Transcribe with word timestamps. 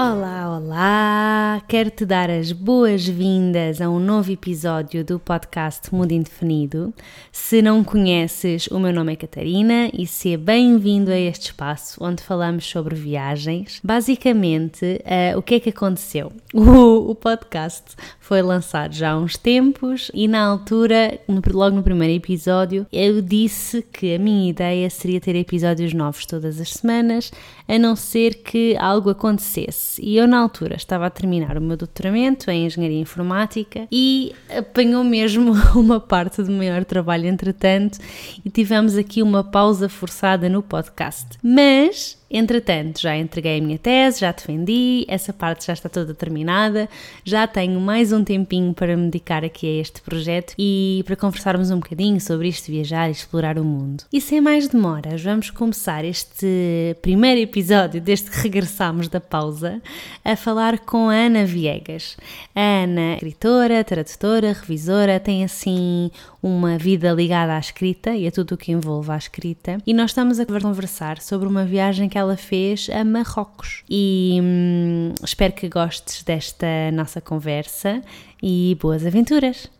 Olá, 0.00 0.56
olá! 0.56 1.62
Quero 1.66 1.90
te 1.90 2.06
dar 2.06 2.30
as 2.30 2.52
boas-vindas 2.52 3.80
a 3.80 3.90
um 3.90 3.98
novo 3.98 4.30
episódio 4.30 5.04
do 5.04 5.18
podcast 5.18 5.92
Mundo 5.92 6.12
Indefinido. 6.12 6.94
Se 7.32 7.60
não 7.60 7.82
conheces, 7.82 8.68
o 8.68 8.78
meu 8.78 8.92
nome 8.92 9.14
é 9.14 9.16
Catarina 9.16 9.90
e 9.92 10.06
seja 10.06 10.38
bem-vindo 10.38 11.10
a 11.10 11.18
este 11.18 11.46
espaço 11.46 11.98
onde 12.00 12.22
falamos 12.22 12.64
sobre 12.64 12.94
viagens. 12.94 13.80
Basicamente, 13.82 15.02
uh, 15.02 15.36
o 15.36 15.42
que 15.42 15.56
é 15.56 15.60
que 15.60 15.70
aconteceu? 15.70 16.30
O, 16.68 17.10
o, 17.10 17.14
podcast 17.14 17.96
foi 18.20 18.42
lançado 18.42 18.92
já 18.92 19.12
há 19.12 19.18
uns 19.18 19.36
tempos 19.36 20.10
e 20.14 20.28
na 20.28 20.44
altura, 20.44 21.18
no, 21.26 21.40
logo 21.52 21.76
no 21.76 21.82
primeiro 21.82 22.14
episódio, 22.14 22.86
eu 22.92 23.22
disse 23.22 23.82
que 23.82 24.14
a 24.14 24.18
minha 24.18 24.50
ideia 24.50 24.88
seria 24.90 25.20
ter 25.20 25.34
episódios 25.34 25.92
novos 25.92 26.26
todas 26.26 26.60
as 26.60 26.72
semanas, 26.72 27.30
a 27.68 27.78
não 27.78 27.94
ser 27.94 28.36
que 28.36 28.76
algo 28.78 29.10
acontecesse 29.10 30.00
e 30.02 30.16
eu 30.16 30.26
na 30.26 30.38
altura 30.38 30.76
estava 30.76 31.06
a 31.06 31.10
terminar 31.10 31.56
o 31.58 31.60
meu 31.60 31.76
doutoramento 31.76 32.50
em 32.50 32.66
Engenharia 32.66 32.98
Informática 32.98 33.86
e 33.92 34.34
apanhou 34.56 35.04
mesmo 35.04 35.52
uma 35.78 36.00
parte 36.00 36.42
do 36.42 36.50
maior 36.50 36.84
trabalho 36.84 37.26
entretanto 37.26 37.98
e 38.44 38.50
tivemos 38.50 38.96
aqui 38.96 39.22
uma 39.22 39.44
pausa 39.44 39.88
forçada 39.88 40.48
no 40.48 40.62
podcast. 40.62 41.38
Mas 41.42 42.17
Entretanto, 42.30 43.00
já 43.00 43.16
entreguei 43.16 43.58
a 43.58 43.62
minha 43.62 43.78
tese, 43.78 44.20
já 44.20 44.32
defendi, 44.32 45.04
essa 45.08 45.32
parte 45.32 45.66
já 45.66 45.72
está 45.72 45.88
toda 45.88 46.12
terminada, 46.12 46.88
já 47.24 47.46
tenho 47.46 47.80
mais 47.80 48.12
um 48.12 48.22
tempinho 48.22 48.74
para 48.74 48.96
me 48.96 49.04
dedicar 49.04 49.44
aqui 49.44 49.66
a 49.66 49.80
este 49.80 50.02
projeto 50.02 50.54
e 50.58 51.02
para 51.06 51.16
conversarmos 51.16 51.70
um 51.70 51.80
bocadinho 51.80 52.20
sobre 52.20 52.48
isto 52.48 52.70
viajar 52.70 53.08
e 53.08 53.12
explorar 53.12 53.58
o 53.58 53.64
mundo. 53.64 54.04
E 54.12 54.20
sem 54.20 54.40
mais 54.40 54.68
demoras, 54.68 55.22
vamos 55.22 55.50
começar 55.50 56.04
este 56.04 56.96
primeiro 57.00 57.40
episódio 57.40 58.00
desde 58.00 58.30
que 58.30 58.40
regressamos 58.40 59.08
da 59.08 59.20
pausa 59.20 59.80
a 60.24 60.36
falar 60.36 60.78
com 60.80 61.08
a 61.08 61.14
Ana 61.14 61.46
Viegas. 61.46 62.16
A 62.54 62.82
Ana, 62.82 63.00
é 63.00 63.14
escritora, 63.14 63.82
tradutora, 63.82 64.52
revisora, 64.52 65.18
tem 65.18 65.44
assim 65.44 66.10
uma 66.42 66.78
vida 66.78 67.12
ligada 67.12 67.54
à 67.54 67.58
escrita 67.58 68.10
e 68.10 68.26
a 68.26 68.32
tudo 68.32 68.54
o 68.54 68.56
que 68.56 68.72
envolve 68.72 69.10
a 69.10 69.16
escrita 69.16 69.78
e 69.86 69.92
nós 69.92 70.10
estamos 70.10 70.38
a 70.38 70.46
conversar 70.46 71.18
sobre 71.20 71.48
uma 71.48 71.64
viagem 71.64 72.08
que 72.08 72.16
ela 72.16 72.36
fez 72.36 72.88
a 72.90 73.04
Marrocos. 73.04 73.84
E 73.88 74.38
hum, 74.42 75.12
espero 75.22 75.52
que 75.52 75.68
gostes 75.68 76.22
desta 76.22 76.90
nossa 76.92 77.20
conversa 77.20 78.02
e 78.42 78.76
boas 78.80 79.04
aventuras. 79.06 79.70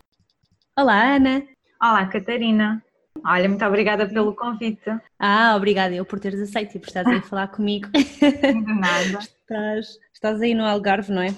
Olá, 0.77 1.17
Ana. 1.17 1.43
Olá, 1.81 2.07
Catarina. 2.07 2.83
Olha, 3.25 3.49
muito 3.49 3.65
obrigada 3.65 4.07
pelo 4.07 4.35
convite. 4.35 4.91
Ah, 5.19 5.55
obrigada 5.57 5.95
eu 5.95 6.05
por 6.05 6.21
teres 6.21 6.41
aceito 6.41 6.77
e 6.77 6.79
por 6.79 6.89
estares 6.89 7.11
aí 7.11 7.19
a 7.19 7.23
falar 7.23 7.49
comigo. 7.49 7.89
De 7.93 8.75
nada. 8.75 9.19
estás, 9.19 9.99
estás 10.13 10.41
aí 10.41 10.55
no 10.55 10.65
Algarve, 10.65 11.13
não 11.13 11.23
é? 11.23 11.35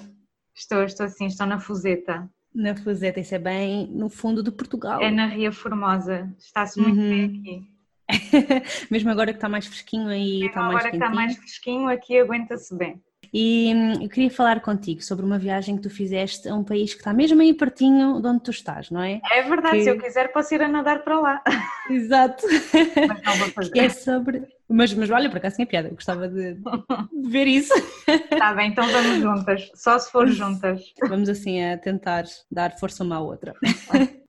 Estou, 0.55 0.83
estou 0.83 1.07
sim, 1.07 1.25
estou 1.25 1.47
na 1.47 1.59
Fuseta. 1.59 2.29
Na 2.53 2.75
Fuseta, 2.75 3.19
isso 3.19 3.33
é 3.33 3.39
bem 3.39 3.87
no 3.87 4.09
fundo 4.09 4.43
de 4.43 4.51
Portugal. 4.51 5.01
É 5.01 5.09
na 5.09 5.27
Ria 5.27 5.51
Formosa, 5.51 6.29
está-se 6.37 6.79
muito 6.79 6.99
uhum. 6.99 7.09
bem 7.09 7.25
aqui. 7.25 7.71
Mesmo 8.91 9.09
agora 9.09 9.31
que 9.31 9.37
está 9.37 9.47
mais 9.47 9.65
fresquinho 9.65 10.09
aí, 10.09 10.45
está 10.45 10.61
mais 10.61 10.75
Agora 10.75 10.89
que 10.89 10.97
está 10.97 11.09
mais 11.09 11.35
fresquinho, 11.37 11.87
aqui 11.87 12.19
aguenta-se 12.19 12.75
bem. 12.75 13.01
E 13.33 13.71
hum, 13.73 14.03
eu 14.03 14.09
queria 14.09 14.29
falar 14.29 14.59
contigo 14.59 15.01
sobre 15.01 15.25
uma 15.25 15.39
viagem 15.39 15.77
que 15.77 15.83
tu 15.83 15.89
fizeste 15.89 16.49
a 16.49 16.55
um 16.55 16.63
país 16.63 16.93
que 16.93 16.99
está 16.99 17.13
mesmo 17.13 17.41
aí 17.41 17.53
pertinho 17.53 18.21
de 18.21 18.27
onde 18.27 18.43
tu 18.43 18.51
estás, 18.51 18.91
não 18.91 19.01
é? 19.01 19.21
É 19.31 19.41
verdade, 19.43 19.77
que... 19.77 19.83
se 19.83 19.89
eu 19.89 19.97
quiser 19.97 20.33
posso 20.33 20.53
ir 20.53 20.61
a 20.61 20.67
nadar 20.67 21.01
para 21.03 21.17
lá. 21.17 21.41
Exato. 21.89 22.45
Mas 23.07 23.21
não 23.21 23.35
vou 23.35 23.47
fazer. 23.49 23.71
Que 23.71 23.79
é 23.79 23.89
sobre... 23.89 24.43
Mas, 24.71 24.93
mas 24.93 25.09
olha, 25.09 25.29
por 25.29 25.37
acaso 25.37 25.55
tinha 25.55 25.67
piada, 25.67 25.89
eu 25.89 25.95
gostava 25.95 26.27
de, 26.27 26.55
de 26.55 27.29
ver 27.29 27.47
isso. 27.47 27.73
Está 28.07 28.53
bem, 28.55 28.69
então 28.71 28.87
vamos 28.87 29.19
juntas, 29.19 29.69
só 29.75 29.99
se 29.99 30.11
for 30.11 30.27
juntas. 30.27 30.81
Vamos 31.07 31.29
assim 31.29 31.63
a 31.63 31.77
tentar 31.77 32.23
dar 32.49 32.77
força 32.77 33.03
uma 33.03 33.17
à 33.17 33.19
outra. 33.19 33.53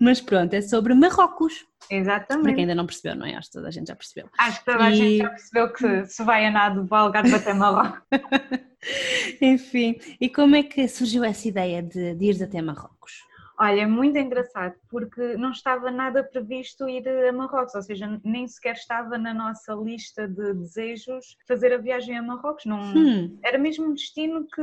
Mas 0.00 0.20
pronto, 0.20 0.54
é 0.54 0.62
sobre 0.62 0.94
Marrocos. 0.94 1.66
Exatamente. 1.90 2.42
Para 2.42 2.54
quem 2.54 2.62
ainda 2.62 2.74
não 2.74 2.86
percebeu, 2.86 3.14
não 3.14 3.26
é? 3.26 3.36
Acho 3.36 3.48
que 3.48 3.54
toda 3.54 3.68
a 3.68 3.70
gente 3.70 3.88
já 3.88 3.94
percebeu. 3.94 4.28
Acho 4.38 4.58
que 4.58 4.64
toda 4.64 4.84
e... 4.84 4.86
a 4.86 4.90
gente 4.90 5.18
já 5.18 5.28
percebeu 5.28 5.72
que 5.72 6.06
se 6.06 6.24
vai 6.24 6.46
a 6.46 6.50
nada 6.50 6.80
do 6.80 6.94
Algarve 6.94 7.34
até 7.34 7.52
Marrocos. 7.52 8.00
Enfim, 9.40 9.96
e 10.20 10.28
como 10.28 10.56
é 10.56 10.62
que 10.62 10.88
surgiu 10.88 11.22
essa 11.22 11.46
ideia 11.46 11.82
de, 11.82 12.14
de 12.14 12.24
ir 12.24 12.42
até 12.42 12.62
Marrocos? 12.62 13.12
Olha, 13.58 13.82
é 13.82 13.86
muito 13.86 14.18
engraçado, 14.18 14.74
porque 14.96 15.36
não 15.36 15.50
estava 15.50 15.90
nada 15.90 16.24
previsto 16.24 16.88
ir 16.88 17.06
a 17.06 17.30
Marrocos, 17.30 17.74
ou 17.74 17.82
seja, 17.82 18.18
nem 18.24 18.48
sequer 18.48 18.74
estava 18.74 19.18
na 19.18 19.34
nossa 19.34 19.74
lista 19.74 20.26
de 20.26 20.54
desejos 20.54 21.36
fazer 21.46 21.74
a 21.74 21.76
viagem 21.76 22.16
a 22.16 22.22
Marrocos. 22.22 22.64
Não, 22.64 22.80
hum. 22.80 23.38
Era 23.44 23.58
mesmo 23.58 23.86
um 23.86 23.92
destino 23.92 24.46
que 24.46 24.62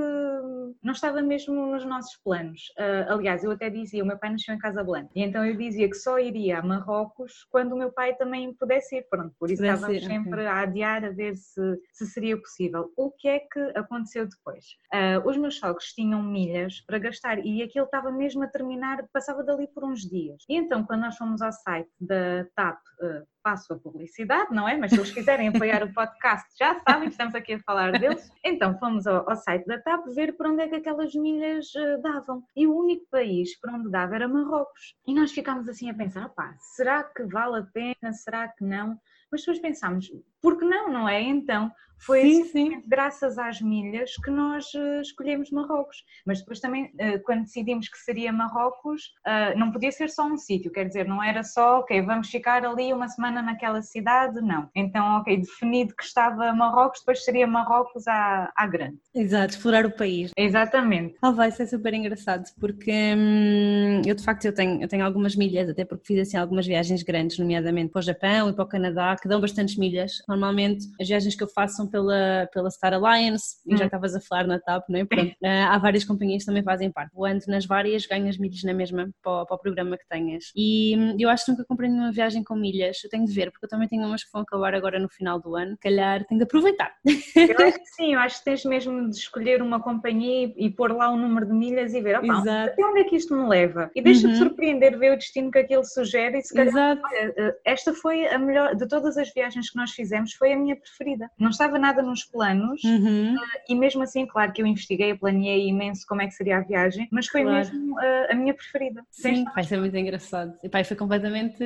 não 0.81 0.93
estava 0.93 1.21
mesmo 1.21 1.67
nos 1.67 1.85
nossos 1.85 2.17
planos. 2.17 2.73
Uh, 2.79 3.13
aliás, 3.13 3.43
eu 3.43 3.51
até 3.51 3.69
dizia, 3.69 4.03
o 4.03 4.07
meu 4.07 4.17
pai 4.17 4.31
nasceu 4.31 4.55
em 4.55 4.57
Casablanca, 4.57 5.11
e 5.15 5.21
então 5.21 5.45
eu 5.45 5.55
dizia 5.55 5.87
que 5.87 5.95
só 5.95 6.17
iria 6.17 6.57
a 6.59 6.63
Marrocos 6.63 7.45
quando 7.51 7.73
o 7.73 7.77
meu 7.77 7.91
pai 7.91 8.15
também 8.15 8.53
pudesse 8.55 8.97
ir. 8.97 9.03
Pronto, 9.09 9.35
por 9.39 9.51
isso 9.51 9.63
estávamos 9.63 10.03
sempre 10.03 10.33
okay. 10.33 10.47
a 10.47 10.61
adiar 10.61 11.05
a 11.05 11.11
ver 11.11 11.35
se, 11.35 11.79
se 11.91 12.07
seria 12.07 12.37
possível. 12.37 12.91
O 12.97 13.11
que 13.11 13.27
é 13.27 13.39
que 13.39 13.59
aconteceu 13.75 14.27
depois? 14.27 14.65
Uh, 14.91 15.29
os 15.29 15.37
meus 15.37 15.59
sogros 15.59 15.93
tinham 15.93 16.23
milhas 16.23 16.81
para 16.81 16.97
gastar 16.97 17.37
e 17.45 17.61
aquilo 17.61 17.85
estava 17.85 18.11
mesmo 18.11 18.43
a 18.43 18.47
terminar 18.47 18.63
terminar, 18.63 19.07
passava 19.11 19.43
dali 19.43 19.67
por 19.67 19.83
uns 19.83 20.01
dias. 20.01 20.22
E 20.49 20.55
então, 20.55 20.83
quando 20.83 21.01
nós 21.01 21.17
fomos 21.17 21.41
ao 21.41 21.51
site 21.51 21.89
da 21.99 22.45
TAP, 22.55 22.77
uh, 23.01 23.27
passo 23.43 23.73
a 23.73 23.79
publicidade, 23.79 24.53
não 24.53 24.67
é? 24.67 24.77
Mas 24.77 24.91
se 24.91 24.97
eles 24.97 25.11
quiserem 25.11 25.49
apoiar 25.49 25.83
o 25.83 25.93
podcast, 25.93 26.47
já 26.57 26.79
sabem 26.81 27.09
que 27.09 27.13
estamos 27.13 27.35
aqui 27.35 27.53
a 27.53 27.59
falar 27.59 27.91
deles. 27.91 28.31
Então, 28.45 28.77
fomos 28.77 29.07
ao, 29.07 29.29
ao 29.29 29.35
site 29.35 29.65
da 29.65 29.79
TAP 29.79 30.05
ver 30.15 30.35
para 30.35 30.49
onde 30.49 30.61
é 30.63 30.67
que 30.67 30.75
aquelas 30.75 31.13
milhas 31.13 31.67
uh, 31.75 32.01
davam. 32.01 32.43
E 32.55 32.67
o 32.67 32.75
único 32.75 33.05
país 33.09 33.59
para 33.59 33.73
onde 33.73 33.89
dava 33.89 34.15
era 34.15 34.27
Marrocos. 34.27 34.95
E 35.07 35.13
nós 35.13 35.31
ficámos 35.31 35.67
assim 35.67 35.89
a 35.89 35.93
pensar, 35.93 36.31
será 36.75 37.03
que 37.03 37.23
vale 37.23 37.59
a 37.59 37.63
pena? 37.63 38.13
Será 38.13 38.47
que 38.47 38.63
não? 38.63 38.97
Mas 39.31 39.41
depois 39.41 39.59
pensámos, 39.59 40.11
por 40.43 40.59
que 40.59 40.65
não, 40.65 40.91
não 40.91 41.07
é? 41.07 41.21
Então, 41.21 41.71
foi 42.05 42.21
sim, 42.21 42.43
sim. 42.45 42.83
graças 42.85 43.37
às 43.37 43.61
milhas 43.61 44.11
que 44.23 44.29
nós 44.29 44.65
uh, 44.73 45.01
escolhemos 45.01 45.49
Marrocos. 45.51 46.03
Mas 46.25 46.39
depois 46.39 46.59
também, 46.59 46.85
uh, 46.85 47.23
quando 47.23 47.43
decidimos 47.43 47.87
que 47.87 47.97
seria 47.97 48.31
Marrocos, 48.33 49.03
uh, 49.25 49.57
não 49.57 49.71
podia 49.71 49.91
ser 49.91 50.09
só 50.09 50.25
um 50.25 50.37
sítio, 50.37 50.71
quer 50.71 50.85
dizer, 50.85 51.07
não 51.07 51.23
era 51.23 51.43
só, 51.43 51.79
ok, 51.79 52.01
vamos 52.01 52.29
ficar 52.29 52.65
ali 52.65 52.91
uma 52.91 53.07
semana 53.07 53.41
naquela 53.41 53.81
cidade, 53.81 54.41
não. 54.41 54.69
Então, 54.75 55.17
ok, 55.17 55.37
definido 55.37 55.95
que 55.95 56.03
estava 56.03 56.51
Marrocos, 56.53 56.99
depois 56.99 57.23
seria 57.23 57.47
Marrocos 57.47 58.05
à, 58.07 58.51
à 58.55 58.67
grande. 58.67 58.97
Exato, 59.15 59.53
explorar 59.53 59.85
o 59.85 59.91
país. 59.91 60.31
Exatamente. 60.37 61.15
Ah, 61.21 61.31
vai 61.31 61.51
ser 61.51 61.67
super 61.67 61.93
engraçado, 61.93 62.43
porque 62.59 62.91
hum, 62.91 64.01
eu 64.05 64.13
de 64.13 64.23
facto 64.23 64.43
eu 64.43 64.53
tenho, 64.53 64.81
eu 64.81 64.87
tenho 64.89 65.05
algumas 65.05 65.37
milhas, 65.37 65.69
até 65.69 65.85
porque 65.85 66.05
fiz 66.05 66.27
assim 66.27 66.37
algumas 66.37 66.67
viagens 66.67 67.01
grandes, 67.01 67.39
nomeadamente 67.39 67.91
para 67.91 67.99
o 67.99 68.03
Japão 68.03 68.49
e 68.49 68.53
para 68.53 68.65
o 68.65 68.67
Canadá, 68.67 69.15
que 69.15 69.29
dão 69.29 69.39
bastantes 69.39 69.77
milhas. 69.77 70.21
Normalmente 70.33 70.85
as 70.99 71.07
viagens 71.07 71.35
que 71.35 71.43
eu 71.43 71.47
faço 71.47 71.75
são 71.75 71.87
pela, 71.87 72.47
pela 72.53 72.69
Star 72.69 72.93
Alliance, 72.93 73.57
e 73.65 73.75
já 73.77 73.83
hum. 73.83 73.85
estavas 73.85 74.15
a 74.15 74.21
falar 74.21 74.47
na 74.47 74.59
TAP, 74.59 74.89
não 74.89 74.99
é? 74.99 75.05
Pronto, 75.05 75.31
uh, 75.31 75.35
há 75.69 75.77
várias 75.77 76.03
companhias 76.03 76.43
que 76.43 76.47
também 76.47 76.63
fazem 76.63 76.91
parte. 76.91 77.13
Voando 77.13 77.43
nas 77.47 77.65
várias, 77.65 78.05
ganhas 78.05 78.37
milhas 78.37 78.63
na 78.63 78.73
mesma 78.73 79.09
para, 79.21 79.45
para 79.45 79.55
o 79.55 79.59
programa 79.59 79.97
que 79.97 80.07
tenhas. 80.07 80.51
E 80.55 80.95
hum, 80.97 81.17
eu 81.19 81.29
acho 81.29 81.45
que 81.45 81.51
nunca 81.51 81.65
comprei 81.65 81.89
nenhuma 81.89 82.11
viagem 82.11 82.43
com 82.43 82.55
milhas, 82.55 83.03
eu 83.03 83.09
tenho 83.09 83.25
de 83.25 83.33
ver, 83.33 83.51
porque 83.51 83.65
eu 83.65 83.69
também 83.69 83.87
tenho 83.87 84.05
umas 84.05 84.23
que 84.23 84.31
vão 84.31 84.41
acabar 84.41 84.73
agora 84.73 84.99
no 84.99 85.09
final 85.09 85.39
do 85.39 85.55
ano. 85.55 85.77
Calhar 85.79 86.25
tenho 86.25 86.39
de 86.39 86.43
aproveitar. 86.43 86.93
Eu 87.05 87.65
acho 87.65 87.79
que 87.79 87.87
sim, 87.95 88.13
eu 88.13 88.19
acho 88.19 88.39
que 88.39 88.45
tens 88.45 88.65
mesmo 88.65 89.09
de 89.09 89.15
escolher 89.15 89.61
uma 89.61 89.81
companhia 89.81 90.53
e, 90.57 90.65
e 90.65 90.69
pôr 90.69 90.91
lá 90.91 91.09
o 91.09 91.13
um 91.13 91.17
número 91.17 91.45
de 91.45 91.53
milhas 91.53 91.93
e 91.93 92.01
ver, 92.01 92.17
opa, 92.17 92.39
até 92.39 92.85
onde 92.85 92.99
é 93.01 93.03
que 93.03 93.15
isto 93.15 93.35
me 93.35 93.47
leva? 93.47 93.91
E 93.95 94.01
deixa-te 94.01 94.27
uhum. 94.27 94.35
surpreender, 94.35 94.97
ver 94.97 95.13
o 95.13 95.17
destino 95.17 95.51
que 95.51 95.59
aquilo 95.59 95.83
sugere 95.83 96.39
e 96.39 96.41
se 96.41 96.53
calhar, 96.53 96.73
Exato. 96.73 97.01
Olha, 97.05 97.33
eh, 97.37 97.55
esta 97.65 97.93
foi 97.93 98.27
a 98.27 98.37
melhor, 98.37 98.75
de 98.75 98.87
todas 98.87 99.17
as 99.17 99.31
viagens 99.33 99.69
que 99.69 99.77
nós 99.77 99.91
fizemos, 99.91 100.22
foi 100.31 100.53
a 100.53 100.57
minha 100.57 100.75
preferida. 100.75 101.29
Não 101.37 101.49
estava 101.49 101.77
nada 101.77 102.01
nos 102.01 102.23
planos 102.23 102.83
uhum. 102.83 103.35
uh, 103.35 103.39
e 103.67 103.75
mesmo 103.75 104.03
assim, 104.03 104.25
claro 104.25 104.53
que 104.53 104.61
eu 104.61 104.65
investiguei, 104.65 105.13
planeei 105.15 105.67
imenso 105.67 106.05
como 106.07 106.21
é 106.21 106.27
que 106.27 106.33
seria 106.33 106.57
a 106.57 106.61
viagem, 106.61 107.07
mas 107.11 107.27
foi 107.27 107.43
claro. 107.43 107.57
mesmo 107.57 107.95
uh, 107.95 108.31
a 108.31 108.35
minha 108.35 108.53
preferida. 108.53 109.03
Sim, 109.11 109.45
vai 109.53 109.63
ser 109.63 109.79
muito 109.79 109.95
engraçado. 109.95 110.57
E 110.63 110.69
pai 110.69 110.83
foi 110.83 110.95
completamente 110.95 111.57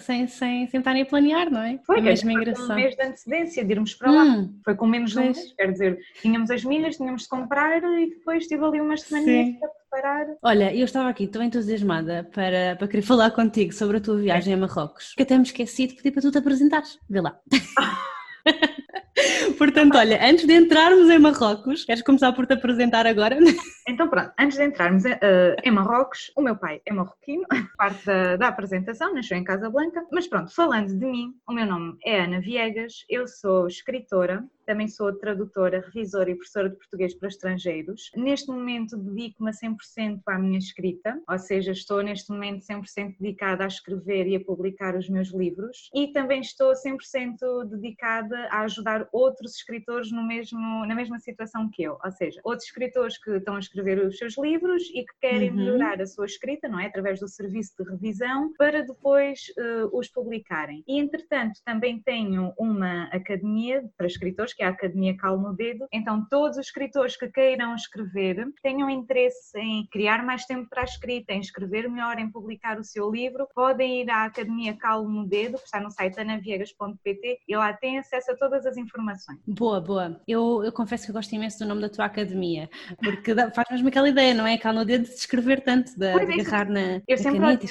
sem, 0.00 0.26
sem, 0.26 0.66
sem 0.66 0.78
estarem 0.78 1.02
a 1.02 1.06
planear, 1.06 1.50
não 1.50 1.62
é? 1.62 1.78
Foi, 1.86 1.96
foi 1.96 2.00
mesmo 2.02 2.30
foi 2.30 2.40
engraçado. 2.40 2.72
um 2.72 2.74
mês 2.74 2.94
de 2.94 3.02
antecedência 3.02 3.64
de 3.64 3.72
irmos 3.72 3.94
para 3.94 4.10
lá. 4.10 4.24
Hum, 4.24 4.60
foi 4.64 4.74
com 4.74 4.86
menos 4.86 5.12
de 5.12 5.18
um 5.18 5.22
mês, 5.22 5.54
quer 5.56 5.72
dizer, 5.72 5.98
tínhamos 6.20 6.50
as 6.50 6.64
milhas, 6.64 6.96
tínhamos 6.96 7.22
de 7.22 7.28
comprar 7.28 7.82
e 7.82 8.10
depois 8.10 8.46
tive 8.46 8.64
ali 8.64 8.80
umas 8.80 9.02
semanas 9.02 9.56
preparar. 9.88 10.26
Olha, 10.42 10.74
eu 10.74 10.84
estava 10.84 11.08
aqui 11.08 11.26
tão 11.26 11.42
entusiasmada 11.42 12.28
para, 12.34 12.76
para 12.76 12.88
querer 12.88 13.02
falar 13.02 13.30
contigo 13.30 13.72
sobre 13.72 13.96
a 13.96 14.00
tua 14.00 14.18
viagem 14.18 14.52
é. 14.52 14.56
a 14.56 14.60
Marrocos, 14.60 15.14
que 15.14 15.22
até 15.22 15.36
me 15.36 15.42
esqueci 15.42 15.86
de 15.86 15.94
pedir 15.94 16.12
para 16.12 16.22
tu 16.22 16.30
te 16.30 16.38
apresentares. 16.38 16.98
Vê 17.08 17.20
lá. 17.20 17.38
Portanto, 19.58 19.96
olha, 19.96 20.24
antes 20.24 20.46
de 20.46 20.54
entrarmos 20.54 21.10
em 21.10 21.18
Marrocos, 21.18 21.84
queres 21.84 22.02
começar 22.02 22.32
por 22.32 22.46
te 22.46 22.54
apresentar 22.54 23.06
agora? 23.06 23.36
Então, 23.88 24.06
pronto, 24.06 24.30
antes 24.38 24.58
de 24.58 24.64
entrarmos 24.64 25.06
uh, 25.06 25.56
em 25.64 25.70
Marrocos, 25.70 26.30
o 26.36 26.42
meu 26.42 26.54
pai 26.54 26.78
é 26.84 26.92
marroquino, 26.92 27.46
parte 27.78 28.04
da, 28.04 28.36
da 28.36 28.48
apresentação, 28.48 29.14
nasceu 29.14 29.38
em 29.38 29.42
Casablanca, 29.42 30.04
mas 30.12 30.28
pronto, 30.28 30.54
falando 30.54 30.88
de 30.88 31.06
mim, 31.06 31.32
o 31.48 31.54
meu 31.54 31.64
nome 31.64 31.96
é 32.04 32.20
Ana 32.20 32.38
Viegas, 32.38 33.06
eu 33.08 33.26
sou 33.26 33.66
escritora, 33.66 34.44
também 34.68 34.86
sou 34.86 35.10
tradutora, 35.14 35.80
revisora 35.80 36.30
e 36.30 36.34
professora 36.34 36.68
de 36.68 36.76
português 36.76 37.14
para 37.14 37.28
estrangeiros. 37.28 38.10
Neste 38.14 38.48
momento 38.48 38.98
dedico-me 38.98 39.48
a 39.48 39.54
100% 39.54 40.20
à 40.26 40.38
minha 40.38 40.58
escrita, 40.58 41.18
ou 41.26 41.38
seja, 41.38 41.72
estou 41.72 42.02
neste 42.02 42.30
momento 42.30 42.66
100% 42.66 43.16
dedicada 43.18 43.64
a 43.64 43.66
escrever 43.66 44.26
e 44.26 44.36
a 44.36 44.40
publicar 44.40 44.94
os 44.94 45.08
meus 45.08 45.28
livros 45.28 45.88
e 45.94 46.08
também 46.08 46.42
estou 46.42 46.72
100% 46.74 47.64
dedicada 47.70 48.36
a 48.50 48.60
ajudar 48.64 49.08
outros 49.10 49.54
escritores 49.54 50.12
no 50.12 50.22
mesmo, 50.22 50.84
na 50.84 50.94
mesma 50.94 51.18
situação 51.18 51.70
que 51.72 51.84
eu, 51.84 51.98
ou 52.04 52.12
seja, 52.12 52.38
outros 52.44 52.66
escritores 52.66 53.16
que 53.16 53.30
estão 53.30 53.56
a 53.56 53.60
escrever 53.60 54.04
os 54.04 54.18
seus 54.18 54.36
livros 54.36 54.82
e 54.92 55.02
que 55.02 55.14
querem 55.18 55.48
uhum. 55.48 55.56
melhorar 55.56 56.02
a 56.02 56.06
sua 56.06 56.26
escrita, 56.26 56.68
não 56.68 56.78
é? 56.78 56.86
Através 56.86 57.20
do 57.20 57.28
serviço 57.28 57.72
de 57.78 57.90
revisão, 57.90 58.52
para 58.58 58.84
depois 58.84 59.40
uh, 59.56 59.98
os 59.98 60.08
publicarem. 60.08 60.84
E 60.86 60.98
entretanto, 60.98 61.58
também 61.64 62.02
tenho 62.02 62.52
uma 62.58 63.04
academia 63.04 63.82
para 63.96 64.06
escritores 64.06 64.57
que 64.58 64.64
é 64.64 64.66
a 64.66 64.70
Academia 64.70 65.16
Calmo 65.16 65.54
Dedo. 65.54 65.86
Então, 65.92 66.26
todos 66.28 66.58
os 66.58 66.66
escritores 66.66 67.16
que 67.16 67.28
queiram 67.28 67.76
escrever, 67.76 68.44
tenham 68.60 68.90
interesse 68.90 69.56
em 69.56 69.86
criar 69.86 70.24
mais 70.24 70.44
tempo 70.44 70.68
para 70.68 70.82
a 70.82 70.84
escrita, 70.84 71.32
em 71.32 71.38
escrever 71.38 71.88
melhor, 71.88 72.18
em 72.18 72.28
publicar 72.28 72.76
o 72.76 72.84
seu 72.84 73.08
livro, 73.08 73.46
podem 73.54 74.02
ir 74.02 74.10
à 74.10 74.24
Academia 74.24 74.76
Calmo 74.76 75.24
Dedo, 75.24 75.58
que 75.58 75.64
está 75.64 75.80
no 75.80 75.92
site 75.92 76.18
anaviegas.pt 76.18 77.38
e 77.46 77.56
lá 77.56 77.72
têm 77.72 77.98
acesso 77.98 78.32
a 78.32 78.36
todas 78.36 78.66
as 78.66 78.76
informações. 78.76 79.38
Boa, 79.46 79.80
boa. 79.80 80.20
Eu, 80.26 80.64
eu 80.64 80.72
confesso 80.72 81.04
que 81.04 81.10
eu 81.10 81.14
gosto 81.14 81.32
imenso 81.32 81.60
do 81.60 81.68
nome 81.68 81.82
da 81.82 81.88
tua 81.88 82.06
academia, 82.06 82.68
porque 83.00 83.32
faz 83.54 83.68
mesmo 83.70 83.86
aquela 83.86 84.08
ideia, 84.08 84.34
não 84.34 84.46
é? 84.46 84.58
Calmo 84.58 84.84
Dedo 84.84 85.04
de 85.04 85.10
escrever 85.10 85.62
tanto, 85.62 85.92
de, 85.92 85.98
de 85.98 86.40
é, 86.40 86.40
agarrar 86.40 86.68
na, 86.68 87.00
eu 87.06 87.16
sempre 87.16 87.38
caneta 87.38 87.66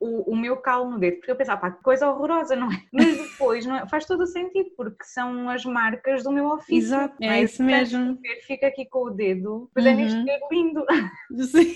o, 0.00 0.32
o 0.32 0.36
meu 0.36 0.56
calo 0.58 0.90
no 0.90 0.98
dedo, 0.98 1.16
porque 1.16 1.30
eu 1.30 1.36
pensava, 1.36 1.60
pá, 1.60 1.70
que 1.70 1.82
coisa 1.82 2.08
horrorosa, 2.08 2.54
não 2.54 2.70
é? 2.70 2.82
Mas 2.92 3.16
depois 3.16 3.66
não 3.66 3.76
é? 3.76 3.86
faz 3.86 4.04
todo 4.04 4.22
o 4.22 4.26
sentido, 4.26 4.70
porque 4.76 5.04
são 5.04 5.48
as 5.48 5.64
marcas 5.64 6.22
do 6.22 6.27
meu 6.32 6.48
ofício. 6.48 6.76
Exato, 6.76 7.16
é, 7.20 7.40
é 7.40 7.42
isso 7.42 7.62
mesmo. 7.62 8.18
Fica 8.46 8.66
aqui 8.66 8.86
com 8.86 9.04
o 9.06 9.10
dedo, 9.10 9.70
mas 9.74 9.84
uhum. 9.84 9.90
é 9.90 9.94
neste 9.94 10.24
dedo 10.24 10.46
lindo. 10.50 10.86
Sim. 11.46 11.74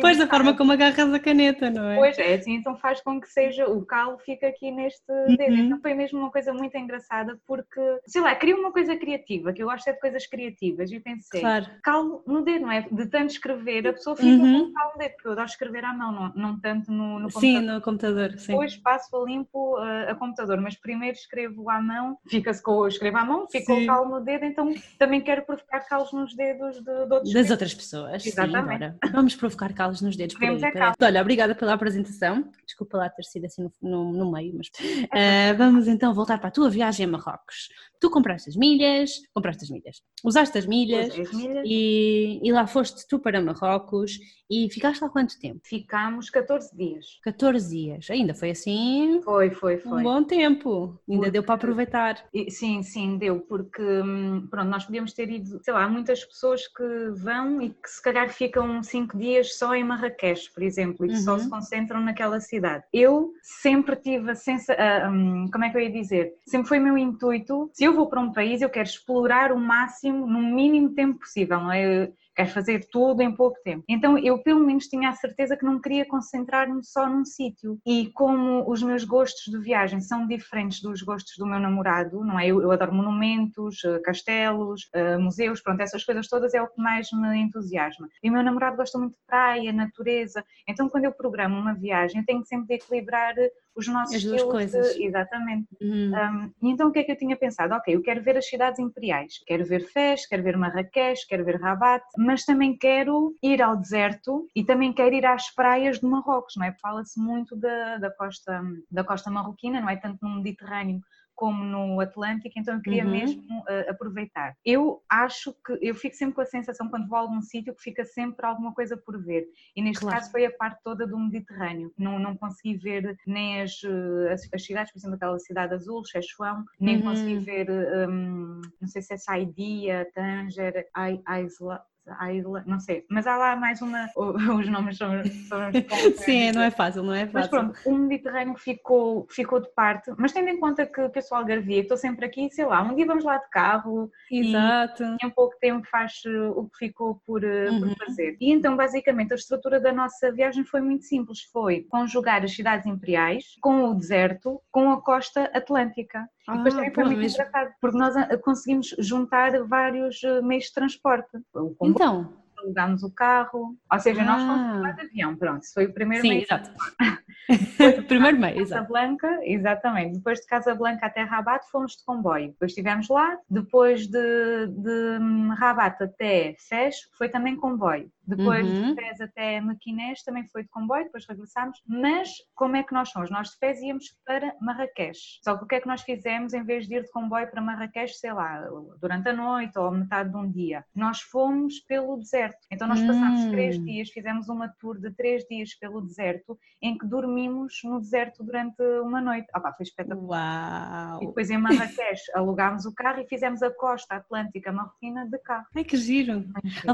Pois 0.00 0.18
da 0.18 0.26
forma 0.26 0.56
como 0.56 0.72
agarras 0.72 1.12
a 1.12 1.18
caneta, 1.18 1.70
não 1.70 1.88
é? 1.88 1.96
Pois 1.96 2.18
é, 2.18 2.34
assim, 2.34 2.54
então 2.54 2.76
faz 2.76 3.00
com 3.00 3.20
que 3.20 3.28
seja, 3.28 3.68
o 3.68 3.84
calo 3.84 4.18
fica 4.18 4.48
aqui 4.48 4.70
neste 4.70 5.06
dedo. 5.36 5.52
Uhum. 5.52 5.64
Então 5.66 5.80
foi 5.80 5.94
mesmo 5.94 6.18
uma 6.18 6.30
coisa 6.30 6.52
muito 6.52 6.76
engraçada 6.76 7.38
porque, 7.46 7.80
sei 8.06 8.20
lá, 8.20 8.34
queria 8.34 8.56
uma 8.56 8.72
coisa 8.72 8.96
criativa, 8.96 9.52
que 9.52 9.62
eu 9.62 9.66
gosto 9.66 9.88
é 9.88 9.92
de 9.92 10.00
coisas 10.00 10.26
criativas 10.26 10.90
e 10.90 11.00
pensei, 11.00 11.40
claro. 11.40 11.66
calo 11.82 12.22
no 12.26 12.42
dedo, 12.42 12.62
não 12.62 12.72
é? 12.72 12.86
De 12.90 13.06
tanto 13.06 13.30
escrever, 13.30 13.86
a 13.86 13.92
pessoa 13.92 14.16
fica 14.16 14.28
uhum. 14.28 14.64
com 14.64 14.70
o 14.70 14.72
calo 14.72 14.92
no 14.92 14.98
dedo, 14.98 15.12
porque 15.12 15.28
eu 15.28 15.32
adoro 15.32 15.48
escrever 15.48 15.84
à 15.84 15.92
mão, 15.92 16.12
não, 16.12 16.32
não 16.34 16.60
tanto 16.60 16.90
no, 16.90 17.18
no 17.18 17.30
computador. 17.30 17.40
Sim, 17.40 17.60
no 17.60 17.80
computador, 17.80 18.38
sim. 18.38 18.52
Depois 18.52 18.76
passo 18.76 19.16
a 19.16 19.24
limpo 19.24 19.78
uh, 19.78 20.10
a 20.10 20.14
computador, 20.14 20.60
mas 20.60 20.76
primeiro 20.76 21.16
escrevo 21.16 21.68
à 21.70 21.80
mão, 21.80 22.18
fica-se 22.28 22.62
com, 22.62 22.86
escrevo 22.86 23.18
à 23.18 23.24
mão, 23.24 23.46
fica 23.48 23.74
sim. 23.74 23.84
o 23.84 23.86
calo 23.86 24.08
no 24.08 24.24
dedo, 24.24 24.44
então 24.44 24.72
também 24.98 25.20
quero 25.20 25.42
provocar 25.42 25.80
calos 25.80 26.12
nos 26.12 26.34
dedos 26.34 26.76
de, 26.76 27.06
de 27.06 27.12
outros 27.12 27.32
Das 27.32 27.50
outras 27.50 27.74
pessoas, 27.74 28.24
Exatamente. 28.24 28.61
Sim, 28.61 28.61
Agora, 28.62 28.96
vamos 29.12 29.34
provocar 29.34 29.72
calos 29.72 30.00
nos 30.00 30.16
dedos 30.16 30.36
por 30.36 30.44
aí. 30.44 30.60
Para... 30.60 30.94
Olha, 31.00 31.20
obrigada 31.20 31.54
pela 31.54 31.74
apresentação. 31.74 32.50
Desculpa 32.64 32.98
lá 32.98 33.08
ter 33.10 33.24
sido 33.24 33.46
assim 33.46 33.62
no, 33.62 33.72
no, 33.82 34.12
no 34.12 34.32
meio, 34.32 34.54
mas 34.56 34.68
uh, 34.68 35.56
vamos 35.56 35.88
então 35.88 36.14
voltar 36.14 36.38
para 36.38 36.48
a 36.48 36.52
tua 36.52 36.70
viagem 36.70 37.06
a 37.06 37.08
Marrocos. 37.08 37.68
Tu 38.02 38.10
compraste 38.10 38.50
as 38.50 38.56
milhas, 38.56 39.12
compraste 39.32 39.62
as 39.62 39.70
milhas, 39.70 40.02
usaste 40.24 40.58
as 40.58 40.66
milhas, 40.66 41.16
milhas. 41.32 41.62
E, 41.64 42.40
e, 42.42 42.50
lá 42.50 42.66
foste 42.66 43.06
tu 43.06 43.16
para 43.16 43.40
Marrocos 43.40 44.18
e 44.50 44.68
ficaste 44.68 45.00
lá 45.00 45.08
quanto 45.08 45.38
tempo? 45.38 45.60
Ficámos 45.64 46.28
14 46.28 46.76
dias. 46.76 47.06
14 47.22 47.70
dias, 47.70 48.10
ainda 48.10 48.34
foi 48.34 48.50
assim? 48.50 49.20
Foi, 49.24 49.50
foi, 49.50 49.78
foi. 49.78 50.00
Um 50.00 50.02
bom 50.02 50.24
tempo, 50.24 51.00
ainda 51.08 51.20
porque... 51.20 51.30
deu 51.30 51.42
para 51.44 51.54
aproveitar. 51.54 52.24
Sim, 52.50 52.82
sim, 52.82 53.16
deu, 53.18 53.38
porque 53.38 53.80
hum, 53.80 54.48
pronto, 54.50 54.68
nós 54.68 54.84
podíamos 54.84 55.12
ter 55.12 55.30
ido, 55.30 55.60
sei 55.62 55.72
lá, 55.72 55.84
há 55.84 55.88
muitas 55.88 56.24
pessoas 56.24 56.66
que 56.66 57.10
vão 57.14 57.62
e 57.62 57.70
que 57.70 57.88
se 57.88 58.02
calhar 58.02 58.28
ficam 58.30 58.82
5 58.82 59.16
dias 59.16 59.56
só 59.56 59.76
em 59.76 59.84
Marrakech, 59.84 60.52
por 60.52 60.64
exemplo, 60.64 61.06
e 61.06 61.10
que 61.10 61.14
uhum. 61.14 61.22
só 61.22 61.38
se 61.38 61.48
concentram 61.48 62.00
naquela 62.00 62.40
cidade. 62.40 62.84
Eu 62.92 63.32
sempre 63.42 63.94
tive 63.94 64.32
a 64.32 64.34
sensação, 64.34 64.74
uh, 64.76 65.08
um, 65.08 65.48
como 65.52 65.64
é 65.64 65.70
que 65.70 65.76
eu 65.76 65.80
ia 65.80 65.90
dizer? 65.92 66.34
Sempre 66.46 66.68
foi 66.68 66.80
meu 66.80 66.98
intuito, 66.98 67.70
se 67.72 67.84
eu 67.84 67.91
eu 67.92 67.96
vou 67.96 68.08
para 68.08 68.20
um 68.20 68.32
país, 68.32 68.62
eu 68.62 68.70
quero 68.70 68.88
explorar 68.88 69.52
o 69.52 69.58
máximo, 69.58 70.26
no 70.26 70.40
mínimo 70.40 70.94
tempo 70.94 71.18
possível, 71.18 71.60
não 71.60 71.70
é? 71.70 72.10
quero 72.34 72.48
fazer 72.50 72.88
tudo 72.90 73.22
em 73.22 73.34
pouco 73.34 73.58
tempo. 73.62 73.84
Então 73.88 74.18
eu 74.18 74.38
pelo 74.38 74.64
menos 74.64 74.86
tinha 74.86 75.10
a 75.10 75.14
certeza 75.14 75.56
que 75.56 75.64
não 75.64 75.80
queria 75.80 76.06
concentrar-me 76.06 76.82
só 76.84 77.08
num 77.08 77.24
sítio. 77.24 77.78
E 77.86 78.10
como 78.14 78.68
os 78.70 78.82
meus 78.82 79.04
gostos 79.04 79.52
de 79.52 79.58
viagem 79.58 80.00
são 80.00 80.26
diferentes 80.26 80.80
dos 80.80 81.02
gostos 81.02 81.34
do 81.36 81.46
meu 81.46 81.60
namorado, 81.60 82.24
não 82.24 82.38
é? 82.38 82.46
Eu, 82.46 82.62
eu 82.62 82.70
adoro 82.70 82.94
monumentos, 82.94 83.84
eh, 83.84 83.98
castelos, 84.00 84.88
eh, 84.94 85.18
museus, 85.18 85.60
pronto, 85.60 85.80
essas 85.80 86.04
coisas 86.04 86.26
todas 86.28 86.54
é 86.54 86.62
o 86.62 86.68
que 86.68 86.80
mais 86.80 87.08
me 87.12 87.38
entusiasma. 87.38 88.08
E 88.22 88.30
o 88.30 88.32
meu 88.32 88.42
namorado 88.42 88.76
gosta 88.76 88.98
muito 88.98 89.12
de 89.12 89.26
praia, 89.26 89.72
natureza. 89.72 90.44
Então 90.66 90.88
quando 90.88 91.04
eu 91.04 91.12
programo 91.12 91.58
uma 91.58 91.74
viagem, 91.74 92.20
eu 92.20 92.26
tenho 92.26 92.44
sempre 92.44 92.68
de 92.68 92.74
equilibrar 92.74 93.34
os 93.74 93.88
nossos 93.88 94.16
As 94.16 94.24
duas 94.24 94.42
coisas. 94.42 94.94
De, 94.94 95.04
exatamente. 95.04 95.68
Uhum. 95.80 96.12
Um, 96.12 96.52
e 96.62 96.70
então 96.70 96.88
o 96.88 96.92
que 96.92 97.00
é 97.00 97.04
que 97.04 97.12
eu 97.12 97.16
tinha 97.16 97.36
pensado? 97.36 97.74
Ok, 97.74 97.94
eu 97.94 98.02
quero 98.02 98.22
ver 98.22 98.36
as 98.36 98.46
cidades 98.46 98.78
imperiais, 98.78 99.40
quero 99.46 99.64
ver 99.64 99.82
Fez, 99.86 100.26
quero 100.26 100.42
ver 100.42 100.56
Marrakech, 100.56 101.26
quero 101.26 101.44
ver 101.44 101.60
Rabat, 101.60 102.04
mas 102.16 102.44
também 102.44 102.76
quero 102.76 103.34
ir 103.42 103.62
ao 103.62 103.76
deserto 103.76 104.46
e 104.54 104.64
também 104.64 104.92
quero 104.92 105.14
ir 105.14 105.26
às 105.26 105.50
praias 105.50 106.00
de 106.00 106.06
Marrocos, 106.06 106.54
não 106.56 106.66
é? 106.66 106.72
Fala-se 106.80 107.18
muito 107.18 107.56
da, 107.56 107.98
da, 107.98 108.10
costa, 108.10 108.62
da 108.90 109.04
costa 109.04 109.30
marroquina, 109.30 109.80
não 109.80 109.88
é? 109.88 109.96
Tanto 109.96 110.18
no 110.22 110.36
Mediterrâneo 110.36 111.00
como 111.34 111.64
no 111.64 112.00
Atlântico, 112.00 112.58
então 112.58 112.74
eu 112.74 112.82
queria 112.82 113.04
uhum. 113.04 113.10
mesmo 113.10 113.60
uh, 113.60 113.90
aproveitar. 113.90 114.54
Eu 114.64 115.02
acho 115.08 115.52
que 115.64 115.78
eu 115.80 115.94
fico 115.94 116.14
sempre 116.14 116.34
com 116.34 116.40
a 116.40 116.46
sensação 116.46 116.88
quando 116.88 117.08
vou 117.08 117.18
a 117.18 117.20
algum 117.20 117.40
sítio 117.40 117.74
que 117.74 117.82
fica 117.82 118.04
sempre 118.04 118.46
alguma 118.46 118.72
coisa 118.74 118.96
por 118.96 119.22
ver. 119.22 119.46
E 119.74 119.82
neste 119.82 120.00
claro. 120.00 120.18
caso 120.18 120.30
foi 120.30 120.44
a 120.44 120.52
parte 120.52 120.80
toda 120.82 121.06
do 121.06 121.18
Mediterrâneo. 121.18 121.92
Não, 121.98 122.18
não 122.18 122.36
consegui 122.36 122.76
ver 122.76 123.16
nem 123.26 123.62
as, 123.62 123.72
eh, 123.84 124.32
as, 124.32 124.48
as 124.52 124.64
cidades, 124.64 124.92
por 124.92 124.98
exemplo, 124.98 125.16
aquela 125.16 125.38
cidade 125.38 125.74
azul, 125.74 126.04
Chechuão, 126.04 126.64
nem 126.78 126.96
uhum. 126.96 127.02
consegui 127.02 127.38
ver, 127.38 127.70
um, 128.08 128.60
não 128.80 128.88
sei 128.88 129.02
se 129.02 129.14
é 129.14 129.16
Saidia, 129.16 130.08
Tanger, 130.14 130.86
Aisla, 131.26 131.82
Isla, 132.32 132.64
não 132.66 132.80
sei, 132.80 133.04
mas 133.08 133.26
há 133.26 133.36
lá 133.36 133.56
mais 133.56 133.80
uma, 133.80 134.08
os 134.58 134.68
nomes 134.68 134.96
são, 134.96 135.10
são 135.48 135.60
Sim, 136.18 136.52
não 136.52 136.62
é 136.62 136.70
fácil, 136.70 137.02
não 137.02 137.14
é 137.14 137.26
fácil. 137.26 137.32
Mas 137.34 137.48
pronto, 137.48 137.78
o 137.86 137.94
Mediterrâneo 137.96 138.56
ficou, 138.56 139.26
ficou 139.30 139.60
de 139.60 139.72
parte, 139.74 140.12
mas 140.18 140.32
tendo 140.32 140.48
em 140.48 140.58
conta 140.58 140.84
que, 140.84 141.08
que 141.08 141.18
eu 141.18 141.22
sou 141.22 141.38
algarvia, 141.38 141.80
estou 141.80 141.96
sempre 141.96 142.26
aqui, 142.26 142.50
sei 142.50 142.64
lá, 142.64 142.82
um 142.82 142.94
dia 142.94 143.06
vamos 143.06 143.24
lá 143.24 143.36
de 143.36 143.48
carro 143.50 144.10
Exato. 144.30 145.04
e 145.04 145.26
em 145.26 145.30
pouco 145.30 145.56
tempo 145.60 145.86
faz 145.88 146.22
eh, 146.26 146.48
o 146.54 146.68
que 146.68 146.86
ficou 146.86 147.20
por, 147.26 147.44
eh, 147.44 147.70
uhum. 147.70 147.80
por 147.80 148.06
fazer. 148.06 148.36
E 148.40 148.50
então, 148.50 148.76
basicamente, 148.76 149.32
a 149.32 149.36
estrutura 149.36 149.80
da 149.80 149.92
nossa 149.92 150.32
viagem 150.32 150.64
foi 150.64 150.80
muito 150.80 151.04
simples, 151.04 151.42
foi 151.52 151.82
conjugar 151.88 152.42
as 152.42 152.54
cidades 152.54 152.86
imperiais 152.86 153.56
com 153.60 153.84
o 153.84 153.94
deserto, 153.94 154.60
com 154.70 154.90
a 154.90 155.00
costa 155.00 155.44
atlântica. 155.54 156.26
Ah, 156.48 156.54
e 156.54 156.56
depois 156.56 156.74
também 156.74 156.92
foi 156.92 157.04
muito 157.04 157.18
mesmo. 157.18 157.40
engraçado, 157.40 157.72
porque 157.80 157.96
nós 157.96 158.16
eh, 158.16 158.36
conseguimos 158.38 158.94
juntar 158.98 159.62
vários 159.64 160.20
meios 160.42 160.64
de 160.64 160.72
transporte. 160.72 161.38
O 161.54 161.91
então, 161.94 162.32
alugámos 162.62 163.02
o 163.02 163.10
carro, 163.10 163.76
ou 163.90 164.00
seja, 164.00 164.22
ah. 164.22 164.24
nós 164.24 164.42
fomos 164.42 164.84
ah. 164.84 164.92
de 164.92 165.02
avião, 165.02 165.36
pronto, 165.36 165.62
isso 165.62 165.74
foi 165.74 165.86
o 165.86 165.92
primeiro 165.92 166.22
Sim, 166.22 166.28
meio. 166.30 166.42
exato. 166.42 166.70
primeiro 168.06 168.38
meio, 168.38 168.60
exato. 168.60 168.82
Casablanca, 168.82 169.40
exatamente. 169.42 170.16
Depois 170.16 170.40
de 170.40 170.46
Casablanca 170.46 171.06
até 171.06 171.22
Rabat 171.22 171.68
fomos 171.70 171.96
de 171.96 172.04
comboio. 172.04 172.48
Depois 172.48 172.70
estivemos 172.70 173.08
lá, 173.08 173.36
depois 173.50 174.06
de, 174.06 174.66
de 174.68 175.18
Rabat 175.58 176.02
até 176.02 176.54
Fez 176.58 176.96
foi 177.18 177.28
também 177.28 177.56
comboio. 177.56 178.10
Depois 178.26 178.66
uhum. 178.66 178.94
de 178.94 178.94
Fez 178.94 179.20
até 179.20 179.60
Maquinés 179.60 180.22
também 180.22 180.46
foi 180.48 180.62
de 180.62 180.68
comboio, 180.68 181.04
depois 181.04 181.26
regressámos. 181.26 181.80
Mas 181.86 182.30
como 182.54 182.76
é 182.76 182.82
que 182.82 182.92
nós 182.92 183.10
fomos? 183.10 183.30
Nós 183.30 183.50
de 183.50 183.58
Fez 183.58 183.80
íamos 183.80 184.16
para 184.24 184.54
Marrakech. 184.60 185.40
Só 185.42 185.56
que 185.56 185.64
o 185.64 185.66
que 185.66 185.74
é 185.76 185.80
que 185.80 185.86
nós 185.86 186.02
fizemos 186.02 186.54
em 186.54 186.62
vez 186.62 186.86
de 186.86 186.96
ir 186.96 187.02
de 187.02 187.10
comboio 187.10 187.50
para 187.50 187.60
Marrakech, 187.60 188.14
sei 188.14 188.32
lá, 188.32 188.62
durante 189.00 189.28
a 189.28 189.32
noite 189.32 189.78
ou 189.78 189.90
metade 189.90 190.30
de 190.30 190.36
um 190.36 190.50
dia? 190.50 190.84
Nós 190.94 191.20
fomos 191.20 191.80
pelo 191.80 192.16
deserto. 192.16 192.58
Então 192.70 192.86
nós 192.86 193.00
passámos 193.00 193.40
uhum. 193.40 193.50
três 193.50 193.82
dias, 193.82 194.10
fizemos 194.10 194.48
uma 194.48 194.68
tour 194.68 194.98
de 194.98 195.10
três 195.10 195.44
dias 195.44 195.74
pelo 195.74 196.00
deserto, 196.00 196.58
em 196.80 196.96
que 196.96 197.06
dormimos 197.06 197.80
no 197.84 198.00
deserto 198.00 198.42
durante 198.42 198.82
uma 199.02 199.20
noite. 199.20 199.48
Ah 199.52 199.60
pá, 199.60 199.72
foi 199.72 199.84
espetacular. 199.84 201.12
Uau! 201.12 201.22
E 201.22 201.26
depois 201.26 201.50
em 201.50 201.58
Marrakech 201.58 202.22
alugámos 202.34 202.86
o 202.86 202.94
carro 202.94 203.20
e 203.20 203.26
fizemos 203.26 203.62
a 203.62 203.70
costa 203.70 204.16
atlântica 204.16 204.72
marroquina 204.72 205.26
de 205.28 205.38
carro. 205.38 205.66
Ai 205.74 205.84
que 205.84 205.96
giro! 205.96 206.44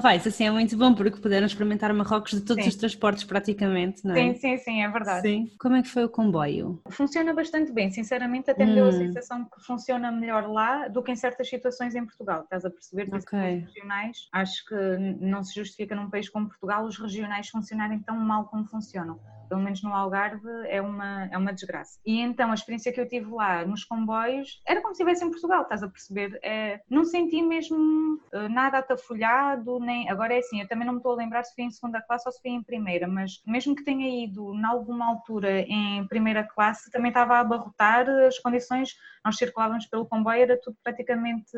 Vai, 0.00 0.16
isso 0.16 0.28
assim 0.28 0.44
é 0.44 0.50
muito 0.50 0.76
bom, 0.76 0.94
porque 0.94 1.17
que 1.18 1.22
puderam 1.22 1.46
experimentar 1.46 1.92
Marrocos 1.92 2.32
de 2.32 2.40
todos 2.40 2.62
sim. 2.62 2.70
os 2.70 2.76
transportes 2.76 3.24
praticamente, 3.24 4.04
não 4.04 4.14
é? 4.14 4.32
Sim, 4.32 4.34
sim, 4.34 4.58
sim, 4.58 4.82
é 4.82 4.88
verdade. 4.88 5.28
Sim. 5.28 5.50
Como 5.58 5.76
é 5.76 5.82
que 5.82 5.88
foi 5.88 6.04
o 6.04 6.08
comboio? 6.08 6.80
Funciona 6.90 7.34
bastante 7.34 7.72
bem, 7.72 7.90
sinceramente 7.90 8.50
até 8.50 8.64
me 8.64 8.74
deu 8.74 8.86
a 8.86 8.88
hum. 8.88 8.92
sensação 8.92 9.44
que 9.44 9.60
funciona 9.64 10.10
melhor 10.10 10.48
lá 10.48 10.88
do 10.88 11.02
que 11.02 11.12
em 11.12 11.16
certas 11.16 11.48
situações 11.48 11.94
em 11.94 12.04
Portugal, 12.04 12.42
estás 12.44 12.64
a 12.64 12.70
perceber? 12.70 13.08
Okay. 13.14 13.60
Regionais, 13.60 14.28
acho 14.32 14.64
que 14.66 14.74
não 15.20 15.42
se 15.42 15.54
justifica 15.54 15.94
num 15.94 16.08
país 16.08 16.28
como 16.28 16.48
Portugal 16.48 16.84
os 16.84 16.98
regionais 16.98 17.48
funcionarem 17.48 17.98
tão 18.00 18.16
mal 18.16 18.46
como 18.46 18.64
funcionam 18.66 19.18
pelo 19.48 19.62
menos 19.62 19.82
no 19.82 19.92
Algarve, 19.92 20.46
é 20.66 20.80
uma, 20.80 21.24
é 21.32 21.38
uma 21.38 21.52
desgraça. 21.52 21.98
E 22.04 22.20
então 22.20 22.50
a 22.50 22.54
experiência 22.54 22.92
que 22.92 23.00
eu 23.00 23.08
tive 23.08 23.30
lá 23.30 23.64
nos 23.64 23.84
comboios 23.84 24.60
era 24.66 24.80
como 24.80 24.94
se 24.94 25.02
estivesse 25.02 25.24
em 25.24 25.30
Portugal, 25.30 25.62
estás 25.62 25.82
a 25.82 25.88
perceber? 25.88 26.38
É, 26.42 26.80
não 26.88 27.04
senti 27.04 27.42
mesmo 27.42 28.20
uh, 28.32 28.48
nada 28.50 28.78
atafolhado, 28.78 29.80
nem. 29.80 30.08
Agora 30.10 30.34
é 30.34 30.38
assim, 30.38 30.60
eu 30.60 30.68
também 30.68 30.86
não 30.86 30.94
me 30.94 31.02
estou 31.08 31.14
a 31.14 31.16
lembrar 31.16 31.42
se 31.44 31.54
fui 31.54 31.64
em 31.64 31.70
segunda 31.70 32.02
classe 32.02 32.28
ou 32.28 32.32
se 32.32 32.40
fui 32.40 32.50
em 32.50 32.62
primeira, 32.62 33.08
mas 33.08 33.40
mesmo 33.46 33.74
que 33.74 33.84
tenha 33.84 34.24
ido 34.24 34.54
em 34.54 34.64
alguma 34.64 35.06
altura 35.06 35.60
em 35.60 36.06
primeira 36.06 36.44
classe, 36.44 36.90
também 36.90 37.08
estava 37.08 37.36
a 37.36 37.40
abarrotar 37.40 38.08
as 38.26 38.38
condições. 38.38 38.94
Nós 39.24 39.36
circulávamos 39.36 39.86
pelo 39.86 40.06
comboio, 40.06 40.42
era 40.42 40.60
tudo 40.60 40.76
praticamente 40.82 41.50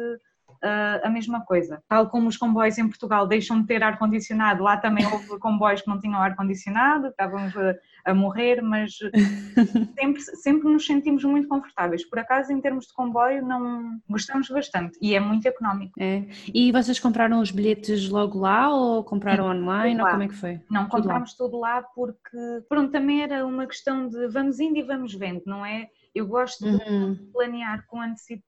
uh, 0.64 1.06
a 1.06 1.10
mesma 1.10 1.40
coisa. 1.44 1.82
Tal 1.88 2.08
como 2.08 2.28
os 2.28 2.36
comboios 2.36 2.78
em 2.78 2.86
Portugal 2.88 3.26
deixam 3.26 3.60
de 3.60 3.66
ter 3.66 3.82
ar-condicionado, 3.82 4.62
lá 4.62 4.76
também 4.76 5.06
houve 5.06 5.26
comboios 5.40 5.82
que 5.82 5.88
não 5.88 5.98
tinham 5.98 6.20
ar-condicionado, 6.20 7.08
estávamos 7.08 7.56
a, 7.56 7.74
a, 8.06 8.14
morrer, 8.14 8.62
mas 8.62 8.92
sempre, 9.98 10.20
sempre 10.20 10.68
nos 10.68 10.86
sentimos 10.86 11.24
muito 11.24 11.48
confortáveis. 11.48 12.04
Por 12.04 12.18
acaso, 12.18 12.52
em 12.52 12.60
termos 12.60 12.86
de 12.86 12.94
comboio, 12.94 13.44
não 13.44 13.98
gostamos 14.08 14.48
bastante 14.48 14.98
e 15.00 15.14
é 15.14 15.20
muito 15.20 15.46
económico. 15.46 15.92
É. 15.98 16.24
E 16.52 16.70
vocês 16.72 16.98
compraram 16.98 17.40
os 17.40 17.50
bilhetes 17.50 18.08
logo 18.08 18.38
lá 18.38 18.72
ou 18.74 19.04
compraram 19.04 19.46
online 19.46 20.00
ou 20.00 20.08
como 20.08 20.22
é 20.22 20.28
que 20.28 20.34
foi? 20.34 20.60
Não, 20.70 20.86
comprámos 20.88 21.34
tudo 21.34 21.58
lá 21.58 21.82
porque, 21.82 22.38
pronto, 22.68 22.90
também 22.90 23.22
era 23.22 23.46
uma 23.46 23.66
questão 23.66 24.08
de 24.08 24.28
vamos 24.28 24.60
indo 24.60 24.78
e 24.78 24.82
vamos 24.82 25.14
vendo, 25.14 25.42
não 25.46 25.64
é? 25.64 25.88
Eu 26.14 26.26
gosto 26.26 26.64
uhum. 26.64 27.14
de 27.14 27.22
planear 27.32 27.86
com, 27.86 27.98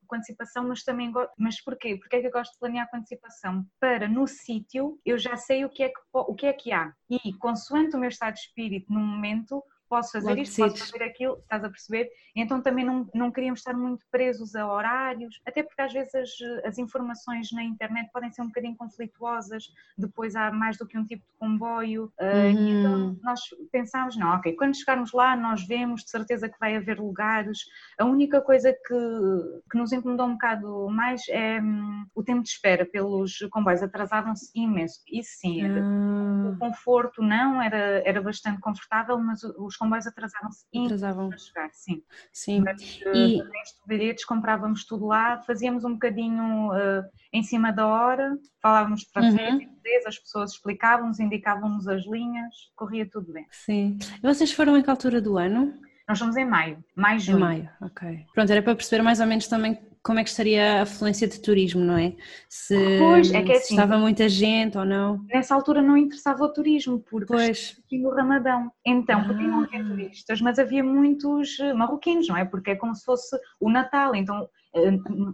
com 0.06 0.16
antecipação, 0.16 0.66
mas 0.66 0.82
também 0.82 1.12
gosto. 1.12 1.32
Mas 1.38 1.60
porquê? 1.62 1.96
Porque 1.96 2.16
é 2.16 2.20
que 2.20 2.26
eu 2.26 2.32
gosto 2.32 2.52
de 2.52 2.58
planear 2.58 2.90
com 2.90 2.96
antecipação? 2.96 3.64
Para 3.78 4.08
no 4.08 4.26
sítio 4.26 4.98
eu 5.04 5.18
já 5.18 5.36
sei 5.36 5.64
o 5.64 5.70
que, 5.70 5.84
é 5.84 5.88
que, 5.88 6.00
o 6.12 6.34
que 6.34 6.46
é 6.46 6.52
que 6.52 6.72
há. 6.72 6.92
E 7.08 7.32
consoante 7.34 7.96
o 7.96 7.98
meu 7.98 8.08
estado 8.08 8.34
de 8.34 8.40
espírito 8.40 8.92
no 8.92 9.00
momento, 9.00 9.62
posso 9.92 10.12
fazer 10.12 10.38
isto, 10.38 10.56
posso 10.56 10.90
fazer 10.90 11.04
aquilo, 11.04 11.36
estás 11.36 11.62
a 11.62 11.68
perceber? 11.68 12.08
Então 12.34 12.62
também 12.62 12.82
não, 12.82 13.06
não 13.14 13.30
queríamos 13.30 13.60
estar 13.60 13.74
muito 13.74 14.06
presos 14.10 14.54
a 14.54 14.66
horários, 14.66 15.38
até 15.46 15.62
porque 15.62 15.82
às 15.82 15.92
vezes 15.92 16.14
as, 16.14 16.30
as 16.64 16.78
informações 16.78 17.52
na 17.52 17.62
internet 17.62 18.08
podem 18.10 18.32
ser 18.32 18.40
um 18.40 18.46
bocadinho 18.46 18.74
conflituosas, 18.74 19.64
depois 19.98 20.34
há 20.34 20.50
mais 20.50 20.78
do 20.78 20.86
que 20.86 20.96
um 20.96 21.04
tipo 21.04 21.22
de 21.22 21.38
comboio, 21.38 22.10
uhum. 22.18 22.26
uh, 22.26 22.70
então 22.70 23.18
nós 23.22 23.40
pensámos, 23.70 24.16
não, 24.16 24.34
ok, 24.36 24.54
quando 24.54 24.74
chegarmos 24.74 25.12
lá 25.12 25.36
nós 25.36 25.66
vemos 25.66 26.04
de 26.04 26.10
certeza 26.10 26.48
que 26.48 26.58
vai 26.58 26.74
haver 26.74 26.98
lugares, 26.98 27.58
a 27.98 28.06
única 28.06 28.40
coisa 28.40 28.72
que, 28.72 29.60
que 29.70 29.76
nos 29.76 29.92
incomodou 29.92 30.26
um 30.26 30.32
bocado 30.32 30.88
mais 30.88 31.28
é 31.28 31.60
hum, 31.60 32.06
o 32.14 32.22
tempo 32.22 32.42
de 32.42 32.48
espera 32.48 32.86
pelos 32.86 33.40
comboios, 33.50 33.82
atrasavam-se 33.82 34.50
imenso, 34.54 35.00
isso 35.06 35.32
sim, 35.38 35.66
uhum. 35.66 36.52
o 36.52 36.58
conforto 36.58 37.20
não, 37.20 37.60
era, 37.60 38.02
era 38.06 38.22
bastante 38.22 38.58
confortável, 38.58 39.18
mas 39.18 39.42
os 39.42 39.81
comboios 39.82 40.06
atrasavam-se 40.06 40.64
atrasavam 40.84 41.28
para 41.28 41.38
chegar, 41.38 41.70
sim. 41.72 42.02
Sim. 42.32 42.60
Mas, 42.60 42.80
e 43.12 43.40
uh, 43.40 43.44
bilhetes 43.84 44.24
comprávamos 44.24 44.86
tudo 44.86 45.06
lá, 45.06 45.42
fazíamos 45.42 45.84
um 45.84 45.94
bocadinho 45.94 46.70
uh, 46.70 47.04
em 47.32 47.42
cima 47.42 47.72
da 47.72 47.86
hora, 47.86 48.38
falávamos 48.62 49.04
para 49.04 49.24
uhum. 49.24 49.60
inglês, 49.60 50.06
as 50.06 50.18
pessoas 50.18 50.52
explicavam-nos, 50.52 51.18
indicavam-nos 51.18 51.88
as 51.88 52.06
linhas, 52.06 52.54
corria 52.76 53.08
tudo 53.10 53.32
bem. 53.32 53.44
Sim. 53.50 53.98
E 54.22 54.26
vocês 54.26 54.52
foram 54.52 54.76
em 54.76 54.82
que 54.82 54.90
altura 54.90 55.20
do 55.20 55.36
ano? 55.36 55.74
Nós 56.12 56.18
fomos 56.18 56.36
em 56.36 56.44
maio, 56.44 56.76
maio, 56.94 57.18
junho. 57.18 57.38
Em 57.38 57.40
maio, 57.40 57.70
ok. 57.80 58.26
Pronto, 58.34 58.52
era 58.52 58.60
para 58.60 58.76
perceber 58.76 59.02
mais 59.02 59.18
ou 59.18 59.26
menos 59.26 59.46
também 59.46 59.78
como 60.02 60.18
é 60.18 60.22
que 60.22 60.28
estaria 60.28 60.80
a 60.80 60.82
afluência 60.82 61.26
de 61.26 61.40
turismo, 61.40 61.82
não 61.82 61.96
é? 61.96 62.12
Se, 62.50 62.76
pois, 62.98 63.32
é 63.32 63.42
que 63.42 63.50
é 63.50 63.56
assim, 63.56 63.72
estava 63.72 63.96
muita 63.96 64.28
gente 64.28 64.76
ou 64.76 64.84
não. 64.84 65.24
Nessa 65.32 65.54
altura 65.54 65.80
não 65.80 65.96
interessava 65.96 66.44
o 66.44 66.52
turismo, 66.52 67.02
porque 67.08 67.32
pois. 67.32 67.80
tinha 67.88 68.06
o 68.06 68.14
Ramadão. 68.14 68.70
Então, 68.84 69.20
ah. 69.20 69.32
não 69.32 69.64
havia 69.64 69.82
turistas, 69.82 70.42
mas 70.42 70.58
havia 70.58 70.84
muitos 70.84 71.58
eh, 71.60 71.72
marroquinos, 71.72 72.28
não 72.28 72.36
é? 72.36 72.44
Porque 72.44 72.72
é 72.72 72.76
como 72.76 72.94
se 72.94 73.06
fosse 73.06 73.34
o 73.58 73.70
Natal, 73.70 74.14
então 74.14 74.46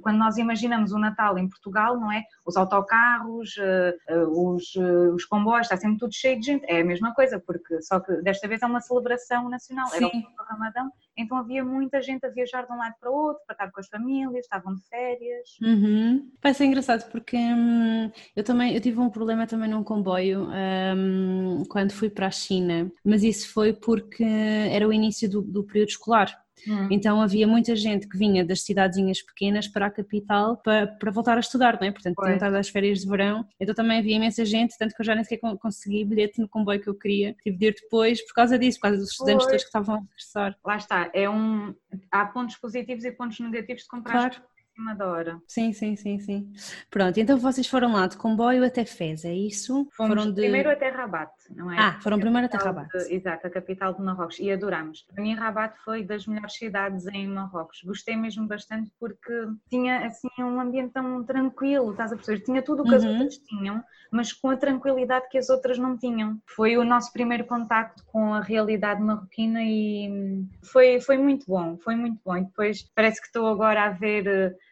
quando 0.03 0.19
nós 0.19 0.37
imaginamos 0.37 0.93
o 0.93 0.99
Natal 0.99 1.39
em 1.39 1.49
Portugal, 1.49 1.99
não 1.99 2.11
é? 2.11 2.25
Os 2.45 2.57
autocarros, 2.57 3.55
eh, 3.59 3.97
os, 4.29 4.75
os 5.15 5.25
comboios, 5.25 5.67
está 5.67 5.77
sempre 5.77 5.99
tudo 5.99 6.15
cheio 6.15 6.39
de 6.41 6.47
gente. 6.47 6.65
É 6.67 6.81
a 6.81 6.85
mesma 6.85 7.15
coisa, 7.15 7.39
porque 7.39 7.81
só 7.83 8.01
que 8.01 8.21
desta 8.23 8.49
vez 8.49 8.63
é 8.63 8.67
uma 8.67 8.81
celebração 8.81 9.49
nacional, 9.49 9.89
Sim. 9.89 9.97
era 9.97 10.07
o 10.07 10.45
Ramadão 10.45 10.91
então 11.19 11.37
havia 11.37 11.65
muita 11.65 12.01
gente 12.01 12.25
a 12.25 12.31
viajar 12.31 12.65
de 12.65 12.73
um 12.73 12.77
lado 12.77 12.95
para 13.01 13.11
o 13.11 13.15
outro, 13.15 13.43
para 13.45 13.55
estar 13.55 13.71
com 13.73 13.81
as 13.81 13.89
famílias, 13.89 14.45
estavam 14.45 14.77
de 14.77 14.83
férias. 14.89 15.59
Uhum. 15.61 16.31
Vai 16.41 16.55
ser 16.55 16.67
engraçado 16.67 17.11
porque 17.11 17.37
hum, 17.37 18.09
eu 18.37 18.45
também 18.45 18.73
eu 18.73 18.81
tive 18.81 19.01
um 19.01 19.11
problema 19.11 19.45
também 19.45 19.69
num 19.69 19.83
comboio 19.83 20.49
hum, 20.49 21.65
quando 21.69 21.93
fui 21.93 22.09
para 22.09 22.29
a 22.29 22.31
China, 22.31 22.91
mas 23.05 23.25
isso 23.25 23.53
foi 23.53 23.73
porque 23.73 24.23
era 24.23 24.87
o 24.87 24.93
início 24.93 25.29
do, 25.29 25.43
do 25.43 25.65
período 25.65 25.89
escolar. 25.89 26.48
Hum. 26.67 26.89
Então 26.91 27.21
havia 27.21 27.47
muita 27.47 27.75
gente 27.77 28.09
que 28.09 28.17
vinha 28.17 28.45
das 28.45 28.63
cidadezinhas 28.63 29.23
pequenas 29.23 29.69
para 29.69 29.87
a 29.87 29.91
capital 29.91 30.57
para, 30.57 30.87
para 30.87 31.11
voltar 31.11 31.37
a 31.37 31.41
estudar, 31.41 31.79
não 31.81 31.87
é? 31.87 31.91
Portanto, 31.91 32.17
tinham 32.17 32.35
estado 32.35 32.55
às 32.55 32.69
férias 32.69 33.01
de 33.01 33.09
verão, 33.09 33.47
então 33.61 33.75
também 33.75 33.99
havia 33.99 34.17
imensa 34.17 34.45
gente, 34.45 34.77
tanto 34.79 34.95
que 34.95 35.01
eu 35.01 35.07
já 35.07 35.15
nem 35.15 35.25
sequer 35.25 35.57
consegui 35.59 36.05
bilhete 36.05 36.41
no 36.41 36.49
comboio 36.49 36.81
que 36.81 36.89
eu 36.89 36.95
queria. 36.95 37.35
Tive 37.43 37.57
de 37.57 37.67
ir 37.67 37.75
depois 37.75 38.21
por 38.27 38.35
causa 38.35 38.59
disso, 38.59 38.79
por 38.79 38.83
causa 38.83 38.99
dos 38.99 39.11
estudantes 39.11 39.47
todos 39.47 39.63
que 39.63 39.67
estavam 39.67 39.95
a 39.97 39.99
regressar. 39.99 40.57
Lá 40.65 40.77
está, 40.77 41.11
é 41.13 41.29
um. 41.29 41.75
Há 42.11 42.27
pontos 42.27 42.57
positivos 42.57 43.05
e 43.05 43.13
pontos 43.13 43.39
negativos 43.41 43.83
de 43.83 43.89
comprar. 43.89 44.31
Claro 44.31 44.49
cima 44.79 44.95
da 44.95 45.07
hora. 45.07 45.43
Sim, 45.47 45.73
sim, 45.73 45.97
sim, 45.97 46.21
sim. 46.21 46.53
Pronto, 46.89 47.19
então 47.19 47.37
vocês 47.37 47.67
foram 47.67 47.93
lá 47.93 48.07
de 48.07 48.17
comboio 48.17 48.65
até 48.65 48.85
Fez, 48.85 49.25
é 49.25 49.35
isso? 49.35 49.89
Fomos 49.97 50.15
foram 50.15 50.33
de... 50.33 50.41
primeiro 50.41 50.71
até 50.71 50.89
Rabat, 50.89 51.33
não 51.51 51.71
é? 51.71 51.79
Ah, 51.79 51.99
foram 52.01 52.19
primeiro 52.19 52.47
até 52.47 52.57
Rabat. 52.57 52.89
De, 52.89 53.15
exato, 53.15 53.47
a 53.47 53.51
capital 53.51 53.93
de 53.93 54.01
Marrocos 54.01 54.39
e 54.39 54.51
adorámos. 54.51 55.03
Para 55.03 55.23
mim 55.23 55.35
Rabat 55.35 55.77
foi 55.85 56.05
das 56.05 56.27
melhores 56.27 56.55
cidades 56.55 57.07
em 57.09 57.27
Marrocos. 57.27 57.83
Gostei 57.85 58.17
mesmo 58.17 58.47
bastante 58.47 58.91
porque 58.99 59.49
tinha 59.69 60.07
assim 60.07 60.29
um 60.39 60.61
ambiente 60.61 60.93
tão 60.93 61.25
tranquilo, 61.25 61.91
estás 61.91 62.13
a 62.13 62.17
perceber? 62.17 62.41
Tinha 62.41 62.63
tudo 62.63 62.83
o 62.83 62.85
que 62.85 62.91
uhum. 62.91 62.97
as 62.97 63.05
outras 63.05 63.39
tinham, 63.39 63.85
mas 64.13 64.33
com 64.33 64.51
a 64.51 64.57
tranquilidade 64.57 65.29
que 65.29 65.39
as 65.39 65.51
outras 65.51 65.77
não 65.77 65.99
tinham. 65.99 66.41
Foi 66.47 66.77
o 66.77 66.85
nosso 66.85 67.13
primeiro 67.13 67.45
contacto 67.45 68.05
com 68.07 68.33
a 68.33 68.41
realidade 68.41 69.03
marroquina 69.03 69.61
e 69.63 70.47
foi, 70.63 71.01
foi 71.01 71.19
muito 71.19 71.47
bom, 71.47 71.77
foi 71.79 71.97
muito 71.97 72.21
bom. 72.25 72.37
E 72.37 72.45
depois 72.45 72.83
parece 72.95 73.21
que 73.21 73.27
estou 73.27 73.49
agora 73.49 73.85
a 73.85 73.91
ver 73.91 74.27
uh, 74.27 74.68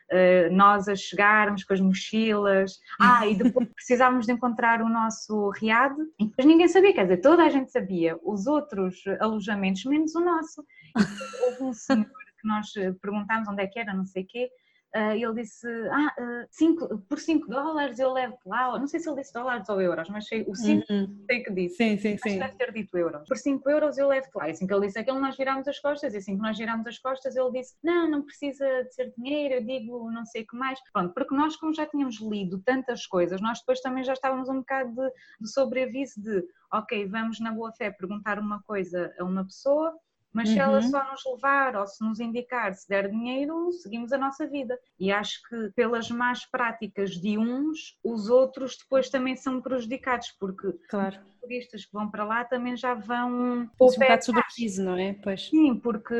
nós 0.52 0.88
a 0.88 0.94
chegarmos 0.94 1.64
com 1.64 1.74
as 1.74 1.80
mochilas, 1.80 2.78
ah, 3.00 3.26
e 3.26 3.34
depois 3.34 3.68
precisávamos 3.74 4.26
de 4.26 4.32
encontrar 4.32 4.82
o 4.82 4.88
nosso 4.88 5.50
riad, 5.50 5.94
e 6.18 6.26
depois 6.26 6.46
ninguém 6.46 6.68
sabia, 6.68 6.94
quer 6.94 7.02
dizer, 7.02 7.18
toda 7.18 7.44
a 7.44 7.50
gente 7.50 7.70
sabia, 7.70 8.18
os 8.22 8.46
outros 8.46 9.02
alojamentos, 9.20 9.84
menos 9.84 10.14
o 10.14 10.20
nosso. 10.20 10.64
E 10.96 11.44
houve 11.44 11.62
um 11.64 11.72
senhor 11.72 12.06
que 12.40 12.46
nós 12.46 12.72
perguntámos 13.00 13.48
onde 13.48 13.62
é 13.62 13.66
que 13.66 13.78
era, 13.78 13.94
não 13.94 14.04
sei 14.04 14.22
o 14.22 14.26
quê, 14.26 14.50
Uh, 14.96 15.12
ele 15.12 15.42
disse, 15.42 15.68
ah, 15.90 16.14
uh, 16.18 16.46
cinco, 16.50 16.98
por 17.06 17.18
5 17.18 17.50
dólares 17.50 17.98
eu 17.98 18.14
levo 18.14 18.38
lá, 18.46 18.78
não 18.78 18.86
sei 18.86 18.98
se 18.98 19.06
ele 19.06 19.18
disse 19.20 19.30
dólares 19.30 19.68
ou 19.68 19.78
euros, 19.78 20.08
mas 20.08 20.26
sei, 20.26 20.42
o 20.48 20.54
5 20.54 20.86
uhum. 20.90 21.24
sei 21.30 21.42
que 21.42 21.52
disse, 21.52 21.76
sim, 21.76 21.98
sim, 21.98 22.16
sim. 22.16 22.38
deve 22.38 22.56
ter 22.56 22.72
dito 22.72 22.96
euros. 22.96 23.28
Por 23.28 23.36
5 23.36 23.68
euros 23.68 23.98
eu 23.98 24.08
levo 24.08 24.26
lá, 24.34 24.48
e 24.48 24.52
assim 24.52 24.66
que 24.66 24.72
ele 24.72 24.86
disse 24.86 24.98
aquilo 24.98 25.20
nós 25.20 25.36
virámos 25.36 25.68
as 25.68 25.78
costas, 25.78 26.14
e 26.14 26.16
assim 26.16 26.36
que 26.36 26.42
nós 26.42 26.56
virámos 26.56 26.86
as 26.86 26.98
costas 26.98 27.36
ele 27.36 27.50
disse, 27.50 27.74
não, 27.84 28.10
não 28.10 28.22
precisa 28.22 28.64
de 28.84 28.94
ser 28.94 29.12
dinheiro, 29.18 29.56
eu 29.56 29.64
digo 29.66 30.10
não 30.10 30.24
sei 30.24 30.44
o 30.44 30.46
que 30.46 30.56
mais, 30.56 30.80
pronto, 30.90 31.12
porque 31.12 31.34
nós 31.34 31.56
como 31.56 31.74
já 31.74 31.84
tínhamos 31.84 32.18
lido 32.18 32.62
tantas 32.64 33.06
coisas, 33.06 33.38
nós 33.42 33.58
depois 33.58 33.82
também 33.82 34.02
já 34.02 34.14
estávamos 34.14 34.48
um 34.48 34.60
bocado 34.60 34.94
de, 34.94 35.10
de 35.42 35.52
sobreaviso 35.52 36.22
de, 36.22 36.42
ok, 36.72 37.06
vamos 37.06 37.38
na 37.38 37.52
boa 37.52 37.70
fé 37.72 37.90
perguntar 37.90 38.38
uma 38.38 38.62
coisa 38.62 39.12
a 39.18 39.24
uma 39.24 39.44
pessoa, 39.44 39.92
mas 40.36 40.50
uhum. 40.50 40.54
se 40.54 40.60
ela 40.60 40.76
uhum. 40.76 40.90
só 40.90 41.10
nos 41.10 41.24
levar 41.24 41.76
ou 41.76 41.86
se 41.86 42.04
nos 42.04 42.20
indicar, 42.20 42.74
se 42.74 42.86
der 42.86 43.08
dinheiro, 43.08 43.72
seguimos 43.72 44.12
a 44.12 44.18
nossa 44.18 44.46
vida. 44.46 44.78
E 45.00 45.10
acho 45.10 45.40
que 45.48 45.70
pelas 45.74 46.10
más 46.10 46.44
práticas 46.44 47.12
de 47.12 47.38
uns, 47.38 47.98
os 48.04 48.28
outros 48.28 48.76
depois 48.76 49.08
também 49.08 49.34
são 49.34 49.62
prejudicados, 49.62 50.36
porque 50.38 50.72
claro. 50.90 51.16
os 51.26 51.40
turistas 51.40 51.86
que 51.86 51.92
vão 51.94 52.10
para 52.10 52.26
lá 52.26 52.44
também 52.44 52.76
já 52.76 52.92
vão. 52.92 53.62
Um 53.62 53.86
bocado 53.86 54.26
sobrepiso, 54.26 54.84
não 54.84 54.98
é? 54.98 55.14
Pois. 55.14 55.48
Sim, 55.48 55.80
porque 55.80 56.14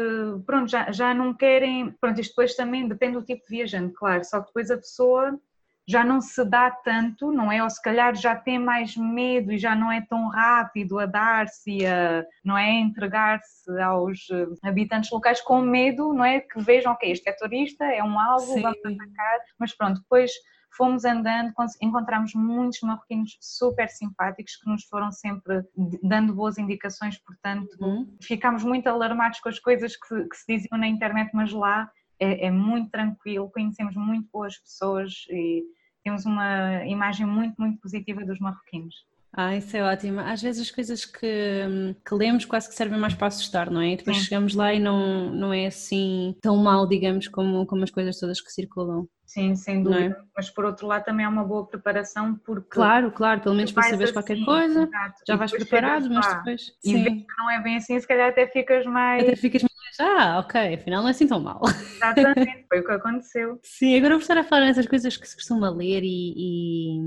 pronto, 0.46 0.70
já, 0.70 0.90
já 0.90 1.12
não 1.12 1.34
querem. 1.34 1.90
Pronto, 2.00 2.18
isto 2.18 2.30
depois 2.30 2.56
também 2.56 2.88
depende 2.88 3.18
do 3.18 3.22
tipo 3.22 3.44
de 3.44 3.54
viajante, 3.54 3.92
claro, 3.92 4.24
só 4.24 4.40
que 4.40 4.46
depois 4.46 4.70
a 4.70 4.78
pessoa 4.78 5.38
já 5.86 6.04
não 6.04 6.20
se 6.20 6.44
dá 6.44 6.70
tanto, 6.70 7.30
não 7.30 7.50
é? 7.50 7.62
Ou 7.62 7.70
se 7.70 7.80
calhar 7.80 8.14
já 8.14 8.34
tem 8.34 8.58
mais 8.58 8.96
medo 8.96 9.52
e 9.52 9.58
já 9.58 9.74
não 9.74 9.90
é 9.90 10.00
tão 10.00 10.28
rápido 10.28 10.98
a 10.98 11.06
dar-se 11.06 11.78
e 11.78 11.86
a, 11.86 12.24
não 12.44 12.58
é? 12.58 12.70
entregar-se 12.72 13.70
aos 13.80 14.28
eh, 14.30 14.46
habitantes 14.64 15.10
locais 15.10 15.40
com 15.40 15.60
medo, 15.60 16.12
não 16.12 16.24
é? 16.24 16.40
Que 16.40 16.60
vejam, 16.60 16.92
ok, 16.92 17.10
este 17.10 17.28
é 17.28 17.32
turista, 17.32 17.84
é 17.84 18.02
um 18.02 18.18
alvo, 18.18 18.54
Sim. 18.54 18.62
vamos 18.62 18.78
atacar, 18.78 19.38
mas 19.58 19.76
pronto, 19.76 20.00
depois 20.00 20.32
fomos 20.76 21.04
andando, 21.04 21.52
encontramos 21.80 22.34
muitos 22.34 22.80
marroquinos 22.82 23.38
super 23.40 23.88
simpáticos 23.88 24.56
que 24.56 24.68
nos 24.68 24.84
foram 24.84 25.10
sempre 25.10 25.62
dando 26.02 26.34
boas 26.34 26.58
indicações, 26.58 27.18
portanto, 27.18 27.74
uhum. 27.80 28.16
ficámos 28.22 28.62
muito 28.62 28.86
alarmados 28.88 29.40
com 29.40 29.48
as 29.48 29.58
coisas 29.58 29.96
que, 29.96 30.28
que 30.28 30.36
se 30.36 30.44
diziam 30.46 30.78
na 30.78 30.86
internet, 30.86 31.30
mas 31.32 31.52
lá 31.52 31.90
é, 32.18 32.46
é, 32.46 32.50
muito 32.50 32.90
tranquilo, 32.90 33.50
conhecemos 33.50 33.94
muito 33.96 34.28
boas 34.32 34.58
pessoas 34.58 35.26
e 35.30 35.64
temos 36.02 36.24
uma 36.24 36.84
imagem 36.86 37.26
muito, 37.26 37.54
muito 37.58 37.80
positiva 37.80 38.24
dos 38.24 38.38
marroquinos. 38.38 38.94
Ah, 39.38 39.54
isso 39.54 39.76
é 39.76 39.82
ótimo. 39.82 40.20
Às 40.20 40.40
vezes 40.40 40.62
as 40.62 40.70
coisas 40.70 41.04
que, 41.04 41.94
que 42.06 42.14
lemos 42.14 42.46
quase 42.46 42.70
que 42.70 42.74
servem 42.74 42.98
mais 42.98 43.12
para 43.12 43.26
assustar, 43.26 43.70
não 43.70 43.82
é? 43.82 43.92
E 43.92 43.96
depois 43.98 44.16
Sim. 44.16 44.22
chegamos 44.24 44.54
lá 44.54 44.72
e 44.72 44.80
não, 44.80 45.30
não 45.30 45.52
é 45.52 45.66
assim 45.66 46.34
tão 46.40 46.56
mal, 46.56 46.88
digamos, 46.88 47.28
como, 47.28 47.66
como 47.66 47.84
as 47.84 47.90
coisas 47.90 48.18
todas 48.18 48.40
que 48.40 48.50
circulam. 48.50 49.06
Sim, 49.26 49.54
sem 49.54 49.80
é? 49.80 49.82
dúvida. 49.82 50.16
É? 50.18 50.24
Mas 50.34 50.48
por 50.48 50.64
outro 50.64 50.86
lado 50.86 51.04
também 51.04 51.26
é 51.26 51.28
uma 51.28 51.44
boa 51.44 51.66
preparação 51.66 52.34
porque. 52.46 52.70
Claro, 52.70 53.10
claro, 53.10 53.42
pelo 53.42 53.54
menos 53.54 53.72
para 53.72 53.82
saberes 53.82 54.04
assim, 54.04 54.12
qualquer 54.14 54.42
coisa, 54.42 54.82
exato. 54.84 55.22
já 55.28 55.36
vais 55.36 55.50
preparado, 55.50 56.08
mas 56.08 56.34
depois. 56.34 56.72
E 56.82 56.90
sim. 56.92 57.26
não 57.36 57.50
é 57.50 57.60
bem 57.60 57.76
assim, 57.76 58.00
se 58.00 58.06
calhar 58.06 58.30
até 58.30 58.46
ficas 58.46 58.86
mais. 58.86 59.22
Até 59.22 59.36
ficas 59.36 59.62
mais. 59.62 59.75
Ah, 59.98 60.38
ok, 60.40 60.74
afinal 60.74 61.00
não 61.02 61.08
é 61.08 61.10
assim 61.12 61.26
tão 61.26 61.40
mal. 61.40 61.62
Exatamente, 61.96 62.66
foi 62.68 62.80
o 62.80 62.84
que 62.84 62.92
aconteceu. 62.92 63.60
Sim, 63.64 63.96
agora 63.96 64.14
vou 64.14 64.20
estar 64.20 64.36
a 64.36 64.44
falar 64.44 64.66
nessas 64.66 64.86
coisas 64.86 65.16
que 65.16 65.26
se 65.26 65.34
costuma 65.34 65.70
ler 65.70 66.02
e, 66.02 66.34
e, 66.36 66.98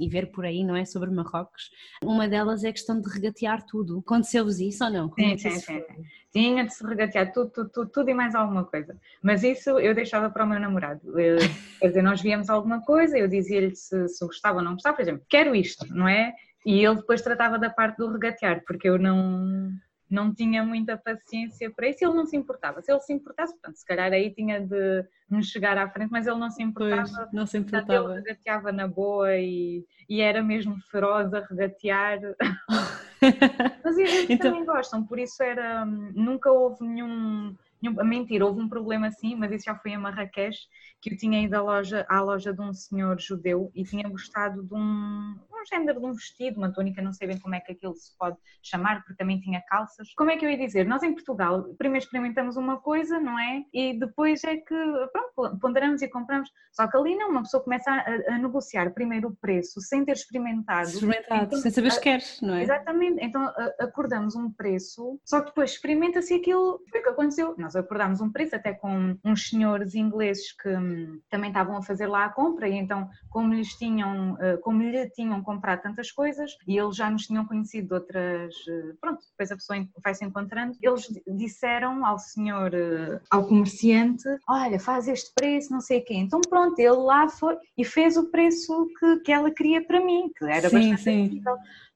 e, 0.00 0.08
ver 0.08 0.30
por 0.30 0.44
aí, 0.44 0.64
não 0.64 0.76
é? 0.76 0.84
Sobre 0.84 1.10
Marrocos. 1.10 1.70
Uma 2.02 2.28
delas 2.28 2.64
é 2.64 2.68
a 2.68 2.72
questão 2.72 3.00
de 3.00 3.08
regatear 3.08 3.64
tudo. 3.64 3.98
Aconteceu-vos 3.98 4.60
isso 4.60 4.84
ou 4.84 4.90
não? 4.90 5.12
Sim, 5.14 5.32
é 5.32 5.38
sim, 5.38 5.50
sim, 5.50 5.60
sim. 5.60 6.04
Tinha 6.32 6.64
de 6.64 6.74
se 6.74 6.86
regatear 6.86 7.32
tudo, 7.32 7.50
tudo, 7.50 7.70
tudo, 7.70 7.90
tudo 7.90 8.10
e 8.10 8.14
mais 8.14 8.34
alguma 8.34 8.64
coisa. 8.64 8.96
Mas 9.22 9.42
isso 9.42 9.78
eu 9.78 9.94
deixava 9.94 10.28
para 10.28 10.44
o 10.44 10.48
meu 10.48 10.60
namorado. 10.60 11.18
Eu, 11.18 11.38
quer 11.80 11.88
dizer, 11.88 12.02
nós 12.02 12.20
víamos 12.20 12.50
alguma 12.50 12.82
coisa, 12.82 13.16
eu 13.16 13.26
dizia-lhe 13.26 13.74
se, 13.74 14.08
se 14.08 14.26
gostava 14.26 14.58
ou 14.58 14.64
não 14.64 14.72
gostava, 14.72 14.96
por 14.96 15.02
exemplo, 15.02 15.24
quero 15.28 15.54
isto, 15.54 15.86
não 15.94 16.06
é? 16.06 16.34
E 16.66 16.84
ele 16.84 16.96
depois 16.96 17.22
tratava 17.22 17.58
da 17.58 17.70
parte 17.70 17.98
do 17.98 18.10
regatear, 18.10 18.62
porque 18.66 18.88
eu 18.88 18.98
não, 18.98 19.70
não 20.08 20.32
tinha 20.32 20.64
muita 20.64 20.96
paciência 20.96 21.70
para 21.70 21.88
isso, 21.88 22.04
ele 22.04 22.14
não 22.14 22.26
se 22.26 22.36
importava. 22.36 22.80
Se 22.80 22.92
ele 22.92 23.00
se 23.00 23.12
importasse, 23.12 23.52
portanto, 23.54 23.76
se 23.76 23.84
calhar 23.84 24.12
aí 24.12 24.30
tinha 24.32 24.60
de 24.60 25.04
me 25.28 25.42
chegar 25.42 25.76
à 25.76 25.88
frente, 25.90 26.10
mas 26.10 26.26
ele 26.26 26.38
não 26.38 26.50
se 26.50 26.62
importava. 26.62 27.10
Pois, 27.12 27.32
não 27.32 27.46
se 27.46 27.58
importava. 27.58 27.86
Portanto, 27.86 28.10
ele 28.10 28.20
regateava 28.20 28.72
na 28.72 28.86
boa 28.86 29.36
e, 29.36 29.84
e 30.08 30.20
era 30.20 30.42
mesmo 30.42 30.80
feroz 30.90 31.32
a 31.34 31.40
regatear. 31.40 32.20
mas 33.84 33.98
eles 33.98 34.30
então... 34.30 34.50
também 34.50 34.64
gostam, 34.64 35.04
por 35.04 35.18
isso 35.18 35.42
era, 35.42 35.84
nunca 35.84 36.50
houve 36.50 36.84
nenhum 36.84 37.56
Mentira, 37.82 38.46
houve 38.46 38.60
um 38.60 38.68
problema 38.68 39.10
sim, 39.10 39.34
mas 39.36 39.52
isso 39.52 39.66
já 39.66 39.74
foi 39.74 39.92
em 39.92 39.98
Marrakech, 39.98 40.58
que 41.00 41.12
eu 41.12 41.16
tinha 41.16 41.42
ido 41.42 41.54
à 41.54 41.62
loja, 41.62 42.06
à 42.08 42.20
loja 42.20 42.52
de 42.52 42.60
um 42.60 42.72
senhor 42.72 43.20
judeu 43.20 43.70
e 43.74 43.84
tinha 43.84 44.08
gostado 44.08 44.62
de 44.62 44.74
um 44.74 45.36
género 45.68 46.00
de 46.00 46.06
um 46.06 46.12
vestido, 46.12 46.58
uma 46.58 46.72
túnica, 46.72 47.02
não 47.02 47.12
sei 47.12 47.28
bem 47.28 47.38
como 47.38 47.54
é 47.54 47.60
que 47.60 47.72
aquilo 47.72 47.94
se 47.94 48.16
pode 48.16 48.36
chamar, 48.62 49.02
porque 49.02 49.14
também 49.14 49.40
tinha 49.40 49.60
calças. 49.62 50.12
Como 50.16 50.30
é 50.30 50.36
que 50.36 50.44
eu 50.44 50.50
ia 50.50 50.58
dizer? 50.58 50.86
Nós 50.86 51.02
em 51.02 51.12
Portugal, 51.12 51.64
primeiro 51.78 52.04
experimentamos 52.04 52.56
uma 52.56 52.78
coisa, 52.78 53.18
não 53.18 53.38
é? 53.38 53.64
E 53.72 53.98
depois 53.98 54.42
é 54.44 54.56
que, 54.56 54.74
pronto, 55.12 55.58
ponderamos 55.58 56.02
e 56.02 56.08
compramos. 56.08 56.50
Só 56.72 56.86
que 56.86 56.96
ali 56.96 57.16
não, 57.16 57.30
uma 57.30 57.42
pessoa 57.42 57.62
começa 57.62 57.90
a, 57.90 58.34
a 58.34 58.38
negociar 58.38 58.90
primeiro 58.92 59.28
o 59.28 59.36
preço 59.36 59.80
sem 59.80 60.04
ter 60.04 60.12
experimentado. 60.12 60.88
Experimentado, 60.88 61.44
então, 61.46 61.58
sem 61.58 61.70
saber 61.70 61.92
se 61.92 62.00
queres, 62.00 62.40
não 62.40 62.54
é? 62.54 62.62
Exatamente, 62.62 63.24
então 63.24 63.52
acordamos 63.78 64.34
um 64.34 64.50
preço, 64.50 65.18
só 65.24 65.40
que 65.40 65.46
depois 65.46 65.72
experimenta-se 65.72 66.34
aquilo, 66.34 66.80
foi 66.90 67.00
o 67.00 67.02
que 67.02 67.08
aconteceu. 67.08 67.54
Nós 67.58 67.74
acordámos 67.74 68.20
um 68.20 68.30
preço 68.30 68.54
até 68.54 68.72
com 68.72 69.16
uns 69.24 69.48
senhores 69.48 69.94
ingleses 69.94 70.52
que 70.52 70.68
hum, 70.68 71.20
também 71.30 71.50
estavam 71.50 71.76
a 71.76 71.82
fazer 71.82 72.06
lá 72.06 72.24
a 72.24 72.28
compra 72.28 72.68
e 72.68 72.74
então 72.74 73.08
como 73.28 73.54
lhes 73.54 73.74
tinham, 73.76 74.36
eh, 74.40 74.56
como 74.58 74.82
lhe 74.82 75.08
tinham 75.10 75.42
comprado 75.42 75.55
tantas 75.60 76.10
coisas 76.10 76.56
e 76.66 76.78
eles 76.78 76.96
já 76.96 77.10
nos 77.10 77.26
tinham 77.26 77.46
conhecido 77.46 77.88
de 77.88 77.94
outras, 77.94 78.54
eh, 78.68 78.94
pronto, 79.00 79.20
depois 79.30 79.50
a 79.50 79.56
pessoa 79.56 79.88
vai 80.02 80.14
se 80.14 80.24
encontrando, 80.24 80.76
eles 80.82 81.08
disseram 81.26 82.04
ao 82.04 82.18
senhor, 82.18 82.72
eh, 82.74 83.20
ao 83.30 83.46
comerciante, 83.46 84.24
olha, 84.48 84.78
faz 84.78 85.08
este 85.08 85.32
preço, 85.34 85.72
não 85.72 85.80
sei 85.80 86.00
o 86.00 86.04
quê. 86.04 86.14
Então 86.14 86.40
pronto, 86.40 86.78
ele 86.78 86.90
lá 86.90 87.28
foi 87.28 87.56
e 87.76 87.84
fez 87.84 88.16
o 88.16 88.30
preço 88.30 88.88
que, 88.98 89.20
que 89.20 89.32
ela 89.32 89.50
queria 89.50 89.84
para 89.84 90.04
mim, 90.04 90.30
que 90.36 90.44
era 90.44 90.68
sim, 90.68 90.90
bastante 90.90 91.02
sim. 91.02 91.42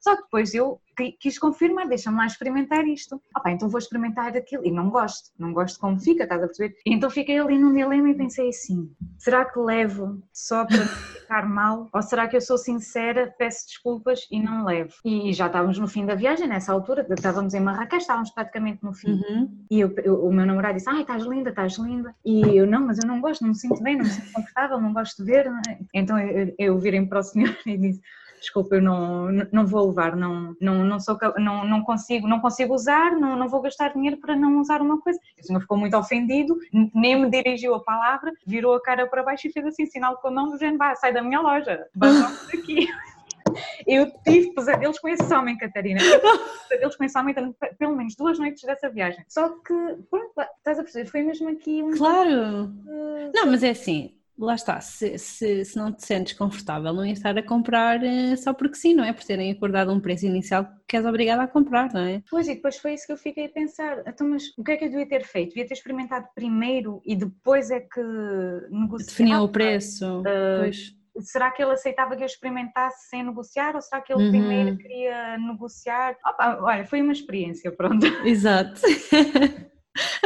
Só 0.01 0.17
que 0.17 0.23
depois 0.23 0.55
eu 0.55 0.81
quis 1.19 1.39
confirmar, 1.39 1.89
deixa-me 1.89 2.17
lá 2.17 2.27
experimentar 2.27 2.87
isto. 2.87 3.21
Ah, 3.35 3.51
então 3.51 3.69
vou 3.69 3.79
experimentar 3.79 4.37
aquilo. 4.37 4.65
E 4.67 4.71
não 4.71 4.91
gosto, 4.91 5.31
não 5.39 5.53
gosto 5.53 5.79
como 5.79 5.99
fica, 5.99 6.25
estás 6.25 6.43
a 6.43 6.47
perceber? 6.47 6.77
E 6.85 6.93
então 6.93 7.09
fiquei 7.09 7.39
ali 7.39 7.59
num 7.59 7.73
dilema 7.73 8.11
e 8.11 8.15
pensei 8.15 8.49
assim: 8.49 8.91
será 9.19 9.45
que 9.45 9.59
levo 9.59 10.23
só 10.33 10.65
para 10.65 10.79
ficar 10.79 11.49
mal? 11.49 11.89
Ou 11.93 12.03
será 12.03 12.29
que 12.29 12.37
eu 12.37 12.41
sou 12.41 12.59
sincera, 12.59 13.33
peço 13.39 13.67
desculpas 13.67 14.27
e 14.31 14.43
não 14.43 14.65
levo? 14.65 14.93
E 15.05 15.33
já 15.33 15.47
estávamos 15.47 15.79
no 15.79 15.89
fim 15.89 16.05
da 16.05 16.15
viagem, 16.15 16.47
nessa 16.47 16.73
altura, 16.73 17.07
estávamos 17.11 17.55
em 17.55 17.61
Marrakech, 17.61 18.03
estávamos 18.03 18.31
praticamente 18.31 18.83
no 18.83 18.93
fim. 18.93 19.13
Uhum. 19.13 19.65
E 19.71 19.81
eu, 19.81 19.95
eu, 20.03 20.25
o 20.25 20.33
meu 20.33 20.45
namorado 20.45 20.75
disse: 20.75 20.91
Ai, 20.91 21.03
estás 21.03 21.25
linda, 21.25 21.51
estás 21.51 21.79
linda. 21.79 22.15
E 22.25 22.57
eu, 22.57 22.67
não, 22.67 22.87
mas 22.87 22.99
eu 22.99 23.07
não 23.07 23.21
gosto, 23.21 23.43
não 23.43 23.51
me 23.51 23.57
sinto 23.57 23.83
bem, 23.83 23.97
não 23.97 24.05
me 24.05 24.11
sinto 24.11 24.33
confortável, 24.33 24.81
não 24.81 24.93
gosto 24.93 25.25
de 25.25 25.31
ver. 25.31 25.47
É? 25.47 25.79
Então 25.95 26.19
eu, 26.19 26.55
eu 26.59 26.79
virei 26.79 27.05
para 27.07 27.21
o 27.21 27.23
senhor 27.23 27.57
e 27.65 27.77
disse: 27.77 28.01
desculpa, 28.41 28.77
eu 28.77 28.83
não, 28.83 29.31
não 29.53 29.67
vou 29.67 29.89
levar, 29.89 30.17
não, 30.17 30.57
não, 30.61 30.85
não, 30.85 30.99
sou, 30.99 31.17
não, 31.37 31.65
não, 31.65 31.83
consigo, 31.83 32.27
não 32.27 32.41
consigo 32.41 32.75
usar, 32.75 33.13
não, 33.13 33.37
não 33.37 33.49
vou 33.49 33.61
gastar 33.61 33.93
dinheiro 33.93 34.17
para 34.17 34.35
não 34.35 34.59
usar 34.61 34.81
uma 34.81 35.01
coisa. 35.01 35.21
O 35.41 35.47
senhor 35.47 35.61
ficou 35.61 35.77
muito 35.77 35.97
ofendido, 35.97 36.57
nem 36.95 37.21
me 37.21 37.31
dirigiu 37.31 37.75
a 37.75 37.85
palavra, 37.85 38.33
virou 38.47 38.75
a 38.75 38.83
cara 38.83 39.07
para 39.07 39.23
baixo 39.23 39.47
e 39.47 39.53
fez 39.53 39.67
assim, 39.67 39.87
sinal 39.87 40.17
com 40.17 40.29
a 40.29 40.31
mão 40.31 40.51
do 40.51 40.59
género, 40.59 40.79
vá, 40.79 40.95
sai 40.97 41.13
da 41.13 41.23
minha 41.23 41.41
loja, 41.41 41.87
vamos 41.95 42.47
daqui. 42.47 42.89
Eu 43.87 44.11
tive 44.23 44.55
pesadelos 44.55 44.99
com 45.01 45.09
esse 45.09 45.35
homem, 45.35 45.57
Catarina. 45.59 46.01
Pesadelos 46.69 46.97
com 46.97 47.05
esse 47.05 47.19
homem 47.19 47.35
pelo 47.79 47.97
menos 47.97 48.15
duas 48.15 48.39
noites 48.39 48.63
dessa 48.63 48.89
viagem. 48.89 49.25
Só 49.29 49.49
que, 49.49 49.75
pronto, 50.09 50.33
estás 50.59 50.79
a 50.79 50.83
perceber, 50.83 51.11
foi 51.11 51.23
mesmo 51.23 51.49
aqui 51.49 51.83
um. 51.83 51.97
Claro! 51.97 52.73
Não, 53.35 53.47
mas 53.47 53.65
é 53.65 53.71
assim, 53.71 54.15
lá 54.41 54.55
está, 54.55 54.81
se, 54.81 55.19
se, 55.19 55.65
se, 55.65 55.77
não 55.77 55.93
te 55.93 56.05
sentes 56.05 56.33
confortável, 56.33 56.93
não 56.93 57.05
ia 57.05 57.13
estar 57.13 57.37
a 57.37 57.43
comprar 57.43 58.01
uh, 58.01 58.37
só 58.39 58.55
porque 58.55 58.77
sim, 58.77 58.95
não 58.95 59.05
é? 59.05 59.13
Por 59.13 59.25
terem 59.25 59.53
acordado 59.53 59.93
um 59.93 60.01
preço 60.01 60.27
inicial 60.27 60.67
que 60.89 60.97
és 60.97 61.05
obrigada 61.05 61.43
a 61.43 61.49
comprar, 61.49 61.93
não 61.93 62.01
é? 62.01 62.23
Pois, 62.31 62.49
e 62.49 62.55
depois 62.55 62.79
foi 62.79 62.95
isso 62.95 63.07
que 63.07 63.13
eu 63.13 63.17
fiquei 63.17 63.47
a 63.47 63.51
pensar. 63.51 64.03
Então, 64.07 64.29
mas 64.29 64.45
o 64.57 64.65
que 64.65 64.73
é 64.73 64.77
que 64.77 64.87
eu 64.87 64.91
devia 64.91 65.09
ter 65.09 65.25
feito? 65.25 65.51
Devia 65.51 65.67
ter 65.67 65.75
experimentado 65.75 66.27
primeiro 66.35 67.03
e 67.05 67.15
depois 67.15 67.71
é 67.71 67.81
que 67.81 68.01
negociava? 68.71 69.11
Definia 69.11 69.43
o 69.43 69.49
preço, 69.49 70.21
uh, 70.21 70.61
pois. 70.61 70.99
Será 71.19 71.51
que 71.51 71.63
ele 71.63 71.73
aceitava 71.73 72.17
que 72.17 72.23
eu 72.23 72.27
experimentasse 72.27 73.09
sem 73.09 73.25
negociar 73.25 73.75
ou 73.75 73.83
será 73.83 74.01
que 74.01 74.13
ele 74.13 74.25
uhum. 74.25 74.31
primeiro 74.31 74.77
queria 74.79 75.37
negociar? 75.39 76.17
Opa, 76.25 76.59
olha, 76.63 76.87
foi 76.87 77.03
uma 77.03 77.13
experiência, 77.13 77.71
pronto. 77.73 78.07
Exato. 78.25 78.81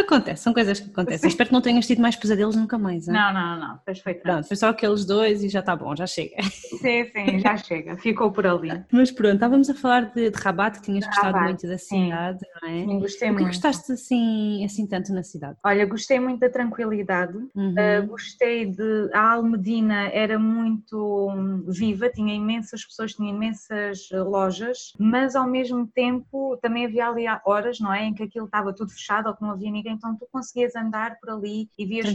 Acontece, 0.04 0.42
são 0.42 0.52
coisas 0.52 0.78
que 0.78 0.90
acontecem. 0.90 1.28
Espero 1.28 1.48
que 1.48 1.52
não 1.52 1.60
tenhas 1.60 1.86
tido 1.86 2.00
mais 2.00 2.14
pesadelos 2.14 2.54
nunca 2.56 2.78
mais. 2.78 3.08
Hein? 3.08 3.14
Não, 3.14 3.32
não, 3.32 3.58
não, 3.58 3.78
perfeito. 3.78 4.22
Pronto, 4.22 4.46
foi 4.46 4.56
só 4.56 4.68
aqueles 4.68 5.04
dois 5.04 5.42
e 5.42 5.48
já 5.48 5.60
está 5.60 5.74
bom, 5.74 5.96
já 5.96 6.06
chega. 6.06 6.42
Sim, 6.42 7.04
sim, 7.04 7.38
já 7.38 7.56
chega, 7.56 7.96
ficou 7.96 8.30
por 8.30 8.46
ali. 8.46 8.84
Mas 8.92 9.10
pronto, 9.10 9.34
estávamos 9.34 9.70
a 9.70 9.74
falar 9.74 10.12
de, 10.14 10.30
de 10.30 10.38
Rabat, 10.38 10.78
que 10.78 10.84
tinhas 10.84 11.06
gostado 11.06 11.26
Rabat, 11.34 11.44
muito 11.44 11.66
da 11.66 11.78
cidade, 11.78 12.38
sim. 12.40 12.46
não 12.62 12.68
é? 12.68 12.84
Sim, 12.84 12.98
gostei 13.00 13.30
o 13.30 13.36
que 13.36 13.44
gostaste 13.44 13.92
assim, 13.92 14.64
assim 14.64 14.86
tanto 14.86 15.12
na 15.12 15.22
cidade? 15.22 15.56
Olha, 15.64 15.86
gostei 15.86 16.20
muito 16.20 16.40
da 16.40 16.50
tranquilidade, 16.50 17.36
uhum. 17.54 17.74
uh, 17.74 18.06
gostei 18.06 18.66
de. 18.66 19.10
A 19.12 19.32
Almedina 19.32 20.08
era 20.08 20.38
muito 20.38 21.30
hum, 21.30 21.64
viva, 21.68 22.08
tinha 22.08 22.34
imensas 22.34 22.84
pessoas, 22.84 23.14
tinha 23.14 23.30
imensas 23.30 24.08
eh, 24.12 24.18
lojas, 24.18 24.92
mas 24.98 25.34
ao 25.34 25.46
mesmo 25.46 25.86
tempo 25.86 26.58
também 26.60 26.86
havia 26.86 27.08
ali 27.08 27.24
horas, 27.44 27.80
não 27.80 27.92
é? 27.92 28.04
Em 28.04 28.14
que 28.14 28.22
aquilo 28.22 28.46
estava 28.46 28.72
tudo 28.72 28.90
fechado 28.90 29.28
ou 29.28 29.34
que 29.34 29.42
não 29.42 29.50
havia 29.50 29.70
ninguém, 29.70 29.93
então 29.94 30.16
tu 30.16 30.26
conseguias 30.30 30.74
andar 30.76 31.18
por 31.18 31.30
ali 31.30 31.68
e 31.78 31.86
vias 31.86 32.14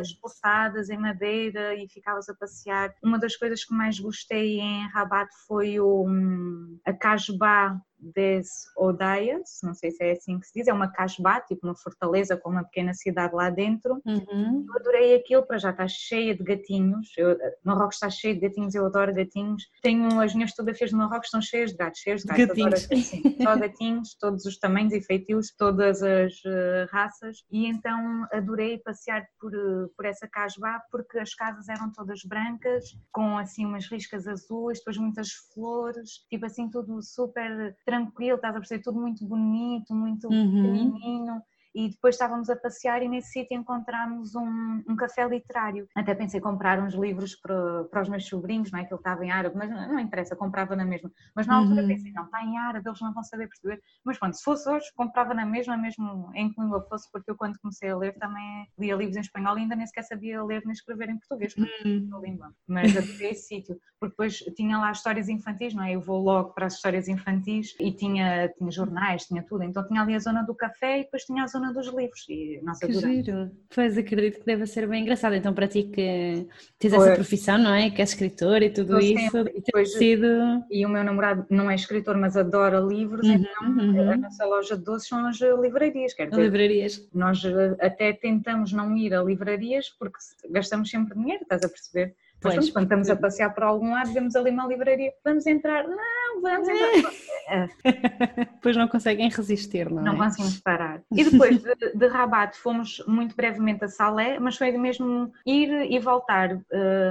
as 0.00 0.12
poçadas 0.12 0.90
em 0.90 0.98
madeira 0.98 1.74
e 1.74 1.88
ficavas 1.88 2.28
a 2.28 2.34
passear. 2.34 2.94
Uma 3.02 3.18
das 3.18 3.36
coisas 3.36 3.64
que 3.64 3.74
mais 3.74 3.98
gostei 3.98 4.60
em 4.60 4.86
Rabat 4.88 5.28
foi 5.46 5.80
o, 5.80 6.06
hum, 6.06 6.78
a 6.84 6.92
Casbah 6.92 7.80
des 8.14 8.48
Odaias, 8.76 9.60
não 9.62 9.74
sei 9.74 9.90
se 9.90 10.04
é 10.04 10.12
assim 10.12 10.38
que 10.38 10.46
se 10.46 10.52
diz, 10.54 10.68
é 10.68 10.72
uma 10.72 10.88
casbah, 10.88 11.40
tipo 11.40 11.66
uma 11.66 11.76
fortaleza 11.76 12.36
com 12.36 12.50
uma 12.50 12.64
pequena 12.64 12.92
cidade 12.94 13.34
lá 13.34 13.50
dentro. 13.50 14.00
Uhum. 14.04 14.66
Eu 14.68 14.76
adorei 14.76 15.14
aquilo, 15.16 15.46
para 15.46 15.58
já 15.58 15.70
está 15.70 15.88
cheia 15.88 16.34
de 16.34 16.42
gatinhos. 16.42 17.12
Eu, 17.16 17.36
Marrocos 17.64 17.96
está 17.96 18.10
cheio 18.10 18.34
de 18.34 18.40
gatinhos, 18.40 18.74
eu 18.74 18.86
adoro 18.86 19.14
gatinhos. 19.14 19.62
Tenho 19.82 20.20
as 20.20 20.34
minhas 20.34 20.50
fotografias 20.50 20.90
de 20.90 20.96
Marrocos 20.96 21.26
estão 21.26 21.40
cheias 21.40 21.70
de 21.70 21.76
gatos, 21.76 22.00
cheias 22.00 22.22
de 22.22 22.28
gatos. 22.28 22.46
Gatinhos. 22.46 22.84
Adoro, 22.84 23.00
assim, 23.00 23.36
só 23.42 23.56
gatinhos, 23.56 24.16
todos 24.18 24.44
os 24.44 24.58
tamanhos 24.58 24.92
e 24.92 25.00
feitios, 25.00 25.54
todas 25.56 26.02
as 26.02 26.34
uh, 26.44 26.86
raças. 26.90 27.38
E 27.50 27.66
então 27.66 28.26
adorei 28.32 28.78
passear 28.78 29.26
por, 29.40 29.54
uh, 29.54 29.88
por 29.96 30.04
essa 30.04 30.28
casbah 30.28 30.82
porque 30.90 31.18
as 31.18 31.34
casas 31.34 31.68
eram 31.68 31.90
todas 31.92 32.20
brancas, 32.24 32.96
com 33.12 33.38
assim 33.38 33.64
umas 33.64 33.86
riscas 33.86 34.26
azuis, 34.26 34.78
depois 34.78 34.96
muitas 34.96 35.28
flores, 35.52 36.24
tipo 36.28 36.46
assim 36.46 36.68
tudo 36.70 37.02
super 37.02 37.74
tranquilo, 37.94 38.36
estás 38.36 38.54
a 38.54 38.58
perceber 38.58 38.82
tudo 38.82 39.00
muito 39.00 39.24
bonito, 39.26 39.94
muito 39.94 40.28
uhum. 40.28 40.62
pequenininho 40.62 41.42
e 41.74 41.88
depois 41.88 42.14
estávamos 42.14 42.48
a 42.48 42.56
passear 42.56 43.02
e 43.02 43.08
nesse 43.08 43.32
sítio 43.32 43.56
encontramos 43.56 44.34
um, 44.34 44.82
um 44.88 44.96
café 44.96 45.26
literário. 45.26 45.88
Até 45.94 46.14
pensei 46.14 46.40
comprar 46.40 46.78
uns 46.78 46.94
livros 46.94 47.34
para, 47.34 47.84
para 47.84 48.02
os 48.02 48.08
meus 48.08 48.26
sobrinhos, 48.26 48.70
não 48.70 48.78
é? 48.78 48.84
Que 48.84 48.92
ele 48.94 49.00
estava 49.00 49.24
em 49.24 49.30
árabe, 49.30 49.56
mas 49.56 49.70
não, 49.70 49.88
não 49.88 49.98
interessa, 49.98 50.36
comprava 50.36 50.76
na 50.76 50.84
mesma. 50.84 51.10
Mas 51.34 51.46
na 51.46 51.56
altura 51.56 51.82
uhum. 51.82 51.88
pensei, 51.88 52.12
não, 52.12 52.24
está 52.24 52.44
em 52.44 52.56
árabe, 52.58 52.88
eles 52.88 53.00
não 53.00 53.12
vão 53.12 53.22
saber 53.22 53.48
perceber. 53.48 53.82
Mas 54.04 54.18
pronto, 54.18 54.36
se 54.36 54.44
fosse 54.44 54.68
hoje, 54.68 54.86
comprava 54.94 55.34
na 55.34 55.44
mesma, 55.44 55.76
mesmo 55.76 56.30
em 56.34 56.52
que 56.52 56.60
língua 56.60 56.80
fosse, 56.82 57.10
porque 57.10 57.30
eu 57.30 57.36
quando 57.36 57.58
comecei 57.58 57.90
a 57.90 57.96
ler 57.96 58.16
também 58.18 58.68
lia 58.78 58.94
livros 58.94 59.16
em 59.16 59.20
espanhol 59.20 59.58
e 59.58 59.62
ainda 59.62 59.74
nem 59.74 59.86
sequer 59.86 60.04
sabia 60.04 60.42
ler 60.44 60.62
nem 60.64 60.72
escrever 60.72 61.08
em 61.08 61.18
português, 61.18 61.54
porque 61.54 61.88
uhum. 61.88 62.20
língua. 62.22 62.54
Mas 62.68 62.96
adorei 62.96 63.30
esse 63.30 63.48
sítio, 63.48 63.76
porque 63.98 64.12
depois 64.12 64.36
tinha 64.56 64.78
lá 64.78 64.92
histórias 64.92 65.28
infantis, 65.28 65.74
não 65.74 65.82
é? 65.82 65.94
Eu 65.94 66.00
vou 66.00 66.22
logo 66.22 66.52
para 66.52 66.66
as 66.66 66.74
histórias 66.74 67.08
infantis 67.08 67.74
e 67.80 67.92
tinha, 67.92 68.48
tinha 68.48 68.70
jornais, 68.70 69.24
tinha 69.24 69.42
tudo. 69.42 69.64
Então 69.64 69.86
tinha 69.86 70.02
ali 70.02 70.14
a 70.14 70.18
zona 70.18 70.42
do 70.42 70.54
café 70.54 71.00
e 71.00 71.04
depois 71.04 71.24
tinha 71.24 71.42
a 71.44 71.46
zona 71.46 71.63
dos 71.72 71.86
livros. 71.88 72.26
E, 72.28 72.60
nossa, 72.62 72.86
que 72.86 72.92
giro. 72.92 73.50
Pois 73.74 73.96
acredito 73.96 74.40
que 74.40 74.46
deve 74.46 74.66
ser 74.66 74.86
bem 74.88 75.02
engraçado. 75.02 75.34
Então 75.34 75.52
para 75.52 75.68
ti 75.68 75.84
que 75.84 76.46
tens 76.78 76.92
essa 76.92 77.14
profissão, 77.14 77.58
não 77.58 77.74
é? 77.74 77.90
Que 77.90 78.00
és 78.00 78.10
escritor 78.10 78.62
e 78.62 78.70
tudo 78.70 78.98
isso. 79.00 79.38
E, 79.38 79.60
depois, 79.60 79.92
sido... 79.94 80.26
e 80.70 80.84
o 80.84 80.88
meu 80.88 81.04
namorado 81.04 81.46
não 81.50 81.70
é 81.70 81.74
escritor, 81.74 82.16
mas 82.16 82.36
adora 82.36 82.78
livros, 82.80 83.26
uhum, 83.26 83.34
então 83.34 83.68
uhum. 83.68 84.10
a 84.10 84.16
nossa 84.16 84.44
loja 84.44 84.76
de 84.76 84.84
doces 84.84 85.08
são 85.08 85.26
as 85.26 85.38
livrarias. 85.40 86.14
Quer 86.14 86.28
dizer, 86.28 86.42
livrarias. 86.42 87.08
Nós 87.12 87.44
eh, 87.44 87.76
até 87.80 88.12
tentamos 88.12 88.72
não 88.72 88.96
ir 88.96 89.14
a 89.14 89.22
livrarias 89.22 89.88
porque 89.98 90.18
gastamos 90.50 90.90
sempre 90.90 91.14
dinheiro, 91.18 91.42
estás 91.42 91.62
a 91.64 91.68
perceber? 91.68 92.14
Pois, 92.44 92.56
Mas 92.56 92.70
quando 92.70 92.84
estamos 92.84 93.08
a 93.08 93.16
passear 93.16 93.54
por 93.54 93.62
algum 93.62 93.92
lado, 93.92 94.12
vemos 94.12 94.36
ali 94.36 94.50
uma 94.50 94.66
livraria, 94.66 95.10
vamos 95.24 95.46
entrar, 95.46 95.88
não, 95.88 96.42
vamos 96.42 96.68
entrar. 96.68 97.68
Depois 98.52 98.76
não 98.76 98.86
conseguem 98.86 99.30
resistir, 99.30 99.90
não, 99.90 100.02
não 100.02 100.12
é? 100.12 100.14
Não 100.14 100.18
conseguimos 100.18 100.60
parar. 100.60 101.00
E 101.10 101.24
depois 101.24 101.62
de, 101.62 101.74
de, 101.94 102.06
Rabat 102.06 102.58
fomos 102.58 103.02
muito 103.06 103.34
brevemente 103.34 103.84
a 103.84 103.88
Salé, 103.88 104.38
mas 104.38 104.58
foi 104.58 104.72
mesmo 104.72 105.32
ir 105.46 105.90
e 105.90 105.98
voltar 105.98 106.54
um, 106.54 106.60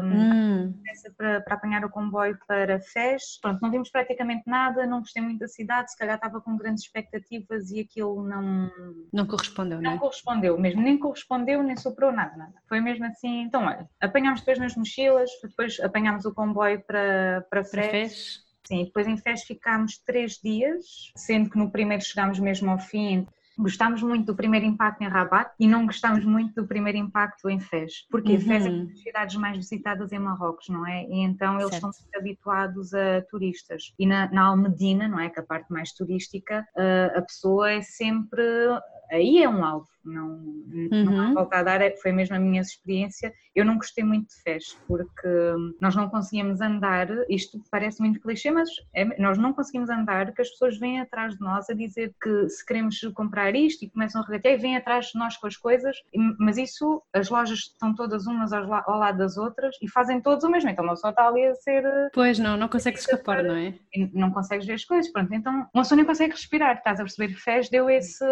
hum. 0.04 0.74
para, 1.18 1.42
para, 1.42 1.56
apanhar 1.56 1.84
o 1.84 1.90
comboio 1.90 2.38
para 2.48 2.80
Fez. 2.80 3.40
Pronto, 3.42 3.60
não 3.60 3.72
vimos 3.72 3.90
praticamente 3.90 4.44
nada, 4.46 4.86
não 4.86 5.00
gostei 5.00 5.24
muito 5.24 5.40
da 5.40 5.48
cidade, 5.48 5.92
se 5.92 5.98
calhar 5.98 6.16
estava 6.16 6.40
com 6.42 6.56
grandes 6.56 6.84
expectativas 6.84 7.72
e 7.72 7.80
aquilo 7.80 8.22
não... 8.24 8.72
Não 9.12 9.26
correspondeu, 9.26 9.82
não 9.82 9.90
é? 9.90 9.94
Não 9.94 10.00
correspondeu, 10.00 10.60
mesmo 10.60 10.82
nem 10.84 10.96
correspondeu, 10.96 11.64
nem 11.64 11.76
soprou 11.76 12.12
nada, 12.12 12.38
nada. 12.38 12.54
Foi 12.70 12.80
mesmo 12.80 13.06
assim, 13.06 13.42
então 13.42 13.66
olha, 13.66 13.90
apanhámos 14.00 14.42
depois 14.42 14.60
nas 14.60 14.76
mochilas, 14.76 15.23
depois 15.42 15.80
apanhámos 15.80 16.26
o 16.26 16.34
comboio 16.34 16.82
para, 16.82 17.46
para 17.50 17.64
Fez. 17.64 18.44
Sim, 18.64 18.86
depois 18.86 19.08
em 19.08 19.18
Fez 19.18 19.44
ficámos 19.44 19.98
três 19.98 20.40
dias, 20.42 21.12
sendo 21.16 21.50
que 21.50 21.58
no 21.58 21.70
primeiro 21.70 22.04
chegámos 22.04 22.40
mesmo 22.40 22.72
ao 22.72 22.80
fim. 22.80 23.28
Gostámos 23.56 24.02
muito 24.02 24.26
do 24.26 24.36
primeiro 24.36 24.66
impacto 24.66 25.04
em 25.04 25.08
Rabat 25.08 25.54
e 25.60 25.68
não 25.68 25.86
gostámos 25.86 26.26
muito 26.26 26.56
do 26.56 26.68
primeiro 26.68 26.98
impacto 26.98 27.48
em 27.50 27.60
Fez, 27.60 28.08
porque 28.10 28.34
uhum. 28.34 28.42
Fez 28.42 28.66
é 28.66 28.70
uma 28.70 28.86
das 28.86 29.00
cidades 29.00 29.36
mais 29.36 29.58
visitadas 29.58 30.12
em 30.12 30.18
Marrocos, 30.18 30.70
não 30.70 30.88
é? 30.88 31.04
E 31.04 31.20
então 31.20 31.60
eles 31.60 31.70
certo. 31.70 31.90
estão 31.90 32.20
habituados 32.20 32.96
a 32.96 33.22
turistas. 33.30 33.94
E 34.00 34.08
na, 34.08 34.32
na 34.32 34.46
Almedina, 34.46 35.08
não 35.08 35.20
é? 35.20 35.30
Que 35.30 35.40
é 35.40 35.44
a 35.44 35.46
parte 35.46 35.72
mais 35.72 35.92
turística, 35.92 36.68
a 37.16 37.22
pessoa 37.22 37.72
é 37.72 37.82
sempre. 37.82 38.42
Aí 39.12 39.44
é 39.44 39.48
um 39.48 39.64
alvo 39.64 39.93
não, 40.06 40.30
uhum. 40.30 41.06
não 41.06 41.34
volta 41.34 41.58
a 41.58 41.64
dar, 41.64 41.82
é, 41.82 41.96
foi 41.98 42.12
mesmo 42.12 42.36
a 42.36 42.40
minha 42.40 42.62
experiência. 42.62 43.34
Eu 43.56 43.66
não 43.66 43.76
gostei 43.78 44.04
muito 44.04 44.28
de 44.28 44.36
FES, 44.42 44.78
porque 44.88 45.28
nós 45.80 45.96
não 45.96 46.10
conseguíamos 46.10 46.62
andar, 46.62 47.08
isto 47.30 47.62
parece 47.72 48.02
muito 48.02 48.20
clichê, 48.20 48.52
mas 48.52 48.70
é, 48.94 49.22
nós 49.22 49.38
não 49.38 49.54
conseguimos 49.54 49.90
andar, 49.90 50.34
que 50.34 50.42
as 50.42 50.50
pessoas 50.50 50.78
vêm 50.78 51.00
atrás 51.00 51.36
de 51.36 51.42
nós 51.42 51.70
a 51.70 51.74
dizer 51.74 52.14
que 52.22 52.50
se 52.50 52.66
queremos 52.66 53.00
comprar 53.14 53.56
isto 53.56 53.86
e 53.86 53.90
começam 53.90 54.22
a 54.22 54.26
regatear 54.26 54.56
e 54.56 54.58
vêm 54.58 54.76
atrás 54.76 55.08
de 55.08 55.20
nós 55.20 55.38
com 55.38 55.48
as 55.48 55.58
coisas, 55.58 55.96
mas 56.40 56.58
isso, 56.58 57.02
as 57.14 57.30
lojas 57.30 57.60
estão 57.60 57.96
todas 57.96 58.26
umas 58.28 58.52
ao 58.54 59.00
lado 59.00 59.18
das 59.18 59.38
outras 59.38 59.76
e 59.82 59.90
fazem 59.90 60.22
todos 60.22 60.44
o 60.44 60.50
mesmo, 60.50 60.70
então 60.70 60.84
uma 60.84 60.96
só 60.96 61.10
está 61.10 61.28
ali 61.28 61.46
a 61.46 61.56
ser... 61.56 61.84
Pois 62.14 62.40
não, 62.40 62.58
não 62.58 62.68
consegue 62.68 62.98
escapar, 62.98 63.44
não 63.44 63.56
é? 63.56 63.74
Não 64.14 64.32
consegues 64.32 64.66
ver 64.66 64.74
as 64.74 64.86
coisas, 64.86 65.12
pronto, 65.12 65.34
então 65.34 65.68
uma 65.74 65.84
pessoa 65.84 65.96
nem 65.96 66.06
consegue 66.06 66.34
respirar, 66.34 66.78
estás 66.78 67.00
a 67.00 67.04
perceber? 67.04 67.34
FES 67.36 67.70
deu 67.70 67.90
esse, 67.90 68.26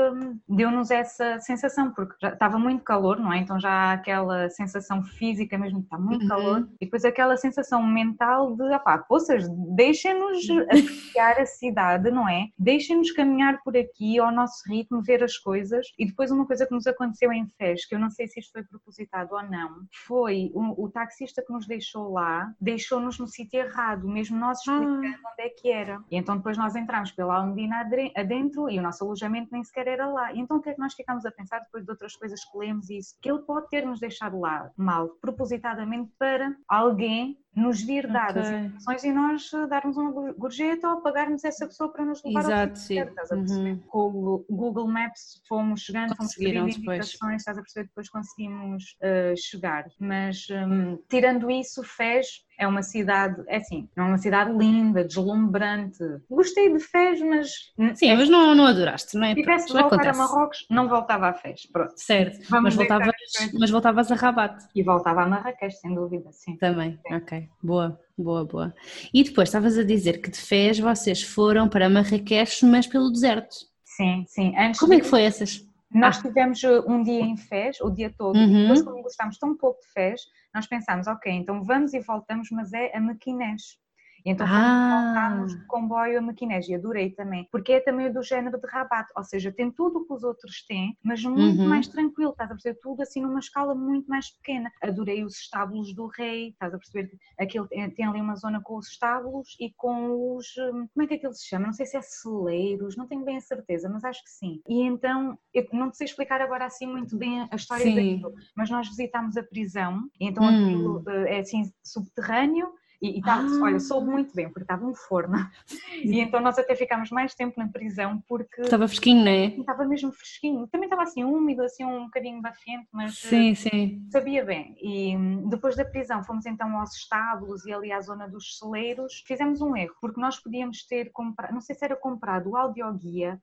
deu-nos 0.48 0.92
essa 0.92 1.40
sensação 1.40 1.61
sensação, 1.62 1.91
porque 1.91 2.15
já 2.21 2.30
estava 2.30 2.58
muito 2.58 2.84
calor, 2.84 3.19
não 3.19 3.32
é? 3.32 3.38
Então 3.38 3.60
já 3.60 3.69
há 3.69 3.93
aquela 3.93 4.50
sensação 4.50 5.04
física 5.04 5.58
mesmo 5.58 5.80
que 5.80 5.86
está 5.86 5.97
muito 5.97 6.24
uhum. 6.24 6.28
calor, 6.28 6.69
e 6.80 6.86
depois 6.86 7.06
aquela 7.06 7.38
sensação 7.38 7.84
mental 7.84 8.56
de, 8.56 8.63
opá, 8.74 8.97
poças, 8.97 9.47
deixem-nos 9.76 10.50
apreciar 10.69 11.39
a 11.39 11.45
cidade, 11.45 12.10
não 12.10 12.28
é? 12.28 12.47
Deixem-nos 12.58 13.12
caminhar 13.12 13.62
por 13.63 13.78
aqui 13.78 14.19
ao 14.19 14.32
nosso 14.32 14.63
ritmo, 14.67 15.02
ver 15.02 15.24
as 15.24 15.38
coisas. 15.38 15.88
E 15.97 16.06
depois 16.06 16.32
uma 16.32 16.45
coisa 16.45 16.65
que 16.65 16.74
nos 16.74 16.88
aconteceu 16.88 17.32
em 17.32 17.45
Fez, 17.58 17.86
que 17.86 17.95
eu 17.95 18.00
não 18.00 18.10
sei 18.10 18.28
se 18.28 18.39
isto 18.39 18.52
foi 18.52 18.63
propositado 18.63 19.36
ou 19.36 19.43
não, 19.43 19.82
foi 20.06 20.52
o, 20.54 20.86
o 20.86 20.89
taxista 20.89 21.43
que 21.45 21.52
nos 21.52 21.67
deixou 21.67 22.12
lá, 22.12 22.52
deixou-nos 22.60 23.19
no 23.19 23.28
sítio 23.28 23.60
errado, 23.60 24.08
mesmo 24.08 24.38
nós 24.38 24.60
ah. 24.67 24.71
explicando 24.71 25.28
ah. 25.28 25.32
onde 25.34 25.41
é 25.41 25.50
que 25.50 25.71
era. 25.71 26.02
E 26.10 26.17
então 26.17 26.38
depois 26.38 26.58
nós 26.58 26.76
entramos 26.76 27.12
pela 27.12 27.36
Almedina 27.36 27.86
adentro 28.15 28.69
e 28.69 28.80
o 28.80 28.82
nosso 28.82 29.04
alojamento 29.04 29.50
nem 29.52 29.63
sequer 29.63 29.88
era 29.88 30.08
lá. 30.08 30.34
E 30.34 30.39
então 30.39 30.58
o 30.58 30.62
que 30.62 30.69
é 30.69 30.74
que 30.74 30.80
nós 30.80 30.93
ficámos 30.93 31.26
a 31.26 31.32
pensar? 31.32 31.51
Pensar 31.52 31.60
depois 31.60 31.84
de 31.84 31.92
outras 31.92 32.16
coisas 32.16 32.44
que 32.46 32.58
lemos 32.58 32.90
isso, 32.90 33.16
que 33.22 33.30
ele 33.30 33.40
pode 33.40 33.68
ter 33.70 33.86
nos 33.86 34.00
deixado 34.00 34.40
lá 34.40 34.72
mal, 34.78 35.10
propositadamente 35.22 36.12
para 36.18 36.56
alguém 36.68 37.38
nos 37.56 37.82
vir 37.84 38.08
dar 38.08 38.32
okay. 38.32 38.42
as 38.42 38.50
informações 38.50 39.04
e 39.04 39.12
nós 39.12 39.54
eh, 39.54 39.68
darmos 39.68 39.98
uma 39.98 40.32
gorjeta 40.34 40.88
ou 40.90 41.02
pagarmos 41.02 41.44
essa 41.44 41.68
pessoa 41.68 41.92
para 41.92 42.06
nos 42.06 42.24
levar 42.24 42.40
Exato, 42.40 42.72
ao 42.72 42.76
sim. 42.76 43.00
Estás 43.00 43.32
a 43.32 43.36
perceber? 43.36 43.72
Uhum. 43.72 43.80
Com 43.88 44.08
o 44.08 44.46
Google 44.50 44.88
Maps 44.88 45.42
fomos 45.48 45.82
chegando, 45.82 46.16
fomos 46.16 46.34
pedindo 46.36 46.70
indicações, 46.70 47.42
estás 47.42 47.58
a 47.58 47.62
perceber? 47.62 47.88
Depois 47.88 48.10
conseguimos 48.10 48.98
uh, 49.02 49.36
chegar. 49.38 49.86
Mas 50.00 50.48
um, 50.50 50.98
tirando 51.10 51.52
isso, 51.52 51.84
Fez 51.84 52.46
é 52.58 52.68
uma 52.68 52.84
cidade, 52.84 53.44
é 53.48 53.58
assim, 53.58 53.90
é 53.96 54.02
uma 54.02 54.20
cidade 54.20 54.52
linda, 54.56 55.04
deslumbrante. 55.04 55.98
Gostei 56.30 56.72
de 56.72 56.80
Fez, 56.80 57.20
mas. 57.22 57.50
Sim, 57.96 58.10
é, 58.10 58.16
mas 58.16 58.30
não, 58.30 58.54
não 58.54 58.68
adoraste, 58.68 59.18
não 59.18 59.26
é? 59.26 59.34
Se 59.34 59.42
tivesse 59.42 59.68
de 59.68 59.74
voltar 59.74 59.96
acontece. 59.96 60.20
a 60.20 60.24
Marrocos, 60.24 60.66
não 60.70 60.88
voltava 60.88 61.28
a 61.30 61.34
Fez. 61.34 61.66
Pronto. 61.66 61.94
Certo, 61.96 62.40
mas 62.50 62.76
voltavas, 62.76 63.16
mas 63.60 63.70
voltavas 63.72 64.12
a 64.12 64.16
Rabat. 64.16 64.64
E 64.76 64.84
voltava 64.84 65.24
a 65.24 65.28
Marrakech, 65.28 65.76
sem 65.76 65.96
dúvida, 65.96 66.32
sim. 66.32 66.56
Também, 66.58 67.00
sim. 67.08 67.16
ok 67.16 67.40
boa, 67.62 67.99
boa, 68.17 68.45
boa. 68.45 68.75
E 69.13 69.23
depois 69.23 69.49
estavas 69.49 69.77
a 69.77 69.84
dizer 69.84 70.21
que 70.21 70.30
de 70.30 70.38
Fez 70.38 70.80
vocês 70.80 71.21
foram 71.23 71.67
para 71.67 71.89
Marrakech, 71.89 72.65
mas 72.65 72.88
pelo 72.88 73.12
deserto. 73.12 73.56
Sim, 73.84 74.25
sim. 74.27 74.56
Antes 74.58 74.80
Como 74.80 74.93
é 74.93 74.99
que 74.99 75.06
foi 75.06 75.23
essas? 75.23 75.65
Nós 75.93 76.17
ah. 76.17 76.21
tivemos 76.21 76.63
uh, 76.63 76.84
um 76.88 77.04
dia 77.04 77.21
em 77.21 77.36
Fez, 77.36 77.80
o 77.82 77.89
dia 77.89 78.13
todo, 78.17 78.38
uhum. 78.38 78.47
e 78.47 78.62
depois 78.62 78.82
como 78.82 79.04
gostámos 79.04 79.38
tão 79.38 79.56
pouco 79.58 79.80
de 79.82 79.88
Fez, 79.91 80.21
nós 80.54 80.67
pensámos, 80.67 81.08
ok, 81.08 81.32
então 81.32 81.63
vamos 81.63 81.93
e 81.93 81.99
voltamos, 81.99 82.49
mas 82.51 82.71
é 82.73 82.95
a 82.95 83.01
Maquinés. 83.01 83.77
E 84.26 84.32
então 84.32 84.46
ah. 84.50 85.04
voltámos 85.04 85.56
de 85.56 85.66
comboio 85.66 86.20
a 86.20 86.22
Maquinés 86.22 86.68
e 86.68 86.76
adorei 86.76 87.12
também, 87.12 87.48
porque 87.52 87.74
é 87.74 87.80
também 87.80 88.12
do 88.12 88.24
género 88.24 88.60
de 88.60 88.68
Rabat, 88.68 89.10
ou 89.16 89.24
seja, 89.24 89.52
tem 89.52 89.72
tudo 89.72 90.00
o 90.00 90.06
que 90.06 90.14
os 90.14 90.24
outros 90.24 90.66
têm, 90.66 90.98
mas 91.04 91.24
muito 91.24 91.62
uhum. 91.62 91.68
mais 91.68 91.88
tranquilo, 91.88 92.32
estás 92.32 92.50
a 92.50 92.54
perceber? 92.54 92.80
Tudo 92.82 93.02
assim 93.02 93.22
numa 93.22 93.40
escala 93.40 93.76
muito 93.76 94.08
mais 94.08 94.30
pequena. 94.32 94.72
Adorei 94.82 95.24
os 95.24 95.38
estábulos 95.38 95.94
do 95.94 96.08
rei, 96.08 96.50
estás 96.50 96.74
a 96.74 96.78
perceber 96.78 97.08
que 97.08 97.18
aquele, 97.40 97.68
tem 97.92 98.06
ali 98.06 98.22
uma 98.22 98.36
zona 98.36 98.62
com 98.62 98.78
os 98.78 98.88
estábulos 98.88 99.56
e 99.60 99.72
com 99.72 100.36
os, 100.36 100.48
hum, 100.58 100.88
como 100.94 101.04
é 101.04 101.08
que 101.08 101.16
aquilo 101.16 101.34
se 101.34 101.48
chama? 101.48 101.68
Não 101.68 101.74
sei 101.74 101.86
se 101.86 101.98
é 101.98 102.02
celeiros, 102.02 102.96
não 102.96 103.08
tenho 103.08 103.24
bem 103.24 103.38
a 103.38 103.42
certeza, 103.42 103.90
mas 103.90 104.04
acho 104.04 104.24
que 104.24 104.30
sim. 104.30 104.62
E 104.68 104.82
então, 104.82 105.38
eu 105.54 105.66
não 105.74 105.92
sei 105.94 106.06
explicar 106.06 106.42
agora 106.42 106.66
assim 106.66 106.86
muito 106.86 107.18
bem 107.18 107.48
a 107.50 107.56
história 107.56 107.84
sim. 107.84 107.96
daquilo, 107.96 108.34
mas 108.56 108.70
nós 108.70 108.88
visitámos 108.88 109.38
a 109.38 109.44
prisão, 109.44 110.04
então 110.20 110.44
hum. 110.44 110.66
aquilo 110.66 111.04
eh, 111.08 111.38
é 111.38 111.40
assim 111.40 111.72
subterrâneo, 111.84 112.74
e, 113.02 113.18
estava, 113.18 113.48
ah. 113.48 113.64
olha, 113.64 113.80
soube 113.80 114.10
muito 114.10 114.34
bem, 114.36 114.48
porque 114.48 114.64
estava 114.64 114.86
um 114.86 114.94
forno. 114.94 115.38
E 116.04 116.20
então 116.20 116.40
nós 116.40 116.58
até 116.58 116.76
ficámos 116.76 117.12
mais 117.12 117.36
tempo 117.36 117.60
na 117.60 117.68
prisão 117.68 118.24
porque. 118.28 118.62
Estava 118.62 118.88
fresquinho, 118.88 119.24
não 119.24 119.32
é? 119.32 119.46
Estava 119.48 119.86
mesmo 119.86 120.12
fresquinho. 120.12 120.68
Também 120.68 120.88
estava 120.88 121.04
assim 121.04 121.24
úmido, 121.24 121.62
assim 121.64 121.86
um 121.86 122.06
bocadinho 122.06 122.42
bafente, 122.42 122.88
mas. 122.92 123.18
Sim, 123.18 123.54
sim. 123.54 124.08
Sabia 124.12 124.44
bem. 124.44 124.76
E 124.82 125.16
hum, 125.16 125.48
depois 125.48 125.76
da 125.76 125.86
prisão 125.86 126.24
fomos 126.24 126.46
então 126.46 126.80
aos 126.80 126.96
estábulos 126.96 127.66
e 127.66 127.74
ali 127.74 127.92
à 127.92 128.02
zona 128.02 128.28
dos 128.28 128.58
celeiros. 128.58 129.24
Fizemos 129.28 129.62
um 129.62 129.76
erro, 129.76 129.96
porque 130.02 130.20
nós 130.20 130.40
podíamos 130.40 130.86
ter 130.86 131.12
comprado, 131.12 131.54
não 131.54 131.62
sei 131.62 131.76
se 131.76 131.86
era 131.86 131.96
comprado 131.96 132.52
o 132.52 132.58
audioguia 132.58 133.40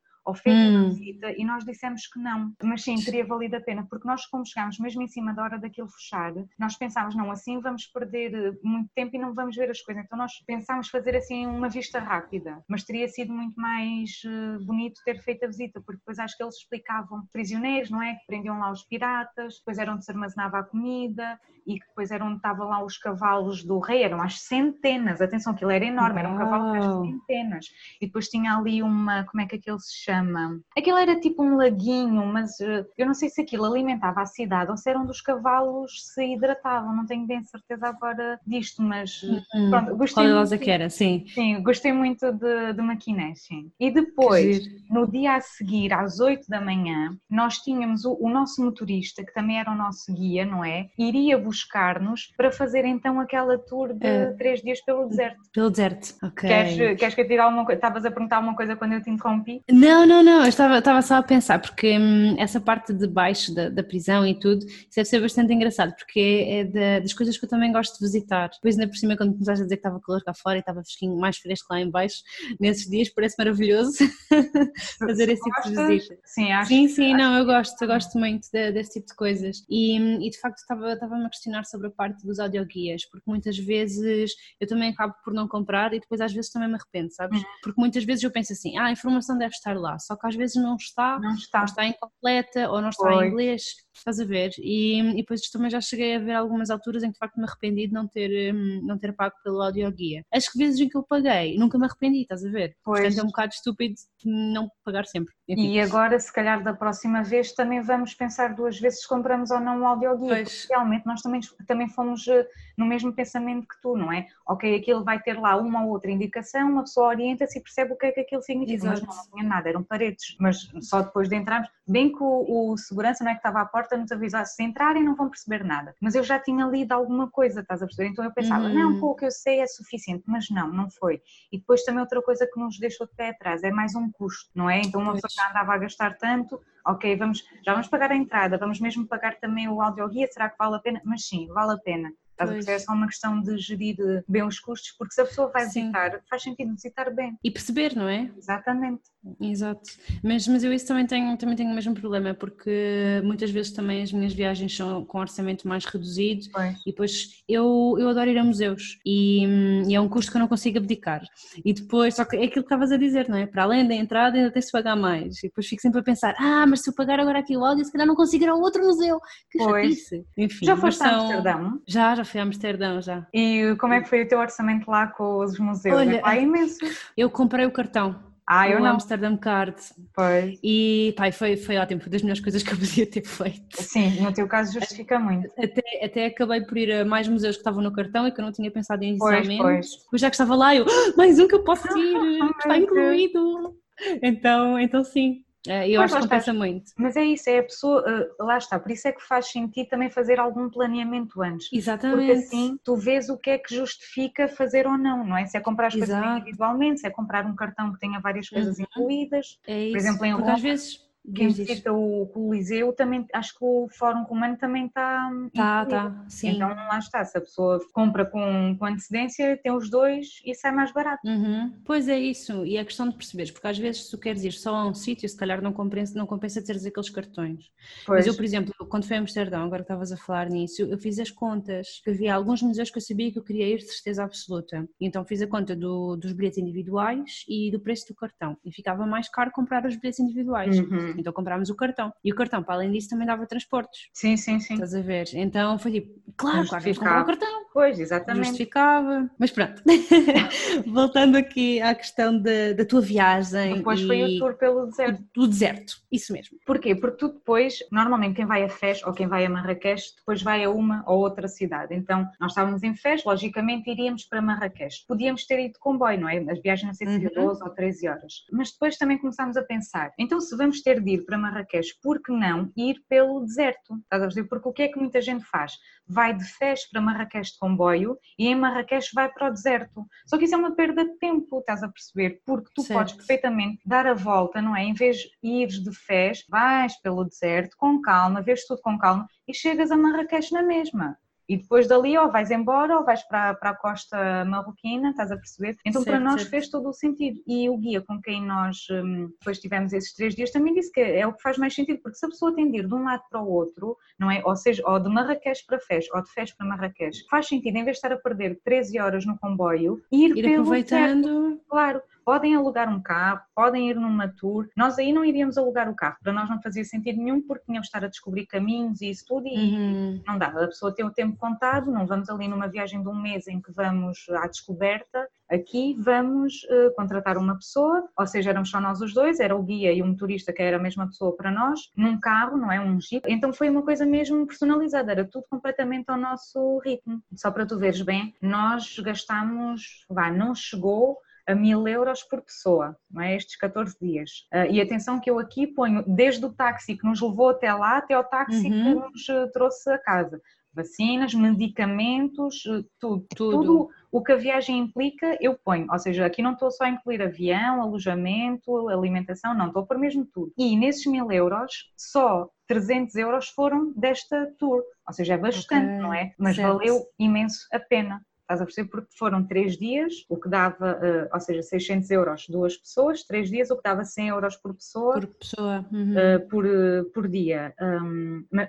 hum. 0.50 0.80
uma 0.80 0.88
visita 0.90 1.32
e 1.32 1.44
nós 1.44 1.64
dissemos 1.64 2.06
que 2.06 2.18
não, 2.18 2.52
mas 2.62 2.82
sim, 2.82 2.96
teria 2.96 3.24
valido 3.24 3.56
a 3.56 3.60
pena, 3.60 3.86
porque 3.88 4.06
nós 4.06 4.26
como 4.26 4.46
chegámos 4.46 4.78
mesmo 4.78 5.02
em 5.02 5.08
cima 5.08 5.34
da 5.34 5.42
hora 5.42 5.58
daquilo 5.58 5.88
fechar, 5.88 6.32
nós 6.58 6.76
pensámos, 6.76 7.14
não, 7.14 7.30
assim 7.30 7.60
vamos 7.60 7.86
perder 7.86 8.34
eh, 8.34 8.52
muito 8.62 8.90
tempo 8.94 9.16
e 9.16 9.18
não 9.18 9.34
vamos 9.34 9.56
ver 9.56 9.70
as 9.70 9.80
coisas, 9.80 10.04
então 10.04 10.18
nós 10.18 10.32
pensámos 10.46 10.88
fazer 10.88 11.16
assim 11.16 11.46
uma 11.46 11.68
vista 11.68 11.98
rápida, 11.98 12.62
mas 12.68 12.84
teria 12.84 13.08
sido 13.08 13.32
muito 13.32 13.58
mais 13.60 14.10
uh, 14.24 14.64
bonito 14.64 15.00
ter 15.04 15.22
feito 15.22 15.44
a 15.44 15.48
visita, 15.48 15.80
porque 15.80 15.98
depois 15.98 16.18
acho 16.18 16.36
que 16.36 16.42
eles 16.42 16.56
explicavam 16.56 17.26
prisioneiros, 17.32 17.90
não 17.90 18.02
é, 18.02 18.14
que 18.14 18.26
prendiam 18.26 18.58
lá 18.58 18.70
os 18.70 18.84
piratas, 18.84 19.58
depois 19.58 19.78
era 19.78 19.92
onde 19.92 20.04
se 20.04 20.10
armazenava 20.10 20.58
a 20.58 20.62
comida 20.62 21.38
e 21.66 21.78
que 21.78 21.86
depois 21.86 22.10
era 22.10 22.24
onde 22.24 22.36
estavam 22.36 22.68
lá 22.68 22.82
os 22.82 22.96
cavalos 22.96 23.62
do 23.62 23.78
rei, 23.78 24.02
eram 24.02 24.22
às 24.22 24.40
centenas, 24.40 25.20
atenção, 25.20 25.52
aquilo 25.52 25.70
era 25.70 25.84
enorme, 25.84 26.20
era 26.20 26.28
um 26.28 26.38
cavalo 26.38 26.72
de 26.72 27.10
centenas, 27.12 27.66
e 28.00 28.06
depois 28.06 28.28
tinha 28.28 28.56
ali 28.56 28.82
uma, 28.82 29.24
como 29.24 29.42
é 29.42 29.46
que 29.46 29.56
aquilo 29.56 29.78
se 29.78 30.04
chama? 30.04 30.17
Chama? 30.18 30.60
Aquilo 30.76 30.98
era 30.98 31.18
tipo 31.18 31.42
um 31.42 31.56
laguinho, 31.56 32.26
mas 32.26 32.58
uh, 32.60 32.86
eu 32.96 33.06
não 33.06 33.14
sei 33.14 33.28
se 33.28 33.40
aquilo 33.40 33.64
alimentava 33.64 34.20
a 34.20 34.26
cidade 34.26 34.70
ou 34.70 34.76
se 34.76 34.88
era 34.88 34.98
onde 34.98 35.10
os 35.10 35.20
cavalos 35.20 35.92
se 36.14 36.34
hidratavam, 36.34 36.94
não 36.94 37.06
tenho 37.06 37.26
bem 37.26 37.42
certeza 37.44 37.88
agora 37.88 38.38
disto, 38.46 38.82
mas 38.82 39.22
uhum. 39.22 39.70
pronto, 39.70 39.96
gostei 39.96 40.32
muito, 40.32 40.58
que 40.58 40.70
era, 40.70 40.90
sim. 40.90 41.24
Sim, 41.28 41.62
gostei 41.62 41.92
muito 41.92 42.32
de, 42.32 42.72
de 42.72 42.82
Maquinés, 42.82 43.42
sim. 43.44 43.70
E 43.78 43.90
depois, 43.90 44.60
no 44.90 45.10
dia 45.10 45.36
a 45.36 45.40
seguir, 45.40 45.92
às 45.92 46.20
8 46.20 46.48
da 46.48 46.60
manhã, 46.60 47.16
nós 47.30 47.58
tínhamos 47.58 48.04
o, 48.04 48.16
o 48.20 48.28
nosso 48.28 48.62
motorista, 48.62 49.24
que 49.24 49.32
também 49.32 49.58
era 49.58 49.70
o 49.70 49.76
nosso 49.76 50.12
guia, 50.12 50.44
não 50.44 50.64
é? 50.64 50.88
Iria 50.98 51.38
buscar-nos 51.38 52.32
para 52.36 52.50
fazer 52.50 52.84
então 52.84 53.20
aquela 53.20 53.58
tour 53.58 53.92
de 53.94 54.06
uh, 54.06 54.36
três 54.36 54.62
dias 54.62 54.80
pelo 54.80 55.08
deserto. 55.08 55.38
Pelo 55.52 55.70
deserto, 55.70 56.14
ok. 56.22 56.48
Queres, 56.48 56.98
queres 56.98 57.14
que 57.14 57.20
eu 57.20 57.24
te 57.24 57.28
diga 57.28 57.44
alguma 57.44 57.64
coisa? 57.64 57.78
Estavas 57.78 58.04
a 58.04 58.10
perguntar 58.10 58.36
alguma 58.36 58.56
coisa 58.56 58.76
quando 58.76 58.92
eu 58.92 59.02
te 59.02 59.10
interrompi? 59.10 59.62
Não, 59.70 60.06
não, 60.08 60.22
não, 60.22 60.42
eu 60.42 60.48
estava, 60.48 60.78
estava 60.78 61.02
só 61.02 61.16
a 61.16 61.22
pensar, 61.22 61.60
porque 61.60 61.98
hum, 61.98 62.34
essa 62.38 62.58
parte 62.60 62.92
de 62.94 63.06
baixo 63.06 63.54
da, 63.54 63.68
da, 63.68 63.82
prisão 63.82 64.26
e 64.26 64.38
tudo, 64.38 64.64
isso 64.66 64.96
deve 64.96 65.08
ser 65.08 65.20
bastante 65.20 65.52
engraçado, 65.52 65.94
porque 65.94 66.18
é, 66.18 66.96
é 66.96 67.00
das 67.00 67.12
coisas 67.12 67.36
que 67.36 67.44
eu 67.44 67.48
também 67.48 67.70
gosto 67.70 67.98
de 67.98 68.00
visitar. 68.00 68.48
Depois, 68.48 68.78
ainda 68.78 68.88
por 68.88 68.96
cima, 68.96 69.16
quando 69.16 69.34
começaste 69.34 69.62
a 69.62 69.64
dizer 69.64 69.76
que 69.76 69.86
estava 69.86 70.00
calor 70.00 70.24
cá 70.24 70.32
fora 70.34 70.56
e 70.56 70.60
estava 70.60 70.82
fresquinho, 70.82 71.16
mais 71.16 71.36
fresco 71.36 71.66
lá 71.70 71.80
em 71.80 71.90
baixo, 71.90 72.22
nesses 72.58 72.88
dias, 72.88 73.08
parece 73.10 73.36
maravilhoso 73.38 73.98
fazer 74.98 75.28
esse 75.28 75.42
tipo 75.42 75.62
de 75.62 75.86
visita. 75.86 76.18
Sim, 76.24 76.52
acho, 76.52 76.68
sim, 76.68 76.88
sim 76.88 77.14
não, 77.14 77.36
eu 77.36 77.44
gosto, 77.44 77.80
eu 77.80 77.88
gosto 77.88 78.18
muito 78.18 78.48
de, 78.50 78.72
desse 78.72 78.94
tipo 78.94 79.06
de 79.06 79.14
coisas. 79.14 79.64
E, 79.68 80.00
hum, 80.00 80.22
e 80.22 80.30
de 80.30 80.40
facto, 80.40 80.58
estava, 80.58 80.92
estava-me 80.92 81.26
a 81.26 81.28
questionar 81.28 81.64
sobre 81.64 81.88
a 81.88 81.90
parte 81.90 82.26
dos 82.26 82.40
audioguias, 82.40 83.04
porque 83.10 83.30
muitas 83.30 83.58
vezes 83.58 84.32
eu 84.60 84.66
também 84.66 84.90
acabo 84.90 85.14
por 85.22 85.32
não 85.32 85.46
comprar 85.46 85.92
e 85.92 86.00
depois 86.00 86.20
às 86.20 86.32
vezes 86.32 86.50
também 86.50 86.68
me 86.68 86.74
arrependo, 86.74 87.12
sabes? 87.12 87.38
Uhum. 87.38 87.46
Porque 87.62 87.80
muitas 87.80 88.04
vezes 88.04 88.24
eu 88.24 88.30
penso 88.30 88.52
assim, 88.52 88.76
ah, 88.78 88.86
a 88.86 88.92
informação 88.92 89.36
deve 89.36 89.52
estar 89.52 89.76
lá, 89.76 89.87
só 89.98 90.16
que 90.16 90.26
às 90.26 90.34
vezes 90.34 90.56
não 90.56 90.76
está, 90.76 91.18
não 91.20 91.34
está, 91.34 91.64
está 91.64 91.86
incompleta, 91.86 92.68
ou 92.70 92.80
não 92.80 92.88
está 92.90 93.24
em 93.24 93.28
inglês, 93.28 93.62
estás 93.94 94.18
a 94.18 94.24
ver? 94.24 94.50
E, 94.58 94.98
e 95.00 95.16
depois 95.16 95.40
também 95.50 95.70
já 95.70 95.80
cheguei 95.80 96.16
a 96.16 96.18
ver 96.18 96.32
algumas 96.32 96.70
alturas 96.70 97.02
em 97.02 97.08
que 97.08 97.12
de 97.12 97.18
facto 97.18 97.36
me 97.36 97.44
arrependi 97.44 97.86
de 97.86 97.92
não 97.92 98.06
ter, 98.06 98.54
hum, 98.54 98.80
não 98.84 98.98
ter 98.98 99.12
pago 99.12 99.34
pelo 99.44 99.62
audioguia. 99.62 100.24
As 100.32 100.46
vezes 100.54 100.80
em 100.80 100.88
que 100.88 100.96
eu 100.96 101.02
paguei, 101.02 101.56
nunca 101.56 101.78
me 101.78 101.86
arrependi, 101.86 102.22
estás 102.22 102.44
a 102.44 102.50
ver? 102.50 102.76
Pois. 102.84 103.00
Portanto 103.00 103.18
é 103.18 103.22
um 103.22 103.26
bocado 103.26 103.52
estúpido 103.54 103.94
não 104.24 104.70
pagar 104.84 105.06
sempre. 105.06 105.34
Enfim. 105.48 105.72
E 105.72 105.80
agora, 105.80 106.18
se 106.18 106.32
calhar 106.32 106.62
da 106.62 106.74
próxima 106.74 107.22
vez, 107.22 107.52
também 107.52 107.80
vamos 107.80 108.14
pensar 108.14 108.54
duas 108.54 108.78
vezes 108.78 109.02
se 109.02 109.08
compramos 109.08 109.50
ou 109.50 109.60
não 109.60 109.80
o 109.80 109.86
audioguia, 109.86 110.34
pois. 110.36 110.66
realmente 110.68 111.06
nós 111.06 111.22
também, 111.22 111.40
também 111.66 111.88
fomos 111.88 112.26
eh, 112.28 112.46
no 112.76 112.84
mesmo 112.84 113.12
pensamento 113.12 113.66
que 113.66 113.80
tu, 113.80 113.96
não 113.96 114.12
é? 114.12 114.26
Ok, 114.46 114.76
aquilo 114.76 115.02
vai 115.02 115.20
ter 115.20 115.38
lá 115.38 115.56
uma 115.56 115.84
ou 115.84 115.90
outra 115.90 116.10
indicação, 116.10 116.70
uma 116.70 116.82
pessoa 116.82 117.08
orienta-se 117.08 117.58
e 117.58 117.62
percebe 117.62 117.92
o 117.92 117.96
que 117.96 118.06
é 118.06 118.12
que 118.12 118.20
aquilo 118.20 118.42
significa, 118.42 118.86
Exato. 118.86 119.06
mas 119.06 119.16
não, 119.16 119.24
não 119.24 119.30
tinha 119.30 119.48
nada, 119.48 119.68
eram 119.68 119.82
paredes, 119.82 120.36
mas 120.38 120.68
só 120.82 121.00
depois 121.00 121.28
de 121.28 121.36
entrarmos, 121.36 121.70
bem 121.86 122.12
que 122.12 122.22
o, 122.22 122.72
o 122.72 122.76
segurança 122.76 123.24
não 123.24 123.30
é 123.30 123.34
que 123.34 123.40
estava 123.40 123.60
à 123.60 123.64
porta 123.64 123.96
nos 123.96 124.12
avisasse, 124.12 124.56
se 124.56 124.62
entrarem 124.62 125.02
não 125.02 125.14
vão 125.14 125.30
perceber 125.30 125.64
nada, 125.64 125.94
mas 126.00 126.14
eu 126.14 126.22
já 126.22 126.38
tinha 126.38 126.66
lido 126.66 126.92
alguma 126.92 127.30
coisa, 127.30 127.60
estás 127.60 127.82
a 127.82 127.86
perceber? 127.86 128.10
Então 128.10 128.24
eu 128.24 128.32
pensava, 128.32 128.66
uhum. 128.66 128.74
não, 128.74 129.00
pô, 129.00 129.12
o 129.12 129.14
que 129.14 129.24
eu 129.24 129.30
sei 129.30 129.60
é 129.60 129.66
suficiente, 129.66 130.24
mas 130.26 130.50
não, 130.50 130.68
não 130.68 130.90
foi. 130.90 131.22
E 131.50 131.58
depois 131.58 131.84
também 131.84 132.00
outra 132.00 132.20
coisa 132.20 132.46
que 132.52 132.60
nos 132.60 132.78
deixou 132.78 133.06
de 133.06 133.14
pé 133.14 133.30
atrás, 133.30 133.62
é 133.62 133.70
mais 133.70 133.94
um 133.94 134.07
custo, 134.10 134.50
não 134.54 134.68
é? 134.68 134.80
Então 134.80 135.00
uma 135.00 135.12
pessoa 135.12 135.30
já 135.30 135.50
andava 135.50 135.74
a 135.74 135.78
gastar 135.78 136.16
tanto, 136.16 136.60
ok, 136.86 137.16
vamos, 137.16 137.44
já 137.64 137.72
vamos 137.72 137.88
pagar 137.88 138.10
a 138.10 138.16
entrada, 138.16 138.58
vamos 138.58 138.80
mesmo 138.80 139.06
pagar 139.06 139.36
também 139.36 139.68
o 139.68 139.80
audioguia, 139.80 140.26
será 140.26 140.48
que 140.48 140.58
vale 140.58 140.76
a 140.76 140.80
pena? 140.80 141.00
Mas 141.04 141.26
sim, 141.26 141.46
vale 141.48 141.72
a 141.72 141.78
pena. 141.78 142.12
Estás 142.40 142.68
É 142.68 142.78
só 142.78 142.92
uma 142.92 143.06
questão 143.06 143.40
de 143.40 143.58
gerir 143.58 143.96
bem 144.28 144.44
os 144.44 144.60
custos, 144.60 144.94
porque 144.96 145.14
se 145.14 145.20
a 145.20 145.24
pessoa 145.24 145.50
vai 145.50 145.64
Sim. 145.66 145.80
visitar, 145.80 146.20
faz 146.30 146.42
sentido 146.42 146.72
visitar 146.72 147.10
bem. 147.10 147.36
E 147.42 147.50
perceber, 147.50 147.96
não 147.96 148.08
é? 148.08 148.30
Exatamente. 148.36 149.02
Exato. 149.40 149.90
Mas, 150.22 150.46
mas 150.46 150.62
eu 150.62 150.72
isso 150.72 150.86
também 150.86 151.06
tenho, 151.06 151.36
também 151.36 151.56
tenho 151.56 151.70
o 151.70 151.74
mesmo 151.74 151.94
problema, 151.94 152.32
porque 152.34 153.20
muitas 153.24 153.50
vezes 153.50 153.72
também 153.72 154.02
as 154.02 154.12
minhas 154.12 154.32
viagens 154.32 154.74
são 154.74 155.04
com 155.04 155.18
orçamento 155.18 155.66
mais 155.66 155.84
reduzido 155.84 156.46
pois. 156.52 156.78
e 156.86 156.90
depois 156.90 157.42
eu, 157.48 157.96
eu 157.98 158.08
adoro 158.08 158.30
ir 158.30 158.38
a 158.38 158.44
museus 158.44 158.98
e, 159.04 159.44
e, 159.88 159.94
é 159.94 160.00
um 160.00 160.08
custo 160.08 160.30
que 160.30 160.36
eu 160.36 160.40
não 160.40 160.48
consigo 160.48 160.78
abdicar. 160.78 161.22
E 161.64 161.72
depois, 161.72 162.14
só 162.14 162.24
que 162.24 162.36
é 162.36 162.44
aquilo 162.44 162.64
que 162.64 162.72
estavas 162.72 162.92
a 162.92 162.96
dizer, 162.96 163.28
não 163.28 163.36
é? 163.36 163.46
Para 163.46 163.64
além 163.64 163.86
da 163.86 163.94
entrada 163.94 164.36
ainda 164.36 164.50
tem-se 164.50 164.70
pagar 164.70 164.96
mais. 164.96 165.38
E 165.38 165.48
depois 165.48 165.66
fico 165.66 165.82
sempre 165.82 166.00
a 166.00 166.04
pensar, 166.04 166.34
ah, 166.38 166.66
mas 166.66 166.80
se 166.82 166.90
eu 166.90 166.94
pagar 166.94 167.18
agora 167.18 167.40
aqui 167.40 167.56
o 167.56 167.64
áudio, 167.64 167.84
se 167.84 167.92
calhar 167.92 168.06
não 168.06 168.14
consigo 168.14 168.44
ir 168.44 168.48
ao 168.48 168.60
outro 168.60 168.84
museu. 168.84 169.20
Que 169.50 169.58
pois. 169.58 169.88
chatice. 169.88 170.24
Enfim, 170.36 170.66
já 170.66 170.76
foste 170.76 170.98
são... 170.98 171.08
a 171.08 171.18
Amsterdão? 171.18 171.82
Já, 171.86 172.14
já 172.14 172.24
fui 172.28 172.40
a 172.40 172.42
Amsterdão, 172.42 173.00
já. 173.00 173.26
E 173.32 173.74
como 173.78 173.94
é 173.94 174.00
que 174.00 174.08
foi 174.08 174.22
o 174.22 174.28
teu 174.28 174.38
orçamento 174.38 174.90
lá 174.90 175.06
com 175.06 175.38
os 175.38 175.58
museus? 175.58 175.96
Olha, 175.96 176.22
é 176.24 176.42
imenso. 176.42 176.78
Eu 177.16 177.30
comprei 177.30 177.66
o 177.66 177.70
cartão 177.70 178.28
ah, 178.50 178.66
eu 178.66 178.80
não. 178.80 178.92
Amsterdam 178.92 179.36
Card. 179.36 179.76
Pois. 180.14 180.58
E 180.64 181.12
pai, 181.18 181.30
foi, 181.30 181.54
foi 181.58 181.76
ótimo, 181.76 182.00
foi 182.00 182.10
das 182.10 182.22
melhores 182.22 182.40
coisas 182.40 182.62
que 182.62 182.72
eu 182.72 182.78
podia 182.78 183.06
ter 183.06 183.22
feito. 183.22 183.82
Sim, 183.82 184.22
no 184.22 184.32
teu 184.32 184.48
caso 184.48 184.72
justifica 184.72 185.18
muito. 185.18 185.52
Até, 185.62 185.82
até 186.02 186.26
acabei 186.26 186.62
por 186.62 186.78
ir 186.78 186.90
a 186.90 187.04
mais 187.04 187.28
museus 187.28 187.56
que 187.56 187.60
estavam 187.60 187.82
no 187.82 187.92
cartão 187.92 188.26
e 188.26 188.32
que 188.32 188.40
eu 188.40 188.44
não 188.46 188.52
tinha 188.52 188.70
pensado 188.70 189.04
em 189.04 189.10
inicialmente. 189.10 189.58
Pois, 189.58 189.86
pois. 189.86 190.06
Pois 190.10 190.22
já 190.22 190.30
que 190.30 190.34
estava 190.34 190.56
lá, 190.56 190.74
eu, 190.74 190.86
ah, 190.88 191.12
mais 191.14 191.38
um 191.38 191.46
que 191.46 191.54
eu 191.54 191.62
posso 191.62 191.86
ir, 191.98 192.48
que 192.54 192.58
está 192.58 192.78
incluído. 192.78 193.76
Então, 194.22 194.78
então 194.78 195.04
sim, 195.04 195.44
é, 195.68 195.88
eu 195.88 196.00
acho 196.00 196.14
que 196.14 196.20
compensa 196.22 196.52
muito. 196.52 196.92
Mas 196.96 197.16
é 197.16 197.24
isso, 197.24 197.48
é 197.50 197.58
a 197.58 197.62
pessoa, 197.62 198.04
eh, 198.06 198.42
lá 198.42 198.58
está, 198.58 198.78
por 198.78 198.90
isso 198.90 199.06
é 199.06 199.12
que 199.12 199.22
faz 199.22 199.46
sentido 199.46 199.88
também 199.88 200.10
fazer 200.10 200.40
algum 200.40 200.70
planeamento 200.70 201.42
antes. 201.42 201.68
Exatamente. 201.72 202.16
Porque 202.16 202.32
assim 202.32 202.78
tu 202.82 202.96
vês 202.96 203.28
o 203.28 203.36
que 203.36 203.50
é 203.50 203.58
que 203.58 203.74
justifica 203.74 204.48
fazer 204.48 204.86
ou 204.86 204.96
não, 204.96 205.24
não 205.24 205.36
é? 205.36 205.44
Se 205.46 205.56
é 205.56 205.60
comprar 205.60 205.88
as 205.88 205.94
Exato. 205.94 206.12
coisas 206.12 206.40
individualmente, 206.40 207.00
se 207.00 207.06
é 207.06 207.10
comprar 207.10 207.44
um 207.46 207.54
cartão 207.54 207.92
que 207.92 207.98
tenha 207.98 208.18
várias 208.20 208.48
coisas 208.48 208.78
uhum. 208.78 208.84
incluídas. 208.84 209.58
É 209.66 209.84
isso. 209.84 209.92
Por 209.92 209.98
exemplo, 209.98 210.24
em 210.24 210.32
Roma, 210.32 210.52
às 210.54 210.60
vezes 210.60 211.07
quem 211.34 211.48
visita 211.48 211.92
o 211.92 212.26
Coliseu 212.26 212.92
também, 212.92 213.26
acho 213.32 213.58
que 213.58 213.64
o 213.64 213.88
Fórum 213.90 214.24
Romano 214.24 214.56
também 214.56 214.86
está. 214.86 215.30
Tá, 215.54 215.86
tá, 215.86 216.24
sim. 216.28 216.50
Então 216.50 216.68
lá 216.68 216.98
está, 216.98 217.24
se 217.24 217.36
a 217.36 217.40
pessoa 217.40 217.80
compra 217.92 218.24
com, 218.24 218.76
com 218.78 218.84
antecedência, 218.84 219.58
tem 219.62 219.72
os 219.72 219.90
dois 219.90 220.40
e 220.44 220.54
sai 220.54 220.72
mais 220.72 220.92
barato. 220.92 221.26
Uhum. 221.26 221.72
Pois 221.84 222.08
é 222.08 222.18
isso, 222.18 222.64
e 222.64 222.76
é 222.76 222.84
questão 222.84 223.08
de 223.08 223.16
perceberes, 223.16 223.50
porque 223.50 223.68
às 223.68 223.78
vezes 223.78 224.04
se 224.04 224.10
tu 224.10 224.18
queres 224.18 224.44
ir 224.44 224.52
só 224.52 224.74
a 224.74 224.86
um 224.86 224.94
sítio, 224.94 225.28
se 225.28 225.36
calhar 225.36 225.62
não 225.62 225.72
compensa, 225.72 226.18
não 226.18 226.26
compensa 226.26 226.62
teres 226.62 226.84
aqueles 226.84 227.10
cartões. 227.10 227.70
Pois. 228.06 228.20
Mas 228.20 228.26
eu, 228.26 228.34
por 228.34 228.44
exemplo, 228.44 228.74
quando 228.88 229.06
fui 229.06 229.16
a 229.16 229.20
Amsterdão, 229.20 229.64
agora 229.64 229.82
estavas 229.82 230.12
a 230.12 230.16
falar 230.16 230.48
nisso, 230.48 230.82
eu 230.82 230.98
fiz 230.98 231.18
as 231.18 231.30
contas, 231.30 232.00
que 232.02 232.10
havia 232.10 232.34
alguns 232.34 232.62
museus 232.62 232.90
que 232.90 232.98
eu 232.98 233.02
sabia 233.02 233.30
que 233.32 233.38
eu 233.38 233.44
queria 233.44 233.68
ir 233.68 233.78
de 233.78 233.92
certeza 233.92 234.22
absoluta. 234.24 234.88
Então 235.00 235.24
fiz 235.24 235.42
a 235.42 235.46
conta 235.46 235.74
do, 235.74 236.16
dos 236.16 236.32
bilhetes 236.32 236.58
individuais 236.58 237.44
e 237.48 237.70
do 237.70 237.80
preço 237.80 238.08
do 238.08 238.14
cartão. 238.14 238.56
E 238.64 238.72
ficava 238.72 239.06
mais 239.06 239.28
caro 239.28 239.50
comprar 239.50 239.84
os 239.86 239.96
bilhetes 239.96 240.20
individuais. 240.20 240.78
Uhum. 240.78 241.14
Então 241.18 241.32
comprámos 241.32 241.70
o 241.70 241.76
cartão. 241.76 242.12
E 242.24 242.32
o 242.32 242.34
cartão, 242.34 242.62
para 242.62 242.74
além 242.74 242.90
disso, 242.90 243.08
também 243.08 243.26
dava 243.26 243.46
transportes. 243.46 244.08
Sim, 244.12 244.36
sim, 244.36 244.60
sim. 244.60 244.74
Estás 244.74 244.94
a 244.94 245.00
ver? 245.00 245.28
Então 245.34 245.78
foi 245.78 245.92
tipo, 245.92 246.20
claro, 246.36 246.66
claro, 246.68 246.84
vamos 246.84 246.98
comprar 246.98 247.22
o 247.22 247.26
cartão. 247.26 247.66
Pois, 247.72 248.00
exatamente. 248.00 248.46
Justificava. 248.48 249.30
Mas 249.38 249.50
pronto, 249.50 249.82
voltando 250.86 251.36
aqui 251.36 251.80
à 251.80 251.94
questão 251.94 252.40
da, 252.40 252.72
da 252.76 252.84
tua 252.84 253.00
viagem. 253.00 253.74
Depois 253.76 254.00
e... 254.00 254.06
foi 254.06 254.24
o 254.24 254.38
tour 254.38 254.54
pelo 254.54 254.86
deserto. 254.86 255.22
Do 255.34 255.46
deserto, 255.46 255.96
isso 256.10 256.32
mesmo. 256.32 256.58
Porquê? 256.66 256.94
Porque 256.94 257.18
tu 257.18 257.28
depois, 257.28 257.78
normalmente 257.92 258.36
quem 258.36 258.46
vai 258.46 258.64
a 258.64 258.68
Fez 258.68 259.02
ou 259.04 259.12
quem 259.12 259.26
vai 259.26 259.44
a 259.44 259.50
Marrakech, 259.50 260.16
depois 260.16 260.42
vai 260.42 260.64
a 260.64 260.70
uma 260.70 261.04
ou 261.06 261.20
outra 261.20 261.48
cidade. 261.48 261.94
Então, 261.94 262.28
nós 262.40 262.52
estávamos 262.52 262.82
em 262.82 262.94
Fez, 262.94 263.24
logicamente 263.24 263.90
iríamos 263.90 264.24
para 264.24 264.42
Marrakech. 264.42 265.04
Podíamos 265.06 265.46
ter 265.46 265.60
ido 265.60 265.74
de 265.74 265.78
comboio, 265.78 266.20
não 266.20 266.28
é? 266.28 266.38
As 266.50 266.60
viagens 266.60 266.86
não 266.86 266.94
sei 266.94 267.06
se 267.06 267.26
uhum. 267.26 267.46
12 267.46 267.62
ou 267.62 267.70
13 267.70 268.08
horas. 268.08 268.32
Mas 268.50 268.72
depois 268.72 268.96
também 268.96 269.18
começámos 269.18 269.56
a 269.56 269.62
pensar, 269.62 270.12
então 270.18 270.40
se 270.40 270.56
vamos 270.56 270.82
ter 270.82 271.00
de 271.08 271.14
ir 271.14 271.24
para 271.24 271.38
Marrakech, 271.38 271.94
por 272.02 272.22
que 272.22 272.30
não 272.30 272.70
ir 272.76 273.02
pelo 273.08 273.40
deserto? 273.40 273.96
Estás 274.02 274.22
a 274.22 274.26
dizer? 274.26 274.44
Porque 274.44 274.68
o 274.68 274.72
que 274.72 274.82
é 274.82 274.88
que 274.88 274.98
muita 274.98 275.22
gente 275.22 275.44
faz? 275.44 275.72
Vai 276.06 276.34
de 276.34 276.44
Fez 276.44 276.88
para 276.90 277.00
Marrakech 277.00 277.52
de 277.52 277.58
comboio 277.58 278.18
e 278.38 278.46
em 278.46 278.54
Marrakech 278.54 279.08
vai 279.14 279.30
para 279.32 279.48
o 279.48 279.50
deserto. 279.50 280.06
Só 280.26 280.36
que 280.36 280.44
isso 280.44 280.54
é 280.54 280.58
uma 280.58 280.74
perda 280.74 281.04
de 281.04 281.16
tempo, 281.18 281.60
estás 281.60 281.82
a 281.82 281.88
perceber? 281.88 282.42
Porque 282.44 282.70
tu 282.74 282.82
certo. 282.82 282.98
podes 282.98 283.14
perfeitamente 283.14 283.80
dar 283.86 284.06
a 284.06 284.14
volta, 284.14 284.60
não 284.60 284.76
é? 284.76 284.84
Em 284.84 284.92
vez 284.92 285.16
de 285.16 285.30
ires 285.42 285.82
de 285.82 285.92
Fez, 285.92 286.44
vais 286.48 287.00
pelo 287.00 287.24
deserto 287.24 287.74
com 287.78 288.00
calma, 288.00 288.42
vês 288.42 288.66
tudo 288.66 288.80
com 288.82 288.98
calma 288.98 289.26
e 289.46 289.54
chegas 289.54 289.90
a 289.90 289.96
Marrakech 289.96 290.52
na 290.52 290.62
mesma. 290.62 291.18
E 291.48 291.56
depois 291.56 291.88
dali 291.88 292.16
ou 292.18 292.30
vais 292.30 292.50
embora 292.50 292.98
ou 292.98 293.04
vais 293.04 293.22
para, 293.26 293.54
para 293.54 293.70
a 293.70 293.74
costa 293.74 294.44
marroquina, 294.44 295.10
estás 295.10 295.32
a 295.32 295.36
perceber? 295.36 295.76
Então 295.84 296.02
certo, 296.02 296.14
para 296.14 296.20
nós 296.24 296.42
certo. 296.42 296.50
fez 296.50 296.68
todo 296.68 296.88
o 296.88 296.92
sentido. 296.92 297.40
E 297.46 297.68
o 297.70 297.76
guia 297.78 298.02
com 298.02 298.20
quem 298.20 298.44
nós 298.44 298.86
um, 298.90 299.28
depois 299.28 299.58
tivemos 299.58 299.92
esses 299.92 300.12
três 300.14 300.34
dias 300.34 300.50
também 300.50 300.74
disse 300.74 300.92
que 300.92 301.00
é 301.00 301.26
o 301.26 301.32
que 301.32 301.42
faz 301.42 301.56
mais 301.56 301.74
sentido, 301.74 302.00
porque 302.02 302.18
se 302.18 302.26
a 302.26 302.28
pessoa 302.28 302.54
tem 302.54 302.70
de 302.70 302.94
um 302.94 303.04
lado 303.04 303.22
para 303.30 303.40
o 303.40 303.50
outro, 303.50 303.96
não 304.18 304.30
é? 304.30 304.42
Ou 304.44 304.54
seja, 304.54 304.82
ou 304.86 304.98
de 304.98 305.08
Marrakech 305.08 305.64
para 305.66 305.78
Fez, 305.80 306.06
ou 306.12 306.22
de 306.22 306.30
Fez 306.30 306.52
para 306.52 306.66
Marrakech, 306.66 307.24
faz 307.30 307.48
sentido, 307.48 307.76
em 307.76 307.84
vez 307.84 307.96
de 307.96 307.98
estar 307.98 308.12
a 308.12 308.18
perder 308.18 308.60
13 308.62 309.00
horas 309.00 309.24
no 309.24 309.38
comboio, 309.38 310.02
ir, 310.12 310.36
ir 310.36 310.52
aproveitando. 310.52 311.48
Certo, 311.48 311.60
claro, 311.68 312.02
podem 312.28 312.54
alugar 312.54 312.90
um 312.90 313.00
carro, 313.00 313.40
podem 313.54 313.88
ir 313.88 313.96
numa 313.96 314.28
tour. 314.28 314.68
Nós 314.76 314.98
aí 314.98 315.14
não 315.14 315.24
iríamos 315.24 315.56
alugar 315.56 315.88
o 315.88 315.96
carro, 315.96 316.18
para 316.22 316.30
nós 316.30 316.46
não 316.50 316.60
fazia 316.60 316.84
sentido 316.84 317.16
nenhum, 317.16 317.40
porque 317.40 317.64
tínhamos 317.64 317.86
de 317.86 317.88
estar 317.88 318.04
a 318.04 318.08
descobrir 318.10 318.44
caminhos 318.44 319.00
e 319.00 319.08
isso 319.08 319.24
tudo, 319.26 319.48
e 319.48 319.56
uhum. 319.56 320.22
não 320.26 320.36
dá. 320.36 320.48
A 320.48 320.66
pessoa 320.66 320.94
tem 320.94 321.06
o 321.06 321.10
tempo 321.10 321.38
contado, 321.38 321.90
não 321.90 322.06
vamos 322.06 322.28
ali 322.28 322.46
numa 322.46 322.68
viagem 322.68 323.00
de 323.00 323.08
um 323.08 323.14
mês 323.14 323.48
em 323.48 323.62
que 323.62 323.72
vamos 323.72 324.26
à 324.28 324.46
descoberta, 324.46 325.26
aqui 325.50 325.96
vamos 325.98 326.64
uh, 326.64 326.94
contratar 326.94 327.38
uma 327.38 327.54
pessoa, 327.54 328.06
ou 328.14 328.26
seja, 328.26 328.50
éramos 328.50 328.68
só 328.68 328.78
nós 328.78 329.00
os 329.00 329.14
dois, 329.14 329.40
era 329.40 329.56
o 329.56 329.62
guia 329.62 329.90
e 329.90 330.02
o 330.02 330.06
motorista 330.06 330.52
que 330.52 330.60
era 330.60 330.76
a 330.76 330.82
mesma 330.82 331.06
pessoa 331.06 331.34
para 331.34 331.50
nós, 331.50 331.90
num 331.96 332.20
carro, 332.20 332.58
não 332.58 332.70
é? 332.70 332.78
Um 332.78 333.00
jeep. 333.00 333.26
Então 333.26 333.54
foi 333.54 333.70
uma 333.70 333.80
coisa 333.80 334.04
mesmo 334.04 334.46
personalizada, 334.46 335.12
era 335.12 335.24
tudo 335.24 335.46
completamente 335.48 336.10
ao 336.10 336.18
nosso 336.18 336.78
ritmo. 336.84 337.22
Só 337.34 337.50
para 337.50 337.64
tu 337.64 337.78
veres 337.78 338.02
bem, 338.02 338.34
nós 338.42 338.98
gastámos, 338.98 340.04
vá, 340.10 340.30
não 340.30 340.54
chegou 340.54 341.16
a 341.48 341.54
mil 341.54 341.88
euros 341.88 342.22
por 342.22 342.42
pessoa, 342.42 342.94
não 343.10 343.22
é? 343.22 343.34
Estes 343.34 343.56
14 343.56 343.96
dias. 344.00 344.46
Uh, 344.52 344.70
e 344.70 344.80
atenção 344.80 345.18
que 345.18 345.30
eu 345.30 345.38
aqui 345.38 345.66
ponho 345.66 346.04
desde 346.06 346.44
o 346.44 346.52
táxi 346.52 346.94
que 346.94 347.06
nos 347.06 347.22
levou 347.22 347.48
até 347.48 347.72
lá, 347.72 347.96
até 347.96 348.16
o 348.16 348.22
táxi 348.22 348.66
uhum. 348.66 348.70
que 348.70 348.94
nos 348.94 349.28
uh, 349.28 349.50
trouxe 349.50 349.90
a 349.90 349.98
casa. 349.98 350.42
Vacinas, 350.74 351.32
medicamentos, 351.32 352.66
uh, 352.66 352.84
tudo, 353.00 353.26
tudo. 353.34 353.50
Tudo 353.50 353.90
o 354.12 354.22
que 354.22 354.32
a 354.32 354.36
viagem 354.36 354.78
implica, 354.78 355.36
eu 355.40 355.54
ponho. 355.54 355.86
Ou 355.90 355.98
seja, 355.98 356.24
aqui 356.24 356.42
não 356.42 356.52
estou 356.52 356.70
só 356.70 356.84
a 356.84 356.90
incluir 356.90 357.22
avião, 357.22 357.80
alojamento, 357.82 358.88
alimentação, 358.88 359.54
não, 359.54 359.68
estou 359.68 359.82
a 359.82 359.86
pôr 359.86 359.98
mesmo 359.98 360.26
tudo. 360.26 360.52
E 360.56 360.76
nesses 360.76 361.06
mil 361.06 361.30
euros, 361.32 361.92
só 361.96 362.48
300 362.66 363.16
euros 363.16 363.48
foram 363.48 363.92
desta 363.94 364.52
tour. 364.58 364.82
Ou 365.06 365.14
seja, 365.14 365.34
é 365.34 365.38
bastante, 365.38 365.86
okay. 365.86 365.98
não 365.98 366.12
é? 366.12 366.34
Mas 366.38 366.56
certo. 366.56 366.78
valeu 366.78 367.06
imenso 367.18 367.66
a 367.72 367.78
pena. 367.78 368.22
Estás 368.48 368.62
a 368.62 368.64
perceber? 368.64 368.88
Porque 368.88 369.14
foram 369.18 369.44
três 369.46 369.76
dias, 369.76 370.24
o 370.26 370.38
que 370.38 370.48
dava, 370.48 370.92
uh, 370.92 371.28
ou 371.34 371.38
seja, 371.38 371.62
600 371.62 372.10
euros 372.10 372.46
duas 372.48 372.78
pessoas, 372.78 373.22
três 373.22 373.50
dias, 373.50 373.70
o 373.70 373.76
que 373.76 373.82
dava 373.82 374.04
100 374.04 374.28
euros 374.28 374.56
por 374.56 374.72
pessoa. 374.72 375.12
Por 375.20 375.26
pessoa. 375.26 375.84
Uhum. 375.92 376.14
Uh, 376.14 376.48
por, 376.48 376.64
uh, 376.64 377.04
por 377.12 377.28
dia. 377.28 377.74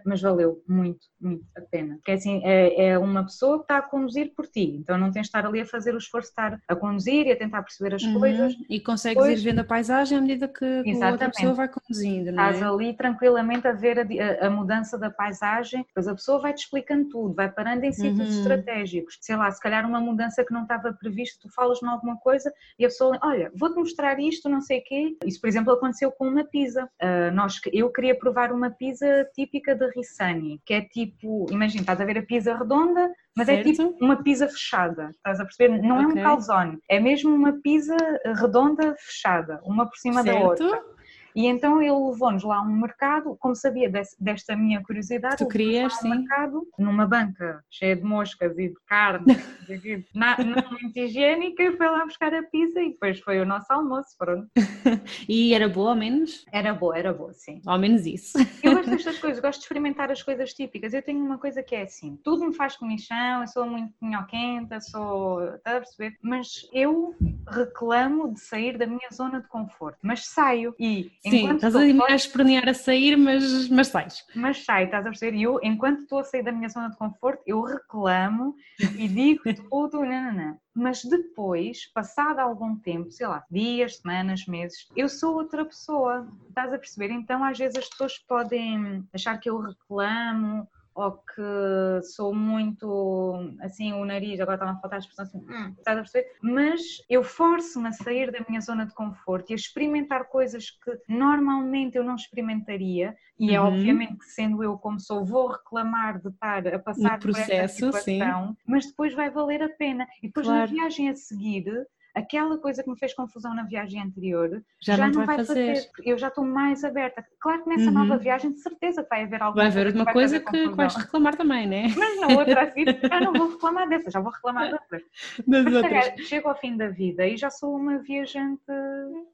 Mas 0.03 0.21
valeu 0.21 0.61
muito, 0.67 1.07
muito 1.19 1.45
a 1.55 1.61
pena. 1.61 1.95
Porque 1.95 2.11
assim, 2.11 2.41
é, 2.43 2.89
é, 2.89 2.99
uma 2.99 3.23
pessoa 3.23 3.59
que 3.59 3.63
está 3.63 3.77
a 3.77 3.81
conduzir 3.81 4.33
por 4.35 4.47
ti, 4.47 4.75
então 4.77 4.97
não 4.97 5.11
tens 5.11 5.23
de 5.23 5.27
estar 5.27 5.45
ali 5.45 5.61
a 5.61 5.65
fazer 5.65 5.95
o 5.95 5.97
esforço 5.97 6.27
de 6.27 6.31
estar 6.31 6.61
a 6.67 6.75
conduzir 6.75 7.27
e 7.27 7.31
a 7.31 7.37
tentar 7.37 7.63
perceber 7.63 7.95
as 7.95 8.03
uhum. 8.03 8.19
coisas. 8.19 8.55
E 8.69 8.81
consegues 8.81 9.25
ir 9.25 9.35
vendo 9.37 9.59
a 9.59 9.63
paisagem 9.63 10.17
à 10.17 10.21
medida 10.21 10.47
que, 10.49 10.83
que 10.83 11.03
a 11.03 11.11
outra 11.11 11.29
pessoa 11.29 11.53
vai 11.53 11.69
conduzindo, 11.69 12.33
não 12.33 12.43
é? 12.43 12.51
Estás 12.51 12.69
ali 12.69 12.93
tranquilamente 12.93 13.65
a 13.65 13.71
ver 13.71 13.99
a, 13.99 14.47
a, 14.47 14.49
mudança 14.49 14.97
da 14.97 15.09
paisagem, 15.09 15.85
depois 15.87 16.07
a 16.07 16.13
pessoa 16.13 16.39
vai-te 16.39 16.63
explicando 16.63 17.07
tudo, 17.07 17.33
vai 17.33 17.49
parando 17.49 17.85
em 17.85 17.93
sítios 17.93 18.29
uhum. 18.29 18.39
estratégicos. 18.41 19.17
Sei 19.21 19.35
lá, 19.35 19.49
se 19.49 19.61
calhar 19.69 19.85
uma 19.85 20.01
mudança 20.01 20.43
que 20.43 20.51
não 20.51 20.63
estava 20.63 20.91
prevista, 20.91 21.39
tu 21.41 21.53
falas-me 21.53 21.87
alguma 21.87 22.17
coisa 22.17 22.51
e 22.77 22.85
a 22.85 22.87
pessoa, 22.87 23.17
olha, 23.21 23.51
vou-te 23.55 23.77
mostrar 23.77 24.19
isto, 24.19 24.49
não 24.49 24.61
sei 24.61 24.79
o 24.79 24.83
quê. 24.83 25.17
Isso, 25.23 25.39
por 25.39 25.47
exemplo, 25.47 25.71
aconteceu 25.71 26.11
com 26.11 26.27
uma 26.27 26.43
pizza. 26.43 26.89
Uh, 27.01 27.33
nós, 27.33 27.59
eu 27.71 27.91
queria 27.91 28.17
provar 28.17 28.51
uma 28.51 28.71
pizza 28.71 29.27
típica 29.35 29.75
de 29.75 29.87
Rissani, 29.91 30.59
que 30.65 30.73
é 30.73 30.81
tipo, 30.81 31.45
imagina, 31.51 31.81
estás 31.81 32.01
a 32.01 32.05
ver 32.05 32.17
a 32.17 32.23
pizza 32.23 32.57
redonda, 32.57 33.13
mas 33.35 33.45
certo. 33.45 33.69
é 33.69 33.71
tipo 33.71 33.95
uma 34.01 34.21
pizza 34.23 34.47
fechada, 34.47 35.09
estás 35.11 35.39
a 35.39 35.45
perceber? 35.45 35.81
Não 35.81 36.03
okay. 36.03 36.17
é 36.17 36.21
um 36.21 36.23
calzone, 36.23 36.79
é 36.89 36.99
mesmo 36.99 37.33
uma 37.33 37.53
pizza 37.61 37.95
redonda 38.41 38.95
fechada, 38.97 39.61
uma 39.63 39.87
por 39.87 39.97
cima 39.97 40.23
certo. 40.23 40.39
da 40.39 40.45
outra. 40.45 40.98
E 41.35 41.45
então 41.47 41.81
ele 41.81 41.91
levou-nos 41.91 42.43
lá 42.43 42.57
a 42.57 42.61
um 42.61 42.75
mercado, 42.75 43.35
como 43.39 43.55
sabia 43.55 43.91
desta 44.19 44.55
minha 44.55 44.81
curiosidade, 44.81 45.37
tu 45.37 45.47
querias, 45.47 45.95
sim. 45.95 46.09
mercado, 46.09 46.67
numa 46.77 47.05
banca 47.05 47.63
cheia 47.69 47.95
de 47.95 48.03
moscas 48.03 48.57
e 48.57 48.69
de 48.69 48.75
carne, 48.87 49.25
na, 50.13 50.37
não 50.37 50.71
muito 50.71 50.97
higiênica, 50.97 51.71
foi 51.77 51.87
lá 51.87 52.05
buscar 52.05 52.33
a 52.33 52.43
pizza 52.43 52.81
e 52.81 52.89
depois 52.89 53.19
foi 53.19 53.39
o 53.39 53.45
nosso 53.45 53.71
almoço, 53.71 54.15
pronto. 54.17 54.47
e 55.27 55.53
era 55.53 55.67
boa 55.67 55.91
ao 55.91 55.95
menos? 55.95 56.45
Era 56.51 56.73
boa, 56.73 56.97
era 56.97 57.13
boa, 57.13 57.33
sim. 57.33 57.61
Ao 57.65 57.77
menos 57.77 58.05
isso. 58.05 58.37
Eu 58.63 58.73
gosto 58.73 58.89
destas 58.89 59.19
coisas, 59.19 59.39
gosto 59.39 59.59
de 59.59 59.65
experimentar 59.65 60.11
as 60.11 60.21
coisas 60.21 60.53
típicas. 60.53 60.93
Eu 60.93 61.01
tenho 61.01 61.23
uma 61.23 61.37
coisa 61.37 61.63
que 61.63 61.75
é 61.75 61.83
assim, 61.83 62.17
tudo 62.23 62.45
me 62.45 62.53
faz 62.53 62.75
comichão, 62.75 63.41
eu 63.41 63.47
sou 63.47 63.65
muito 63.65 63.93
minhoquenta, 64.01 64.79
sou, 64.81 65.55
estás 65.55 65.77
a 65.77 65.79
perceber? 65.79 66.17
Mas 66.21 66.67
eu 66.73 67.15
reclamo 67.47 68.33
de 68.33 68.39
sair 68.39 68.77
da 68.77 68.85
minha 68.85 69.09
zona 69.13 69.41
de 69.41 69.47
conforto, 69.47 69.97
mas 70.01 70.25
saio 70.25 70.75
e 70.79 71.11
Sim, 71.21 71.53
estás 71.53 71.75
a 71.75 71.81
a 71.81 72.15
espernear 72.15 72.69
a 72.69 72.73
sair, 72.73 73.17
mas, 73.17 73.67
mas 73.67 73.87
sais. 73.87 74.25
Mas 74.33 74.63
sai, 74.63 74.85
estás 74.85 75.05
a 75.05 75.09
perceber? 75.09 75.35
E 75.35 75.43
eu, 75.43 75.59
enquanto 75.61 76.03
estou 76.03 76.19
a 76.19 76.23
sair 76.23 76.43
da 76.43 76.51
minha 76.51 76.69
zona 76.69 76.89
de 76.89 76.97
conforto, 76.97 77.43
eu 77.45 77.61
reclamo 77.61 78.55
e 78.97 79.07
digo 79.07 79.41
tudo, 79.69 80.05
não. 80.05 80.57
Mas 80.73 81.03
depois, 81.03 81.91
passado 81.93 82.39
algum 82.39 82.77
tempo, 82.77 83.11
sei 83.11 83.27
lá, 83.27 83.43
dias, 83.51 83.97
semanas, 83.97 84.45
meses, 84.45 84.87
eu 84.95 85.09
sou 85.09 85.35
outra 85.35 85.65
pessoa, 85.65 86.25
estás 86.47 86.73
a 86.73 86.77
perceber? 86.77 87.11
Então 87.11 87.43
às 87.43 87.57
vezes 87.57 87.77
as 87.77 87.89
pessoas 87.89 88.17
podem 88.19 89.05
achar 89.13 89.37
que 89.39 89.49
eu 89.49 89.59
reclamo 89.59 90.65
ou 90.99 91.11
que 91.13 92.01
sou 92.03 92.33
muito 92.33 93.55
assim, 93.61 93.93
o 93.93 94.03
nariz, 94.05 94.39
agora 94.39 94.55
está-me 94.55 94.71
a 94.71 94.81
faltar 94.81 94.97
a 94.97 94.99
expressão 94.99 95.25
assim, 95.25 95.39
hum, 95.39 95.73
estás 95.77 95.97
a 95.97 96.01
perceber? 96.01 96.31
Mas 96.41 96.81
eu 97.09 97.23
forço-me 97.23 97.87
a 97.87 97.91
sair 97.91 98.31
da 98.31 98.39
minha 98.47 98.59
zona 98.61 98.85
de 98.85 98.93
conforto 98.93 99.49
e 99.49 99.53
a 99.53 99.55
experimentar 99.55 100.25
coisas 100.25 100.69
que 100.69 100.99
normalmente 101.07 101.97
eu 101.97 102.03
não 102.03 102.15
experimentaria, 102.15 103.15
e 103.39 103.55
é 103.55 103.61
uhum. 103.61 103.67
obviamente 103.67 104.17
que 104.17 104.25
sendo 104.25 104.61
eu 104.61 104.77
como 104.77 104.99
sou, 104.99 105.23
vou 105.23 105.47
reclamar 105.47 106.19
de 106.19 106.27
estar 106.27 106.67
a 106.67 106.79
passar 106.79 107.13
no 107.13 107.19
processo, 107.19 107.47
por 107.47 107.53
essa 107.53 108.01
situação, 108.01 108.47
sim. 108.49 108.57
mas 108.67 108.85
depois 108.85 109.13
vai 109.13 109.29
valer 109.29 109.63
a 109.63 109.69
pena. 109.69 110.05
E 110.21 110.27
depois 110.27 110.45
claro. 110.45 110.59
na 110.59 110.65
viagem 110.65 111.09
a 111.09 111.15
seguir 111.15 111.87
aquela 112.19 112.57
coisa 112.57 112.83
que 112.83 112.89
me 112.89 112.97
fez 112.97 113.13
confusão 113.13 113.53
na 113.53 113.63
viagem 113.63 114.01
anterior 114.01 114.63
já, 114.81 114.95
já 114.95 115.07
não, 115.07 115.19
não, 115.19 115.25
vai 115.25 115.37
fazer. 115.37 115.75
fazer. 115.75 115.89
Eu 116.03 116.17
já 116.17 116.27
estou 116.27 116.45
mais 116.45 116.83
aberta. 116.83 117.25
Claro 117.39 117.63
que 117.63 117.69
nessa 117.69 117.85
uhum. 117.85 117.91
nova 117.91 118.17
viagem 118.17 118.51
de 118.51 118.59
certeza 118.59 119.05
vai 119.09 119.23
haver 119.23 119.41
alguma 119.41 119.69
vai 119.69 119.81
haver 119.81 119.95
uma 119.95 120.05
coisa 120.05 120.39
que, 120.39 120.51
que 120.51 120.69
vais 120.69 120.95
reclamar 120.95 121.35
também, 121.35 121.67
né? 121.67 121.87
Mas 121.97 122.19
na 122.19 122.27
outra 122.39 122.63
assim, 122.63 122.85
já 122.85 123.19
não 123.21 123.33
vou 123.33 123.49
reclamar 123.49 123.89
dessa, 123.89 124.11
já 124.11 124.19
vou 124.19 124.31
reclamar 124.31 124.69
da 124.69 124.77
outra. 124.77 124.99
Das 125.47 125.63
Mas, 125.63 125.73
outras. 125.73 126.27
chego 126.27 126.49
ao 126.49 126.55
fim 126.55 126.77
da 126.77 126.89
vida 126.89 127.25
e 127.25 127.37
já 127.37 127.49
sou 127.49 127.75
uma 127.75 127.97
viajante 127.99 128.61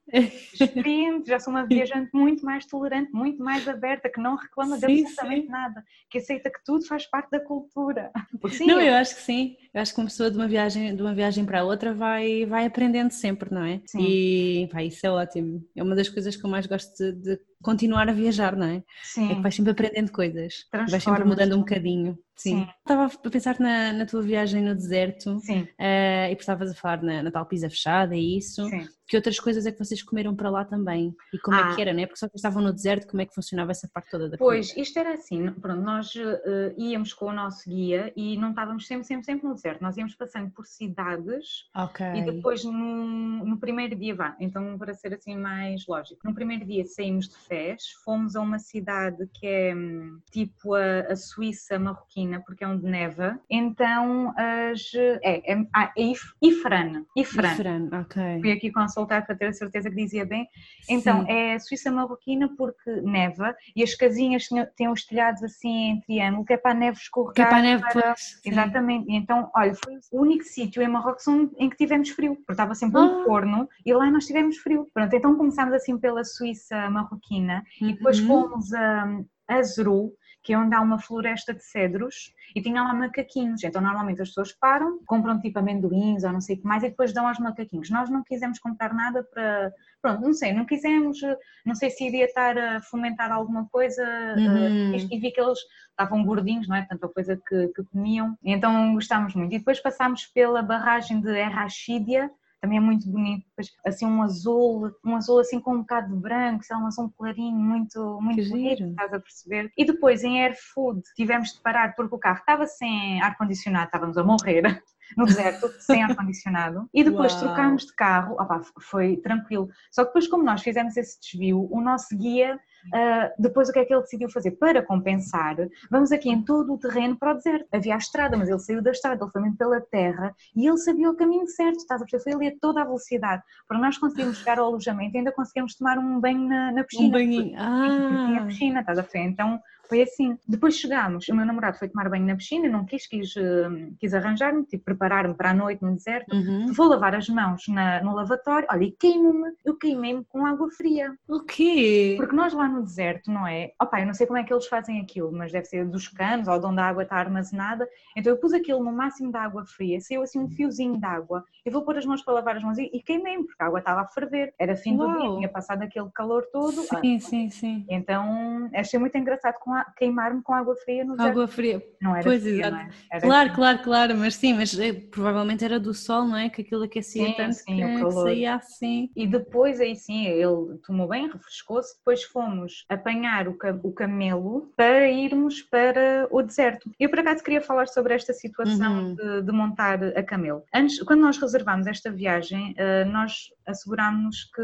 experiente, 0.54 1.30
já 1.30 1.40
sou 1.40 1.52
uma 1.52 1.66
viajante 1.66 2.10
muito 2.14 2.46
mais 2.46 2.66
tolerante, 2.66 3.12
muito 3.12 3.44
mais 3.44 3.68
aberta, 3.68 4.10
que 4.10 4.20
não 4.20 4.36
reclama 4.36 4.78
sim, 4.78 4.88
de 4.88 5.02
absolutamente 5.02 5.46
sim. 5.46 5.52
nada, 5.52 5.84
que 6.10 6.18
aceita 6.20 6.50
que 6.50 6.64
tudo 6.64 6.86
faz 6.86 7.06
parte 7.06 7.32
da 7.32 7.40
cultura. 7.40 8.12
Sim, 8.50 8.68
não, 8.68 8.80
eu 8.80 8.94
acho 8.96 9.16
que 9.16 9.22
sim. 9.22 9.58
Eu 9.74 9.82
acho 9.82 9.94
que 9.94 10.00
uma 10.00 10.08
pessoa 10.08 10.32
de 10.32 10.38
uma 10.38 10.48
viagem, 10.48 10.96
de 10.96 11.02
uma 11.02 11.14
viagem 11.14 11.46
para 11.46 11.60
a 11.60 11.64
outra 11.64 11.94
vai, 11.94 12.46
vai 12.46 12.66
aprendendo 12.76 13.12
sempre, 13.12 13.54
não 13.54 13.64
é? 13.64 13.82
Sim. 13.86 14.02
E 14.02 14.68
pá, 14.72 14.84
isso 14.84 15.06
é 15.08 15.10
ótimo. 15.10 15.66
É 15.74 15.82
uma 15.82 15.96
das 15.96 16.10
coisas 16.10 16.36
que 16.36 16.46
eu 16.46 16.50
mais 16.50 16.68
gosto 16.68 16.92
de, 16.98 17.14
de 17.14 17.40
continuar 17.62 18.10
a 18.10 18.14
viajar, 18.14 18.56
não 18.56 18.68
é? 18.68 18.84
Sim. 19.04 19.32
É 19.32 19.36
que 19.36 19.42
vais 19.42 19.56
sempre 19.56 19.72
aprendendo 19.72 20.12
coisas, 20.12 20.66
vais 20.72 21.04
sempre 21.04 21.24
mudando 21.24 21.56
um 21.56 21.60
bocadinho. 21.60 22.18
Sim. 22.36 22.66
Sim. 22.66 22.68
Estava 22.80 23.06
a 23.06 23.30
pensar 23.30 23.60
na, 23.60 23.94
na, 23.94 24.06
tua 24.06 24.22
viagem 24.22 24.62
no 24.62 24.76
deserto 24.76 25.40
Sim. 25.40 25.62
Uh, 25.62 26.30
e 26.30 26.34
estavas 26.34 26.70
a 26.70 26.76
falar 26.76 27.02
na, 27.02 27.24
na, 27.24 27.32
tal 27.32 27.46
pizza 27.46 27.70
fechada 27.70 28.16
e 28.16 28.38
isso. 28.38 28.68
Sim. 28.70 28.88
Que 29.08 29.16
outras 29.16 29.40
coisas 29.40 29.66
é 29.68 29.72
que 29.72 29.78
vocês 29.78 30.02
comeram 30.02 30.36
para 30.36 30.50
lá 30.50 30.66
também? 30.66 31.16
E 31.32 31.38
como 31.38 31.56
ah. 31.56 31.72
é 31.72 31.76
que 31.76 31.82
era, 31.82 31.94
né? 31.94 32.08
Porque 32.08 32.20
só 32.20 32.28
que 32.28 32.36
estavam 32.36 32.62
no 32.62 32.74
deserto, 32.74 33.08
como 33.08 33.22
é 33.22 33.26
que 33.26 33.36
funcionava 33.36 33.72
essa 33.72 33.88
parte 33.88 34.10
toda 34.10 34.28
da 34.28 34.38
Pois, 34.38 34.70
comida? 34.70 34.82
isto 34.82 34.98
era 35.00 35.14
assim, 35.14 35.52
pronto, 35.52 35.82
nós 35.82 36.14
uh, 36.16 36.74
íamos 36.76 37.14
com 37.14 37.28
o 37.28 37.32
nosso 37.34 37.70
guia 37.70 38.12
e 38.16 38.36
não 38.38 38.50
estávamos 38.50 38.88
sempre, 38.88 39.06
sempre, 39.06 39.26
sempre 39.26 39.48
no 39.48 39.54
deserto. 39.54 39.82
Nós 39.82 39.96
íamos 39.96 40.16
passando 40.16 40.50
por 40.50 40.66
cidades 40.66 41.70
okay. 41.76 42.16
e 42.16 42.26
depois 42.26 42.64
no, 42.64 43.46
no 43.46 43.60
primeiro 43.60 43.96
dia, 43.96 44.16
vá, 44.16 44.36
então 44.40 44.76
para 44.78 44.94
ser 44.96 45.14
assim 45.14 45.38
mais 45.38 45.86
lógico, 45.88 46.22
no 46.24 46.34
primeiro 46.34 46.66
dia 46.66 46.84
saímos 46.86 47.30
de 47.30 47.36
Fez, 47.48 47.92
fomos 48.04 48.36
a 48.36 48.42
uma 48.42 48.60
cidade 48.60 49.28
que 49.34 49.46
é 49.46 49.76
hum, 49.76 50.20
tipo 50.32 50.74
a, 50.74 51.02
a 51.12 51.16
Suíça 51.16 51.78
marroquina, 51.78 52.42
porque 52.46 52.64
é 52.64 52.68
onde 52.68 52.86
neva. 52.86 53.40
Então, 53.50 54.34
as, 54.36 54.92
é, 54.96 55.54
é, 55.54 55.68
ah, 55.74 55.92
é 55.98 56.04
Ifran. 56.42 57.06
Ifran. 57.16 57.54
Ifran, 57.54 57.90
ok. 57.94 58.40
Fui 58.42 58.52
aqui 58.52 58.72
consultar 58.72 59.26
para 59.26 59.36
ter 59.36 59.48
a 59.48 59.54
certeza 59.54 59.90
que 59.90 59.96
dizia 59.96 60.26
bem. 60.26 60.48
Então, 60.90 61.26
Sim. 61.26 61.32
é 61.32 61.54
a 61.56 61.60
Suíça 61.60 61.92
marroquina 61.92 62.50
porque 62.58 62.90
neva 63.02 63.56
e 63.76 63.84
as 63.84 63.94
casinhas 63.94 64.48
têm 64.76 64.90
os 64.90 65.06
telhados 65.06 65.44
assim 65.44 65.92
em 65.92 66.02
triângulo, 66.02 66.46
que 66.46 66.54
é 66.54 66.58
para 66.58 66.72
a 66.72 66.76
neve 66.76 66.98
escorregar. 66.98 67.36
Que 67.36 67.42
é 67.42 67.46
para 67.46 67.58
a 67.58 67.62
neve, 67.62 67.84
para... 67.92 68.16
Exatamente. 68.44 69.12
Então, 69.12 69.52
olha, 69.56 69.74
foi 69.76 70.00
o 70.12 70.22
único 70.22 70.44
sítio 70.44 70.82
em 70.82 70.88
Marrocos 70.88 71.28
em 71.28 71.70
que 71.70 71.78
tivemos 71.78 72.10
frio, 72.10 72.36
porque 72.36 72.54
estava 72.54 72.74
sempre 72.74 73.00
um 73.00 73.22
ah. 73.22 73.26
forno 73.26 73.70
e 73.86 73.94
lá 73.94 74.10
nós 74.10 74.26
tivemos 74.26 74.58
frio. 74.58 74.90
Pronto, 74.94 75.16
então 75.16 75.36
começámos 75.36 75.74
assim 75.74 75.98
pela 75.98 76.24
Suíça 76.24 76.90
marroquina 76.90 77.35
uhum. 77.44 77.90
e 77.90 77.94
depois 77.94 78.20
uhum. 78.20 78.28
fomos 78.28 78.74
a, 78.74 79.20
a 79.48 79.64
Zuru, 79.64 80.14
que 80.46 80.54
é 80.54 80.58
onde 80.58 80.76
há 80.76 80.80
uma 80.80 81.00
floresta 81.00 81.54
de 81.54 81.64
cedros 81.64 82.32
e 82.56 82.62
tinha 82.62 82.84
lá 82.84 82.94
macaquinhos. 82.94 83.64
Então, 83.64 83.82
normalmente 83.82 84.22
as 84.22 84.28
pessoas 84.30 84.52
param, 84.52 85.00
compram 85.08 85.42
tipo 85.42 85.58
amendoins 85.58 86.24
ou 86.24 86.32
não 86.32 86.40
sei 86.40 86.56
o 86.56 86.60
que 86.60 86.68
mais 86.68 86.84
e 86.84 86.90
depois 86.90 87.12
dão 87.12 87.28
aos 87.28 87.40
macaquinhos. 87.40 87.90
Nós 87.90 88.12
não 88.12 88.24
quisemos 88.24 88.60
comprar 88.60 88.94
nada 88.94 89.24
para. 89.24 89.74
Pronto, 90.00 90.22
não 90.22 90.34
sei, 90.34 90.54
não 90.54 90.64
quisemos, 90.64 91.18
não 91.66 91.74
sei 91.74 91.90
se 91.90 92.06
iria 92.06 92.26
estar 92.26 92.56
a 92.56 92.80
fomentar 92.80 93.32
alguma 93.32 93.68
coisa 93.70 94.04
uhum. 94.38 94.94
uh, 94.94 95.08
e 95.12 95.20
vi 95.20 95.32
que 95.32 95.42
eles 95.42 95.58
estavam 95.90 96.24
gordinhos, 96.24 96.68
não 96.68 96.76
é? 96.76 96.86
Tanta 96.88 97.08
coisa 97.10 97.36
que, 97.36 97.70
que 97.70 97.84
comiam. 97.86 98.38
Então 98.44 98.94
gostámos 98.94 99.34
muito. 99.34 99.56
E 99.56 99.58
depois 99.58 99.80
passámos 99.80 100.28
pela 100.28 100.62
barragem 100.62 101.22
de 101.22 101.36
Errachídia, 101.36 102.30
também 102.66 102.80
é 102.80 102.82
muito 102.82 103.08
bonito 103.08 103.46
depois 103.48 103.72
assim 103.86 104.06
um 104.08 104.24
azul, 104.24 104.92
um 105.06 105.16
azul 105.16 105.40
assim 105.40 105.60
com 105.60 105.76
um 105.76 105.80
bocado 105.82 106.14
de 106.14 106.20
branco, 106.20 106.64
é 106.70 106.76
um 106.76 106.88
azul 106.88 107.14
clarinho, 107.16 107.56
muito, 107.56 108.20
muito 108.20 108.42
que 108.42 108.50
bonito, 108.50 108.78
giro. 108.78 108.90
estás 108.90 109.14
a 109.14 109.20
perceber? 109.20 109.72
E 109.78 109.86
depois 109.86 110.24
em 110.24 110.42
Air 110.42 110.58
Food 110.74 111.02
tivemos 111.16 111.54
de 111.54 111.62
parar 111.62 111.96
porque 111.96 112.16
o 112.16 112.20
carro 112.20 112.40
estava 112.40 112.66
sem 112.66 113.22
ar-condicionado, 113.22 113.86
estávamos 113.86 114.18
a 114.18 114.24
morrer 114.24 114.64
no 115.16 115.26
deserto, 115.26 115.70
sem 115.80 116.04
ar-condicionado, 116.04 116.90
e 116.92 117.04
depois 117.04 117.34
Uau. 117.34 117.44
trocámos 117.44 117.86
de 117.86 117.94
carro, 117.94 118.34
opá, 118.34 118.62
foi 118.82 119.18
tranquilo. 119.18 119.70
Só 119.92 120.02
que 120.02 120.10
depois, 120.10 120.28
como 120.28 120.44
nós 120.44 120.64
fizemos 120.64 120.98
esse 120.98 121.20
desvio, 121.22 121.68
o 121.72 121.80
nosso 121.80 122.18
guia, 122.18 122.60
ah, 122.94 123.32
depois 123.38 123.70
o 123.70 123.74
que 123.74 123.80
é 123.80 123.86
que 123.86 123.94
ele 123.94 124.02
decidiu 124.02 124.30
fazer? 124.30 124.52
Para 124.52 124.82
compensar, 124.82 125.56
vamos 125.90 126.12
aqui 126.12 126.30
em 126.30 126.42
todo 126.42 126.74
o 126.74 126.78
terreno 126.78 127.16
para 127.18 127.32
o 127.32 127.36
deserto. 127.36 127.68
Havia 127.72 127.96
a 127.96 127.98
estrada, 127.98 128.38
mas 128.38 128.50
ele 128.50 128.60
saiu 128.60 128.82
da 128.82 128.92
estrada, 128.92 129.24
ele 129.24 129.32
foi 129.32 129.42
mesmo 129.42 129.58
pela 129.58 129.82
terra 129.82 130.36
e 130.56 130.68
ele 130.68 130.78
sabia 130.78 131.10
o 131.10 131.16
caminho 131.16 131.48
certo, 131.48 131.78
estás 131.78 132.02
a 132.02 132.06
perceber? 132.06 132.24
Foi 132.24 132.34
ali 132.34 132.48
a 132.56 132.60
toda 132.60 132.82
a 132.82 132.86
velocidade. 132.86 133.42
Para 133.68 133.80
nós 133.80 133.98
conseguirmos 133.98 134.38
chegar 134.38 134.60
ao 134.60 134.68
alojamento, 134.68 135.18
ainda 135.18 135.32
conseguimos 135.32 135.76
tomar 135.76 135.98
um 135.98 136.20
banho 136.20 136.48
na, 136.48 136.72
na 136.72 136.84
piscina. 136.84 137.18
Um 137.18 138.26
Tinha 138.28 138.42
Ah, 138.42 138.46
piscina, 138.46 138.80
estás 138.82 138.98
a 139.00 139.02
ver? 139.02 139.20
Então 139.20 139.60
foi 139.88 140.02
assim. 140.02 140.36
Depois 140.48 140.76
chegámos, 140.78 141.28
o 141.30 141.36
meu 141.36 141.46
namorado 141.46 141.78
foi 141.78 141.88
tomar 141.88 142.10
banho 142.10 142.26
na 142.26 142.36
piscina, 142.36 142.68
não 142.68 142.86
quis, 142.86 143.06
quis, 143.08 143.36
eh, 143.38 143.70
quis 144.00 144.14
arranjar-me, 144.16 144.64
tipo, 144.66 144.84
preparar-me 144.84 145.36
para 145.36 145.52
a 145.52 145.54
noite 145.54 145.84
no 145.84 145.94
deserto. 145.94 146.36
uhum. 146.36 146.74
Vou 146.74 146.88
lavar 146.88 147.14
as 147.14 147.30
mãos 147.30 147.62
na- 147.68 148.02
no 148.02 148.16
lavatório, 148.16 148.68
olha, 148.72 148.84
e 148.84 148.92
queimo-me, 148.92 149.52
eu 149.64 149.76
queimei-me 149.78 150.24
com 150.26 150.44
água 150.46 150.70
fria. 150.72 151.14
O 151.28 151.42
quê? 151.42 152.16
Porque 152.18 152.36
nós 152.36 152.52
lá 152.54 152.68
no 152.68 152.75
deserto, 152.84 153.32
não 153.32 153.48
é? 153.48 153.72
Opá, 153.82 154.02
eu 154.02 154.06
não 154.08 154.14
sei 154.14 154.26
como 154.28 154.40
é 154.40 154.44
que 154.44 154.54
eles 154.54 154.68
fazem 154.68 155.00
aquilo, 155.02 155.32
mas 155.32 155.52
deve 155.52 155.66
ser 155.66 155.86
dos 155.88 156.08
canos 156.08 156.48
ou 156.48 156.60
de 156.60 156.66
onde 156.66 156.80
a 156.80 156.86
água 156.86 157.04
está 157.04 157.18
armazenada. 157.18 157.88
Então 158.16 158.32
eu 158.34 158.38
pus 158.40 158.54
aquilo 158.54 158.84
no 158.84 158.92
máximo 158.92 159.32
da 159.32 159.42
água 159.42 159.66
fria, 159.66 160.00
saiu 160.02 160.22
assim 160.22 160.40
um 160.40 160.50
fiozinho 160.50 160.98
de 160.98 161.06
água. 161.06 161.44
Eu 161.66 161.72
vou 161.72 161.84
pôr 161.84 161.98
as 161.98 162.06
mãos 162.06 162.22
para 162.24 162.34
lavar 162.36 162.58
as 162.58 162.64
mãos 162.64 162.78
e, 162.78 162.90
e 162.94 163.02
queimei-me, 163.02 163.46
porque 163.46 163.62
a 163.64 163.68
água 163.68 163.80
estava 163.80 164.02
a 164.02 164.08
ferver. 164.08 164.54
Era 164.60 164.76
fim 164.76 164.96
do 164.96 165.08
dia, 165.08 165.20
Uau. 165.20 165.36
tinha 165.38 165.50
passado 165.50 165.82
aquele 165.82 166.10
calor 166.14 166.44
todo. 166.52 166.86
Ah, 166.92 167.00
Sim, 167.02 167.20
sim, 167.20 167.50
sim. 167.50 167.86
Então 167.90 168.70
achei 168.74 169.00
muito 169.00 169.18
engraçado 169.18 169.56
com 169.60 169.74
a- 169.74 169.86
queimar-me 169.98 170.42
com 170.42 170.54
água 170.54 170.76
fria 170.78 171.04
no 171.04 171.16
deserto. 171.16 171.32
Água 171.32 171.48
fria. 171.48 171.82
Não 172.02 172.16
era 172.16 172.24
Pois, 172.24 172.42
fria, 172.42 172.70
não 172.72 172.78
é? 172.78 172.90
Era 173.12 173.22
Claro, 173.22 173.44
fria. 173.50 173.56
claro, 173.56 173.80
claro, 173.84 174.18
mas 174.18 174.36
sim, 174.36 174.54
mas 174.54 174.78
eh, 174.80 174.94
provavelmente 174.94 175.64
era 175.66 175.80
do 175.80 175.94
sol, 175.94 176.26
não 176.26 176.38
é? 176.38 176.50
Que 176.50 176.62
aquilo 176.62 176.84
aquecia 176.84 177.26
Sim, 177.28 177.34
tanto 177.36 177.56
sim, 177.56 177.76
que, 177.76 177.86
o 177.86 178.00
calor. 178.00 178.24
saía 178.24 178.56
assim. 178.56 179.10
E 179.16 179.26
depois 179.28 179.80
aí 179.80 179.96
sim, 179.96 180.26
ele 180.26 180.78
tomou 180.86 181.08
bem, 181.08 181.28
refrescou-se, 181.30 181.98
depois 181.98 182.24
fomos 182.24 182.55
apanhar 182.90 183.48
o, 183.48 183.58
o 183.84 183.92
camelo 183.92 184.72
para 184.76 185.08
irmos 185.10 185.62
para 185.62 186.28
o 186.32 186.42
deserto. 186.42 186.90
Eu 187.00 187.10
por 187.10 187.20
acaso 187.20 187.44
queria 187.44 187.62
falar 187.62 187.88
sobre 187.88 188.14
esta 188.14 188.34
situação 188.34 188.94
Uhum. 189.10 189.16
de, 189.16 189.42
de 189.44 189.52
montar 189.52 190.04
a 190.04 190.24
camelo. 190.24 190.64
Antes, 190.74 191.02
quando 191.04 191.22
nós 191.22 191.38
reservámos 191.38 191.88
esta 191.88 192.12
viagem, 192.12 192.74
eh, 192.78 193.06
nós 193.06 193.50
assegurámos 193.68 194.50
que, 194.56 194.62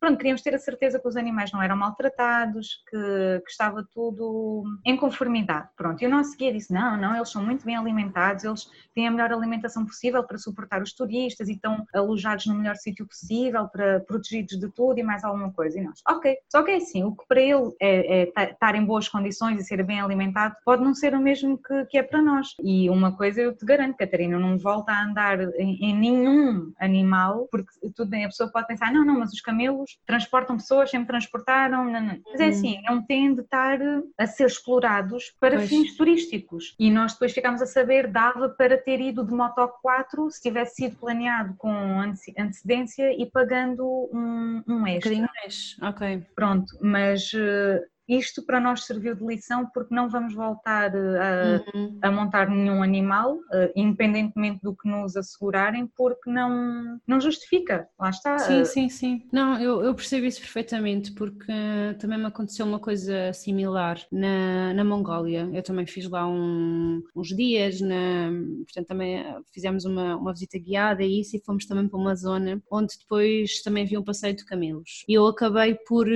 pronto, 0.00 0.16
queríamos 0.16 0.42
ter 0.42 0.54
a 0.54 0.58
certeza 0.58 0.98
que 0.98 1.08
os 1.08 1.16
animais 1.16 1.52
não 1.52 1.62
eram 1.62 1.76
maltratados, 1.76 2.82
que, 2.90 3.42
que 3.44 3.50
estava 3.50 3.84
tudo 3.92 4.64
em 4.84 4.96
conformidade. 4.96 5.68
Pronto, 5.76 6.02
e 6.02 6.06
o 6.06 6.10
nosso 6.10 6.36
guia 6.36 6.52
disse, 6.52 6.72
não, 6.72 6.96
não, 6.96 7.14
eles 7.16 7.30
são 7.30 7.44
muito 7.44 7.64
bem 7.64 7.76
alimentados, 7.76 8.44
eles 8.44 8.70
têm 8.94 9.06
a 9.06 9.10
melhor 9.10 9.32
alimentação 9.32 9.84
possível 9.84 10.22
para 10.24 10.38
suportar 10.38 10.82
os 10.82 10.92
turistas 10.92 11.48
e 11.48 11.52
estão 11.52 11.84
alojados 11.94 12.46
no 12.46 12.54
melhor 12.54 12.76
sítio 12.76 13.06
possível, 13.06 13.68
para 13.68 14.00
protegidos 14.00 14.58
de 14.58 14.68
tudo 14.70 14.98
e 14.98 15.02
mais 15.02 15.24
alguma 15.24 15.52
coisa. 15.52 15.78
E 15.78 15.82
nós, 15.82 16.00
ok, 16.08 16.36
só 16.50 16.62
que 16.62 16.70
é 16.70 16.76
assim, 16.76 17.04
o 17.04 17.14
que 17.14 17.24
para 17.26 17.40
ele 17.40 17.72
é, 17.80 18.22
é 18.22 18.26
ta- 18.26 18.44
estar 18.44 18.74
em 18.74 18.84
boas 18.84 19.08
condições 19.08 19.60
e 19.60 19.64
ser 19.64 19.82
bem 19.84 20.00
alimentado 20.00 20.54
pode 20.64 20.82
não 20.82 20.94
ser 20.94 21.14
o 21.14 21.20
mesmo 21.20 21.58
que, 21.58 21.86
que 21.86 21.98
é 21.98 22.02
para 22.02 22.20
nós. 22.22 22.48
E 22.62 22.88
uma 22.90 23.16
coisa 23.16 23.40
eu 23.40 23.54
te 23.56 23.64
garanto, 23.64 23.96
Catarina, 23.96 24.38
não 24.38 24.58
volta 24.58 24.92
a 24.92 25.04
andar 25.04 25.40
em, 25.58 25.78
em 25.84 25.96
nenhum 25.96 26.72
animal, 26.80 27.48
porque 27.50 27.70
tudo 27.94 28.10
bem, 28.10 28.24
a 28.24 28.28
pessoa 28.28 28.41
pode 28.50 28.66
pensar, 28.66 28.92
não, 28.92 29.04
não, 29.04 29.18
mas 29.18 29.32
os 29.32 29.40
camelos 29.40 29.98
transportam 30.06 30.56
pessoas, 30.56 30.90
sempre 30.90 31.08
transportaram, 31.08 31.84
não, 31.84 32.00
não. 32.00 32.18
mas 32.30 32.40
é 32.40 32.44
Uhum. 32.44 32.50
assim, 32.50 32.82
não 32.82 33.02
têm 33.02 33.34
de 33.34 33.40
estar 33.42 33.78
a 34.18 34.26
ser 34.26 34.46
explorados 34.46 35.34
para 35.38 35.56
Pois. 35.56 35.68
fins 35.68 35.96
turísticos. 35.96 36.74
E 36.78 36.90
nós 36.90 37.12
depois 37.12 37.32
ficámos 37.32 37.60
a 37.62 37.66
saber, 37.66 38.06
dava 38.08 38.48
para 38.48 38.76
ter 38.78 39.00
ido 39.00 39.24
de 39.24 39.32
Moto 39.32 39.66
4 39.82 40.30
se 40.30 40.40
tivesse 40.40 40.76
sido 40.76 40.96
planeado 40.96 41.54
com 41.58 41.70
ante- 41.70 42.32
antecedência 42.38 43.12
e 43.20 43.26
pagando 43.30 43.84
um, 44.12 44.62
um 44.66 44.74
Um 44.82 44.86
extra. 44.86 45.10
bocadinho 45.10 45.28
mais. 45.42 45.76
Ok. 45.82 46.26
Pronto, 46.34 46.66
mas 46.80 47.30
eh, 47.34 47.82
isto 48.08 48.42
para 48.44 48.60
nós 48.60 48.84
serviu 48.84 49.14
de 49.14 49.24
lição 49.24 49.66
porque 49.72 49.94
não 49.94 50.08
vamos 50.08 50.34
voltar 50.34 50.92
eh, 50.94 51.62
Uhum. 51.74 51.98
a, 52.02 52.08
a 52.08 52.10
montar 52.10 52.48
nenhum 52.48 52.82
animal, 52.82 53.38
eh, 53.52 53.72
independentemente 53.76 54.60
do 54.62 54.74
que 54.74 54.88
nos 54.88 55.16
assegurarem, 55.16 55.86
porque 55.96 56.30
não, 56.30 56.98
não 57.06 57.20
justifica. 57.20 57.88
Lá 57.98 58.10
está. 58.10 58.38
Sim, 58.38 58.60
eh, 58.60 58.64
sim, 58.64 58.88
sim. 58.88 59.26
Não, 59.32 59.58
eu, 59.60 59.82
eu 59.84 59.94
percebo 59.94 60.26
isso 60.26 60.40
perfeitamente 60.40 61.12
porque 61.12 61.52
também 61.98 62.18
me 62.18 62.26
aconteceu 62.26 62.66
uma 62.66 62.78
coisa 62.80 63.32
similar 63.32 64.00
na, 64.10 64.74
na 64.74 64.84
Mongólia. 64.84 65.48
Eu 65.52 65.62
também 65.62 65.86
fiz 65.86 66.08
lá 66.08 66.26
um- 66.28 67.02
uns 67.14 67.28
dias, 67.28 67.80
na, 67.80 68.30
portanto 68.64 68.86
também 68.88 69.24
fizemos 69.52 69.84
uma, 69.84 70.16
uma 70.16 70.32
visita 70.32 70.58
guiada 70.58 71.02
e 71.02 71.20
isso 71.20 71.36
e 71.36 71.40
fomos 71.44 71.66
também 71.66 71.88
para 71.88 71.98
uma 71.98 72.14
zona 72.14 72.60
onde 72.70 72.98
depois 72.98 73.62
também 73.62 73.84
havia 73.84 74.00
um 74.00 74.04
passeio 74.04 74.34
de 74.36 74.44
camelos. 74.44 75.04
E 75.08 75.14
eu 75.14 75.26
acabei 75.26 75.74
por, 75.86 76.06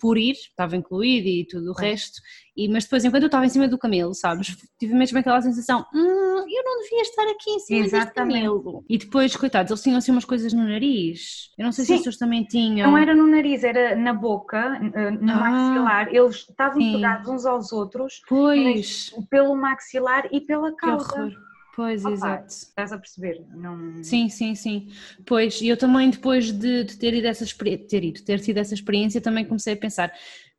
por 0.00 0.18
ir, 0.18 0.32
estava 0.32 0.76
incluído 0.76 1.21
e 1.26 1.46
tudo 1.46 1.70
o 1.70 1.74
resto, 1.74 2.20
e, 2.56 2.68
mas 2.68 2.84
depois 2.84 3.04
enquanto 3.04 3.22
eu 3.22 3.26
estava 3.26 3.46
em 3.46 3.48
cima 3.48 3.66
do 3.66 3.78
camelo, 3.78 4.14
sabes, 4.14 4.56
tive 4.78 4.94
mesmo 4.94 5.18
aquela 5.18 5.40
sensação, 5.40 5.86
hum, 5.94 6.44
eu 6.48 6.64
não 6.64 6.82
devia 6.82 7.02
estar 7.02 7.22
aqui 7.22 7.50
em 7.50 7.58
cima 7.60 7.80
deste 7.82 7.96
Exatamente. 7.96 8.34
camelo. 8.34 8.84
E 8.88 8.98
depois, 8.98 9.34
coitados, 9.34 9.70
eles 9.70 9.82
tinham 9.82 9.96
assim 9.98 10.12
umas 10.12 10.24
coisas 10.24 10.52
no 10.52 10.64
nariz. 10.64 11.50
Eu 11.56 11.64
não 11.64 11.72
sei 11.72 11.84
se 11.84 11.88
Sim. 11.88 11.94
as 11.94 12.00
pessoas 12.00 12.18
também 12.18 12.44
tinham. 12.44 12.90
Não 12.90 12.98
era 12.98 13.14
no 13.14 13.26
nariz, 13.26 13.64
era 13.64 13.96
na 13.96 14.12
boca, 14.12 14.78
eh, 14.94 15.10
no 15.10 15.32
Ah, 15.32 15.36
maxilar. 15.36 16.14
Eles 16.14 16.36
estavam 16.48 16.80
sim. 16.80 16.92
pegados 16.92 17.28
uns 17.28 17.46
aos 17.46 17.72
outros 17.72 18.20
Pois, 18.28 19.10
pelo 19.30 19.56
maxilar 19.56 20.28
e 20.30 20.40
pela 20.40 20.74
cauda. 20.76 21.32
Pois, 21.74 22.04
Opa, 22.04 22.12
exato. 22.12 22.46
Estás 22.48 22.92
a 22.92 22.98
perceber? 22.98 23.42
Não... 23.54 24.04
Sim, 24.04 24.28
sim, 24.28 24.54
sim. 24.54 24.88
Pois, 25.24 25.60
e 25.62 25.68
eu 25.68 25.76
também 25.76 26.10
depois 26.10 26.52
de, 26.52 26.84
de 26.84 26.98
ter 26.98 27.14
ido 27.14 27.26
essa 27.26 27.46
ter 27.88 28.04
ido, 28.04 28.22
ter 28.22 28.40
tido 28.40 28.58
essa 28.58 28.74
experiência, 28.74 29.22
também 29.22 29.46
comecei 29.46 29.72
a 29.72 29.76
pensar, 29.76 30.12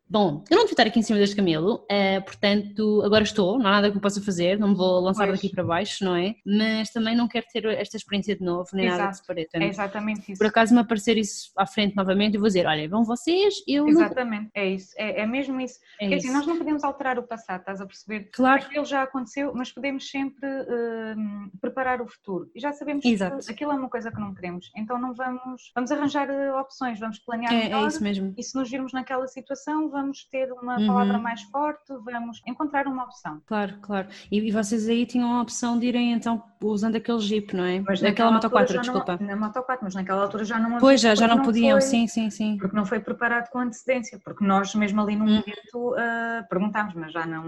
bom, 0.09 0.43
eu 0.49 0.55
não 0.57 0.63
devia 0.63 0.73
estar 0.73 0.87
aqui 0.87 0.99
em 0.99 1.03
cima 1.03 1.19
deste 1.19 1.35
camelo, 1.35 1.85
eh, 1.89 2.19
portanto, 2.21 3.01
agora 3.03 3.23
estou, 3.23 3.57
não 3.57 3.67
há 3.67 3.71
nada 3.71 3.91
que 3.91 3.97
eu 3.97 4.01
possa 4.01 4.21
fazer, 4.21 4.59
não 4.59 4.69
me 4.69 4.75
vou 4.75 4.99
lançar 4.99 5.27
Pois. 5.27 5.39
daqui 5.39 5.49
para 5.53 5.63
baixo, 5.63 6.03
não 6.05 6.15
é? 6.15 6.35
Mas 6.45 6.89
também 6.91 7.15
não 7.15 7.27
quero 7.27 7.45
ter 7.51 7.65
esta 7.65 7.97
experiência 7.97 8.35
de 8.35 8.43
novo, 8.43 8.69
nem 8.73 8.85
nada 8.85 8.97
de 8.97 9.03
Exato. 9.03 9.17
separate. 9.17 9.49
É 9.53 9.67
exatamente 9.67 10.31
isso. 10.31 10.39
Por 10.39 10.47
acaso 10.47 10.73
me 10.73 10.81
aparecer 10.81 11.17
isso 11.17 11.51
à 11.57 11.65
frente 11.65 11.95
novamente, 11.95 12.35
eu 12.35 12.39
vou 12.41 12.47
dizer, 12.47 12.65
olha, 12.65 12.87
vão 12.87 13.03
vocês, 13.03 13.55
eu. 13.67 13.87
Exatamente, 13.87 14.49
é 14.53 14.67
isso. 14.69 14.93
É, 14.97 15.21
é 15.21 15.25
mesmo 15.25 15.59
isso. 15.59 15.79
É 15.99 16.05
Porque 16.05 16.15
isso. 16.15 16.27
assim, 16.27 16.37
nós 16.37 16.45
não 16.45 16.57
podemos 16.57 16.83
alterar 16.83 17.17
o 17.17 17.23
passado, 17.23 17.59
estás 17.61 17.81
a 17.81 17.85
perceber? 17.85 18.29
Claro, 18.31 18.61
Aquilo 18.63 18.85
já 18.85 19.03
aconteceu, 19.03 19.51
mas 19.55 19.71
podemos 19.71 20.09
sempre 20.09 20.47
hum, 20.47 21.49
preparar 21.61 22.01
o 22.01 22.07
futuro. 22.07 22.49
E 22.55 22.59
já 22.59 22.71
sabemos 22.71 23.03
Exato. 23.05 23.45
que 23.45 23.51
aquilo 23.51 23.71
é 23.71 23.75
uma 23.75 23.89
coisa 23.89 24.11
que 24.11 24.19
não 24.19 24.33
queremos. 24.33 24.71
Então 24.75 24.99
não 24.99 25.13
vamos, 25.13 25.71
vamos 25.75 25.91
arranjar 25.91 26.29
eh, 26.29 26.53
opções, 26.53 26.99
vamos 26.99 27.19
planear 27.19 27.53
é, 27.53 27.63
melhor. 27.65 27.83
é 27.83 27.87
isso 27.87 28.03
mesmo. 28.03 28.33
E 28.37 28.43
se 28.43 28.55
nos 28.55 28.69
virmos 28.69 28.93
naquela 28.93 29.27
situação, 29.27 29.89
vamos 29.93 30.25
ter 30.25 30.51
uma 30.51 30.77
Uhum. 30.77 30.87
palavra 30.87 31.17
mais 31.17 31.41
forte, 31.43 31.93
vamos 32.03 32.41
encontrar 32.45 32.87
uma 32.87 33.03
opção. 33.05 33.41
Claro, 33.45 33.75
claro. 33.81 34.07
E, 34.31 34.39
e 34.39 34.51
vocês 34.51 34.89
aí 34.89 35.05
tinham 35.05 35.37
a 35.37 35.41
opção 35.41 35.79
de 35.79 35.85
irem 35.87 36.11
então 36.11 36.43
usando 36.61 36.95
aquele 36.95 37.19
jeep, 37.19 37.55
não 37.55 37.63
é? 37.63 37.79
Mas 37.79 37.99
Aquela 38.03 38.09
naquela 38.09 38.31
Moto 38.31 38.43
altura 38.45 38.65
4, 38.65 38.73
já 38.73 38.77
não- 38.77 38.99
desculpa. 38.99 39.23
na 39.25 39.35
Moto 39.35 39.63
4, 39.63 39.83
mas 39.85 39.95
naquela 39.95 40.21
altura 40.23 40.43
já 40.45 40.59
não 40.59 40.77
Pois, 40.79 40.99
já, 41.01 41.13
já 41.15 41.27
não 41.27 41.35
porque 41.37 41.47
podiam, 41.49 41.79
foi- 41.79 41.81
sim, 41.89 42.07
sim, 42.07 42.29
sim. 42.29 42.57
Porque 42.57 42.75
não 42.75 42.85
foi 42.85 42.99
preparado 42.99 43.49
com 43.49 43.59
antecedência, 43.59 44.19
porque 44.23 44.43
nós 44.45 44.73
mesmo 44.75 44.99
ali 45.01 45.15
no 45.15 45.23
Uhum. 45.25 45.29
momento 45.31 45.95
ah, 45.97 46.45
perguntámos, 46.49 46.93
mas 46.95 47.13
já 47.13 47.25
não, 47.25 47.43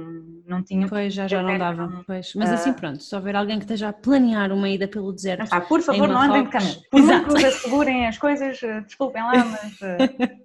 não 0.48 0.62
tínhamos. 0.64 0.90
Pois, 0.90 1.14
já, 1.14 1.28
já 1.28 1.42
não 1.42 1.58
dava. 1.58 1.88
não- 1.88 2.04
Pois. 2.04 2.34
Mas 2.36 2.52
assim, 2.52 2.70
Ah. 2.70 2.74
pronto, 2.74 3.02
se 3.02 3.16
houver 3.16 3.36
alguém 3.36 3.58
que 3.58 3.64
esteja 3.66 3.90
a 3.90 3.94
planear 3.94 4.52
uma 4.52 4.70
ida 4.70 4.88
pelo 4.88 5.12
deserto, 5.12 5.48
Ah, 5.52 5.62
por 5.62 5.82
favor, 5.82 6.08
não 6.08 6.22
andem 6.22 6.44
de 6.44 6.50
camelo. 6.50 6.76
Por 6.92 7.00
Exato. 7.00 7.26
vos 7.32 7.44
assegurem 7.44 8.08
as 8.08 8.18
coisas, 8.18 8.62
eh, 8.62 8.82
desculpem 8.82 9.24
lá, 9.24 9.34
mas. 9.46 9.82
eh, 9.82 9.98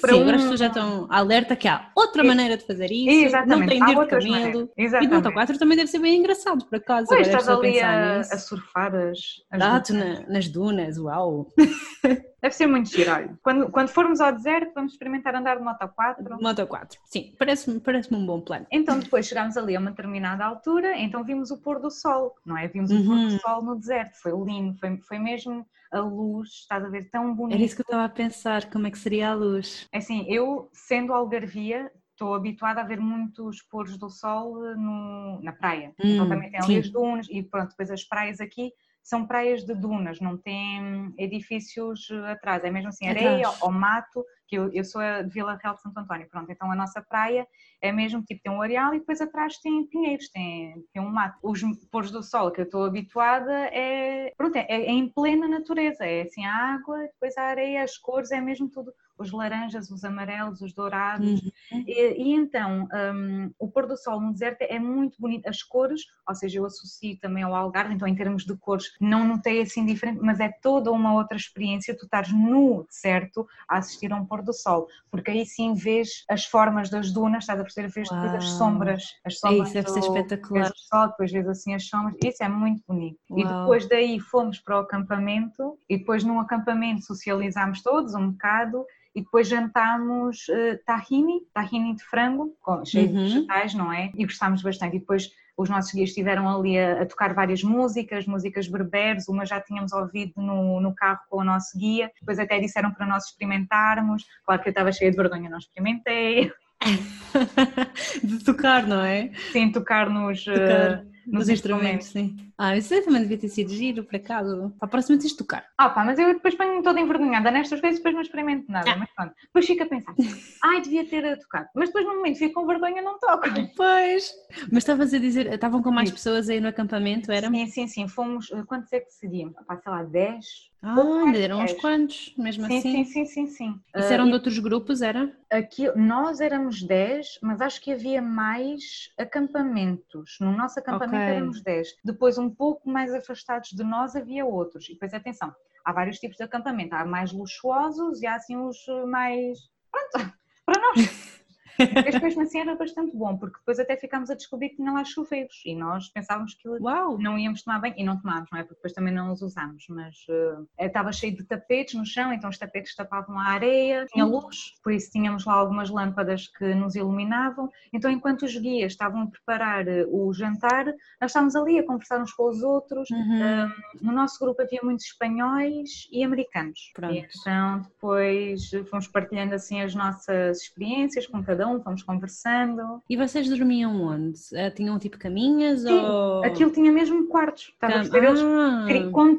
para 0.00 0.12
sim, 0.14 0.20
agora 0.20 0.36
as 0.36 0.40
um- 0.40 0.44
pessoas 0.44 0.60
já 0.60 0.66
estão 0.68 1.06
alerta 1.10 1.54
que 1.54 1.68
há 1.68 1.90
outra 1.94 2.24
maneira 2.24 2.56
de 2.56 2.64
fazer 2.64 2.90
isso, 2.90 3.06
não 3.06 3.26
Exatamente, 3.26 3.68
tem 3.68 3.82
há 3.82 3.86
de 3.86 3.92
ir 3.92 3.98
de 3.98 4.06
camelo. 4.06 4.70
E 4.76 4.82
Exatamente. 4.84 5.14
Moto 5.14 5.32
4 5.32 5.58
também 5.58 5.76
deve 5.76 5.90
ser 5.90 5.98
bem 5.98 6.18
engraçado, 6.18 6.64
por 6.64 6.76
acaso. 6.76 7.06
Pois, 7.08 7.28
agora 7.28 7.40
estás 7.40 7.58
ali 7.58 7.80
a, 7.80 8.20
a 8.20 8.38
surfar 8.38 8.94
as. 8.94 9.18
as 9.50 9.60
dunas. 9.60 10.18
na- 10.20 10.26
nas 10.32 10.48
dunas, 10.48 10.98
uau. 10.98 11.46
Deve 12.42 12.54
ser 12.54 12.66
muito 12.66 12.88
giro. 12.88 13.10
olha. 13.12 13.38
Quando, 13.42 13.70
quando 13.70 13.88
formos 13.88 14.20
ao 14.20 14.32
deserto, 14.32 14.72
vamos 14.74 14.92
experimentar 14.92 15.34
andar 15.34 15.56
de 15.56 15.62
moto 15.62 15.86
4. 15.88 16.40
Moto 16.40 16.66
4, 16.66 16.98
sim, 17.04 17.34
parece-me 17.38 17.80
parece 17.80 18.14
um 18.14 18.24
bom 18.24 18.40
plano. 18.40 18.66
Então 18.72 18.98
depois 18.98 19.26
chegámos 19.26 19.56
ali 19.56 19.76
a 19.76 19.80
uma 19.80 19.90
determinada 19.90 20.44
altura, 20.44 20.96
então 20.98 21.22
vimos 21.22 21.50
o 21.50 21.60
pôr 21.60 21.80
do 21.80 21.90
sol, 21.90 22.34
não 22.44 22.56
é? 22.56 22.66
Vimos 22.68 22.90
o 22.90 22.94
pôr 23.04 23.16
Uhum. 23.16 23.24
do 23.26 23.30
sol 23.40 23.62
no 23.62 23.76
deserto, 23.76 24.16
foi 24.22 24.32
lindo, 24.32 24.78
foi, 24.78 24.96
foi 25.02 25.18
mesmo 25.18 25.66
a 25.92 26.00
luz, 26.00 26.48
estás 26.50 26.84
a 26.84 26.88
ver, 26.88 27.10
tão 27.10 27.34
bonito. 27.34 27.56
Era 27.56 27.64
isso 27.64 27.74
que 27.76 27.82
eu 27.82 27.84
estava 27.84 28.04
a 28.04 28.08
pensar, 28.08 28.70
como 28.70 28.86
é 28.86 28.90
que 28.90 28.98
seria 28.98 29.30
a 29.30 29.34
luz. 29.34 29.86
É 29.92 29.98
Assim, 29.98 30.24
eu, 30.28 30.70
sendo 30.72 31.12
algarvia, 31.12 31.90
estou 32.12 32.34
habituada 32.34 32.80
a 32.80 32.84
ver 32.84 33.00
muitos 33.00 33.62
pôres 33.62 33.98
do 33.98 34.08
sol 34.08 34.64
eh, 34.66 34.74
no- 34.76 35.40
na 35.42 35.52
praia. 35.52 35.92
então 35.98 36.26
Hum, 36.26 36.28
também 36.28 36.50
tem 36.50 36.60
ali 36.60 36.76
as 36.78 36.90
dunas 36.90 37.26
e 37.30 37.42
pronto, 37.42 37.70
depois 37.70 37.90
as 37.90 38.04
praias 38.04 38.40
aqui 38.40 38.72
são 39.02 39.26
praias 39.26 39.64
de 39.64 39.74
dunas, 39.74 40.20
não 40.20 40.36
tem 40.36 41.12
edifícios 41.18 42.08
atrás, 42.28 42.62
é 42.64 42.70
mesmo 42.70 42.88
assim 42.88 43.08
areia 43.08 43.48
ou 43.60 43.72
mato, 43.72 44.24
que 44.46 44.56
eu, 44.56 44.70
eu 44.72 44.84
sou 44.84 45.00
de 45.00 45.32
Vila 45.32 45.58
Real 45.62 45.74
de 45.74 45.82
Santo 45.82 45.98
António, 45.98 46.28
pronto, 46.28 46.50
então 46.50 46.70
a 46.70 46.76
nossa 46.76 47.00
praia 47.00 47.46
é 47.80 47.92
mesmo 47.92 48.22
tipo, 48.22 48.42
tem 48.42 48.52
um 48.52 48.60
areal 48.60 48.94
e 48.94 48.98
depois 48.98 49.20
atrás 49.20 49.58
tem 49.58 49.86
pinheiros, 49.86 50.28
tem, 50.28 50.84
tem 50.92 51.02
um 51.02 51.08
mato. 51.08 51.38
Os 51.42 51.60
pôres 51.90 52.10
do 52.10 52.22
sol 52.22 52.50
que 52.50 52.60
eu 52.60 52.64
estou 52.64 52.84
habituada 52.84 53.52
é, 53.72 54.32
pronto, 54.36 54.56
é, 54.56 54.66
é 54.68 54.90
em 54.90 55.08
plena 55.08 55.48
natureza, 55.48 56.04
é 56.04 56.22
assim 56.22 56.44
a 56.44 56.74
água, 56.74 56.98
depois 56.98 57.36
a 57.38 57.44
areia, 57.44 57.82
as 57.82 57.96
cores, 57.96 58.30
é 58.30 58.40
mesmo 58.40 58.68
tudo 58.68 58.92
os 59.20 59.32
laranjas, 59.32 59.90
os 59.90 60.02
amarelos, 60.04 60.62
os 60.62 60.72
dourados. 60.72 61.42
Uhum. 61.42 61.84
E, 61.86 62.22
e, 62.22 62.32
então, 62.32 62.88
um, 63.14 63.50
o 63.58 63.68
pôr 63.68 63.86
do 63.86 63.96
sol 63.96 64.20
no 64.20 64.32
deserto 64.32 64.62
é 64.62 64.78
muito 64.78 65.20
bonito. 65.20 65.46
As 65.46 65.62
cores, 65.62 66.02
ou 66.26 66.34
seja, 66.34 66.58
eu 66.58 66.64
associo 66.64 67.18
também 67.20 67.42
ao 67.42 67.54
Algarve, 67.54 67.94
então 67.94 68.08
em 68.08 68.14
termos 68.14 68.44
de 68.44 68.56
cores 68.56 68.92
não 69.00 69.26
notei 69.26 69.60
assim 69.60 69.84
diferente, 69.84 70.20
mas 70.22 70.40
é 70.40 70.48
toda 70.48 70.90
uma 70.90 71.12
outra 71.12 71.36
experiência 71.36 71.96
tu 71.96 72.04
estares 72.04 72.32
no 72.32 72.86
deserto 72.88 73.46
a 73.68 73.78
assistir 73.78 74.12
a 74.12 74.16
um 74.16 74.24
pôr 74.24 74.42
do 74.42 74.52
sol, 74.52 74.88
porque 75.10 75.30
aí 75.30 75.44
sim 75.44 75.74
vês 75.74 76.24
as 76.28 76.46
formas 76.46 76.88
das 76.88 77.12
dunas, 77.12 77.44
estás 77.44 77.60
a 77.60 77.62
perceber, 77.62 77.88
vês 77.88 78.08
depois 78.08 78.34
as 78.34 78.48
sombras, 78.50 79.04
as 79.24 79.38
sombras 79.38 79.68
isso 79.68 79.74
deve 79.74 79.90
ser 79.90 80.00
espetacular. 80.00 80.62
Vês 80.62 80.70
o 80.70 80.88
sol, 80.88 81.08
depois 81.08 81.32
vês 81.32 81.48
assim 81.48 81.74
as 81.74 81.86
sombras, 81.86 82.16
isso 82.24 82.42
é 82.42 82.48
muito 82.48 82.82
bonito. 82.88 83.18
Uau. 83.30 83.40
E 83.40 83.44
depois 83.44 83.88
daí 83.88 84.18
fomos 84.18 84.58
para 84.58 84.76
o 84.76 84.80
acampamento 84.80 85.78
e 85.88 85.98
depois 85.98 86.24
no 86.24 86.40
acampamento 86.40 87.04
socializámos 87.04 87.82
todos 87.82 88.14
um 88.14 88.30
bocado 88.30 88.84
e 89.14 89.22
depois 89.22 89.48
jantámos 89.48 90.46
uh, 90.48 90.78
tahini, 90.84 91.40
tahini 91.52 91.96
de 91.96 92.04
frango, 92.04 92.56
com, 92.60 92.84
cheio 92.84 93.08
uhum. 93.08 93.14
de 93.14 93.22
vegetais, 93.22 93.74
não 93.74 93.92
é? 93.92 94.10
E 94.14 94.24
gostámos 94.24 94.62
bastante. 94.62 94.96
E 94.96 95.00
depois 95.00 95.30
os 95.56 95.68
nossos 95.68 95.92
guias 95.92 96.10
estiveram 96.10 96.48
ali 96.48 96.78
a, 96.78 97.02
a, 97.02 97.06
tocar 97.06 97.34
várias 97.34 97.62
músicas, 97.62 98.26
músicas 98.26 98.68
berberes, 98.68 99.28
uma 99.28 99.44
já 99.44 99.60
tínhamos 99.60 99.92
ouvido 99.92 100.34
no, 100.36 100.80
no 100.80 100.94
carro 100.94 101.20
com 101.28 101.38
o 101.38 101.44
nosso 101.44 101.76
guia, 101.76 102.10
depois 102.18 102.38
até 102.38 102.58
disseram 102.58 102.92
para 102.92 103.06
nós 103.06 103.26
experimentarmos, 103.26 104.24
claro 104.44 104.62
que 104.62 104.68
eu 104.68 104.72
estava 104.72 104.92
cheia 104.92 105.10
de 105.10 105.16
vergonha, 105.16 105.50
não 105.50 105.58
experimentei. 105.58 106.52
de 108.24 108.44
tocar, 108.44 108.86
não 108.86 109.04
é? 109.04 109.30
Sim, 109.52 109.70
tocar 109.70 110.08
nos... 110.08 110.44
Tocar. 110.44 111.04
Uh, 111.04 111.10
nos, 111.26 111.48
instrumentos, 111.48 112.08
sim. 112.08 112.52
Ah, 112.56 112.76
isso 112.76 112.94
também 113.02 113.22
devia 113.22 113.38
ter 113.38 113.48
sido 113.48 113.70
giro, 113.70 114.04
por 114.04 114.16
acaso. 114.16 114.72
Para 114.78 114.86
a 114.86 114.90
próxima 114.90 115.18
tens 115.18 115.32
de 115.32 115.36
tocar. 115.36 115.66
Ah 115.78 115.88
pá, 115.88 116.04
mas 116.04 116.18
eu 116.18 116.34
depois 116.34 116.54
ponho-me 116.54 116.82
toda 116.82 117.00
envergonhada 117.00 117.50
nestas 117.50 117.80
coisas 117.80 117.98
depois 117.98 118.14
não 118.14 118.22
experimento 118.22 118.70
nada. 118.70 118.92
Ah. 118.92 118.96
Mas 118.96 119.10
pronto, 119.14 119.34
depois 119.42 119.66
fico 119.66 119.82
a 119.82 119.86
pensar, 119.86 120.14
ai, 120.62 120.80
devia 120.80 121.04
ter 121.04 121.38
tocado. 121.38 121.68
Mas 121.74 121.88
depois 121.88 122.04
no 122.04 122.16
momento 122.16 122.38
fico 122.38 122.54
com 122.54 122.66
vergonha 122.66 123.02
não 123.02 123.18
toco. 123.18 123.48
Pois. 123.76 124.32
Mas 124.70 124.78
estavas 124.78 125.14
a 125.14 125.18
dizer, 125.18 125.52
estavam 125.52 125.82
com 125.82 125.90
mais 125.90 126.08
sim. 126.08 126.14
pessoas 126.14 126.48
aí 126.48 126.60
no 126.60 126.68
acampamento, 126.68 127.30
era? 127.30 127.48
Sim, 127.48 127.66
sim, 127.66 127.86
sim. 127.86 128.08
Fomos, 128.08 128.50
eh, 128.52 128.62
quantos 128.66 128.92
é 128.92 129.00
que 129.00 129.12
seriam? 129.12 129.52
Pá, 129.52 129.76
sei 129.76 129.92
lá, 129.92 130.02
10 130.02 130.70
ah, 130.82 130.96
ainda 130.96 131.38
eram 131.38 131.62
uns 131.62 131.74
quantos, 131.74 132.34
mesmo 132.38 132.66
sim, 132.66 132.78
assim. 132.78 133.04
Sim, 133.04 133.04
sim, 133.04 133.24
sim, 133.26 133.46
sim. 133.46 133.80
Isso 133.94 134.08
uh, 134.08 134.12
eram 134.12 134.26
de 134.26 134.32
outros 134.32 134.58
grupos, 134.58 135.02
era? 135.02 135.30
Aqui, 135.50 135.94
nós 135.94 136.40
éramos 136.40 136.82
10, 136.82 137.38
mas 137.42 137.60
acho 137.60 137.82
que 137.82 137.92
havia 137.92 138.22
mais 138.22 139.12
acampamentos. 139.18 140.38
No 140.40 140.56
nosso 140.56 140.78
acampamento 140.78 141.09
okay. 141.16 141.36
éramos 141.36 141.62
10. 141.62 141.88
Depois, 142.04 142.38
um 142.38 142.50
pouco 142.50 142.88
mais 142.88 143.12
afastados 143.14 143.70
de 143.70 143.82
nós, 143.82 144.16
havia 144.16 144.44
outros. 144.44 144.88
E 144.88 144.94
depois, 144.94 145.12
atenção, 145.14 145.54
há 145.84 145.92
vários 145.92 146.18
tipos 146.18 146.36
de 146.36 146.42
acampamento. 146.42 146.94
Há 146.94 147.04
mais 147.04 147.32
luxuosos 147.32 148.22
e 148.22 148.26
há 148.26 148.34
assim 148.34 148.56
os 148.56 148.78
mais... 149.06 149.58
Pronto, 149.90 150.32
para 150.64 150.80
nós... 150.80 151.39
Este 151.78 152.20
mesmo 152.22 152.42
assim 152.42 152.60
era 152.60 152.74
bastante 152.74 153.16
bom, 153.16 153.36
porque 153.36 153.58
depois 153.58 153.78
até 153.78 153.96
ficámos 153.96 154.30
a 154.30 154.34
descobrir 154.34 154.70
que 154.70 154.76
tinha 154.76 154.92
lá 154.92 155.04
chuveiros 155.04 155.62
e 155.64 155.74
nós 155.74 156.08
pensávamos 156.08 156.54
que 156.54 156.68
Uau. 156.68 157.18
não 157.18 157.38
íamos 157.38 157.62
tomar 157.62 157.80
bem 157.80 157.94
e 157.96 158.04
não 158.04 158.20
tomámos, 158.20 158.48
não 158.50 158.58
é? 158.58 158.62
Porque 158.62 158.76
depois 158.76 158.92
também 158.92 159.12
não 159.12 159.32
os 159.32 159.42
usámos, 159.42 159.84
mas 159.88 160.16
uh, 160.28 160.66
estava 160.78 161.12
cheio 161.12 161.36
de 161.36 161.44
tapetes 161.44 161.94
no 161.94 162.04
chão, 162.04 162.32
então 162.32 162.50
os 162.50 162.58
tapetes 162.58 162.94
tapavam 162.94 163.38
a 163.38 163.44
areia, 163.44 164.06
tinha 164.06 164.26
hum. 164.26 164.30
luz, 164.30 164.74
por 164.82 164.92
isso 164.92 165.10
tínhamos 165.10 165.44
lá 165.44 165.54
algumas 165.54 165.90
lâmpadas 165.90 166.48
que 166.48 166.74
nos 166.74 166.94
iluminavam. 166.94 167.70
Então, 167.92 168.10
enquanto 168.10 168.42
os 168.42 168.56
guias 168.56 168.92
estavam 168.92 169.22
a 169.22 169.26
preparar 169.26 169.86
eh, 169.86 170.06
o 170.08 170.32
jantar, 170.32 170.86
nós 171.20 171.30
estávamos 171.30 171.56
ali 171.56 171.78
a 171.78 171.86
conversar 171.86 172.20
uns 172.20 172.32
com 172.32 172.48
os 172.48 172.62
outros. 172.62 173.10
Uhum. 173.10 173.40
Uh, 173.40 173.70
no 174.00 174.12
nosso 174.12 174.38
grupo 174.38 174.62
havia 174.62 174.80
muitos 174.82 175.06
espanhóis 175.06 176.08
e 176.10 176.24
americanos. 176.24 176.90
Pronto. 176.94 177.14
E 177.14 177.26
então, 177.40 177.80
depois 177.80 178.70
fomos 178.88 179.06
partilhando 179.08 179.54
assim 179.54 179.80
as 179.80 179.94
nossas 179.94 180.62
experiências 180.62 181.26
com 181.26 181.42
cada 181.42 181.66
um, 181.68 181.69
fomos 181.78 182.02
conversando. 182.02 183.02
E 183.08 183.16
vocês 183.16 183.48
dormiam 183.48 184.02
onde? 184.02 184.40
Uh, 184.52 184.74
tinham 184.74 184.98
tipo 184.98 185.18
caminhas? 185.18 185.82
Sim, 185.82 186.00
ou... 186.00 186.44
aquilo 186.44 186.72
tinha 186.72 186.90
mesmo 186.90 187.28
quartos. 187.28 187.70
Estava 187.74 187.92
Cam... 187.92 187.98
a 187.98 188.02
perceber? 188.02 188.26
Eles 188.26 188.40
ah. 188.42 189.10
com, 189.12 189.38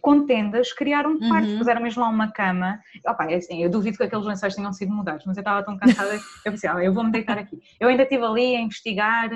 com 0.00 0.26
tendas 0.26 0.72
criaram 0.72 1.18
quartos, 1.18 1.52
uhum. 1.52 1.58
puseram 1.58 1.82
mesmo 1.82 2.02
lá 2.02 2.08
uma 2.08 2.32
cama. 2.32 2.80
Opa, 3.06 3.24
é 3.30 3.36
assim, 3.36 3.62
eu 3.62 3.70
duvido 3.70 3.96
que 3.96 4.02
aqueles 4.02 4.26
lençóis 4.26 4.54
tenham 4.54 4.72
sido 4.72 4.92
mudados, 4.92 5.24
mas 5.26 5.36
eu 5.36 5.42
estava 5.42 5.62
tão 5.62 5.76
cansada, 5.78 6.18
eu 6.44 6.52
pensei, 6.52 6.68
ah, 6.68 6.82
eu 6.82 6.92
vou-me 6.92 7.12
deitar 7.12 7.38
aqui. 7.38 7.60
Eu 7.78 7.88
ainda 7.88 8.02
estive 8.02 8.24
ali 8.24 8.56
a 8.56 8.60
investigar, 8.60 9.30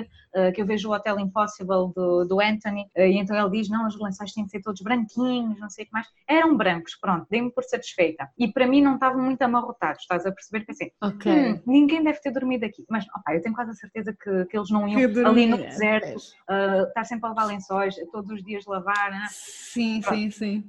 que 0.53 0.61
eu 0.61 0.65
vejo 0.65 0.89
o 0.89 0.93
Hotel 0.93 1.19
Impossible 1.19 1.91
do, 1.95 2.25
do 2.25 2.41
Anthony, 2.41 2.87
e 2.95 3.17
então 3.17 3.37
ele 3.37 3.49
diz, 3.57 3.69
não, 3.69 3.87
os 3.87 3.99
lençóis 3.99 4.33
têm 4.33 4.45
de 4.45 4.51
ser 4.51 4.61
todos 4.61 4.81
branquinhos, 4.81 5.59
não 5.59 5.69
sei 5.69 5.83
o 5.83 5.87
que 5.87 5.93
mais. 5.93 6.07
Eram 6.27 6.55
brancos, 6.57 6.95
pronto, 6.95 7.27
dei-me 7.29 7.51
por 7.51 7.63
satisfeita. 7.63 8.29
E 8.37 8.51
para 8.51 8.67
mim 8.67 8.81
não 8.81 8.95
estavam 8.95 9.21
muito 9.21 9.41
amarrotados, 9.41 10.01
estás 10.01 10.25
a 10.25 10.31
perceber? 10.31 10.65
Pensei, 10.65 10.91
okay. 11.01 11.53
hum, 11.53 11.61
ninguém 11.65 12.03
deve 12.03 12.19
ter 12.19 12.31
dormido 12.31 12.65
aqui. 12.65 12.83
Mas 12.89 13.05
opa, 13.15 13.33
eu 13.33 13.41
tenho 13.41 13.55
quase 13.55 13.71
a 13.71 13.75
certeza 13.75 14.13
que, 14.13 14.45
que 14.45 14.57
eles 14.57 14.69
não 14.69 14.87
iam 14.87 15.27
ali 15.27 15.45
no 15.45 15.57
deserto, 15.57 16.17
uh, 16.17 16.87
estar 16.87 17.03
sempre 17.03 17.25
a 17.25 17.29
lavar 17.29 17.47
lençóis, 17.47 17.95
todos 18.11 18.31
os 18.31 18.43
dias 18.43 18.65
lavar. 18.65 19.11
Né? 19.11 19.27
Sim, 19.29 20.01
Pronto. 20.01 20.17
sim, 20.17 20.31
sim 20.31 20.63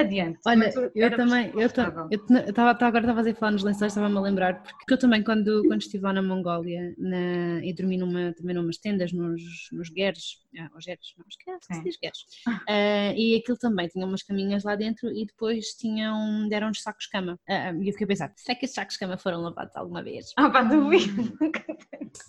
adiante. 0.00 0.38
Olha, 0.46 0.72
eu 0.94 1.16
também, 1.16 1.52
eu 1.54 1.66
estava 1.66 2.70
agora 2.70 3.00
estava 3.00 3.12
a 3.12 3.14
fazer 3.14 3.34
falar 3.34 3.52
nos 3.52 3.62
lençóis, 3.62 3.92
estava-me 3.92 4.16
a 4.16 4.20
lembrar, 4.20 4.62
porque 4.62 4.94
eu 4.94 4.98
também 4.98 5.22
quando, 5.22 5.62
quando 5.66 5.80
estive 5.80 6.04
lá 6.04 6.12
na 6.12 6.22
Mongólia 6.22 6.94
na, 6.98 7.64
e 7.64 7.72
dormi 7.72 7.96
numa, 7.96 8.32
também 8.32 8.54
numas 8.54 8.78
tendas 8.78 9.12
nos, 9.12 9.42
nos 9.72 9.88
gueres, 9.90 10.38
ah, 10.58 10.70
os 10.76 10.84
gueres, 10.84 11.14
não, 11.18 11.24
esquece, 11.28 11.74
se 11.74 11.84
diz 11.84 11.98
gueres, 12.00 12.20
uh, 12.46 13.14
e 13.16 13.36
aquilo 13.36 13.58
também 13.58 13.88
tinha 13.88 14.06
umas 14.06 14.22
caminhas 14.22 14.64
lá 14.64 14.76
dentro 14.76 15.08
e 15.10 15.26
depois 15.26 15.66
tinham, 15.74 16.48
deram-nos 16.48 16.82
sacos 16.82 17.04
de 17.04 17.10
cama, 17.10 17.38
uh, 17.48 17.82
e 17.82 17.88
eu 17.88 17.92
fiquei 17.92 18.04
a 18.04 18.08
pensar, 18.08 18.32
será 18.36 18.58
que 18.58 18.64
esses 18.64 18.74
sacos 18.74 18.94
de 18.94 19.00
cama 19.00 19.16
foram 19.16 19.40
lavados 19.40 19.74
alguma 19.76 20.02
vez? 20.02 20.32
Ah 20.36 20.50
pá, 20.50 20.62
duvido. 20.62 21.36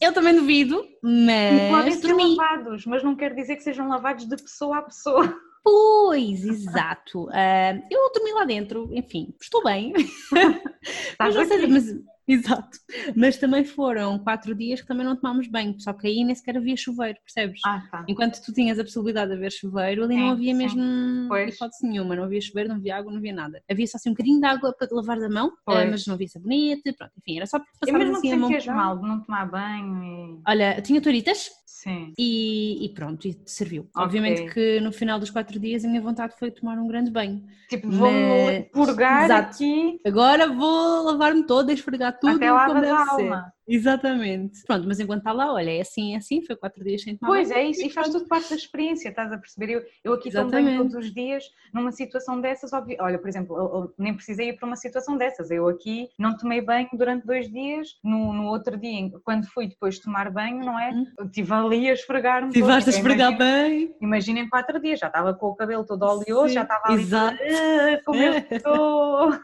eu 0.02 0.14
também 0.14 0.36
duvido, 0.36 0.84
mas 1.02 1.70
Podem 1.70 1.94
ser 1.94 2.14
lavados, 2.14 2.86
mas 2.86 3.04
não 3.04 3.16
quer 3.16 3.34
dizer 3.34 3.56
que 3.56 3.64
sejam 3.64 3.88
lavados 3.88 4.26
de 4.26 4.36
pessoa 4.36 4.80
a 4.80 4.82
pessoa. 4.82 5.49
Pois, 5.64 6.44
exato. 6.46 7.26
Uh, 7.26 7.84
eu 7.92 8.12
dormi 8.14 8.32
lá 8.34 8.46
dentro, 8.46 8.90
enfim, 8.94 9.34
estou 9.40 9.64
bem. 9.64 9.94
mas, 11.20 11.36
não 11.36 11.46
sei, 11.46 11.68
mas, 11.68 11.86
exato. 12.30 12.78
Mas 13.16 13.38
também 13.38 13.64
foram 13.64 14.20
quatro 14.20 14.54
dias 14.56 14.82
que 14.82 14.88
também 14.88 15.06
não 15.06 15.16
tomámos 15.16 15.48
banho, 15.48 15.80
só 15.80 15.94
que 15.94 16.08
aí 16.08 16.24
nem 16.24 16.36
sequer 16.36 16.58
havia 16.58 16.78
chuveiro, 16.78 17.18
percebes? 17.24 17.62
Ah, 17.66 17.84
tá. 17.92 18.06
Enquanto 18.08 18.42
tu 18.42 18.54
tinhas 18.54 18.80
a 18.80 18.84
possibilidade 18.84 19.32
de 19.32 19.38
haver 19.38 19.52
chuveiro, 19.52 20.04
ali 20.04 20.16
sim, 20.16 20.20
não 20.20 20.30
havia 20.30 20.54
sim. 20.54 20.58
mesmo 20.58 21.28
pois. 21.28 21.56
hipótese 21.56 21.88
nenhuma, 21.88 22.16
não 22.16 22.24
havia 22.24 22.42
chuveiro, 22.42 22.70
não 22.70 22.76
havia 22.78 22.98
água, 22.98 23.12
não 23.12 23.20
havia 23.20 23.34
nada. 23.34 23.62
Havia 23.70 23.88
só 23.88 23.98
assim 23.98 24.10
um 24.10 24.14
bocadinho 24.14 24.40
de 24.40 24.46
água 24.46 24.74
para 24.74 24.88
lavar 24.92 25.20
da 25.20 25.30
mão, 25.30 25.48
uh, 25.48 25.90
mas 25.90 26.06
não 26.06 26.16
havia 26.16 26.28
sabonete, 26.28 26.94
pronto, 26.94 27.14
enfim, 27.18 27.38
era 27.38 27.46
só 27.46 27.60
para 27.60 27.68
passar 27.80 28.02
assim 28.02 28.36
não 28.36 28.50
te 28.50 28.68
mal 28.68 28.98
de 28.98 29.08
não 29.08 29.22
tomar 29.22 29.46
banho 29.46 30.04
e... 30.04 30.42
Olha, 30.48 30.82
tinha 30.82 31.02
toritas, 31.02 31.50
Sim. 31.80 32.14
E, 32.18 32.84
e, 32.84 32.90
pronto, 32.90 33.26
e 33.26 33.42
serviu. 33.46 33.84
Okay. 33.84 34.04
Obviamente 34.04 34.54
que 34.54 34.82
no 34.82 34.92
final 34.92 35.18
dos 35.18 35.30
quatro 35.30 35.58
dias 35.58 35.86
a 35.86 35.88
minha 35.88 36.02
vontade 36.02 36.36
foi 36.38 36.52
tomar 36.52 36.78
um 36.78 36.86
grande 36.86 37.10
banho. 37.10 37.42
Tipo, 37.70 37.90
vou 37.90 38.12
Mas... 38.12 38.66
purgar 38.74 39.24
Exato. 39.24 39.56
aqui. 39.56 39.98
Agora 40.06 40.50
vou 40.50 41.04
lavar-me 41.06 41.46
toda, 41.46 41.72
esfregar 41.72 42.19
tudo 42.20 42.36
Até 42.36 42.50
como 42.50 42.82
deve 42.82 42.88
a 42.88 43.12
alma. 43.12 43.44
ser. 43.44 43.60
Exatamente. 43.70 44.64
Pronto, 44.66 44.88
mas 44.88 45.00
enquanto 45.00 45.20
está 45.20 45.32
lá, 45.32 45.54
olha, 45.54 45.70
é 45.70 45.82
assim, 45.82 46.16
é 46.16 46.18
assim, 46.18 46.42
foi 46.42 46.56
quatro 46.56 46.84
dias 46.84 47.04
sem 47.04 47.16
tomar 47.16 47.34
Pois 47.34 47.52
é 47.52 47.64
isso, 47.64 47.86
e 47.86 47.90
faz 47.90 48.10
tudo 48.10 48.28
parte 48.28 48.50
da 48.50 48.56
experiência, 48.56 49.10
estás 49.10 49.32
a 49.32 49.38
perceber? 49.38 49.70
Eu, 49.70 49.84
eu 50.04 50.14
aqui 50.14 50.32
também 50.32 50.76
todos 50.76 50.96
os 50.96 51.14
dias, 51.14 51.44
numa 51.72 51.92
situação 51.92 52.42
dessas, 52.42 52.74
óbvio, 52.74 52.98
olha, 53.00 53.20
por 53.20 53.30
exemplo, 53.30 53.56
eu, 53.56 53.64
eu 53.64 53.94
nem 53.98 54.16
precisei 54.16 54.50
ir 54.50 54.54
para 54.54 54.66
uma 54.66 54.76
situação 54.76 55.16
dessas, 55.18 55.52
eu 55.52 55.68
aqui 55.68 56.10
não 56.18 56.36
tomei 56.36 56.62
banho 56.62 56.90
durante 56.94 57.28
dois 57.28 57.48
dias, 57.48 57.90
no, 58.04 58.34
no 58.34 58.46
outro 58.46 58.76
dia, 58.76 59.12
quando 59.24 59.46
fui 59.46 59.68
depois 59.68 60.00
tomar 60.00 60.32
banho, 60.32 60.66
não 60.66 60.80
é? 60.80 60.92
Eu 61.18 61.26
estive 61.26 61.54
ali 61.54 61.90
a 61.90 61.94
esfregar-me. 61.94 62.48
Estiveste 62.48 62.90
a 62.90 62.94
esfregar 62.94 63.38
bem. 63.38 63.96
Imaginem 64.02 64.50
quatro 64.50 64.80
dias, 64.80 65.00
já 65.00 65.08
estava 65.08 65.34
com 65.36 65.46
o 65.46 65.56
cabelo 65.56 65.86
todo 65.86 66.04
oleoso, 66.04 66.48
Sim, 66.48 66.54
já 66.56 66.64
estava 66.64 66.88
ali, 66.88 67.02
exato. 67.04 67.38
Ah, 67.44 68.02
como 68.04 68.20
eu 68.20 68.34
estou... 68.50 69.40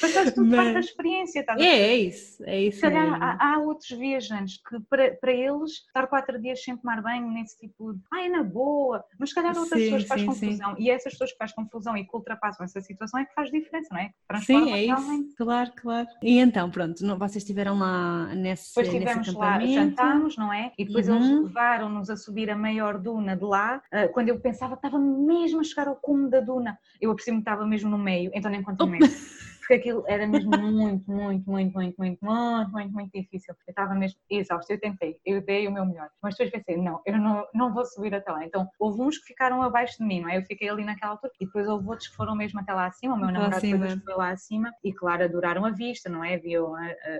Passaste 0.00 0.34
tudo 0.34 0.48
Mas... 0.48 0.56
parte 0.56 0.72
da 0.74 0.80
experiência, 0.80 1.44
tá? 1.44 1.56
É, 1.58 1.64
é 1.64 1.96
isso, 1.96 2.42
é 2.44 2.60
isso. 2.60 2.76
Se 2.76 2.82
calhar 2.82 3.22
há, 3.22 3.54
há, 3.54 3.58
outros 3.58 3.90
viajantes 3.90 4.60
que 4.68 4.80
para, 4.88 5.14
para 5.14 5.32
eles 5.32 5.70
estar 5.86 6.06
quatro 6.06 6.40
dias 6.40 6.62
sem 6.62 6.76
tomar 6.76 7.00
banho 7.02 7.30
nesse 7.30 7.58
tipo 7.58 7.92
de 7.94 8.00
ai, 8.12 8.26
é 8.26 8.28
na 8.28 8.42
boa, 8.42 9.04
mas 9.18 9.30
se 9.30 9.34
calhar 9.34 9.56
outras 9.56 9.80
sim, 9.80 9.90
pessoas 9.90 10.04
faz 10.04 10.22
confusão 10.24 10.76
sim. 10.76 10.82
e 10.82 10.90
essas 10.90 11.12
pessoas 11.12 11.32
que 11.32 11.38
faz 11.38 11.52
confusão 11.52 11.96
e 11.96 12.04
que 12.04 12.16
ultrapassam 12.16 12.64
essa 12.64 12.80
situação 12.80 13.20
é 13.20 13.24
que 13.24 13.34
faz 13.34 13.50
diferença, 13.50 13.88
não 13.92 14.00
é? 14.00 14.10
Transforma 14.28 14.66
sim, 14.66 14.72
é 14.72 14.84
isso, 14.84 14.94
realmente. 14.94 15.34
claro, 15.36 15.72
claro. 15.76 16.08
E 16.22 16.38
então, 16.38 16.70
pronto, 16.70 17.04
não, 17.04 17.18
vocês 17.18 17.42
estiveram 17.42 17.78
lá 17.78 18.34
nesse 18.34 18.74
Depois 18.74 18.88
estivemos 18.88 19.34
lá, 19.34 19.60
jantámos, 19.64 20.36
não 20.36 20.52
é? 20.52 20.72
E 20.76 20.84
depois 20.84 21.08
uhum. 21.08 21.16
eles 21.16 21.42
levaram-nos 21.44 22.10
a 22.10 22.16
subir 22.16 22.50
a 22.50 22.56
maior 22.56 22.98
duna 22.98 23.36
de 23.36 23.44
lá, 23.44 23.82
uh, 23.92 24.12
quando 24.12 24.28
eu 24.28 24.40
pensava 24.40 24.76
que 24.76 24.86
estava 24.86 24.98
mesmo 24.98 25.60
a 25.60 25.64
chegar 25.64 25.88
ao 25.88 25.96
cume 25.96 26.28
da 26.28 26.40
duna, 26.40 26.78
eu 27.00 27.10
apercebi-me 27.10 27.42
que 27.42 27.50
estava 27.50 27.66
mesmo 27.66 27.90
no 27.90 27.98
meio, 27.98 28.30
então 28.34 28.50
nem 28.50 28.62
conto 28.62 28.86
meio 28.86 29.02
porque 29.62 29.74
aquilo 29.74 30.04
era 30.08 30.26
mesmo 30.26 30.50
muito, 30.50 31.10
muito, 31.10 31.50
muito, 31.50 31.72
muito, 31.72 31.96
muito, 31.98 32.24
muito, 32.24 32.70
muito, 32.72 32.92
muito 32.92 33.10
difícil. 33.12 33.54
Eu 33.66 33.70
estava 33.70 33.94
mesmo 33.94 34.18
exausta, 34.28 34.72
eu 34.72 34.80
tentei, 34.80 35.16
eu 35.24 35.40
dei 35.40 35.68
o 35.68 35.72
meu 35.72 35.86
melhor, 35.86 36.10
mas 36.20 36.34
depois 36.34 36.50
pensei, 36.50 36.76
não, 36.76 37.00
eu 37.06 37.16
não, 37.16 37.46
não 37.54 37.72
vou 37.72 37.84
subir 37.84 38.14
até 38.14 38.30
lá. 38.30 38.44
Então, 38.44 38.68
houve 38.78 39.00
uns 39.00 39.18
que 39.18 39.26
ficaram 39.26 39.62
abaixo 39.62 39.98
de 39.98 40.04
mim, 40.04 40.20
não 40.20 40.28
é? 40.28 40.38
Eu 40.38 40.42
fiquei 40.42 40.68
ali 40.68 40.84
naquela 40.84 41.12
altura. 41.12 41.32
E 41.40 41.46
depois 41.46 41.68
houve 41.68 41.88
outros 41.88 42.08
que 42.08 42.16
foram 42.16 42.34
mesmo 42.34 42.60
até 42.60 42.72
lá 42.74 42.86
acima, 42.86 43.14
o 43.14 43.18
meu 43.18 43.30
namorado 43.30 43.60
depois 43.60 43.94
foi 44.02 44.14
lá 44.14 44.30
acima. 44.30 44.72
E, 44.82 44.92
claro, 44.92 45.24
adoraram 45.24 45.64
a 45.64 45.70
vista, 45.70 46.10
não 46.10 46.24
é? 46.24 46.36
Viam 46.36 46.74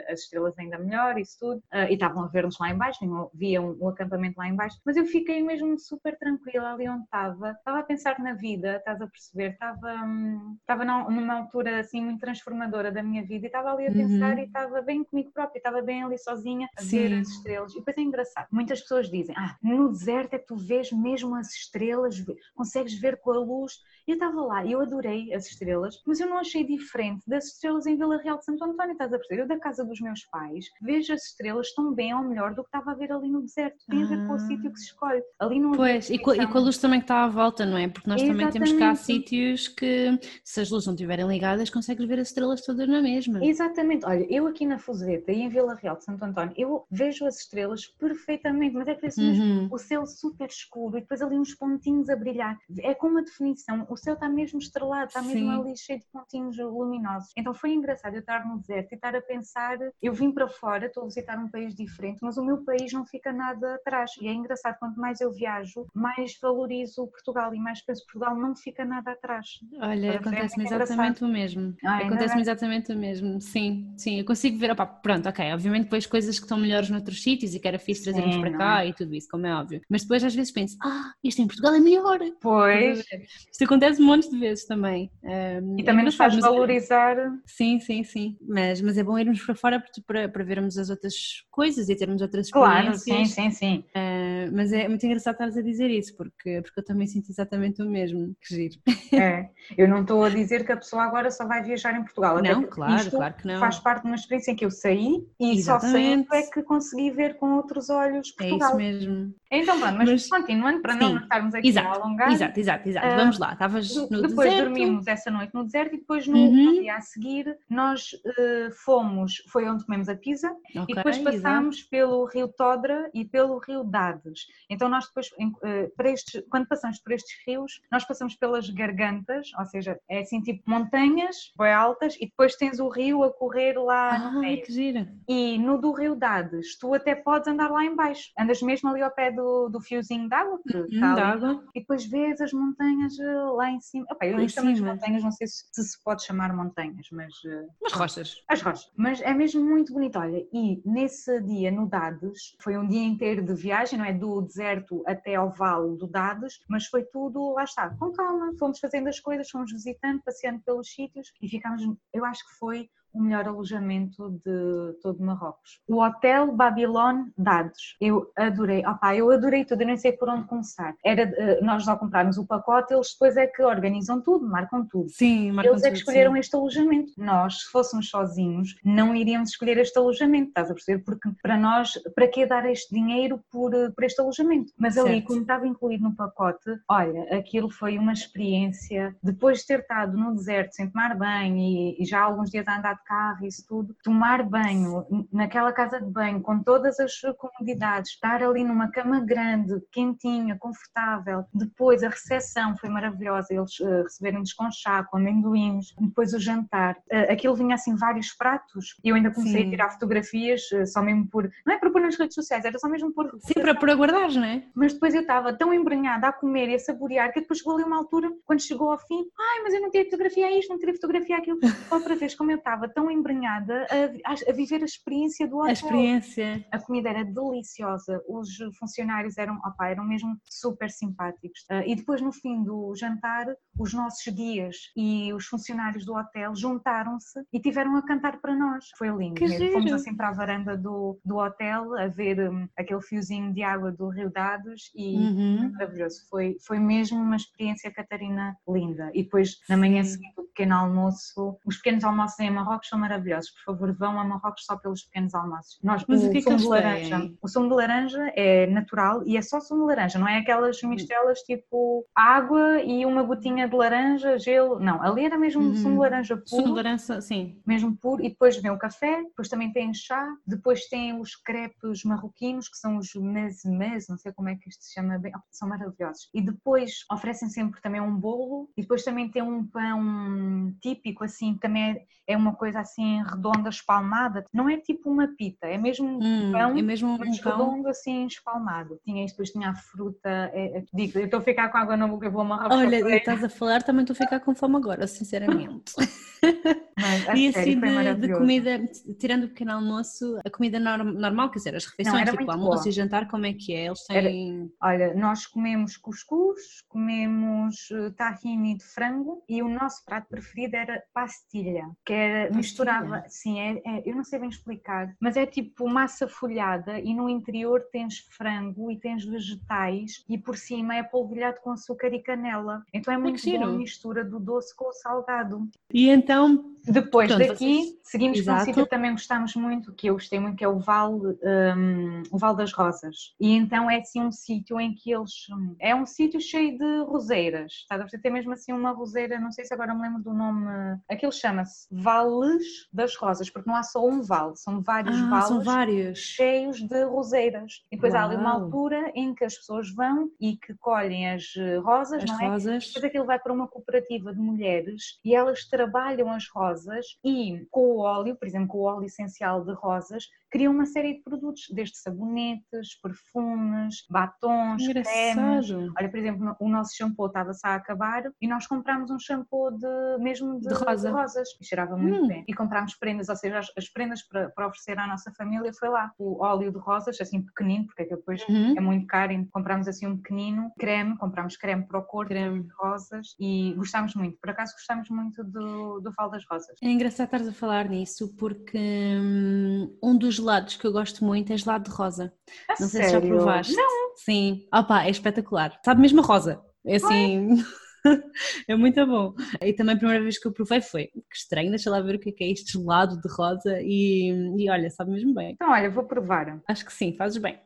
as 0.08 0.20
estrelas 0.20 0.58
ainda 0.58 0.78
melhor, 0.78 1.18
isso 1.18 1.38
tudo, 1.38 1.62
ah, 1.70 1.88
e 1.90 1.94
estavam 1.94 2.24
a 2.24 2.28
ver-nos 2.28 2.58
lá 2.58 2.70
embaixo, 2.70 2.98
viam 3.34 3.76
o 3.78 3.88
acampamento 3.88 4.38
lá 4.38 4.48
embaixo, 4.48 4.78
mas 4.84 4.96
eu 4.96 5.04
fiquei 5.06 5.42
mesmo 5.42 5.78
super 5.78 6.18
tranquila 6.18 6.72
ali 6.72 6.88
onde 6.88 7.04
estava, 7.04 7.52
estava 7.52 7.78
a 7.80 7.82
pensar 7.82 8.18
na 8.18 8.34
vida, 8.34 8.76
estás 8.76 9.00
a 9.00 9.06
perceber, 9.06 9.52
estava, 9.52 9.94
hum, 10.04 10.56
estava 10.60 10.84
numa 10.84 11.34
altura 11.34 11.80
assim 11.80 12.02
muito 12.02 12.20
transformadora 12.32 12.90
da 12.90 13.02
minha 13.02 13.22
vida 13.22 13.46
e 13.46 13.48
estava 13.48 13.72
ali 13.72 13.86
a 13.86 13.92
pensar 13.92 14.34
uhum. 14.34 14.40
e 14.40 14.44
estava 14.44 14.82
bem 14.82 15.04
comigo 15.04 15.30
própria, 15.32 15.58
estava 15.58 15.82
bem 15.82 16.02
ali 16.02 16.18
sozinha 16.18 16.68
a 16.76 16.82
Sim. 16.82 16.98
ver 16.98 17.20
as 17.20 17.28
estrelas. 17.28 17.72
E 17.72 17.78
depois 17.78 17.98
é 17.98 18.00
engraçado, 18.00 18.48
muitas 18.50 18.80
pessoas 18.80 19.10
dizem, 19.10 19.34
ah, 19.36 19.56
no 19.62 19.90
deserto 19.90 20.34
é 20.34 20.38
que 20.38 20.46
tu 20.46 20.56
vês 20.56 20.90
mesmo 20.90 21.34
as 21.34 21.54
estrelas, 21.54 22.24
consegues 22.54 22.94
ver 22.94 23.18
com 23.18 23.32
a 23.32 23.38
luz. 23.38 23.74
Eu 24.06 24.14
estava 24.14 24.40
lá 24.40 24.64
e 24.64 24.72
eu 24.72 24.80
adorei 24.80 25.32
as 25.32 25.46
estrelas, 25.46 26.02
mas 26.06 26.18
eu 26.18 26.28
não 26.28 26.38
achei 26.38 26.64
diferente 26.64 27.22
das 27.26 27.46
estrelas 27.46 27.86
em 27.86 27.96
Vila 27.96 28.16
Real 28.16 28.38
de 28.38 28.44
Santo 28.44 28.64
António, 28.64 28.92
estás 28.92 29.12
a 29.12 29.18
perceber? 29.18 29.42
Eu 29.42 29.48
da 29.48 29.58
casa 29.58 29.84
dos 29.84 30.00
meus 30.00 30.24
pais 30.24 30.66
vejo 30.80 31.12
as 31.12 31.26
estrelas 31.26 31.72
tão 31.74 31.92
bem 31.92 32.14
ou 32.14 32.22
melhor 32.22 32.54
do 32.54 32.62
que 32.62 32.68
estava 32.68 32.92
a 32.92 32.94
ver 32.94 33.12
ali 33.12 33.28
no 33.28 33.42
deserto. 33.42 33.84
Tem 33.88 34.02
a 34.02 34.06
ver 34.06 34.26
com 34.26 34.34
o 34.34 34.38
sítio 34.38 34.72
que 34.72 34.78
se 34.78 34.86
escolhe. 34.86 35.22
Ali 35.38 35.60
não 35.60 35.72
Pois, 35.72 36.10
e 36.10 36.18
com, 36.18 36.34
e 36.34 36.46
com, 36.46 36.58
a 36.58 36.60
luz 36.60 36.78
também 36.78 37.00
que 37.00 37.04
está 37.04 37.24
à 37.24 37.28
volta, 37.28 37.64
não 37.64 37.76
é? 37.76 37.88
Porque 37.88 38.08
nós 38.08 38.20
Exatamente. 38.20 38.52
também 38.52 38.68
temos 38.68 38.78
cá 38.80 38.94
sítios 38.94 39.68
que, 39.68 40.18
se 40.44 40.60
as 40.60 40.70
luzes 40.70 40.86
não 40.86 40.94
estiverem 40.94 41.26
ligadas, 41.26 41.70
consegues 41.70 42.06
ver 42.06 42.18
as 42.22 42.28
estrelas 42.28 42.62
todas 42.62 42.88
na 42.88 43.02
mesma. 43.02 43.44
Exatamente. 43.44 44.06
Olha, 44.06 44.26
eu 44.30 44.46
aqui 44.46 44.64
na 44.64 44.78
Fuzeta 44.78 45.30
e 45.30 45.42
em 45.42 45.48
Vila 45.48 45.74
Real 45.74 45.96
de 45.96 46.04
Santo 46.04 46.24
António, 46.24 46.54
eu 46.56 46.86
vejo 46.90 47.26
as 47.26 47.40
estrelas 47.40 47.86
perfeitamente, 47.86 48.74
mas 48.74 48.88
é 48.88 48.94
que 48.94 49.20
uhum. 49.20 49.68
o 49.70 49.78
céu 49.78 50.06
super 50.06 50.48
escuro 50.48 50.96
e 50.96 51.00
depois 51.00 51.20
ali 51.20 51.36
uns 51.36 51.54
pontinhos 51.54 52.08
a 52.08 52.16
brilhar. 52.16 52.58
É 52.80 52.94
com 52.94 53.08
uma 53.08 53.22
definição, 53.22 53.86
o 53.90 53.96
céu 53.96 54.14
está 54.14 54.28
mesmo 54.28 54.58
estrelado, 54.58 55.08
está 55.08 55.22
mesmo 55.22 55.50
Sim. 55.50 55.60
ali 55.60 55.76
cheio 55.76 55.98
de 55.98 56.06
pontinhos 56.06 56.56
luminosos. 56.58 57.32
Então 57.36 57.52
foi 57.52 57.72
engraçado 57.72 58.14
eu 58.14 58.20
estar 58.20 58.46
no 58.46 58.58
deserto 58.58 58.92
e 58.92 58.94
estar 58.94 59.14
a 59.14 59.20
pensar, 59.20 59.78
eu 60.00 60.12
vim 60.12 60.30
para 60.30 60.48
fora, 60.48 60.86
estou 60.86 61.02
a 61.02 61.06
visitar 61.06 61.38
um 61.38 61.48
país 61.48 61.74
diferente, 61.74 62.18
mas 62.22 62.36
o 62.36 62.44
meu 62.44 62.64
país 62.64 62.92
não 62.92 63.04
fica 63.04 63.32
nada 63.32 63.74
atrás. 63.74 64.12
E 64.20 64.28
é 64.28 64.32
engraçado, 64.32 64.78
quanto 64.78 64.98
mais 65.00 65.20
eu 65.20 65.32
viajo, 65.32 65.86
mais 65.94 66.38
valorizo 66.40 67.06
Portugal 67.08 67.54
e 67.54 67.58
mais 67.58 67.82
penso 67.82 68.04
Portugal 68.04 68.36
não 68.36 68.54
fica 68.54 68.84
nada 68.84 69.12
atrás. 69.12 69.60
Olha, 69.80 70.18
acontece-me 70.18 70.64
exatamente 70.64 71.24
o 71.24 71.28
mesmo. 71.28 71.74
Ah, 71.84 72.02
acontece-me 72.12 72.42
exatamente 72.42 72.92
o 72.92 72.96
mesmo, 72.96 73.40
sim, 73.40 73.92
sim, 73.96 74.18
eu 74.18 74.24
consigo 74.24 74.58
ver, 74.58 74.70
opa, 74.70 74.86
pronto, 74.86 75.28
ok, 75.28 75.52
obviamente 75.52 75.84
depois 75.84 76.06
coisas 76.06 76.38
que 76.38 76.44
estão 76.44 76.58
melhores 76.58 76.90
noutros 76.90 77.22
sítios 77.22 77.54
e 77.54 77.60
que 77.60 77.68
era 77.68 77.78
fixe 77.78 78.04
trazermos 78.04 78.36
para 78.36 78.56
cá 78.56 78.84
é? 78.84 78.88
e 78.88 78.92
tudo 78.94 79.14
isso, 79.14 79.28
como 79.30 79.46
é 79.46 79.54
óbvio, 79.54 79.80
mas 79.88 80.02
depois 80.02 80.22
às 80.24 80.34
vezes 80.34 80.52
penso, 80.52 80.76
ah, 80.82 81.12
isto 81.22 81.40
em 81.40 81.46
Portugal 81.46 81.74
é 81.74 81.80
melhor. 81.80 82.18
Pois. 82.40 83.04
Isto 83.50 83.64
acontece 83.64 84.00
um 84.02 84.06
monte 84.06 84.30
de 84.30 84.38
vezes 84.38 84.64
também. 84.66 85.10
Um, 85.22 85.78
e 85.78 85.84
também 85.84 86.04
nos 86.04 86.14
faz 86.14 86.36
valorizar. 86.38 87.16
Sim, 87.46 87.80
sim, 87.80 88.04
sim, 88.04 88.36
mas, 88.40 88.80
mas 88.80 88.98
é 88.98 89.02
bom 89.02 89.18
irmos 89.18 89.42
para 89.42 89.54
fora 89.54 89.82
para, 90.06 90.28
para 90.28 90.44
vermos 90.44 90.76
as 90.78 90.90
outras 90.90 91.14
coisas 91.50 91.88
e 91.88 91.96
termos 91.96 92.22
outras 92.22 92.46
experiências. 92.46 93.04
Claro, 93.04 93.24
sim, 93.24 93.24
sim, 93.24 93.50
sim. 93.50 93.84
Uh, 93.94 94.50
mas 94.52 94.72
é 94.72 94.88
muito 94.88 95.04
engraçado 95.04 95.34
estares 95.34 95.56
a 95.56 95.62
dizer 95.62 95.90
isso, 95.90 96.16
porque, 96.16 96.60
porque 96.62 96.80
eu 96.80 96.84
também 96.84 97.06
sinto 97.06 97.30
exatamente 97.30 97.82
o 97.82 97.88
mesmo, 97.88 98.34
que 98.40 98.54
giro. 98.54 98.78
É, 99.12 99.48
eu 99.76 99.88
não 99.88 100.02
estou 100.02 100.24
a 100.24 100.28
dizer 100.28 100.64
que 100.64 100.72
a 100.72 100.76
pessoa 100.76 101.02
agora 101.04 101.30
só 101.30 101.46
vai 101.46 101.62
viajar 101.62 101.94
em 101.98 102.01
Portugal. 102.02 102.42
Não, 102.42 102.62
claro, 102.64 103.10
claro 103.10 103.34
que 103.34 103.46
não. 103.46 103.58
Faz 103.58 103.78
parte 103.78 104.02
de 104.02 104.08
uma 104.08 104.16
experiência 104.16 104.52
em 104.52 104.56
que 104.56 104.64
eu 104.64 104.70
saí 104.70 105.26
e 105.38 105.58
Exatamente. 105.58 105.64
só 105.64 105.78
saindo 105.80 106.34
é 106.34 106.42
que 106.42 106.62
consegui 106.62 107.10
ver 107.10 107.36
com 107.38 107.54
outros 107.54 107.90
olhos 107.90 108.30
Portugal. 108.30 108.80
É 108.80 108.90
isso 108.90 109.06
mesmo. 109.06 109.34
Então 109.50 109.78
pronto, 109.78 109.98
mas, 109.98 110.10
mas 110.10 110.28
continuando 110.28 110.80
para 110.80 110.94
sim. 110.94 110.98
não 111.00 111.16
estarmos 111.18 111.54
aqui 111.54 111.68
exato, 111.68 111.88
a 111.88 111.92
alongar. 111.92 112.32
Exato, 112.32 112.58
exato, 112.58 112.88
exato. 112.88 113.06
Uh, 113.06 113.16
Vamos 113.16 113.38
lá, 113.38 113.52
estavas 113.52 113.94
no 113.94 114.22
depois 114.22 114.48
deserto. 114.48 114.64
dormimos 114.64 115.06
essa 115.06 115.30
noite 115.30 115.52
no 115.52 115.64
deserto 115.64 115.94
e 115.94 115.98
depois 115.98 116.26
no, 116.26 116.38
uhum. 116.38 116.72
dia 116.72 116.96
a 116.96 117.00
seguir 117.02 117.58
nós 117.68 118.12
uh, 118.12 118.72
fomos, 118.84 119.42
foi 119.48 119.68
onde 119.68 119.84
comemos 119.84 120.08
a 120.08 120.16
pizza 120.16 120.50
okay, 120.70 120.84
e 120.88 120.94
depois 120.94 121.18
passámos 121.18 121.76
exato. 121.76 121.90
pelo 121.90 122.24
rio 122.26 122.48
Todra 122.48 123.10
e 123.12 123.26
pelo 123.26 123.58
rio 123.58 123.84
Dades. 123.84 124.46
Então 124.70 124.88
nós 124.88 125.06
depois, 125.06 125.28
uh, 125.28 125.94
para 125.96 126.10
estes, 126.10 126.42
quando 126.48 126.66
passamos 126.66 126.98
por 126.98 127.12
estes 127.12 127.36
rios, 127.46 127.82
nós 127.90 128.04
passamos 128.06 128.34
pelas 128.34 128.70
gargantas, 128.70 129.50
ou 129.58 129.66
seja, 129.66 129.98
é 130.08 130.20
assim 130.20 130.40
tipo 130.40 130.62
montanhas 130.66 131.52
bem 131.58 131.72
altas 131.92 132.16
e 132.16 132.26
depois 132.26 132.56
tens 132.56 132.80
o 132.80 132.88
rio 132.88 133.22
a 133.22 133.32
correr 133.32 133.78
lá 133.78 134.14
ah, 134.14 134.18
no 134.18 134.40
meio. 134.40 134.62
que 134.62 134.72
gira. 134.72 135.08
E 135.28 135.58
no 135.58 135.78
do 135.78 135.92
rio 135.92 136.14
Dades, 136.14 136.78
tu 136.78 136.94
até 136.94 137.14
podes 137.14 137.48
andar 137.48 137.70
lá 137.70 137.84
embaixo. 137.84 138.30
Andas 138.38 138.62
mesmo 138.62 138.88
ali 138.90 139.02
ao 139.02 139.10
pé 139.10 139.30
do, 139.30 139.68
do 139.68 139.80
fiozinho 139.80 140.28
d'água 140.28 140.60
que 140.66 140.76
uhum, 140.76 140.86
está 140.86 141.32
ali, 141.32 141.60
e 141.74 141.80
depois 141.80 142.04
vês 142.06 142.40
as 142.40 142.52
montanhas 142.52 143.18
eh, 143.18 143.34
lá 143.54 143.70
em 143.70 143.80
cima. 143.80 144.06
Opa, 144.10 144.26
eu 144.26 144.48
chamo 144.48 144.70
as 144.70 144.80
montanhas, 144.80 145.22
não 145.22 145.30
sei 145.30 145.46
se, 145.46 145.64
se, 145.72 146.02
pode 146.02 146.24
chamar 146.24 146.54
montanhas, 146.54 147.06
mas... 147.12 147.34
Eh, 147.44 147.66
as 147.86 147.92
rochas. 147.92 148.42
As 148.48 148.62
rochas. 148.62 148.90
Mas 148.96 149.20
é 149.20 149.32
mesmo 149.34 149.64
muito 149.64 149.92
bonito. 149.92 150.18
Olha, 150.18 150.44
e 150.52 150.82
nesse 150.84 151.40
dia 151.42 151.70
no 151.70 151.86
Dades, 151.86 152.56
foi 152.60 152.76
um 152.76 152.86
dia 152.86 153.02
inteiro 153.02 153.42
de 153.42 153.54
viagem, 153.54 153.98
não 153.98 154.04
é? 154.04 154.12
Do 154.12 154.40
deserto 154.42 155.02
até 155.06 155.34
ao 155.34 155.50
vale 155.50 155.96
do 155.96 156.06
Dades, 156.06 156.60
mas 156.68 156.86
foi 156.86 157.04
tudo, 157.04 157.52
lá 157.52 157.64
está, 157.64 157.90
com 157.90 158.12
calma. 158.12 158.52
Fomos 158.58 158.78
fazendo 158.78 159.08
as 159.08 159.20
coisas, 159.20 159.50
fomos 159.50 159.72
visitando, 159.72 160.22
passeando 160.22 160.60
pelos 160.60 160.92
sítios 160.92 161.32
e 161.40 161.48
ficámos, 161.48 161.81
eu 162.12 162.24
acho 162.24 162.44
que 162.46 162.58
foi 162.58 162.90
o 163.12 163.20
melhor 163.20 163.46
alojamento 163.46 164.40
de 164.44 164.98
todo 165.02 165.22
Marrocos. 165.22 165.80
O 165.88 166.02
Hotel 166.02 166.52
Babylon 166.52 167.26
Dados. 167.36 167.96
Eu 168.00 168.30
adorei. 168.36 168.84
Opá, 168.86 169.14
eu 169.14 169.30
adorei 169.30 169.64
tudo, 169.64 169.82
eu 169.82 169.86
nem 169.86 169.96
sei 169.96 170.12
por 170.12 170.28
onde 170.28 170.46
começar. 170.46 170.94
Era, 171.04 171.22
eh, 171.22 171.60
nós 171.62 171.84
já 171.84 171.96
comprarmos 171.96 172.38
o 172.38 172.46
pacote, 172.46 172.94
eles 172.94 173.12
depois 173.12 173.36
é 173.36 173.46
que 173.46 173.62
organizam 173.62 174.20
tudo, 174.20 174.46
marcam 174.46 174.86
tudo. 174.86 175.08
Sim, 175.10 175.52
marcam 175.52 175.72
Eles 175.72 175.84
é 175.84 175.90
que 175.90 175.98
escolheram 175.98 176.32
sim. 176.32 176.40
este 176.40 176.56
alojamento. 176.56 177.12
Nós, 177.16 177.62
se 177.62 177.70
fôssemos 177.70 178.08
sozinhos, 178.08 178.74
não 178.84 179.14
iríamos 179.14 179.50
escolher 179.50 179.78
este 179.78 179.98
alojamento, 179.98 180.48
estás 180.48 180.70
a 180.70 180.74
perceber? 180.74 181.04
Porque 181.04 181.30
para 181.42 181.56
nós, 181.56 181.92
para 182.14 182.28
que 182.28 182.46
dar 182.46 182.68
este 182.70 182.94
dinheiro 182.94 183.42
por, 183.50 183.74
eh, 183.74 183.90
por 183.90 184.04
este 184.04 184.20
alojamento? 184.20 184.72
Mas 184.78 184.96
ali, 184.96 185.14
certo. 185.14 185.26
como 185.26 185.40
estava 185.40 185.66
incluído 185.66 186.04
no 186.04 186.16
pacote, 186.16 186.70
olha, 186.88 187.36
aquilo 187.36 187.70
foi 187.70 187.98
uma 187.98 188.12
experiência. 188.12 189.14
Depois 189.22 189.60
de 189.60 189.66
ter 189.66 189.80
estado 189.80 190.16
no 190.16 190.34
deserto 190.34 190.72
sem 190.74 190.90
tomar 190.90 191.16
banho 191.16 191.56
e, 191.56 192.02
e 192.02 192.04
já 192.04 192.22
alguns 192.22 192.50
dias 192.50 192.66
a 192.66 192.78
andar 192.78 193.01
carro, 193.04 193.46
isso 193.46 193.64
tudo, 193.68 193.94
tomar 194.02 194.42
banho 194.42 195.06
naquela 195.32 195.72
casa 195.72 196.00
de 196.00 196.10
banho 196.10 196.40
com 196.40 196.62
todas 196.62 196.98
as 197.00 197.12
comodidades, 197.38 198.12
estar 198.12 198.42
ali 198.42 198.64
numa 198.64 198.90
cama 198.90 199.20
grande, 199.20 199.80
quentinha, 199.90 200.56
confortável. 200.58 201.44
Depois 201.52 202.02
a 202.02 202.08
recepção 202.08 202.76
foi 202.76 202.88
maravilhosa, 202.88 203.54
eles 203.54 203.78
uh, 203.80 204.02
receberam-nos 204.02 204.52
com 204.52 204.70
chá, 204.70 205.04
com 205.04 205.16
amendoins, 205.16 205.94
depois 205.98 206.32
o 206.32 206.40
jantar. 206.40 206.96
Uh, 207.10 207.32
aquilo 207.32 207.54
vinha 207.54 207.74
assim 207.74 207.94
vários 207.96 208.32
pratos 208.32 208.96
e 209.02 209.08
eu 209.08 209.16
ainda 209.16 209.30
comecei 209.30 209.62
Sim. 209.62 209.66
a 209.68 209.70
tirar 209.70 209.90
fotografias 209.90 210.62
uh, 210.72 210.86
só 210.86 211.02
mesmo 211.02 211.28
por, 211.28 211.50
não 211.66 211.74
é 211.74 211.78
para 211.78 211.90
pôr 211.90 212.00
nas 212.00 212.16
redes 212.16 212.34
sociais, 212.34 212.64
era 212.64 212.78
só 212.78 212.88
mesmo 212.88 213.12
por. 213.12 213.30
Sim, 213.40 213.54
para, 213.54 213.74
para 213.74 213.94
guardar, 213.94 214.30
não 214.32 214.44
é? 214.44 214.62
Mas 214.74 214.92
depois 214.92 215.14
eu 215.14 215.22
estava 215.22 215.52
tão 215.52 215.72
embrenhada 215.72 216.28
a 216.28 216.32
comer 216.32 216.68
e 216.68 216.74
a 216.74 216.78
saborear 216.78 217.32
que 217.32 217.40
depois 217.40 217.58
chegou 217.58 217.74
ali 217.74 217.84
uma 217.84 217.96
altura, 217.96 218.30
quando 218.44 218.60
chegou 218.60 218.90
ao 218.90 218.98
fim, 218.98 219.24
ai, 219.38 219.62
mas 219.62 219.74
eu 219.74 219.80
não 219.80 219.90
tirei 219.90 220.04
fotografia 220.04 220.46
a 220.46 220.58
isto, 220.58 220.70
não 220.70 220.78
tirei 220.78 220.94
fotografia 220.94 221.36
a 221.36 221.38
aquilo. 221.38 221.58
Outra 221.90 222.16
vez, 222.16 222.34
como 222.34 222.50
eu 222.50 222.58
estava 222.58 222.88
tão 222.92 223.10
embrenhada 223.10 223.86
a, 224.24 224.32
a, 224.32 224.52
viver 224.52 224.82
a 224.82 224.84
experiência 224.84 225.46
do 225.46 225.56
hotel. 225.56 225.70
A 225.70 225.72
experiência. 225.72 226.66
A 226.70 226.78
comida 226.78 227.08
era 227.08 227.24
deliciosa, 227.24 228.22
os 228.28 228.48
funcionários 228.78 229.38
eram, 229.38 229.56
opa, 229.64 229.88
eram 229.88 230.04
mesmo 230.04 230.36
super 230.44 230.90
simpáticos. 230.90 231.60
Uh, 231.70 231.82
e 231.86 231.94
depois, 231.94 232.20
no 232.20 232.32
fim 232.32 232.62
do 232.62 232.94
jantar, 232.94 233.46
os 233.78 233.92
nossos 233.92 234.32
guias 234.32 234.76
e 234.96 235.32
os 235.32 235.46
funcionários 235.46 236.04
do 236.04 236.14
hotel 236.14 236.54
juntaram-se 236.54 237.42
e 237.52 237.60
tiveram 237.60 237.96
a 237.96 238.02
cantar 238.02 238.40
para 238.40 238.54
nós. 238.54 238.90
Foi 238.96 239.08
lindo. 239.08 239.40
Fomos 239.72 239.92
assim 239.92 240.14
para 240.14 240.28
a 240.28 240.32
varanda 240.32 240.76
do, 240.76 241.18
do 241.24 241.36
hotel 241.36 241.96
a 241.98 242.06
ver 242.06 242.50
um, 242.50 242.68
aquele 242.76 243.00
fiozinho 243.00 243.52
de 243.52 243.62
água 243.62 243.90
do 243.90 244.08
Rio 244.08 244.30
Dados 244.30 244.90
e 244.94 245.16
uhum. 245.16 245.72
maravilhoso. 245.72 246.26
Foi, 246.28 246.56
foi 246.66 246.78
mesmo 246.78 247.18
uma 247.18 247.36
experiência, 247.36 247.92
Catarina, 247.92 248.56
linda. 248.68 249.10
E 249.14 249.22
depois, 249.22 249.58
na 249.68 249.76
manhã 249.76 250.02
seguinte, 250.02 250.34
o 250.38 250.44
pequeno 250.44 250.74
almoço. 250.74 251.56
Os 251.64 251.76
pequenos 251.76 252.04
almoços 252.04 252.38
em 252.40 252.50
Marrocos 252.50 252.81
são 252.88 252.98
maravilhosos. 252.98 253.50
Por 253.50 253.62
favor, 253.64 253.92
vão 253.92 254.18
a 254.18 254.24
Marrocos 254.24 254.64
só 254.64 254.76
pelos 254.76 255.04
pequenos 255.04 255.34
almoços. 255.34 255.78
Nós, 255.82 256.04
Mas 256.06 256.24
o, 256.24 256.30
que 256.30 256.38
é 256.38 256.42
que 256.42 256.54
de 256.54 256.66
laranja. 256.66 257.18
Têm? 257.18 257.38
O 257.40 257.48
sumo 257.48 257.68
de 257.68 257.74
laranja 257.74 258.32
é 258.34 258.66
natural 258.66 259.22
e 259.26 259.36
é 259.36 259.42
só 259.42 259.60
sumo 259.60 259.82
de 259.82 259.94
laranja, 259.94 260.18
não 260.18 260.28
é 260.28 260.38
aquelas 260.38 260.80
mistelas 260.82 261.40
tipo 261.40 262.06
água 262.14 262.80
e 262.82 263.04
uma 263.04 263.22
gotinha 263.22 263.68
de 263.68 263.74
laranja, 263.74 264.38
gelo. 264.38 264.78
Não, 264.78 265.02
ali 265.02 265.24
era 265.24 265.38
mesmo 265.38 265.62
uhum. 265.62 265.74
sumo 265.76 265.94
de 265.94 266.00
laranja 266.00 266.36
puro. 266.36 266.48
Sumo 266.48 266.64
de 266.64 266.72
laranja, 266.72 267.20
sim. 267.20 267.60
Mesmo 267.66 267.96
puro. 267.96 268.22
E 268.22 268.28
depois 268.28 268.56
vem 268.56 268.70
o 268.70 268.78
café, 268.78 269.22
depois 269.22 269.48
também 269.48 269.72
tem 269.72 269.92
chá, 269.94 270.26
depois 270.46 270.86
tem 270.86 271.18
os 271.18 271.36
crepes 271.36 272.04
marroquinos, 272.04 272.68
que 272.68 272.76
são 272.76 272.96
os 272.96 273.14
mesmes, 273.14 274.08
não 274.08 274.16
sei 274.16 274.32
como 274.32 274.48
é 274.48 274.56
que 274.56 274.68
isto 274.68 274.84
se 274.84 274.94
chama 274.94 275.18
bem, 275.18 275.32
são 275.50 275.68
maravilhosos. 275.68 276.28
E 276.34 276.40
depois 276.40 277.04
oferecem 277.10 277.48
sempre 277.48 277.80
também 277.80 278.00
um 278.00 278.14
bolo 278.14 278.68
e 278.76 278.82
depois 278.82 279.04
também 279.04 279.28
tem 279.28 279.42
um 279.42 279.66
pão 279.66 280.74
típico, 280.80 281.24
assim, 281.24 281.56
também 281.56 282.06
é 282.26 282.36
uma 282.36 282.54
coisa 282.54 282.71
assim 282.76 283.22
redonda, 283.22 283.68
espalmada. 283.68 284.44
Não 284.52 284.68
é 284.68 284.78
tipo 284.78 285.10
uma 285.10 285.28
pita, 285.28 285.66
é 285.66 285.78
mesmo 285.78 286.06
um 286.06 286.18
hum, 286.22 286.52
pão, 286.52 286.76
é 286.76 286.82
mesmo 286.82 287.10
um 287.10 287.18
mas 287.18 287.40
pão. 287.40 287.52
redondo 287.52 287.88
assim, 287.88 288.26
espalmado. 288.26 288.98
Tinha 289.04 289.24
isto, 289.24 289.34
depois 289.34 289.50
tinha 289.50 289.70
a 289.70 289.74
fruta. 289.74 290.28
É, 290.52 290.78
é, 290.78 290.84
digo, 290.92 291.18
eu 291.18 291.24
estou 291.24 291.40
a 291.40 291.42
ficar 291.42 291.68
com 291.70 291.78
água 291.78 291.96
na 291.96 292.06
boca, 292.06 292.26
eu 292.26 292.32
vou 292.32 292.42
amarrar 292.42 292.72
Olha, 292.72 293.16
estás 293.16 293.42
a 293.42 293.48
falar, 293.48 293.82
também 293.82 294.02
estou 294.02 294.14
a 294.14 294.24
ficar 294.24 294.40
com 294.40 294.54
fome 294.54 294.76
agora, 294.76 295.06
sinceramente. 295.06 295.92
Mas, 297.26 297.38
e 297.38 297.48
assim 297.48 297.78
de, 297.78 298.26
de, 298.26 298.32
comida, 298.32 298.80
tirando 299.18 299.44
o 299.44 299.48
pequeno 299.48 299.72
almoço, 299.72 300.38
a 300.44 300.50
comida 300.50 300.78
norm, 300.78 301.12
normal, 301.12 301.50
quer 301.50 301.58
dizer, 301.58 301.76
as 301.76 301.86
refeições, 301.86 302.26
não, 302.26 302.36
tipo 302.36 302.50
almoço 302.50 302.84
boa. 302.84 302.88
e 302.88 302.92
jantar, 302.92 303.28
como 303.28 303.46
é 303.46 303.52
que 303.52 303.74
é? 303.74 303.86
Eles 303.86 304.04
têm. 304.06 304.70
Era, 304.80 304.94
olha, 304.94 305.14
nós 305.14 305.46
comemos 305.46 305.96
cuscuz, 305.96 306.82
comemos 306.88 307.88
eh, 307.90 308.10
tahine 308.10 308.76
de 308.76 308.84
frango 308.84 309.42
e 309.48 309.62
o 309.62 309.68
nosso 309.68 310.04
prato 310.04 310.28
preferido 310.28 310.76
era 310.76 311.02
pastilha, 311.12 311.90
que 312.04 312.12
era, 312.12 312.40
pastilha. 312.40 312.56
misturava, 312.56 313.24
sim, 313.28 313.60
é, 313.60 313.82
é, 313.84 314.02
eu 314.06 314.14
não 314.14 314.24
sei 314.24 314.38
bem 314.38 314.48
explicar, 314.48 315.14
mas 315.20 315.36
é 315.36 315.46
tipo 315.46 315.88
massa 315.88 316.28
folhada 316.28 316.98
e 316.98 317.14
no 317.14 317.28
interior 317.28 317.82
tens 317.92 318.18
frango 318.30 318.90
e 318.90 318.98
tens 318.98 319.24
vegetais 319.24 320.24
e 320.28 320.38
por 320.38 320.56
cima 320.56 320.94
é 320.94 321.02
polvilhado 321.02 321.60
com 321.60 321.70
açúcar 321.72 322.12
e 322.12 322.22
canela. 322.22 322.82
Então 322.92 323.12
é 323.12 323.18
muito 323.18 323.42
boa 323.44 323.64
a 323.64 323.72
mistura 323.72 324.24
do 324.24 324.38
doce 324.38 324.74
com 324.74 324.88
o 324.88 324.92
salgado. 324.92 325.68
E 325.92 326.08
então 326.08 326.71
depois 326.86 327.28
Pronto, 327.28 327.46
daqui, 327.46 327.82
vocês... 327.82 328.00
seguimos 328.02 328.38
Exato. 328.38 328.56
para 328.56 328.62
um 328.62 328.66
sítio 328.66 328.84
que 328.84 328.90
também 328.90 329.10
gostamos 329.12 329.54
muito, 329.54 329.92
que 329.94 330.08
eu 330.08 330.14
gostei 330.14 330.40
muito, 330.40 330.56
que 330.56 330.64
é 330.64 330.68
o 330.68 330.78
Vale, 330.78 331.38
um, 331.76 332.22
o 332.30 332.38
vale 332.38 332.56
das 332.56 332.72
Rosas. 332.72 333.34
E 333.40 333.52
então 333.52 333.88
é 333.88 333.98
assim 333.98 334.20
um 334.20 334.32
sítio 334.32 334.80
em 334.80 334.94
que 334.94 335.12
eles. 335.12 335.46
É 335.78 335.94
um 335.94 336.04
sítio 336.04 336.40
cheio 336.40 336.76
de 336.76 337.02
roseiras. 337.04 337.72
Está 337.72 337.96
a 337.96 338.06
ter 338.06 338.30
mesmo 338.30 338.52
assim 338.52 338.72
uma 338.72 338.90
roseira, 338.90 339.38
não 339.38 339.52
sei 339.52 339.64
se 339.64 339.72
agora 339.72 339.94
me 339.94 340.02
lembro 340.02 340.22
do 340.22 340.32
nome. 340.32 340.66
Aquilo 341.08 341.32
chama-se 341.32 341.86
Vales 341.90 342.88
das 342.92 343.14
Rosas, 343.16 343.48
porque 343.48 343.68
não 343.68 343.76
há 343.76 343.82
só 343.82 344.04
um 344.04 344.22
vale, 344.22 344.56
são 344.56 344.80
vários 344.82 345.16
ah, 345.16 345.28
vales 345.28 345.46
são 345.46 345.60
vários. 345.60 346.18
cheios 346.18 346.82
de 346.82 347.04
roseiras. 347.04 347.84
E 347.90 347.96
depois 347.96 348.12
Uau. 348.12 348.22
há 348.22 348.26
ali 348.26 348.36
uma 348.36 348.52
altura 348.52 349.12
em 349.14 349.34
que 349.34 349.44
as 349.44 349.56
pessoas 349.56 349.92
vão 349.94 350.30
e 350.40 350.56
que 350.56 350.74
colhem 350.74 351.30
as 351.30 351.44
rosas, 351.82 352.24
as 352.24 352.30
não 352.30 352.40
é? 352.40 352.48
Rosas. 352.48 352.86
Depois 352.88 353.04
aquilo 353.04 353.26
vai 353.26 353.38
para 353.38 353.52
uma 353.52 353.68
cooperativa 353.68 354.32
de 354.32 354.40
mulheres 354.40 355.20
e 355.24 355.34
elas 355.34 355.64
trabalham 355.66 356.30
as 356.30 356.48
rosas 356.48 356.71
rosas 356.72 357.06
e 357.24 357.66
com 357.70 357.96
o 357.96 357.98
óleo, 357.98 358.36
por 358.36 358.46
exemplo, 358.46 358.68
com 358.68 358.78
o 358.78 358.82
óleo 358.82 359.04
essencial 359.04 359.64
de 359.64 359.72
rosas, 359.72 360.24
criam 360.50 360.72
uma 360.72 360.84
série 360.84 361.14
de 361.14 361.22
produtos, 361.22 361.62
desde 361.72 361.96
sabonetes, 361.96 363.00
perfumes, 363.02 364.04
batons, 364.10 364.86
cremes. 364.86 365.70
Olha, 365.70 366.10
por 366.10 366.18
exemplo, 366.18 366.56
o 366.60 366.68
nosso 366.68 366.94
shampoo 366.94 367.26
estava-se 367.26 367.66
a 367.66 367.74
acabar 367.74 368.24
e 368.40 368.46
nós 368.46 368.66
comprámos 368.66 369.10
um 369.10 369.18
shampoo 369.18 369.70
de 369.70 370.18
mesmo 370.18 370.60
de, 370.60 370.68
de, 370.68 370.74
rosa. 370.74 371.08
de 371.08 371.14
rosas 371.14 371.48
e 371.60 371.64
cheirava 371.64 371.96
muito 371.96 372.24
hum. 372.24 372.28
bem. 372.28 372.44
E 372.46 372.52
comprámos 372.52 372.94
prendas, 372.94 373.30
ou 373.30 373.36
seja, 373.36 373.60
as, 373.60 373.72
as 373.76 373.88
prendas 373.88 374.22
para, 374.22 374.50
para, 374.50 374.66
oferecer 374.66 374.98
à 374.98 375.06
nossa 375.06 375.32
família 375.32 375.72
foi 375.72 375.88
lá. 375.88 376.12
O 376.18 376.44
óleo 376.44 376.70
de 376.70 376.78
rosas, 376.78 377.18
assim 377.20 377.42
pequenino, 377.42 377.86
porque 377.86 378.04
depois 378.04 378.46
uhum. 378.46 378.74
é 378.76 378.80
muito 378.80 379.06
caro, 379.06 379.32
e 379.32 379.46
comprámos 379.46 379.88
assim 379.88 380.06
um 380.06 380.18
pequenino, 380.18 380.70
creme, 380.78 381.16
comprámos 381.16 381.56
creme 381.56 381.86
para 381.86 381.98
o 381.98 382.02
corpo, 382.02 382.28
creme 382.28 382.62
de 382.62 382.72
rosas 382.78 383.34
e 383.40 383.72
gostámos 383.74 384.14
muito. 384.14 384.38
Por 384.38 384.50
acaso 384.50 384.74
gostámos 384.74 385.08
muito 385.08 385.42
do, 385.44 386.00
do 386.00 386.12
Val 386.12 386.30
das 386.30 386.44
Rosas. 386.50 386.61
É 386.82 386.88
engraçado 386.88 387.26
estares 387.26 387.48
a 387.48 387.52
falar 387.52 387.88
nisso 387.88 388.34
porque 388.36 388.78
hum, 388.78 389.96
um 390.02 390.16
dos 390.16 390.36
gelados 390.36 390.76
que 390.76 390.86
eu 390.86 390.92
gosto 390.92 391.24
muito 391.24 391.52
é 391.52 391.56
gelado 391.56 391.90
de 391.90 391.96
rosa. 391.96 392.32
A 392.68 392.80
não 392.80 392.88
sei 392.88 393.02
sério? 393.02 393.20
se 393.20 393.28
já 393.28 393.34
provaste. 393.34 393.74
Não. 393.74 394.16
Sim. 394.16 394.66
Opa, 394.74 395.04
é 395.04 395.10
espetacular. 395.10 395.78
Sabe 395.84 396.00
mesmo 396.00 396.20
a 396.20 396.24
rosa. 396.24 396.62
É 396.84 396.96
assim. 396.96 397.60
é 397.60 397.64
muito 398.78 399.06
bom. 399.06 399.34
E 399.60 399.72
também 399.72 399.94
a 399.94 399.98
primeira 399.98 400.22
vez 400.22 400.38
que 400.38 400.46
eu 400.46 400.52
provei 400.52 400.80
foi 400.80 401.06
que 401.06 401.36
estranho, 401.36 401.70
deixa 401.70 401.90
lá 401.90 402.00
ver 402.00 402.16
o 402.16 402.18
que 402.18 402.30
é, 402.30 402.32
que 402.32 402.44
é 402.44 402.50
este 402.50 402.72
gelado 402.72 403.20
de 403.20 403.28
rosa 403.28 403.78
e, 403.80 404.30
e 404.58 404.70
olha, 404.70 404.90
sabe 404.90 405.12
mesmo 405.12 405.34
bem. 405.34 405.52
Então, 405.52 405.70
olha, 405.70 405.90
vou 405.90 406.04
provar. 406.04 406.60
Acho 406.68 406.84
que 406.84 406.92
sim, 406.92 407.14
fazes 407.16 407.38
bem. 407.38 407.58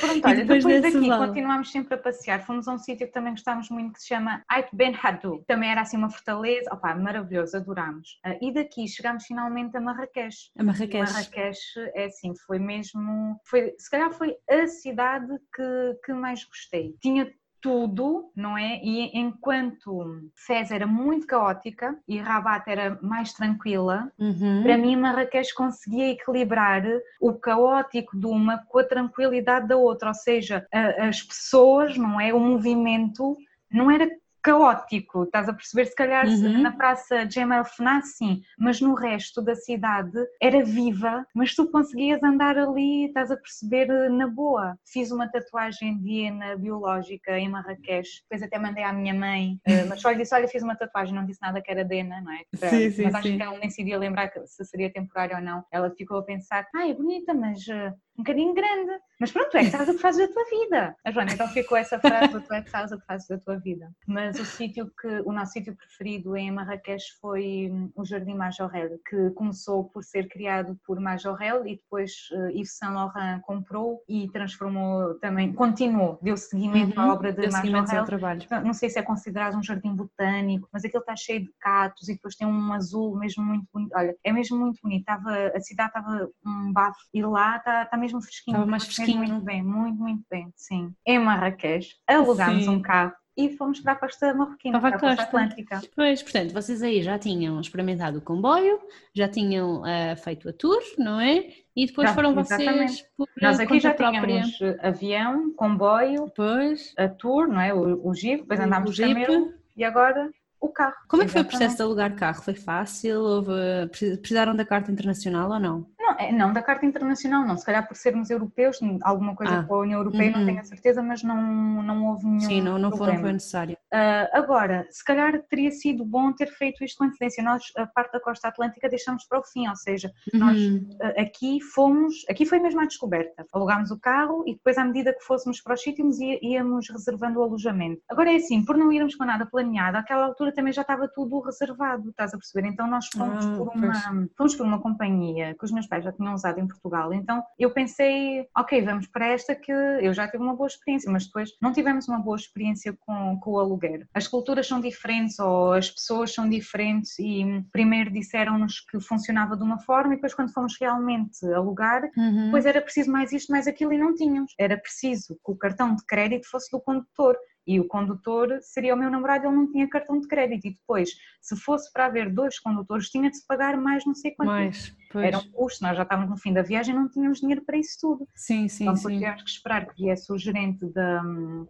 Pronto, 0.00 0.20
olha, 0.26 0.44
depois, 0.44 0.64
depois 0.64 0.82
daqui 0.82 1.08
vale. 1.08 1.26
continuámos 1.26 1.70
sempre 1.70 1.94
a 1.94 1.98
passear. 1.98 2.44
Fomos 2.44 2.68
a 2.68 2.74
um 2.74 2.78
sítio 2.78 3.06
que 3.06 3.12
também 3.12 3.32
gostámos 3.32 3.68
muito 3.70 3.94
que 3.94 4.00
se 4.00 4.08
chama 4.08 4.42
Ait 4.48 4.68
Ben 4.72 4.94
Haddou. 5.00 5.44
Também 5.46 5.70
era 5.70 5.80
assim 5.80 5.96
uma 5.96 6.10
fortaleza, 6.10 6.72
opá, 6.72 6.94
maravilhoso, 6.94 7.56
adorámos. 7.56 8.20
Uh, 8.26 8.38
e 8.40 8.52
daqui 8.52 8.86
chegámos 8.88 9.24
finalmente 9.24 9.76
a 9.76 9.80
Marrakech. 9.80 10.50
A 10.58 10.62
Marrakech. 10.62 11.12
Marrakech 11.12 11.60
é 11.94 12.06
assim, 12.06 12.34
foi 12.46 12.58
mesmo, 12.58 13.38
foi, 13.44 13.74
se 13.78 13.90
calhar 13.90 14.12
foi 14.12 14.36
a 14.48 14.66
cidade 14.66 15.28
que, 15.54 15.98
que 16.04 16.12
mais 16.12 16.44
gostei. 16.44 16.94
Tinha 17.00 17.30
tudo, 17.60 18.30
não 18.34 18.56
é? 18.56 18.80
E 18.82 19.10
enquanto 19.16 20.30
Fez 20.34 20.70
era 20.70 20.86
muito 20.86 21.26
caótica 21.26 21.96
e 22.06 22.18
Rabat 22.18 22.68
era 22.68 22.98
mais 23.02 23.32
tranquila, 23.32 24.10
uhum. 24.18 24.62
para 24.62 24.78
mim 24.78 24.96
Marrakech 24.96 25.54
conseguia 25.54 26.10
equilibrar 26.10 26.82
o 27.20 27.32
caótico 27.34 28.18
de 28.18 28.26
uma 28.26 28.58
com 28.68 28.78
a 28.78 28.84
tranquilidade 28.84 29.68
da 29.68 29.76
outra, 29.76 30.08
ou 30.08 30.14
seja, 30.14 30.66
as 30.98 31.22
pessoas, 31.22 31.96
não 31.96 32.20
é? 32.20 32.32
O 32.32 32.40
movimento 32.40 33.36
não 33.70 33.90
era 33.90 34.10
caótico, 34.42 35.24
estás 35.24 35.48
a 35.48 35.52
perceber? 35.52 35.86
Se 35.86 35.94
calhar 35.94 36.26
uhum. 36.26 36.62
na 36.62 36.72
praça 36.72 37.28
Gemal 37.28 37.64
Fna, 37.64 38.00
sim, 38.02 38.42
mas 38.58 38.80
no 38.80 38.94
resto 38.94 39.42
da 39.42 39.54
cidade 39.54 40.18
era 40.40 40.64
viva, 40.64 41.26
mas 41.34 41.54
tu 41.54 41.70
conseguias 41.70 42.22
andar 42.22 42.58
ali, 42.58 43.06
estás 43.06 43.30
a 43.30 43.36
perceber, 43.36 43.88
na 44.10 44.26
boa. 44.26 44.76
Fiz 44.86 45.10
uma 45.10 45.28
tatuagem 45.28 45.98
de 45.98 46.10
hiena 46.10 46.56
biológica 46.56 47.38
em 47.38 47.48
Marrakech, 47.48 48.22
depois 48.22 48.42
até 48.42 48.58
mandei 48.58 48.84
à 48.84 48.92
minha 48.92 49.14
mãe, 49.14 49.58
eh, 49.66 49.84
mas 49.88 50.00
só 50.00 50.10
lhe 50.10 50.18
disse: 50.18 50.34
Olha, 50.34 50.48
fiz 50.48 50.62
uma 50.62 50.76
tatuagem, 50.76 51.14
não 51.14 51.24
disse 51.24 51.40
nada 51.42 51.60
que 51.60 51.70
era 51.70 51.84
Dena, 51.84 52.20
não 52.20 52.32
é? 52.32 52.42
Para, 52.58 52.70
sim, 52.70 52.90
sim, 52.90 53.02
mas 53.04 53.14
acho 53.14 53.28
sim. 53.28 53.36
que 53.36 53.42
ela 53.42 53.58
nem 53.58 53.70
se 53.70 53.82
iria 53.82 53.98
lembrar 53.98 54.30
se 54.46 54.64
seria 54.64 54.92
temporário 54.92 55.36
ou 55.36 55.42
não. 55.42 55.64
Ela 55.70 55.90
ficou 55.90 56.18
a 56.18 56.22
pensar: 56.22 56.66
Ah, 56.74 56.88
é 56.88 56.94
bonita, 56.94 57.34
mas 57.34 57.60
uh, 57.66 57.94
um 58.20 58.22
bocadinho 58.22 58.54
grande. 58.54 58.92
Mas 59.18 59.32
pronto, 59.32 59.50
tu 59.50 59.56
é 59.56 59.64
que 59.64 59.70
sabes 59.70 59.88
o 59.88 59.94
que 59.94 59.98
fazes 59.98 60.26
da 60.26 60.32
tua 60.32 60.44
vida. 60.44 60.96
A 61.04 61.10
Joana 61.10 61.32
então 61.32 61.48
ficou 61.48 61.76
essa 61.76 61.98
frase, 61.98 62.40
tu 62.40 62.54
é 62.54 62.62
que 62.62 62.70
sabes 62.70 62.92
o 62.92 62.98
que 62.98 63.06
fazes 63.06 63.28
da 63.28 63.38
tua 63.38 63.58
vida. 63.58 63.90
Mas 64.06 64.38
o 64.38 64.44
sítio 64.44 64.90
que, 65.00 65.08
o 65.24 65.32
nosso 65.32 65.52
sítio 65.52 65.74
preferido 65.74 66.36
em 66.36 66.50
Marrakech 66.50 67.04
foi 67.20 67.68
hum, 67.70 67.90
o 67.94 68.04
Jardim 68.04 68.34
Majorel, 68.34 68.98
que 69.08 69.30
começou 69.30 69.84
por 69.84 70.04
ser 70.04 70.28
criado 70.28 70.78
por 70.86 70.98
Majorel 71.00 71.66
e 71.66 71.76
depois 71.76 72.12
uh, 72.32 72.48
Yves 72.50 72.76
Saint 72.76 72.94
Laurent 72.94 73.40
comprou 73.42 74.02
e 74.08 74.28
transformou 74.30 75.14
também, 75.18 75.52
continuou, 75.52 76.18
deu 76.22 76.36
seguimento 76.36 76.98
uhum, 76.98 77.10
à 77.10 77.12
obra 77.12 77.32
de 77.32 77.50
Majorel. 77.50 78.04
Trabalho. 78.04 78.40
Não 78.64 78.72
sei 78.72 78.88
se 78.88 78.98
é 78.98 79.02
considerado 79.02 79.56
um 79.56 79.62
jardim 79.62 79.94
botânico, 79.94 80.68
mas 80.72 80.84
aquele 80.84 81.02
está 81.02 81.14
cheio 81.14 81.40
de 81.40 81.52
catos 81.60 82.08
e 82.08 82.14
depois 82.14 82.34
tem 82.34 82.46
um 82.46 82.72
azul 82.72 83.16
mesmo 83.18 83.44
muito 83.44 83.66
bonito. 83.72 83.92
Olha, 83.94 84.16
é 84.24 84.32
mesmo 84.32 84.58
muito 84.58 84.80
bonito. 84.82 85.00
Estava, 85.00 85.52
a 85.54 85.60
cidade 85.60 85.88
estava 85.88 86.28
um 86.44 86.72
bafo 86.72 86.98
e 87.12 87.22
lá 87.22 87.56
está, 87.56 87.82
está 87.82 87.96
mesmo 87.96 88.09
fresquinho. 88.18 88.56
Estava 88.56 88.70
mais 88.70 88.84
fresquinho. 88.84 89.18
Muito 89.18 89.44
bem, 89.44 89.62
muito, 89.62 89.98
muito 89.98 90.24
bem, 90.30 90.52
sim. 90.56 90.92
Em 91.06 91.18
Marrakech, 91.18 91.94
alugámos 92.06 92.64
sim. 92.64 92.70
um 92.70 92.80
carro 92.80 93.12
e 93.36 93.56
fomos 93.56 93.80
para 93.80 93.92
a 93.92 93.96
costa 93.96 94.34
marroquina, 94.34 94.80
para 94.80 94.96
a 94.96 94.98
costa 94.98 95.22
atlântica. 95.22 95.80
Pois, 95.94 96.22
portanto, 96.22 96.52
vocês 96.52 96.82
aí 96.82 97.02
já 97.02 97.18
tinham 97.18 97.60
experimentado 97.60 98.18
o 98.18 98.20
comboio, 98.20 98.78
já 99.14 99.28
tinham 99.28 99.82
uh, 99.82 100.16
feito 100.22 100.48
a 100.48 100.52
tour, 100.52 100.80
não 100.98 101.20
é? 101.20 101.48
E 101.74 101.86
depois 101.86 102.08
já, 102.08 102.14
foram 102.14 102.34
vocês 102.34 103.02
por 103.16 103.28
Nós 103.40 103.60
aqui 103.60 103.80
já 103.80 103.94
própria. 103.94 104.20
tínhamos 104.20 104.60
eh, 104.60 104.78
avião, 104.82 105.54
comboio, 105.54 106.26
depois 106.26 106.92
a 106.98 107.08
tour, 107.08 107.46
não 107.46 107.60
é? 107.60 107.72
O, 107.72 108.08
o 108.08 108.14
jeep, 108.14 108.42
depois 108.42 108.60
andámos 108.60 108.94
de 108.94 109.02
camelo 109.02 109.54
e 109.76 109.84
agora 109.84 110.30
o 110.60 110.68
carro. 110.68 110.96
Como 111.08 111.22
é 111.22 111.26
que 111.26 111.32
foi 111.32 111.40
o 111.40 111.44
processo 111.44 111.76
de 111.76 111.82
alugar 111.82 112.14
carro? 112.16 112.42
Foi 112.42 112.54
fácil? 112.54 113.20
Houve... 113.20 113.52
Precisaram 113.90 114.54
da 114.54 114.64
carta 114.64 114.92
internacional 114.92 115.50
ou 115.50 115.58
não? 115.58 115.86
Não, 116.10 116.18
é, 116.18 116.32
não, 116.32 116.52
da 116.52 116.62
Carta 116.62 116.84
Internacional 116.86 117.44
não. 117.44 117.56
Se 117.56 117.64
calhar 117.64 117.86
por 117.86 117.96
sermos 117.96 118.30
europeus, 118.30 118.78
alguma 119.02 119.34
coisa 119.34 119.60
ah. 119.60 119.62
com 119.64 119.74
a 119.74 119.78
União 119.78 119.98
Europeia, 119.98 120.32
uhum. 120.32 120.38
não 120.38 120.46
tenho 120.46 120.60
a 120.60 120.64
certeza, 120.64 121.02
mas 121.02 121.22
não, 121.22 121.82
não 121.82 122.06
houve 122.06 122.26
nenhum. 122.26 122.40
Sim, 122.40 122.60
não, 122.60 122.78
não 122.78 122.90
foi 122.90 123.16
necessário. 123.32 123.76
Uh, 123.92 124.28
agora, 124.32 124.86
se 124.90 125.04
calhar 125.04 125.42
teria 125.48 125.70
sido 125.72 126.04
bom 126.04 126.32
ter 126.32 126.46
feito 126.46 126.84
isto 126.84 126.98
com 126.98 127.04
antecedência. 127.04 127.42
Nós, 127.42 127.64
a 127.76 127.86
parte 127.86 128.12
da 128.12 128.20
costa 128.20 128.48
atlântica, 128.48 128.88
deixamos 128.88 129.24
para 129.24 129.40
o 129.40 129.42
fim, 129.42 129.68
ou 129.68 129.76
seja, 129.76 130.12
uhum. 130.32 130.40
nós 130.40 130.58
uh, 130.58 131.20
aqui 131.20 131.60
fomos, 131.60 132.24
aqui 132.28 132.46
foi 132.46 132.60
mesmo 132.60 132.80
a 132.80 132.86
descoberta. 132.86 133.44
Alugámos 133.52 133.90
o 133.90 133.98
carro 133.98 134.44
e 134.46 134.54
depois, 134.54 134.78
à 134.78 134.84
medida 134.84 135.12
que 135.12 135.24
fôssemos 135.24 135.60
para 135.60 135.74
os 135.74 135.82
sítios, 135.82 136.18
íamos 136.20 136.88
reservando 136.88 137.40
o 137.40 137.42
alojamento. 137.42 138.00
Agora 138.08 138.32
é 138.32 138.36
assim, 138.36 138.64
por 138.64 138.76
não 138.76 138.92
irmos 138.92 139.16
com 139.16 139.24
nada 139.24 139.44
planeado, 139.44 139.96
àquela 139.96 140.26
altura 140.26 140.52
também 140.52 140.72
já 140.72 140.82
estava 140.82 141.08
tudo 141.08 141.40
reservado, 141.40 142.10
estás 142.10 142.32
a 142.32 142.38
perceber? 142.38 142.68
Então 142.68 142.86
nós 142.86 143.08
fomos, 143.12 143.44
ah, 143.44 143.56
por, 143.56 143.68
uma, 143.68 144.28
fomos 144.36 144.54
por 144.54 144.66
uma 144.66 144.80
companhia 144.80 145.54
que 145.58 145.64
os 145.64 145.72
meus 145.72 145.86
pais 145.86 146.04
já 146.04 146.12
tinham 146.12 146.34
usado 146.34 146.60
em 146.60 146.66
Portugal. 146.66 147.12
Então 147.12 147.42
eu 147.58 147.72
pensei, 147.72 148.46
ok, 148.56 148.82
vamos 148.82 149.08
para 149.08 149.26
esta 149.28 149.54
que 149.54 149.72
eu 149.72 150.12
já 150.14 150.28
tive 150.28 150.42
uma 150.42 150.54
boa 150.54 150.68
experiência, 150.68 151.10
mas 151.10 151.26
depois 151.26 151.50
não 151.60 151.72
tivemos 151.72 152.08
uma 152.08 152.18
boa 152.18 152.36
experiência 152.36 152.96
com, 153.00 153.38
com 153.40 153.50
o 153.50 153.54
aluguer. 153.80 154.06
As 154.14 154.28
culturas 154.28 154.66
são 154.66 154.80
diferentes 154.80 155.38
ou 155.38 155.72
as 155.72 155.90
pessoas 155.90 156.32
são 156.32 156.48
diferentes 156.48 157.18
e 157.18 157.64
primeiro 157.72 158.10
disseram-nos 158.10 158.80
que 158.80 159.00
funcionava 159.00 159.56
de 159.56 159.62
uma 159.62 159.78
forma 159.78 160.12
e 160.12 160.16
depois 160.16 160.34
quando 160.34 160.52
fomos 160.52 160.76
realmente 160.80 161.44
alugar, 161.52 162.02
uhum. 162.16 162.46
depois 162.46 162.66
era 162.66 162.80
preciso 162.80 163.10
mais 163.10 163.32
isto, 163.32 163.50
mais 163.50 163.66
aquilo 163.66 163.92
e 163.92 163.98
não 163.98 164.14
tínhamos. 164.14 164.52
Era 164.58 164.76
preciso 164.76 165.34
que 165.44 165.52
o 165.52 165.56
cartão 165.56 165.94
de 165.94 166.04
crédito 166.04 166.48
fosse 166.48 166.70
do 166.70 166.80
condutor 166.80 167.36
e 167.70 167.78
o 167.78 167.86
condutor 167.86 168.58
seria 168.62 168.94
o 168.94 168.98
meu 168.98 169.08
namorado, 169.08 169.46
ele 169.46 169.54
não 169.54 169.70
tinha 169.70 169.88
cartão 169.88 170.18
de 170.18 170.26
crédito 170.26 170.66
e 170.66 170.72
depois, 170.72 171.10
se 171.40 171.54
fosse 171.54 171.92
para 171.92 172.06
haver 172.06 172.28
dois 172.28 172.58
condutores, 172.58 173.08
tinha 173.08 173.30
de 173.30 173.36
se 173.36 173.46
pagar 173.46 173.76
mais 173.76 174.04
não 174.04 174.12
sei 174.12 174.32
quanto. 174.32 174.48
Mais. 174.48 174.92
Pois. 175.12 175.24
Era 175.24 175.38
um 175.38 175.50
custo, 175.50 175.82
nós 175.82 175.96
já 175.96 176.04
estávamos 176.04 176.30
no 176.30 176.36
fim 176.36 176.52
da 176.52 176.62
viagem 176.62 176.94
e 176.94 176.98
não 176.98 177.08
tínhamos 177.08 177.40
dinheiro 177.40 177.62
para 177.64 177.76
isso 177.76 177.98
tudo. 178.00 178.28
Sim, 178.32 178.68
sim, 178.68 178.84
então, 178.84 178.94
sim. 178.94 179.18
tivemos 179.18 179.42
que 179.42 179.50
esperar 179.50 179.86
que 179.86 180.00
viesse 180.00 180.32
o 180.32 180.38
gerente 180.38 180.86
da, 180.92 181.22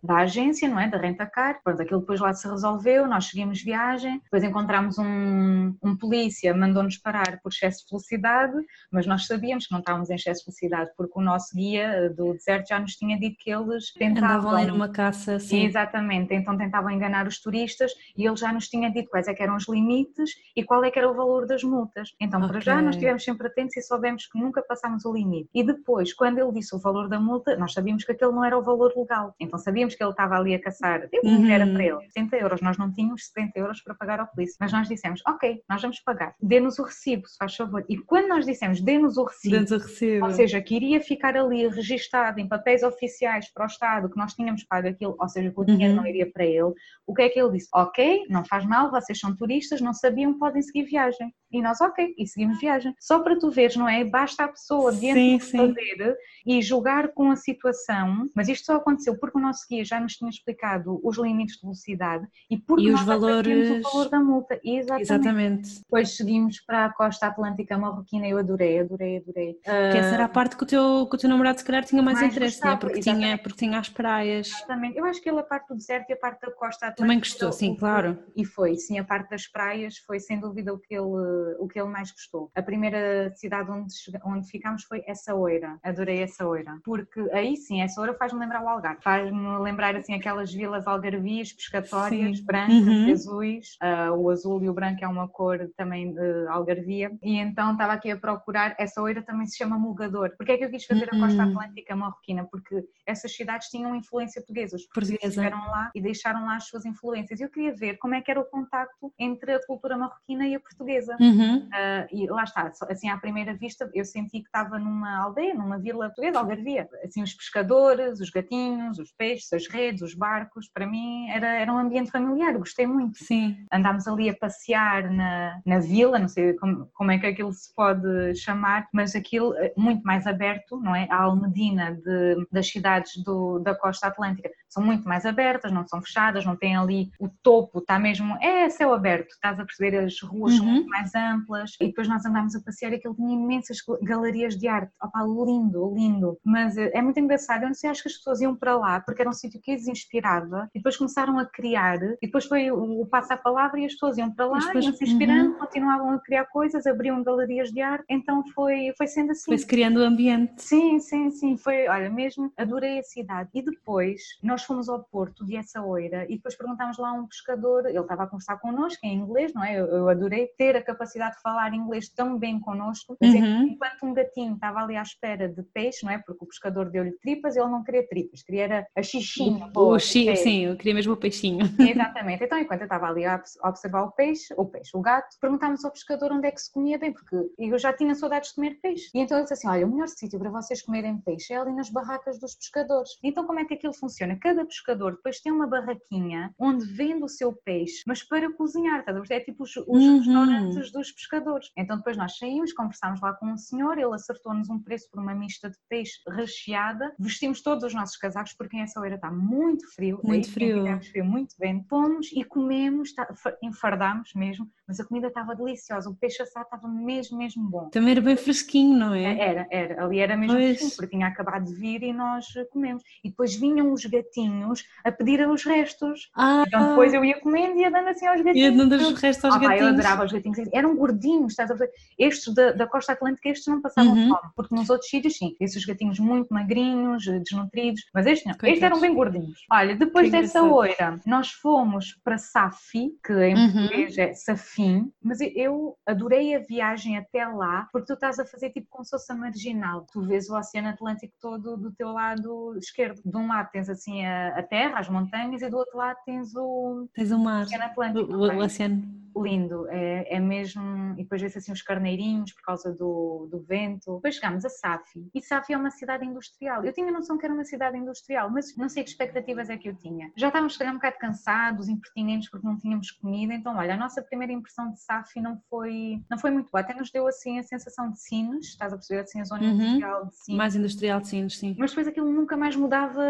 da 0.02 0.16
agência, 0.18 0.68
não 0.68 0.78
é? 0.78 0.88
Da 0.88 0.98
Rentacar. 0.98 1.58
Pronto, 1.64 1.80
aquilo 1.80 2.00
depois 2.00 2.20
lá 2.20 2.34
se 2.34 2.46
resolveu, 2.46 3.06
nós 3.06 3.26
seguimos 3.26 3.62
viagem, 3.62 4.20
depois 4.24 4.44
encontramos 4.44 4.98
um, 4.98 5.74
um 5.82 5.96
polícia, 5.96 6.54
mandou-nos 6.54 6.98
parar 6.98 7.40
por 7.42 7.50
excesso 7.50 7.84
de 7.84 7.90
velocidade, 7.90 8.54
mas 8.92 9.06
nós 9.06 9.26
sabíamos 9.26 9.66
que 9.66 9.72
não 9.72 9.80
estávamos 9.80 10.10
em 10.10 10.16
excesso 10.16 10.40
de 10.40 10.46
velocidade 10.46 10.90
porque 10.94 11.18
o 11.18 11.22
nosso 11.22 11.56
guia 11.56 12.10
do 12.10 12.34
deserto 12.34 12.68
já 12.68 12.78
nos 12.78 12.94
tinha 12.96 13.18
dito 13.18 13.36
que 13.38 13.50
eles 13.50 13.90
tentavam... 13.94 14.50
Andavam 14.50 14.54
ali 14.54 14.66
numa 14.66 14.88
caça, 14.90 15.38
sim. 15.38 15.64
Exatamente, 15.64 15.89
então 16.30 16.56
tentavam 16.56 16.90
enganar 16.90 17.26
os 17.26 17.40
turistas 17.40 17.92
e 18.16 18.26
ele 18.26 18.36
já 18.36 18.52
nos 18.52 18.68
tinha 18.68 18.90
dito 18.90 19.10
quais 19.10 19.26
é 19.28 19.34
eram 19.40 19.56
os 19.56 19.68
limites 19.68 20.30
e 20.54 20.62
qual 20.62 20.84
é 20.84 20.90
que 20.90 20.98
era 20.98 21.10
o 21.10 21.14
valor 21.14 21.46
das 21.46 21.62
multas. 21.62 22.10
Então, 22.20 22.40
okay. 22.40 22.50
para 22.50 22.60
já, 22.60 22.82
nós 22.82 22.96
tivemos 22.96 23.24
sempre 23.24 23.46
atentos 23.46 23.76
e 23.76 23.82
soubemos 23.82 24.26
que 24.26 24.38
nunca 24.38 24.62
passámos 24.62 25.04
o 25.04 25.12
limite. 25.12 25.48
E 25.54 25.64
depois, 25.64 26.12
quando 26.12 26.38
ele 26.38 26.52
disse 26.52 26.74
o 26.74 26.78
valor 26.78 27.08
da 27.08 27.18
multa, 27.18 27.56
nós 27.56 27.72
sabíamos 27.72 28.04
que 28.04 28.12
aquele 28.12 28.32
não 28.32 28.44
era 28.44 28.58
o 28.58 28.62
valor 28.62 28.92
legal. 28.96 29.34
Então 29.40 29.58
sabíamos 29.58 29.94
que 29.94 30.02
ele 30.02 30.10
estava 30.10 30.36
ali 30.36 30.54
a 30.54 30.60
caçar. 30.60 31.08
Eu 31.12 31.22
uhum. 31.24 31.50
era 31.50 31.66
para 31.66 31.82
ele 31.82 32.00
70 32.08 32.36
euros. 32.36 32.60
Nós 32.60 32.76
não 32.76 32.92
tínhamos 32.92 33.26
70 33.26 33.58
euros 33.58 33.82
para 33.82 33.94
pagar 33.94 34.20
ao 34.20 34.26
polícia. 34.26 34.56
Mas 34.60 34.72
nós 34.72 34.88
dissemos, 34.88 35.22
ok, 35.26 35.62
nós 35.68 35.80
vamos 35.80 36.00
pagar. 36.00 36.34
Dê-nos 36.40 36.78
o 36.78 36.82
recibo, 36.82 37.26
se 37.26 37.36
faz 37.36 37.56
favor. 37.56 37.84
E 37.88 37.96
quando 37.96 38.28
nós 38.28 38.44
dissemos, 38.44 38.80
dê-nos 38.80 39.16
o 39.16 39.24
recibo, 39.24 39.56
o 39.56 39.78
recibo, 39.78 40.26
ou 40.26 40.32
seja, 40.32 40.60
que 40.60 40.74
iria 40.74 41.00
ficar 41.00 41.36
ali 41.36 41.66
registado 41.68 42.40
em 42.40 42.48
papéis 42.48 42.82
oficiais 42.82 43.50
para 43.52 43.64
o 43.64 43.66
Estado 43.66 44.10
que 44.10 44.18
nós 44.18 44.34
tínhamos 44.34 44.64
pago 44.64 44.88
aquilo, 44.88 45.16
ou 45.18 45.28
seja, 45.28 45.50
que 45.50 45.60
o 45.60 45.64
dinheiro 45.72 45.94
uhum. 45.94 46.00
não 46.00 46.06
iria 46.06 46.30
para 46.30 46.44
ele, 46.44 46.72
o 47.06 47.14
que 47.14 47.22
é 47.22 47.28
que 47.28 47.40
ele 47.40 47.52
disse? 47.52 47.68
Ok, 47.74 48.26
não 48.28 48.44
faz 48.44 48.64
mal, 48.64 48.90
vocês 48.90 49.18
são 49.18 49.34
turistas, 49.34 49.80
não 49.80 49.92
sabiam, 49.92 50.38
podem 50.38 50.62
seguir 50.62 50.84
viagem. 50.84 51.34
E 51.52 51.60
nós, 51.60 51.80
ok, 51.80 52.14
e 52.16 52.26
seguimos 52.28 52.60
viagem. 52.60 52.94
Só 53.00 53.18
para 53.18 53.36
tu 53.36 53.50
veres, 53.50 53.74
não 53.74 53.88
é? 53.88 54.04
Basta 54.04 54.44
a 54.44 54.48
pessoa 54.48 54.92
diante 54.92 55.44
de 55.44 55.50
fazer 55.50 56.16
e 56.46 56.62
jogar 56.62 57.08
com 57.08 57.30
a 57.30 57.36
situação, 57.36 58.26
mas 58.36 58.48
isto 58.48 58.66
só 58.66 58.76
aconteceu 58.76 59.18
porque 59.18 59.36
o 59.36 59.40
nosso 59.40 59.66
guia 59.68 59.84
já 59.84 59.98
nos 59.98 60.14
tinha 60.14 60.30
explicado 60.30 61.00
os 61.02 61.18
limites 61.18 61.56
de 61.56 61.62
velocidade 61.62 62.26
e 62.48 62.56
porque 62.56 62.84
e 62.84 62.90
nós 62.92 63.00
os 63.00 63.06
valores... 63.06 63.70
o 63.70 63.90
valor 63.90 64.08
da 64.08 64.20
multa. 64.20 64.60
Exatamente. 64.64 65.02
Exatamente. 65.02 65.80
Depois 65.80 66.16
seguimos 66.16 66.60
para 66.60 66.84
a 66.86 66.92
costa 66.92 67.26
atlântica 67.26 67.76
marroquina 67.76 68.28
eu 68.28 68.38
adorei, 68.38 68.78
adorei, 68.78 69.16
adorei. 69.16 69.54
Que 69.54 69.98
essa 69.98 70.14
era 70.14 70.24
a 70.24 70.26
ah, 70.26 70.28
parte 70.28 70.56
que 70.56 70.62
o 70.62 70.66
teu, 70.66 71.06
que 71.08 71.16
o 71.16 71.18
teu 71.18 71.28
namorado 71.28 71.58
se 71.58 71.64
calhar 71.64 71.84
tinha 71.84 72.02
mais, 72.02 72.20
mais 72.20 72.32
interesse, 72.32 72.64
né? 72.64 72.76
porque, 72.76 73.00
tinha, 73.00 73.38
porque 73.38 73.58
tinha 73.58 73.78
as 73.78 73.88
praias. 73.88 74.48
Exatamente. 74.48 74.96
Eu 74.96 75.04
acho 75.04 75.20
que 75.20 75.28
ele 75.28 75.40
a 75.40 75.42
parte 75.42 75.59
do 75.68 75.76
deserto 75.76 76.10
e 76.10 76.12
a 76.12 76.16
parte 76.16 76.40
da 76.40 76.52
costa 76.52 76.86
atlântica... 76.86 77.02
Também 77.02 77.18
gostou, 77.18 77.52
sim, 77.52 77.74
claro. 77.74 78.18
E 78.36 78.44
foi, 78.44 78.76
sim, 78.76 78.98
a 78.98 79.04
parte 79.04 79.30
das 79.30 79.46
praias 79.46 79.98
foi 79.98 80.18
sem 80.18 80.40
dúvida 80.40 80.72
o 80.72 80.78
que 80.78 80.94
ele, 80.94 81.56
o 81.58 81.68
que 81.68 81.78
ele 81.78 81.88
mais 81.88 82.10
gostou. 82.10 82.50
A 82.54 82.62
primeira 82.62 83.32
cidade 83.36 83.70
onde, 83.70 83.94
onde 84.24 84.48
ficámos 84.48 84.84
foi 84.84 85.02
Essaouira, 85.06 85.78
adorei 85.82 86.22
Essaouira, 86.22 86.78
porque 86.84 87.20
aí 87.32 87.56
sim, 87.56 87.82
Essaouira 87.82 88.14
faz-me 88.14 88.40
lembrar 88.40 88.62
o 88.62 88.68
Algarve, 88.68 89.02
faz-me 89.02 89.58
lembrar 89.58 89.96
assim 89.96 90.14
aquelas 90.14 90.52
vilas 90.52 90.86
algarvias, 90.86 91.52
pescatórias, 91.52 92.38
sim. 92.38 92.44
brancas, 92.44 92.86
uhum. 92.86 93.12
azuis, 93.12 93.78
uh, 93.82 94.12
o 94.14 94.30
azul 94.30 94.62
e 94.62 94.68
o 94.68 94.74
branco 94.74 95.04
é 95.04 95.08
uma 95.08 95.28
cor 95.28 95.70
também 95.76 96.12
de 96.12 96.46
algarvia, 96.48 97.10
e 97.22 97.36
então 97.36 97.72
estava 97.72 97.92
aqui 97.92 98.10
a 98.10 98.16
procurar, 98.16 98.76
Essaouira 98.78 99.22
também 99.22 99.46
se 99.46 99.56
chama 99.56 99.78
Mulgador, 99.78 100.34
porque 100.36 100.52
é 100.52 100.58
que 100.58 100.64
eu 100.64 100.70
quis 100.70 100.84
fazer 100.84 101.08
uhum. 101.12 101.24
a 101.24 101.26
costa 101.26 101.42
atlântica 101.42 101.96
marroquina? 101.96 102.46
Porque 102.50 102.84
essas 103.06 103.34
cidades 103.34 103.68
tinham 103.68 103.94
influência 103.94 104.40
portuguesa, 104.40 104.76
os 104.76 104.86
portugueses 104.86 105.36
estiveram 105.50 105.70
lá 105.70 105.90
e 105.94 106.00
deixaram 106.00 106.46
lá 106.46 106.56
as 106.56 106.64
suas 106.64 106.84
influências, 106.84 107.40
e 107.40 107.42
eu 107.42 107.48
queria 107.48 107.74
ver 107.74 107.98
como 107.98 108.14
é 108.14 108.20
que 108.20 108.30
era 108.30 108.40
o 108.40 108.44
contacto 108.44 109.12
entre 109.18 109.54
a 109.54 109.66
cultura 109.66 109.96
marroquina 109.96 110.46
e 110.46 110.54
a 110.54 110.60
portuguesa. 110.60 111.16
Uhum. 111.20 111.58
Uh, 111.58 112.06
e 112.10 112.26
lá 112.28 112.44
está, 112.44 112.72
assim 112.88 113.08
à 113.08 113.18
primeira 113.18 113.54
vista 113.54 113.90
eu 113.94 114.04
senti 114.04 114.40
que 114.40 114.46
estava 114.46 114.78
numa 114.78 115.18
aldeia, 115.18 115.54
numa 115.54 115.78
vila 115.78 116.06
portuguesa, 116.06 116.38
Algarvia. 116.38 116.88
Assim, 117.04 117.22
os 117.22 117.34
pescadores, 117.34 118.20
os 118.20 118.30
gatinhos, 118.30 118.98
os 118.98 119.12
peixes, 119.12 119.52
as 119.52 119.66
redes, 119.68 120.02
os 120.02 120.14
barcos, 120.14 120.68
para 120.72 120.86
mim 120.86 121.28
era, 121.30 121.46
era 121.46 121.72
um 121.72 121.78
ambiente 121.78 122.10
familiar, 122.10 122.56
gostei 122.56 122.86
muito. 122.86 123.22
Sim. 123.24 123.56
Andámos 123.72 124.06
ali 124.06 124.28
a 124.28 124.36
passear 124.36 125.10
na, 125.10 125.60
na 125.64 125.78
vila, 125.78 126.18
não 126.18 126.28
sei 126.28 126.54
como, 126.54 126.88
como 126.94 127.10
é 127.10 127.18
que 127.18 127.26
aquilo 127.26 127.52
se 127.52 127.74
pode 127.74 128.34
chamar, 128.36 128.88
mas 128.92 129.14
aquilo 129.14 129.54
eh, 129.56 129.72
muito 129.76 130.02
mais 130.02 130.26
aberto, 130.26 130.80
não 130.80 130.94
é? 130.94 131.06
A 131.10 131.22
Almedina 131.22 131.94
de, 131.94 132.46
das 132.50 132.68
cidades 132.68 133.22
do, 133.22 133.58
da 133.58 133.74
costa 133.74 134.06
atlântica 134.06 134.50
são 134.68 134.82
muito 134.82 135.08
mais 135.08 135.26
abertas, 135.26 135.39
não 135.72 135.86
são 135.86 136.00
fechadas, 136.02 136.44
não 136.44 136.56
tem 136.56 136.76
ali 136.76 137.10
o 137.18 137.28
topo, 137.42 137.78
está 137.78 137.98
mesmo, 137.98 138.36
é 138.40 138.68
céu 138.68 138.92
aberto, 138.92 139.30
estás 139.30 139.58
a 139.58 139.64
perceber, 139.64 139.98
as 139.98 140.20
ruas 140.20 140.52
uhum. 140.52 140.58
são 140.58 140.66
muito 140.66 140.88
mais 140.88 141.14
amplas. 141.14 141.72
E 141.80 141.86
depois 141.86 142.08
nós 142.08 142.24
andámos 142.24 142.54
a 142.54 142.60
passear 142.60 142.92
e 142.92 142.96
aquilo 142.96 143.14
tinha 143.14 143.34
imensas 143.34 143.78
galerias 144.02 144.56
de 144.56 144.68
arte, 144.68 144.92
opá, 145.02 145.22
lindo, 145.22 145.94
lindo, 145.94 146.38
mas 146.44 146.76
eh, 146.76 146.90
é 146.94 147.02
muito 147.02 147.18
engraçado, 147.18 147.62
eu 147.62 147.68
não 147.68 147.74
sei, 147.74 147.90
acho 147.90 148.02
que 148.02 148.08
as 148.08 148.16
pessoas 148.16 148.40
iam 148.40 148.54
para 148.54 148.76
lá 148.76 149.00
porque 149.00 149.22
era 149.22 149.30
um 149.30 149.34
sítio 149.34 149.60
que 149.60 149.72
as 149.72 149.86
inspirava 149.86 150.68
e 150.74 150.78
depois 150.78 150.96
começaram 150.96 151.38
a 151.38 151.44
criar 151.44 152.02
e 152.02 152.26
depois 152.26 152.44
foi 152.44 152.70
o, 152.70 153.02
o 153.02 153.06
passo 153.06 153.32
à 153.32 153.36
palavra 153.36 153.80
e 153.80 153.84
as 153.84 153.92
pessoas 153.92 154.18
iam 154.18 154.30
para 154.30 154.46
lá, 154.46 154.58
depois, 154.58 154.84
iam 154.84 154.94
se 154.94 155.04
inspirando, 155.04 155.52
uhum. 155.52 155.58
continuavam 155.58 156.12
a 156.12 156.18
criar 156.20 156.44
coisas, 156.46 156.86
abriam 156.86 157.22
galerias 157.22 157.70
de 157.70 157.80
arte, 157.80 158.04
então 158.08 158.44
foi, 158.54 158.92
foi 158.96 159.06
sendo 159.06 159.32
assim. 159.32 159.46
Foi-se 159.46 159.66
criando 159.66 159.98
o 159.98 160.04
ambiente. 160.04 160.62
Sim, 160.62 160.98
sim, 160.98 161.30
sim, 161.30 161.56
foi, 161.56 161.88
olha, 161.88 162.10
mesmo 162.10 162.52
adorei 162.56 162.98
a 162.98 163.02
cidade. 163.02 163.50
E 163.54 163.62
depois 163.62 164.20
nós 164.42 164.62
fomos 164.62 164.88
ao 164.88 165.02
porto 165.04 165.29
de 165.44 165.56
Essaouira 165.56 166.24
e 166.28 166.36
depois 166.36 166.56
perguntámos 166.56 166.98
lá 166.98 167.10
a 167.10 167.12
um 167.12 167.26
pescador, 167.26 167.86
ele 167.86 167.98
estava 167.98 168.24
a 168.24 168.26
conversar 168.26 168.58
connosco 168.58 168.98
em 169.04 169.14
inglês, 169.14 169.52
não 169.54 169.64
é? 169.64 169.78
Eu, 169.78 169.86
eu 169.86 170.08
adorei 170.08 170.48
ter 170.58 170.76
a 170.76 170.82
capacidade 170.82 171.36
de 171.36 171.42
falar 171.42 171.72
inglês 171.74 172.08
tão 172.08 172.38
bem 172.38 172.58
connosco, 172.58 173.16
mas 173.20 173.34
uhum. 173.34 173.62
enquanto 173.62 174.04
um 174.04 174.14
gatinho 174.14 174.54
estava 174.54 174.80
ali 174.80 174.96
à 174.96 175.02
espera 175.02 175.48
de 175.48 175.62
peixe, 175.62 176.04
não 176.04 176.12
é? 176.12 176.18
Porque 176.18 176.44
o 176.44 176.48
pescador 176.48 176.90
deu-lhe 176.90 177.12
tripas, 177.12 177.56
ele 177.56 177.68
não 177.68 177.82
queria 177.84 178.06
tripas, 178.06 178.42
queria 178.42 178.86
a 178.96 179.02
xixinha. 179.02 179.70
O, 179.74 179.94
o 179.94 179.98
sim, 179.98 180.64
eu 180.64 180.76
queria 180.76 180.94
mesmo 180.94 181.12
o 181.12 181.16
peixinho. 181.16 181.66
Exatamente, 181.78 182.44
então 182.44 182.58
enquanto 182.58 182.80
eu 182.80 182.86
estava 182.86 183.06
ali 183.06 183.24
a 183.24 183.42
observar 183.64 184.02
o 184.02 184.10
peixe, 184.12 184.52
o 184.56 184.64
peixe, 184.64 184.90
o 184.94 185.00
gato, 185.00 185.36
perguntámos 185.40 185.84
ao 185.84 185.90
pescador 185.90 186.32
onde 186.32 186.46
é 186.46 186.50
que 186.50 186.60
se 186.60 186.72
comia 186.72 186.98
bem, 186.98 187.12
porque 187.12 187.36
eu 187.58 187.78
já 187.78 187.92
tinha 187.92 188.14
saudades 188.14 188.50
de 188.50 188.56
comer 188.56 188.80
peixe. 188.80 189.10
E 189.14 189.20
então 189.20 189.36
ele 189.36 189.44
disse 189.44 189.54
assim, 189.54 189.68
olha, 189.68 189.86
o 189.86 189.90
melhor 189.90 190.08
sítio 190.08 190.38
para 190.38 190.50
vocês 190.50 190.82
comerem 190.82 191.18
peixe 191.18 191.52
é 191.52 191.56
ali 191.56 191.72
nas 191.72 191.90
barracas 191.90 192.38
dos 192.38 192.54
pescadores. 192.54 193.10
Então 193.22 193.46
como 193.46 193.60
é 193.60 193.64
que 193.64 193.74
aquilo 193.74 193.92
funciona? 193.92 194.38
cada 194.40 194.64
pescador 194.64 195.19
depois 195.20 195.40
tem 195.40 195.52
uma 195.52 195.66
barraquinha 195.66 196.52
onde 196.58 196.84
vende 196.86 197.24
o 197.24 197.28
seu 197.28 197.52
peixe, 197.52 198.02
mas 198.06 198.22
para 198.22 198.52
cozinhar, 198.52 199.04
tá? 199.04 199.12
é 199.30 199.40
tipo 199.40 199.62
os, 199.64 199.76
os 199.76 199.86
uhum. 199.86 200.18
restaurantes 200.18 200.90
dos 200.90 201.12
pescadores. 201.12 201.70
Então 201.76 201.96
depois 201.96 202.16
nós 202.16 202.36
saímos, 202.36 202.72
conversámos 202.72 203.20
lá 203.20 203.34
com 203.34 203.46
um 203.46 203.56
senhor, 203.56 203.98
ele 203.98 204.14
acertou-nos 204.14 204.68
um 204.68 204.78
preço 204.78 205.08
por 205.10 205.20
uma 205.20 205.34
mista 205.34 205.70
de 205.70 205.76
peixe 205.88 206.18
recheada, 206.28 207.14
vestimos 207.18 207.62
todos 207.62 207.84
os 207.84 207.94
nossos 207.94 208.16
casacos 208.16 208.54
porque 208.54 208.76
em 208.76 208.80
essa 208.80 208.98
hora 209.00 209.14
está 209.14 209.30
muito 209.30 209.86
frio, 209.94 210.20
muito 210.24 210.46
aí, 210.46 210.52
frio. 210.52 211.00
frio, 211.02 211.24
muito 211.24 211.54
bem. 211.58 211.84
Fomos 211.88 212.30
e 212.32 212.44
comemos, 212.44 213.12
tá, 213.12 213.28
enfardámos 213.62 214.32
mesmo, 214.34 214.68
mas 214.86 214.98
a 214.98 215.04
comida 215.04 215.28
estava 215.28 215.54
deliciosa, 215.54 216.08
o 216.08 216.16
peixe 216.16 216.42
assado 216.42 216.64
estava 216.64 216.88
mesmo, 216.88 217.38
mesmo 217.38 217.68
bom. 217.68 217.88
Também 217.90 218.12
era 218.12 218.20
bem 218.20 218.36
fresquinho, 218.36 218.98
não 218.98 219.14
é? 219.14 219.38
Era, 219.38 219.66
era, 219.70 220.04
ali 220.04 220.18
era 220.18 220.36
mesmo 220.36 220.56
pois. 220.56 220.78
fresquinho, 220.78 220.96
porque 220.96 221.16
tinha 221.16 221.26
acabado 221.26 221.64
de 221.64 221.74
vir 221.74 222.02
e 222.02 222.12
nós 222.12 222.46
comemos. 222.70 223.02
E 223.22 223.30
depois 223.30 223.54
vinham 223.54 223.92
os 223.92 224.04
gatinhos 224.04 224.84
a 225.04 225.09
a 225.10 225.12
pedir 225.12 225.46
os 225.48 225.64
restos. 225.64 226.30
Ah, 226.34 226.64
então 226.66 226.88
depois 226.90 227.12
eu 227.12 227.24
ia 227.24 227.40
comendo 227.40 227.78
e 227.78 227.82
ia 227.82 227.90
dando 227.90 228.08
assim 228.08 228.26
aos 228.26 228.40
gatinhos. 228.40 228.56
Ia 228.56 228.72
dando 228.72 228.94
os 228.94 229.20
restos 229.20 229.44
aos 229.44 229.54
ah, 229.54 229.58
gatinhos. 229.58 229.82
eu 229.82 229.88
adorava 229.88 230.24
os 230.24 230.32
gatinhos. 230.32 230.58
Eram 230.72 230.96
gordinhos, 230.96 231.52
estás 231.52 231.70
a 231.70 231.74
ver? 231.74 231.90
Estes 232.18 232.54
da, 232.54 232.72
da 232.72 232.86
costa 232.86 233.12
atlântica, 233.12 233.48
estes 233.48 233.66
não 233.66 233.80
passavam 233.80 234.12
uhum. 234.12 234.28
fome, 234.28 234.52
porque 234.56 234.74
nos 234.74 234.90
outros 234.90 235.10
sítios 235.10 235.36
sim, 235.36 235.56
esses 235.60 235.84
gatinhos 235.84 236.18
muito 236.18 236.52
magrinhos, 236.52 237.24
desnutridos, 237.24 238.02
mas 238.14 238.26
estes 238.26 238.46
não, 238.46 238.52
Coitados. 238.52 238.72
estes 238.72 238.82
eram 238.82 239.00
bem 239.00 239.14
gordinhos. 239.14 239.60
Olha, 239.70 239.96
depois 239.96 240.30
dessa 240.30 240.62
oira, 240.62 241.20
nós 241.26 241.50
fomos 241.50 242.18
para 242.24 242.38
Safi, 242.38 243.12
que 243.24 243.32
em 243.32 243.54
uhum. 243.54 243.72
português 243.72 244.18
é 244.18 244.32
Safim, 244.34 245.12
mas 245.22 245.40
eu 245.40 245.96
adorei 246.06 246.54
a 246.54 246.58
viagem 246.58 247.16
até 247.16 247.46
lá, 247.46 247.88
porque 247.92 248.06
tu 248.06 248.14
estás 248.14 248.38
a 248.38 248.46
fazer 248.46 248.70
tipo 248.70 248.86
como 248.90 249.04
se 249.04 249.10
fosse 249.10 249.32
a 249.32 249.34
marginal. 249.34 250.06
Tu 250.12 250.22
vês 250.22 250.48
o 250.48 250.56
Oceano 250.56 250.88
Atlântico 250.88 251.34
todo 251.40 251.76
do 251.76 251.92
teu 251.92 252.12
lado 252.12 252.76
esquerdo. 252.78 253.20
De 253.24 253.36
um 253.36 253.48
lado 253.48 253.70
tens 253.70 253.88
assim 253.88 254.24
a, 254.24 254.58
a 254.58 254.62
terra, 254.62 254.99
as 255.00 255.08
montanhas, 255.08 255.62
e 255.62 255.68
do 255.68 255.76
outro 255.76 255.96
lado 255.96 256.18
tens 256.24 256.54
o, 256.54 257.08
tens 257.14 257.30
o 257.30 257.38
mar, 257.38 257.66
Atlântico. 257.82 258.32
O, 258.32 258.48
o 258.48 258.58
oceano 258.58 259.02
lindo, 259.36 259.86
é, 259.88 260.36
é 260.36 260.40
mesmo, 260.40 261.14
e 261.14 261.22
depois 261.22 261.40
vê-se 261.40 261.58
assim 261.58 261.72
os 261.72 261.82
carneirinhos 261.82 262.52
por 262.52 262.62
causa 262.62 262.92
do, 262.92 263.48
do 263.50 263.60
vento. 263.60 264.16
Depois 264.16 264.34
chegámos 264.34 264.64
a 264.64 264.68
Safi, 264.68 265.28
e 265.34 265.40
Safi 265.42 265.72
é 265.72 265.76
uma 265.76 265.90
cidade 265.90 266.24
industrial. 266.24 266.84
Eu 266.84 266.92
tinha 266.92 267.10
noção 267.10 267.38
que 267.38 267.44
era 267.44 267.54
uma 267.54 267.64
cidade 267.64 267.96
industrial, 267.96 268.50
mas 268.50 268.76
não 268.76 268.88
sei 268.88 269.02
que 269.02 269.10
expectativas 269.10 269.70
é 269.70 269.76
que 269.76 269.88
eu 269.88 269.94
tinha. 269.94 270.30
Já 270.36 270.48
estávamos 270.48 270.78
um 270.80 270.94
bocado 270.94 271.16
cansados, 271.18 271.88
impertinentes, 271.88 272.50
porque 272.50 272.66
não 272.66 272.76
tínhamos 272.76 273.10
comida, 273.10 273.54
então 273.54 273.76
olha, 273.76 273.94
a 273.94 273.96
nossa 273.96 274.22
primeira 274.22 274.52
impressão 274.52 274.90
de 274.90 275.00
Safi 275.00 275.40
não 275.40 275.60
foi, 275.68 276.22
não 276.30 276.38
foi 276.38 276.50
muito 276.50 276.70
boa, 276.70 276.80
até 276.80 276.94
nos 276.94 277.10
deu 277.10 277.26
assim 277.26 277.58
a 277.58 277.62
sensação 277.62 278.10
de 278.10 278.20
Sines, 278.20 278.66
estás 278.66 278.92
a 278.92 278.96
perceber 278.96 279.20
assim 279.20 279.40
a 279.40 279.44
zona 279.44 279.62
uhum. 279.62 279.70
industrial 279.70 280.26
de 280.26 280.36
Sines. 280.36 280.58
Mais 280.58 280.76
industrial 280.76 281.20
de 281.20 281.28
Sines, 281.28 281.58
sim. 281.58 281.76
Mas 281.78 281.90
depois 281.90 282.06
aquilo 282.08 282.30
nunca 282.30 282.56
mais 282.56 282.76
mudava 282.76 283.20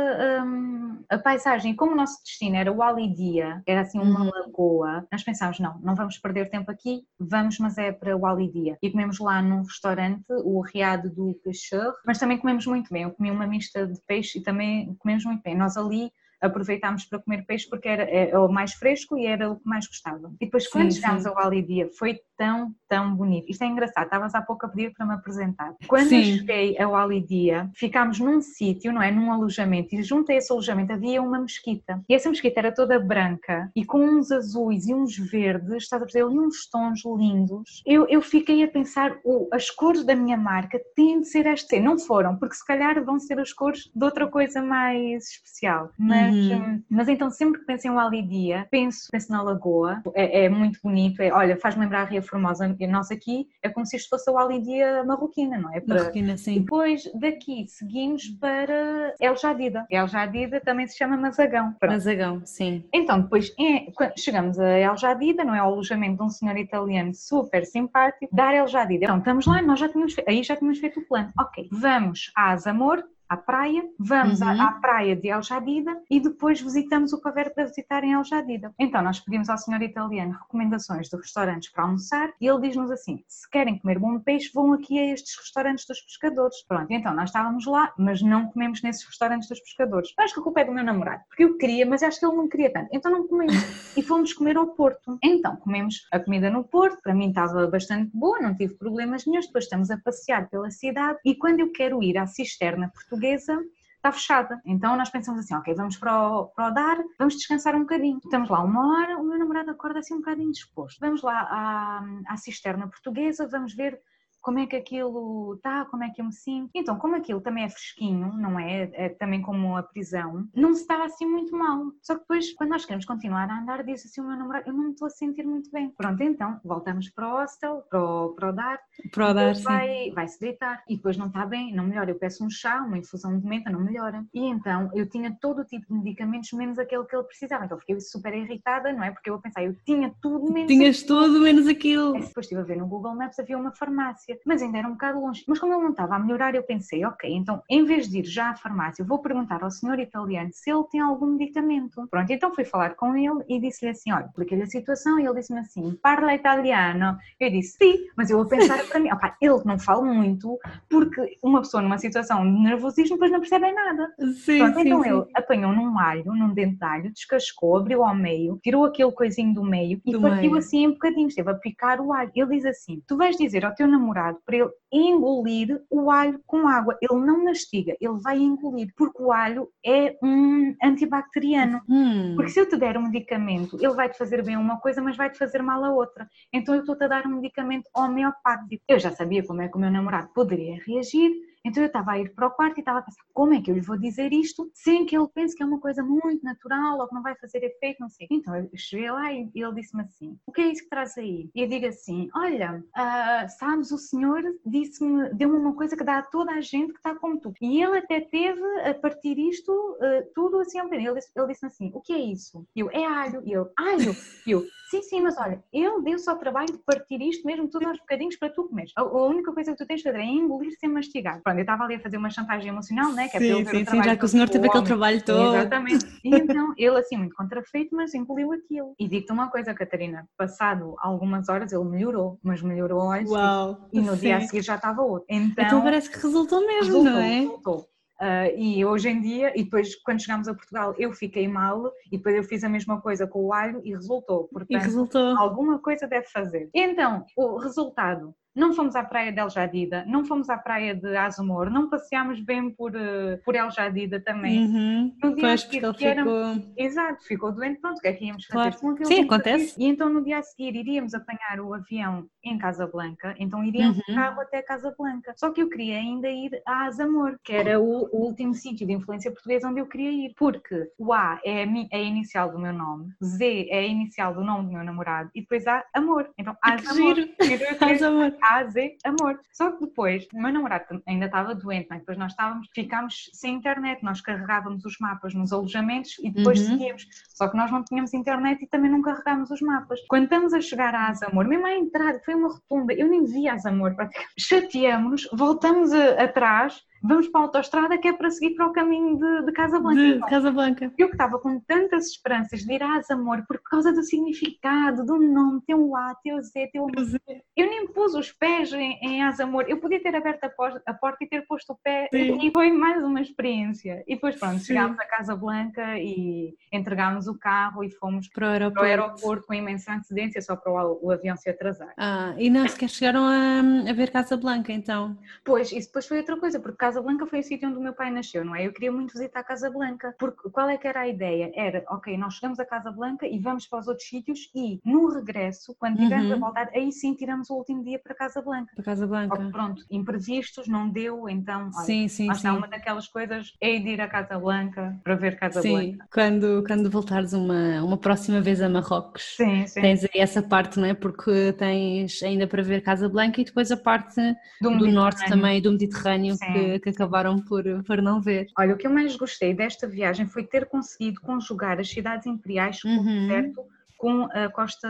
um, 0.44 1.04
a 1.08 1.18
paisagem. 1.18 1.74
Como 1.74 1.92
o 1.92 1.96
nosso 1.96 2.22
destino 2.22 2.56
era 2.56 2.72
o 2.72 2.82
Alidia, 2.82 3.62
era 3.66 3.82
assim 3.82 3.98
uma 3.98 4.20
uhum. 4.20 4.30
lagoa, 4.34 5.06
nós 5.10 5.22
pensámos, 5.22 5.58
não, 5.58 5.78
não 5.80 5.89
vamos 5.94 6.18
perder 6.18 6.50
tempo 6.50 6.70
aqui, 6.70 7.02
vamos, 7.18 7.58
mas 7.58 7.78
é 7.78 7.92
para 7.92 8.16
o 8.16 8.26
Alidia. 8.26 8.78
E 8.82 8.90
comemos 8.90 9.18
lá 9.18 9.42
num 9.42 9.62
restaurante, 9.62 10.24
o 10.28 10.60
Riado 10.60 11.10
do 11.10 11.34
Pêcheur, 11.42 11.94
mas 12.06 12.18
também 12.18 12.38
comemos 12.38 12.66
muito 12.66 12.92
bem. 12.92 13.02
Eu 13.02 13.10
comi 13.10 13.30
uma 13.30 13.46
mista 13.46 13.86
de 13.86 14.00
peixe 14.06 14.38
e 14.38 14.42
também 14.42 14.94
comemos 14.98 15.24
muito 15.24 15.42
bem. 15.42 15.56
Nós 15.56 15.76
ali 15.76 16.12
aproveitámos 16.40 17.04
para 17.04 17.18
comer 17.18 17.44
peixe 17.46 17.68
porque 17.68 17.88
era, 17.88 18.04
é, 18.04 18.36
o 18.38 18.48
mais 18.48 18.72
fresco 18.72 19.18
e 19.18 19.26
era 19.26 19.50
o 19.50 19.56
que 19.56 19.68
mais 19.68 19.86
gostava. 19.86 20.32
E 20.40 20.46
depois, 20.46 20.68
quando 20.68 20.90
sim, 20.90 21.00
chegámos 21.00 21.22
sim. 21.22 21.28
ao 21.28 21.38
Alidia, 21.38 21.88
foi 21.98 22.20
tão, 22.36 22.74
tão 22.88 23.14
bonito. 23.14 23.50
Isto 23.50 23.64
é 23.64 23.66
engraçado, 23.66 24.04
estavas 24.04 24.34
há 24.34 24.42
pouco 24.42 24.64
a 24.64 24.68
pedir 24.68 24.92
para 24.92 25.06
me 25.06 25.12
apresentar. 25.12 25.74
Quando 25.86 26.08
sim. 26.08 26.38
cheguei 26.38 26.78
ao 26.78 26.96
Alidia, 26.96 27.70
ficámos 27.74 28.18
num 28.18 28.40
sítio, 28.40 28.92
não 28.92 29.02
é? 29.02 29.10
Num 29.10 29.30
alojamento, 29.30 29.94
e 29.94 30.02
junto 30.02 30.32
a 30.32 30.34
esse 30.34 30.50
alojamento 30.50 30.92
havia 30.92 31.22
uma 31.22 31.38
mesquita. 31.38 32.02
E 32.08 32.14
essa 32.14 32.30
mesquita 32.30 32.60
era 32.60 32.72
toda 32.72 32.98
branca 32.98 33.70
e 33.76 33.84
com 33.84 34.00
uns 34.04 34.32
azuis 34.32 34.86
e 34.88 34.94
uns 34.94 35.16
verdes, 35.16 35.82
estás 35.82 36.02
a 36.02 36.06
perceber, 36.06 36.24
ali 36.24 36.38
uns 36.38 36.68
tons 36.68 37.02
lindos. 37.04 37.82
Eu, 37.84 38.06
eu 38.08 38.22
fiquei 38.22 38.62
a 38.62 38.68
pensar, 38.68 39.18
oh, 39.24 39.48
as 39.52 39.70
cores 39.70 40.04
da 40.04 40.16
minha 40.16 40.36
marca 40.36 40.80
têm 40.96 41.20
de 41.20 41.28
ser 41.28 41.46
esta. 41.46 41.78
Não 41.78 41.98
foram, 41.98 42.36
porque 42.36 42.54
se 42.54 42.64
calhar 42.64 43.02
vão 43.04 43.18
ser 43.18 43.38
as 43.38 43.52
cores 43.52 43.90
de 43.94 44.04
outra 44.04 44.26
coisa 44.26 44.62
mais 44.62 45.28
especial. 45.30 45.90
Mas 45.98 46.29
mas, 46.30 46.60
uhum. 46.60 46.82
mas 46.88 47.08
então 47.08 47.30
sempre 47.30 47.60
que 47.60 47.66
penso 47.66 47.86
em 47.86 47.90
Walidia, 47.90 48.66
penso, 48.70 49.08
penso 49.10 49.30
na 49.30 49.42
Lagoa, 49.42 50.02
é, 50.14 50.44
é 50.44 50.48
muito 50.48 50.78
bonito, 50.82 51.20
é, 51.20 51.32
olha, 51.32 51.56
faz-me 51.56 51.82
lembrar 51.82 52.02
a 52.02 52.04
Ria 52.04 52.22
Formosa, 52.22 52.76
nós 52.88 53.10
aqui 53.10 53.48
é 53.62 53.68
como 53.68 53.86
se 53.86 53.96
isto 53.96 54.08
fosse 54.08 54.28
a 54.30 54.32
Walidia 54.32 55.04
marroquina, 55.04 55.58
não 55.58 55.72
é? 55.72 55.80
Para... 55.80 56.00
Marroquina, 56.00 56.36
sim. 56.36 56.60
Depois 56.60 57.10
daqui 57.14 57.66
seguimos 57.68 58.28
para 58.28 59.14
El 59.20 59.36
Jadida. 59.36 59.86
El 59.90 60.06
Jadida 60.06 60.60
também 60.60 60.86
se 60.86 60.96
chama 60.96 61.16
Mazagão. 61.16 61.74
Pronto. 61.78 61.92
Mazagão, 61.92 62.42
sim. 62.44 62.84
Então 62.92 63.20
depois 63.20 63.54
é, 63.58 63.86
chegamos 64.16 64.58
a 64.58 64.78
El 64.78 64.96
Jadida, 64.96 65.44
não 65.44 65.54
é? 65.54 65.62
O 65.62 65.66
alojamento 65.66 66.18
de 66.18 66.22
um 66.22 66.28
senhor 66.28 66.56
italiano 66.56 67.14
super 67.14 67.64
simpático, 67.64 68.34
dar 68.34 68.54
El 68.54 68.66
Jadida. 68.66 69.04
Então 69.04 69.18
estamos 69.18 69.46
lá, 69.46 69.62
nós 69.62 69.78
já 69.78 69.88
tínhamos, 69.88 70.14
aí 70.26 70.42
já 70.42 70.56
tínhamos 70.56 70.78
feito 70.78 71.00
o 71.00 71.04
plano. 71.04 71.30
Ok, 71.38 71.68
vamos 71.70 72.30
a 72.36 72.50
Azamor, 72.50 73.04
à 73.30 73.36
praia, 73.36 73.88
vamos 73.96 74.40
uhum. 74.40 74.48
à, 74.48 74.64
à, 74.64 74.72
praia 74.72 75.14
de 75.14 75.28
El 75.28 75.40
Jadida 75.40 75.96
e 76.10 76.18
depois 76.18 76.60
visitamos 76.60 77.12
o 77.12 77.22
houver 77.24 77.54
para 77.54 77.64
visitar 77.64 78.02
em 78.02 78.12
El 78.12 78.24
Jadida. 78.24 78.74
Então 78.76 79.00
nós 79.00 79.20
pedimos 79.20 79.48
ao 79.48 79.56
senhor 79.56 79.80
italiano 79.82 80.32
recomendações 80.32 81.08
de 81.08 81.16
restaurantes 81.16 81.70
para 81.70 81.84
almoçar 81.84 82.32
e 82.40 82.48
ele 82.48 82.60
diz-nos 82.62 82.90
assim, 82.90 83.22
se 83.28 83.48
querem 83.48 83.78
comer 83.78 84.00
bom 84.00 84.18
peixe 84.18 84.50
vão 84.52 84.72
aqui 84.72 84.98
a 84.98 85.12
estes 85.12 85.36
restaurantes 85.38 85.86
dos 85.86 86.00
pescadores. 86.00 86.60
Pronto, 86.66 86.90
então 86.90 87.14
nós 87.14 87.28
estávamos 87.28 87.66
lá, 87.66 87.92
mas 87.96 88.20
não 88.20 88.48
comemos 88.48 88.82
nesses 88.82 89.04
restaurantes 89.04 89.48
dos 89.48 89.60
pescadores. 89.60 90.12
Acho 90.18 90.34
que 90.34 90.40
a 90.40 90.42
culpa 90.42 90.62
é 90.62 90.64
do 90.64 90.72
meu 90.72 90.82
namorado, 90.82 91.22
porque 91.28 91.44
eu 91.44 91.56
queria, 91.56 91.86
mas 91.86 92.02
acho 92.02 92.18
que 92.18 92.26
ele 92.26 92.36
não 92.36 92.48
queria 92.48 92.72
tanto, 92.72 92.88
então 92.90 93.12
não 93.12 93.28
comemos. 93.28 93.54
E 93.96 94.02
fomos 94.02 94.32
comer 94.32 94.56
ao 94.56 94.68
Porto. 94.68 95.18
Então 95.22 95.56
comemos 95.56 96.06
a 96.12 96.18
comida 96.18 96.48
no 96.48 96.62
Porto, 96.62 97.02
para 97.02 97.12
mim 97.12 97.28
estava 97.28 97.66
bastante 97.66 98.10
boa, 98.14 98.40
não 98.40 98.54
tive 98.54 98.74
problemas 98.74 99.26
nenhum, 99.26 99.40
depois 99.40 99.64
estamos 99.64 99.90
a 99.90 99.98
passear 99.98 100.48
pela 100.48 100.70
cidade 100.70 101.18
e 101.24 101.34
quando 101.34 101.60
eu 101.60 101.72
quero 101.72 102.02
ir 102.02 102.16
à 102.16 102.26
cisterna 102.26 102.88
portuguesa 102.88 103.19
portuguesa 103.20 103.62
está 103.96 104.10
fechada. 104.10 104.60
Então 104.64 104.96
nós 104.96 105.10
pensamos 105.10 105.44
assim, 105.44 105.54
ok, 105.54 105.74
vamos 105.74 105.96
para 105.98 106.28
o, 106.28 106.46
para 106.46 106.68
o 106.68 106.70
dar, 106.70 106.96
vamos 107.18 107.36
descansar 107.36 107.76
um 107.76 107.80
bocadinho. 107.80 108.18
Estamos 108.24 108.48
lá 108.48 108.62
uma 108.62 108.94
hora, 108.94 109.18
o 109.18 109.22
meu 109.22 109.38
namorado 109.38 109.70
acorda 109.70 109.98
assim 109.98 110.14
um 110.14 110.20
bocadinho 110.20 110.50
disposto. 110.50 110.98
Vamos 110.98 111.22
lá 111.22 111.38
à, 111.50 112.02
à 112.32 112.36
cisterna 112.38 112.88
portuguesa, 112.88 113.46
vamos 113.46 113.74
ver 113.74 114.00
como 114.40 114.58
é 114.58 114.66
que 114.66 114.76
aquilo 114.76 115.54
está, 115.54 115.84
como 115.86 116.04
é 116.04 116.10
que 116.10 116.20
eu 116.20 116.24
me 116.26 116.32
sinto. 116.32 116.70
Então, 116.74 116.96
como 116.98 117.16
aquilo 117.16 117.40
também 117.40 117.64
é 117.64 117.68
fresquinho, 117.68 118.32
não 118.36 118.58
é? 118.58 118.90
É 118.94 119.08
também 119.08 119.42
como 119.42 119.76
a 119.76 119.82
prisão, 119.82 120.48
não 120.54 120.74
se 120.74 120.82
estava 120.82 121.04
assim 121.04 121.26
muito 121.26 121.56
mal. 121.56 121.92
Só 122.02 122.14
que 122.14 122.20
depois, 122.20 122.52
quando 122.54 122.70
nós 122.70 122.84
queremos 122.84 123.04
continuar 123.04 123.48
a 123.50 123.60
andar, 123.60 123.84
diz 123.84 124.04
assim 124.04 124.20
o 124.20 124.26
meu 124.26 124.36
namorado, 124.36 124.68
eu 124.68 124.72
não 124.72 124.84
me 124.84 124.90
estou 124.92 125.06
a 125.06 125.10
sentir 125.10 125.44
muito 125.44 125.70
bem. 125.70 125.90
Pronto, 125.90 126.22
então, 126.22 126.60
voltamos 126.64 127.08
para 127.10 127.28
o 127.28 127.40
hostel, 127.40 127.82
para 127.88 128.02
o, 128.02 128.28
para 128.30 128.48
o 128.48 128.52
dar. 128.52 128.80
Para 129.12 129.30
o 129.30 129.34
dar. 129.34 129.54
Vai, 129.56 130.10
vai 130.12 130.28
se 130.28 130.40
deitar. 130.40 130.82
E 130.88 130.96
depois 130.96 131.16
não 131.16 131.26
está 131.26 131.44
bem, 131.44 131.74
não 131.74 131.84
melhora. 131.86 132.10
Eu 132.10 132.18
peço 132.18 132.44
um 132.44 132.50
chá, 132.50 132.82
uma 132.82 132.98
infusão 132.98 133.38
de 133.38 133.46
menta, 133.46 133.70
não 133.70 133.80
melhora. 133.80 134.24
E 134.32 134.44
então, 134.46 134.90
eu 134.94 135.08
tinha 135.08 135.36
todo 135.40 135.60
o 135.60 135.64
tipo 135.64 135.86
de 135.86 135.94
medicamentos, 135.94 136.52
menos 136.52 136.78
aquele 136.78 137.04
que 137.04 137.14
ele 137.14 137.24
precisava. 137.24 137.64
Então, 137.64 137.78
fiquei 137.78 138.00
super 138.00 138.34
irritada, 138.34 138.92
não 138.92 139.04
é? 139.04 139.10
Porque 139.10 139.28
eu 139.30 139.34
a 139.34 139.38
pensar, 139.40 139.64
eu 139.64 139.74
tinha 139.84 140.14
tudo 140.20 140.52
menos 140.52 140.68
Tinhas 140.70 141.02
aquilo. 141.02 141.20
tudo 141.20 141.40
menos 141.40 141.66
aquilo. 141.66 142.12
Depois 142.14 142.46
estive 142.46 142.60
a 142.60 142.64
ver 142.64 142.76
no 142.76 142.86
Google 142.86 143.14
Maps, 143.14 143.38
havia 143.38 143.58
uma 143.58 143.72
farmácia 143.72 144.29
mas 144.44 144.62
ainda 144.62 144.78
era 144.78 144.88
um 144.88 144.92
bocado 144.92 145.20
longe. 145.20 145.44
Mas 145.46 145.58
como 145.58 145.72
ele 145.72 145.82
não 145.82 145.90
estava 145.90 146.16
a 146.16 146.18
melhorar, 146.18 146.54
eu 146.54 146.62
pensei, 146.62 147.04
ok, 147.04 147.30
então 147.32 147.62
em 147.68 147.84
vez 147.84 148.08
de 148.08 148.18
ir 148.18 148.24
já 148.24 148.50
à 148.50 148.56
farmácia, 148.56 149.04
vou 149.04 149.18
perguntar 149.18 149.62
ao 149.62 149.70
senhor 149.70 149.98
italiano 149.98 150.50
se 150.52 150.70
ele 150.70 150.84
tem 150.90 151.00
algum 151.00 151.26
medicamento. 151.26 152.06
Pronto, 152.10 152.30
então 152.30 152.54
fui 152.54 152.64
falar 152.64 152.94
com 152.94 153.16
ele 153.16 153.44
e 153.48 153.60
disse-lhe 153.60 153.90
assim, 153.90 154.12
olha, 154.12 154.26
expliquei-lhe 154.26 154.62
a 154.62 154.66
situação 154.66 155.18
e 155.18 155.26
ele 155.26 155.34
disse-me 155.34 155.60
assim, 155.60 155.98
parla 156.02 156.34
italiano. 156.34 157.16
Eu 157.38 157.50
disse, 157.50 157.76
sim, 157.78 158.06
mas 158.16 158.30
eu 158.30 158.38
vou 158.38 158.46
pensar 158.46 158.84
para 158.86 159.00
mim, 159.00 159.10
opa, 159.12 159.36
ele 159.40 159.60
não 159.64 159.78
fala 159.78 160.02
muito, 160.02 160.58
porque 160.88 161.38
uma 161.42 161.60
pessoa 161.60 161.82
numa 161.82 161.98
situação 161.98 162.44
de 162.44 162.62
nervosismo 162.62 163.16
depois 163.16 163.32
não 163.32 163.40
percebe 163.40 163.72
nada. 163.72 164.08
Sim, 164.36 164.58
Pronto, 164.58 164.74
sim, 164.74 164.80
então 164.86 165.02
sim. 165.02 165.08
ele 165.10 165.24
apanhou 165.34 165.72
num 165.72 165.98
alho, 165.98 166.24
num 166.34 166.54
dentalho, 166.54 167.12
descascou, 167.12 167.76
abriu 167.76 168.04
ao 168.04 168.14
meio, 168.14 168.58
tirou 168.62 168.84
aquele 168.84 169.12
coisinho 169.12 169.54
do 169.54 169.64
meio 169.64 170.00
e 170.04 170.12
do 170.12 170.20
partiu 170.20 170.50
meio. 170.50 170.56
assim 170.56 170.84
em 170.84 170.90
bocadinhos, 170.90 171.32
esteve 171.32 171.50
a 171.50 171.54
picar 171.54 172.00
o 172.00 172.12
alho. 172.12 172.30
Ele 172.34 172.56
diz 172.56 172.64
assim, 172.64 173.02
tu 173.06 173.16
vais 173.16 173.36
dizer 173.36 173.64
ao 173.64 173.74
teu 173.74 173.86
namorado 173.86 174.19
para 174.44 174.56
ele 174.56 174.70
engolir 174.92 175.80
o 175.90 176.10
alho 176.10 176.40
com 176.46 176.66
água. 176.66 176.96
Ele 177.00 177.20
não 177.20 177.44
mastiga, 177.44 177.96
ele 178.00 178.20
vai 178.22 178.38
engolir, 178.38 178.92
porque 178.96 179.22
o 179.22 179.32
alho 179.32 179.68
é 179.84 180.16
um 180.22 180.74
antibacteriano. 180.82 181.80
Hum. 181.88 182.34
Porque 182.36 182.50
se 182.50 182.60
eu 182.60 182.68
te 182.68 182.76
der 182.76 182.96
um 182.96 183.10
medicamento, 183.10 183.76
ele 183.80 183.94
vai 183.94 184.08
te 184.08 184.18
fazer 184.18 184.42
bem 184.44 184.56
uma 184.56 184.78
coisa, 184.78 185.00
mas 185.00 185.16
vai 185.16 185.30
te 185.30 185.38
fazer 185.38 185.62
mal 185.62 185.84
a 185.84 185.92
outra. 185.92 186.28
Então 186.52 186.74
eu 186.74 186.80
estou-te 186.80 187.04
a 187.04 187.08
dar 187.08 187.26
um 187.26 187.36
medicamento 187.36 187.88
homeopático. 187.94 188.82
Eu 188.88 188.98
já 188.98 189.10
sabia 189.10 189.44
como 189.46 189.62
é 189.62 189.68
que 189.68 189.76
o 189.76 189.80
meu 189.80 189.90
namorado 189.90 190.28
poderia 190.34 190.78
reagir 190.86 191.49
então 191.64 191.82
eu 191.82 191.88
estava 191.88 192.12
a 192.12 192.18
ir 192.18 192.34
para 192.34 192.46
o 192.46 192.50
quarto 192.50 192.78
e 192.78 192.80
estava 192.80 193.00
a 193.00 193.02
pensar 193.02 193.22
como 193.34 193.54
é 193.54 193.60
que 193.60 193.70
eu 193.70 193.74
lhe 193.74 193.80
vou 193.80 193.98
dizer 193.98 194.32
isto 194.32 194.70
sem 194.74 195.04
que 195.04 195.16
ele 195.16 195.28
pense 195.28 195.54
que 195.54 195.62
é 195.62 195.66
uma 195.66 195.80
coisa 195.80 196.02
muito 196.02 196.42
natural 196.44 196.98
ou 196.98 197.08
que 197.08 197.14
não 197.14 197.22
vai 197.22 197.34
fazer 197.36 197.62
efeito, 197.62 198.00
não 198.00 198.08
sei. 198.08 198.26
Então 198.30 198.56
eu 198.56 198.70
cheguei 198.76 199.10
lá 199.10 199.32
e 199.32 199.50
ele 199.54 199.74
disse-me 199.74 200.02
assim: 200.02 200.38
O 200.46 200.52
que 200.52 200.60
é 200.60 200.68
isso 200.68 200.82
que 200.82 200.90
traz 200.90 201.16
aí? 201.18 201.50
E 201.54 201.62
eu 201.62 201.68
digo 201.68 201.86
assim: 201.86 202.28
Olha, 202.34 202.78
uh, 202.78 203.48
sabes, 203.58 203.90
o 203.90 203.98
senhor 203.98 204.42
disse-me, 204.64 205.30
deu-me 205.34 205.56
uma 205.56 205.74
coisa 205.74 205.96
que 205.96 206.04
dá 206.04 206.18
a 206.18 206.22
toda 206.22 206.52
a 206.52 206.60
gente 206.60 206.92
que 206.92 206.98
está 206.98 207.14
como 207.14 207.40
tu. 207.40 207.52
E 207.60 207.82
ele 207.82 207.98
até 207.98 208.20
teve 208.20 208.62
a 208.80 208.94
partir 208.94 209.38
isto 209.38 209.72
uh, 209.72 210.30
tudo 210.34 210.60
assim 210.60 210.78
Ele, 210.80 211.14
disse, 211.14 211.30
ele 211.36 211.46
disse 211.48 211.66
assim: 211.66 211.90
O 211.94 212.00
que 212.00 212.12
é 212.12 212.18
isso? 212.18 212.66
E 212.74 212.80
eu: 212.80 212.90
É 212.90 213.04
alho. 213.04 213.42
E 213.44 213.52
eu: 213.52 213.70
Alho. 213.76 214.14
E 214.46 214.50
eu: 214.50 214.64
Sim, 214.90 215.02
sim, 215.02 215.20
mas 215.20 215.38
olha, 215.38 215.62
ele 215.72 216.02
deu 216.02 216.18
só 216.18 216.34
trabalho 216.34 216.72
de 216.72 216.78
partir 216.78 217.22
isto 217.22 217.46
mesmo 217.46 217.68
tudo 217.68 217.86
aos 217.86 217.98
bocadinhos 217.98 218.36
para 218.36 218.50
tu 218.50 218.64
comeres. 218.64 218.92
A, 218.96 219.02
a 219.02 219.24
única 219.26 219.52
coisa 219.52 219.70
que 219.70 219.78
tu 219.78 219.86
tens 219.86 219.98
de 219.98 220.02
fazer 220.02 220.18
é 220.18 220.24
engolir 220.24 220.76
sem 220.78 220.88
mastigar 220.88 221.40
pronto, 221.50 221.58
eu 221.58 221.62
estava 221.62 221.84
ali 221.84 221.94
a 221.96 222.00
fazer 222.00 222.16
uma 222.16 222.30
chantagem 222.30 222.68
emocional, 222.68 223.12
né? 223.12 223.28
Que 223.28 223.36
é 223.36 223.40
sim, 223.40 223.66
sim, 223.66 223.84
sim, 223.84 224.02
já 224.02 224.16
que 224.16 224.24
o 224.24 224.28
senhor 224.28 224.48
teve 224.48 224.68
aquele 224.68 224.84
trabalho 224.84 225.24
todo. 225.24 225.56
Exatamente. 225.56 226.10
E 226.22 226.34
então, 226.34 226.74
ele 226.76 226.98
assim, 226.98 227.16
muito 227.16 227.34
contrafeito, 227.34 227.96
mas 227.96 228.12
engoliu 228.14 228.52
aquilo. 228.52 228.94
E 228.98 229.08
digo-te 229.08 229.32
uma 229.32 229.48
coisa, 229.48 229.72
Catarina, 229.72 230.28
passado 230.36 230.94
algumas 230.98 231.48
horas 231.48 231.72
ele 231.72 231.84
melhorou, 231.84 232.38
mas 232.42 232.60
melhorou 232.60 233.08
Uau, 233.26 233.88
e 233.90 234.00
no 234.00 234.14
sim. 234.14 234.20
dia 234.20 234.36
a 234.36 234.40
seguir 234.42 234.62
já 234.62 234.74
estava 234.74 235.00
outro. 235.00 235.24
Então, 235.30 235.64
então 235.64 235.82
parece 235.82 236.10
que 236.10 236.18
resultou 236.18 236.60
mesmo, 236.60 236.98
resultou, 236.98 237.04
não 237.04 237.20
é? 237.20 237.40
Resultou. 237.40 237.90
Uh, 238.20 238.52
e 238.54 238.84
hoje 238.84 239.08
em 239.08 239.20
dia, 239.22 239.50
e 239.58 239.64
depois 239.64 239.94
quando 240.02 240.20
chegámos 240.20 240.46
a 240.46 240.52
Portugal 240.52 240.94
eu 240.98 241.10
fiquei 241.10 241.48
mal 241.48 241.90
e 242.12 242.18
depois 242.18 242.36
eu 242.36 242.44
fiz 242.44 242.62
a 242.62 242.68
mesma 242.68 243.00
coisa 243.00 243.26
com 243.26 243.46
o 243.46 243.52
alho 243.52 243.80
e 243.82 243.94
resultou. 243.94 244.44
Portanto, 244.48 244.70
e 244.70 244.76
resultou. 244.76 245.38
alguma 245.38 245.78
coisa 245.78 246.06
deve 246.06 246.26
fazer. 246.26 246.68
Então, 246.74 247.24
o 247.34 247.56
resultado 247.56 248.34
não 248.54 248.72
fomos 248.72 248.96
à 248.96 249.02
praia 249.02 249.32
de 249.32 249.40
El 249.40 249.48
Jadida, 249.48 250.04
não 250.06 250.24
fomos 250.24 250.48
à 250.48 250.56
praia 250.56 250.94
de 250.94 251.16
Azumor, 251.16 251.70
não 251.70 251.88
passeámos 251.88 252.40
bem 252.40 252.70
por, 252.70 252.94
uh, 252.94 253.38
por 253.44 253.54
El 253.54 253.70
Jadida 253.70 254.20
também. 254.20 254.66
Uhum. 254.66 255.16
No 255.22 255.34
dia 255.34 255.48
pois, 255.48 255.60
seguir, 255.62 255.80
porque 255.80 256.04
ele 256.04 256.16
ficou... 256.16 256.74
Exato, 256.76 257.24
ficou 257.24 257.52
doente, 257.52 257.80
pronto, 257.80 257.98
o 257.98 258.00
que 258.00 258.08
é 258.08 258.12
que 258.12 258.24
íamos 258.24 258.44
fazer? 258.46 258.76
Claro. 258.76 259.04
Sim, 259.04 259.24
acontece. 259.24 259.74
E 259.78 259.86
então 259.86 260.08
no 260.08 260.22
dia 260.22 260.38
a 260.38 260.42
seguir 260.42 260.74
iríamos 260.74 261.14
apanhar 261.14 261.60
o 261.60 261.72
avião 261.74 262.26
em 262.42 262.58
Casablanca, 262.58 263.34
então 263.38 263.62
iríamos 263.62 263.98
uhum. 263.98 264.02
de 264.08 264.14
carro 264.14 264.40
até 264.40 264.62
Casablanca. 264.62 265.32
Só 265.36 265.50
que 265.50 265.62
eu 265.62 265.68
queria 265.68 265.96
ainda 265.96 266.28
ir 266.28 266.60
a 266.66 266.86
Azamor, 266.86 267.38
que 267.44 267.52
era 267.52 267.78
o, 267.80 268.08
o 268.12 268.26
último 268.26 268.54
sítio 268.54 268.86
de 268.86 268.92
influência 268.92 269.30
portuguesa 269.30 269.68
onde 269.68 269.80
eu 269.80 269.86
queria 269.86 270.10
ir, 270.10 270.34
porque 270.36 270.90
o 270.98 271.12
A 271.12 271.40
é 271.44 271.64
a, 271.64 271.66
é 271.92 271.98
a 271.98 272.02
inicial 272.02 272.50
do 272.50 272.58
meu 272.58 272.72
nome, 272.72 273.12
Z 273.22 273.68
é 273.70 273.78
a 273.78 273.86
inicial 273.86 274.34
do 274.34 274.42
nome 274.42 274.66
do 274.66 274.72
meu 274.72 274.84
namorado 274.84 275.30
e 275.34 275.40
depois 275.40 275.66
há 275.66 275.84
Amor. 275.94 276.30
Então 276.38 276.56
Azamor. 276.62 277.16
Azamor. 277.80 278.39
A, 278.42 278.64
Z, 278.64 278.96
amor. 279.04 279.40
Só 279.52 279.72
que 279.72 279.86
depois, 279.86 280.26
o 280.32 280.40
meu 280.40 280.52
namorado 280.52 281.02
ainda 281.06 281.26
estava 281.26 281.54
doente, 281.54 281.88
né? 281.90 281.98
depois 281.98 282.18
nós 282.18 282.32
estávamos, 282.32 282.68
ficámos 282.74 283.30
sem 283.32 283.54
internet, 283.54 284.02
nós 284.02 284.20
carregávamos 284.20 284.84
os 284.84 284.96
mapas 284.98 285.34
nos 285.34 285.52
alojamentos 285.52 286.18
e 286.22 286.30
depois 286.30 286.60
uhum. 286.60 286.66
seguíamos. 286.66 287.06
Só 287.28 287.48
que 287.48 287.56
nós 287.56 287.70
não 287.70 287.84
tínhamos 287.84 288.14
internet 288.14 288.62
e 288.62 288.66
também 288.66 288.90
não 288.90 289.02
carregámos 289.02 289.50
os 289.50 289.60
mapas. 289.60 290.00
Quando 290.08 290.24
estamos 290.24 290.52
a 290.52 290.60
chegar 290.60 290.94
a 290.94 291.08
Azamor, 291.08 291.46
mesmo 291.46 291.66
à 291.66 291.74
entrada, 291.74 292.20
foi 292.24 292.34
uma 292.34 292.48
rotunda, 292.48 292.92
eu 292.92 293.08
nem 293.08 293.24
vi 293.24 293.48
Azamor 293.48 293.94
praticamente. 293.94 294.32
Chateamos-nos, 294.38 295.28
voltamos 295.32 295.92
a, 295.92 296.22
atrás 296.22 296.82
vamos 297.02 297.28
para 297.28 297.40
a 297.40 297.44
autostrada 297.44 297.98
que 297.98 298.08
é 298.08 298.12
para 298.12 298.30
seguir 298.30 298.54
para 298.54 298.66
o 298.66 298.72
caminho 298.72 299.16
de, 299.16 299.46
de 299.46 299.52
Casablanca. 299.52 300.00
De 300.00 300.08
então, 300.16 300.28
Casablanca. 300.28 300.92
Eu 300.98 301.08
que 301.08 301.14
estava 301.14 301.38
com 301.38 301.60
tantas 301.60 302.08
esperanças 302.08 302.60
de 302.60 302.72
ir 302.72 302.82
a 302.82 302.96
Azamor 302.96 303.44
por 303.46 303.60
causa 303.62 303.92
do 303.92 304.02
significado, 304.02 305.04
do 305.04 305.18
nome, 305.18 305.62
tem 305.66 305.74
um 305.74 305.96
A, 305.96 306.14
tem 306.22 306.34
o 306.34 306.42
Z, 306.42 306.68
tem 306.72 306.80
o 306.80 306.88
Z. 306.98 307.18
Eu 307.56 307.66
nem 307.66 307.86
pus 307.88 308.14
os 308.14 308.32
pés 308.32 308.72
em, 308.72 308.98
em 309.02 309.22
Azamor. 309.22 309.64
Eu 309.68 309.78
podia 309.78 310.02
ter 310.02 310.14
aberto 310.14 310.44
a 310.44 310.48
porta, 310.48 310.82
a 310.86 310.94
porta 310.94 311.24
e 311.24 311.28
ter 311.28 311.46
posto 311.46 311.72
o 311.72 311.78
pé 311.82 312.08
Sim. 312.12 312.38
e 312.46 312.50
foi 312.50 312.70
mais 312.70 313.02
uma 313.02 313.20
experiência. 313.20 314.02
E 314.06 314.14
depois 314.14 314.36
pronto, 314.36 314.58
Sim. 314.58 314.66
chegámos 314.66 314.98
a 314.98 315.04
Casablanca 315.04 315.98
e 315.98 316.54
entregámos 316.72 317.26
o 317.26 317.38
carro 317.38 317.82
e 317.84 317.90
fomos 317.90 318.28
para 318.28 318.46
o 318.46 318.50
aeroporto, 318.50 318.74
para 318.74 318.82
o 318.82 318.86
aeroporto 318.86 319.46
com 319.46 319.54
imensa 319.54 319.92
antecedência 319.92 320.40
só 320.42 320.56
para 320.56 320.72
o, 320.72 320.98
o, 321.02 321.10
avião 321.10 321.36
se 321.36 321.48
atrasar. 321.48 321.92
Ah, 321.96 322.34
e 322.36 322.50
não 322.50 322.66
sequer 322.68 322.88
chegaram 322.88 323.24
a, 323.24 323.90
a 323.90 323.92
ver 323.92 324.10
Casablanca 324.10 324.72
então? 324.72 325.16
Pois, 325.44 325.72
isso 325.72 325.88
depois 325.88 326.06
foi 326.06 326.18
outra 326.18 326.36
coisa, 326.36 326.60
porque 326.60 326.78
Casa 326.90 327.02
Blanca 327.02 327.24
foi 327.24 327.38
o 327.38 327.42
sítio 327.44 327.68
onde 327.68 327.78
o 327.78 327.80
meu 327.80 327.92
pai 327.92 328.10
nasceu, 328.10 328.44
não 328.44 328.52
é? 328.52 328.66
Eu 328.66 328.72
queria 328.72 328.90
muito 328.90 329.12
visitar 329.12 329.44
Casa 329.44 329.70
Blanca, 329.70 330.12
porque 330.18 330.50
qual 330.50 330.68
é 330.68 330.76
que 330.76 330.88
era 330.88 331.02
a 331.02 331.08
ideia? 331.08 331.52
Era, 331.54 331.84
ok, 331.88 332.18
nós 332.18 332.34
chegamos 332.34 332.58
a 332.58 332.64
Casa 332.64 332.90
Blanca 332.90 333.28
e 333.28 333.38
vamos 333.38 333.64
para 333.64 333.78
os 333.78 333.86
outros 333.86 334.08
sítios 334.08 334.50
e 334.52 334.80
no 334.84 335.08
regresso, 335.08 335.72
quando 335.78 335.98
tivermos 335.98 336.30
uhum. 336.30 336.34
a 336.34 336.38
voltar, 336.38 336.68
aí 336.74 336.90
sim 336.90 337.14
tiramos 337.14 337.48
o 337.48 337.54
último 337.54 337.84
dia 337.84 337.96
para 338.00 338.12
Casa 338.12 338.42
Blanca. 338.42 338.72
Para 338.74 338.84
Casa 338.84 339.06
Blanca. 339.06 339.40
Oh, 339.40 339.52
pronto, 339.52 339.84
imprevistos, 339.88 340.66
não 340.66 340.88
deu, 340.88 341.28
então, 341.28 341.70
olha, 341.72 341.84
sim, 341.84 342.08
sim, 342.08 342.34
sim. 342.34 342.48
uma 342.48 342.66
daquelas 342.66 343.06
coisas, 343.06 343.52
é 343.60 343.78
de 343.78 343.90
ir 343.90 344.00
a 344.00 344.08
Casa 344.08 344.36
Blanca 344.36 344.98
para 345.04 345.14
ver 345.14 345.38
Casa 345.38 345.62
sim. 345.62 345.70
Blanca. 345.70 346.08
Quando, 346.12 346.64
quando 346.66 346.90
voltares 346.90 347.32
uma, 347.32 347.84
uma 347.84 347.98
próxima 347.98 348.40
vez 348.40 348.60
a 348.60 348.68
Marrocos, 348.68 349.36
sim, 349.36 349.64
sim. 349.68 349.80
tens 349.80 350.02
aí 350.02 350.20
essa 350.20 350.42
parte, 350.42 350.80
não 350.80 350.88
é? 350.88 350.94
Porque 350.94 351.52
tens 351.52 352.20
ainda 352.24 352.48
para 352.48 352.64
ver 352.64 352.80
Casa 352.80 353.08
Blanca 353.08 353.40
e 353.40 353.44
depois 353.44 353.70
a 353.70 353.76
parte 353.76 354.20
do, 354.60 354.76
do 354.76 354.88
norte 354.88 355.24
também, 355.28 355.62
do 355.62 355.70
Mediterrâneo, 355.70 356.36
que, 356.36 356.79
que 356.80 356.90
acabaram 356.90 357.40
por, 357.40 357.64
por 357.84 358.00
não 358.00 358.20
ver. 358.20 358.46
Olha, 358.58 358.74
o 358.74 358.76
que 358.76 358.86
eu 358.86 358.92
mais 358.92 359.16
gostei 359.16 359.54
desta 359.54 359.86
viagem 359.86 360.26
foi 360.26 360.44
ter 360.44 360.66
conseguido 360.66 361.20
conjugar 361.20 361.78
as 361.78 361.88
cidades 361.88 362.26
imperiais 362.26 362.82
com 362.82 362.88
uhum. 362.88 363.00
o 363.00 363.20
deserto 363.20 363.64
com 364.00 364.26
a 364.32 364.48
costa, 364.48 364.88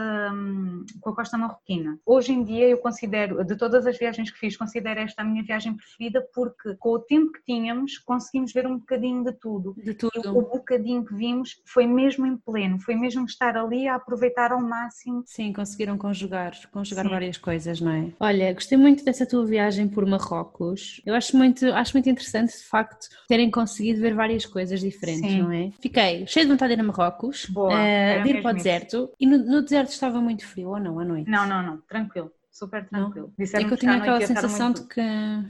com 1.01 1.11
a 1.11 1.15
costa 1.17 1.37
marroquina. 1.37 1.99
Hoje 2.07 2.33
em 2.33 2.45
dia 2.45 2.69
eu 2.69 2.79
considero, 2.79 3.45
de 3.45 3.57
todas 3.57 3.85
as 3.85 3.99
viagens 3.99 4.31
que 4.31 4.39
fiz, 4.39 4.57
considero 4.57 5.01
esta 5.01 5.23
a 5.23 5.25
minha 5.25 5.43
viagem 5.43 5.75
preferida 5.75 6.25
porque 6.33 6.77
com 6.79 6.91
o 6.91 6.99
tempo 7.01 7.33
que 7.33 7.43
tínhamos 7.43 7.99
conseguimos 7.99 8.53
ver 8.53 8.69
um 8.69 8.79
bocadinho 8.79 9.25
de 9.25 9.33
tudo. 9.33 9.75
De 9.77 9.95
tudo. 9.95 10.13
E 10.25 10.29
o 10.29 10.43
bocadinho 10.43 11.05
que 11.05 11.13
vimos 11.13 11.61
foi 11.65 11.89
mesmo 11.89 12.25
em 12.25 12.37
pleno, 12.37 12.79
foi 12.79 12.95
mesmo 12.95 13.25
estar 13.25 13.57
ali 13.57 13.89
a 13.89 13.97
aproveitar 13.97 14.53
ao 14.53 14.61
máximo. 14.61 15.25
Sim, 15.27 15.53
conseguiram 15.53 15.99
conjugar, 15.99 16.53
conjugar 16.71 17.05
Sim. 17.05 17.11
várias 17.11 17.37
coisas, 17.37 17.81
não 17.81 17.91
é? 17.91 18.13
Olha, 18.21 18.55
gostei 18.55 18.79
muito 18.79 19.05
dessa 19.05 19.27
tua 19.27 19.45
viagem 19.45 19.89
por 19.89 20.07
Marrocos. 20.07 21.03
Eu 21.05 21.17
acho 21.17 21.37
muito, 21.37 21.67
acho 21.73 21.95
muito 21.95 22.09
interessante 22.09 22.57
de 22.57 22.65
facto 22.65 23.09
terem 23.27 23.51
conseguido 23.51 24.01
ver 24.01 24.15
várias 24.15 24.47
coisas 24.47 24.79
diferentes, 24.79 25.33
Sim. 25.33 25.43
não 25.43 25.51
é? 25.51 25.73
Fiquei 25.81 26.25
cheia 26.29 26.47
de 26.47 26.53
vontade 26.53 26.73
de 26.73 26.81
ir 26.81 26.85
a 26.85 26.87
Marrocos, 26.87 27.47
Boa, 27.47 27.75
uh, 27.75 28.23
de 28.23 28.31
ir 28.31 28.41
para 28.41 28.53
o 28.53 28.55
deserto. 28.55 29.00
E 29.19 29.27
no, 29.27 29.39
no 29.39 29.63
deserto 29.63 29.91
estava 29.91 30.21
muito 30.21 30.47
frio 30.47 30.71
ou 30.71 30.81
não 30.81 30.99
à 30.99 31.05
noite? 31.05 31.31
Não, 31.31 31.47
não, 31.47 31.63
não, 31.63 31.81
tranquilo 31.83 32.33
super 32.51 32.87
tranquilo. 32.89 33.33
Disseram 33.39 33.65
é 33.65 33.69
que 33.69 33.75
eu 33.75 33.79
tinha 33.79 33.97
aquela 33.97 34.21
sensação 34.27 34.73
de 34.73 34.83
que. 34.83 35.01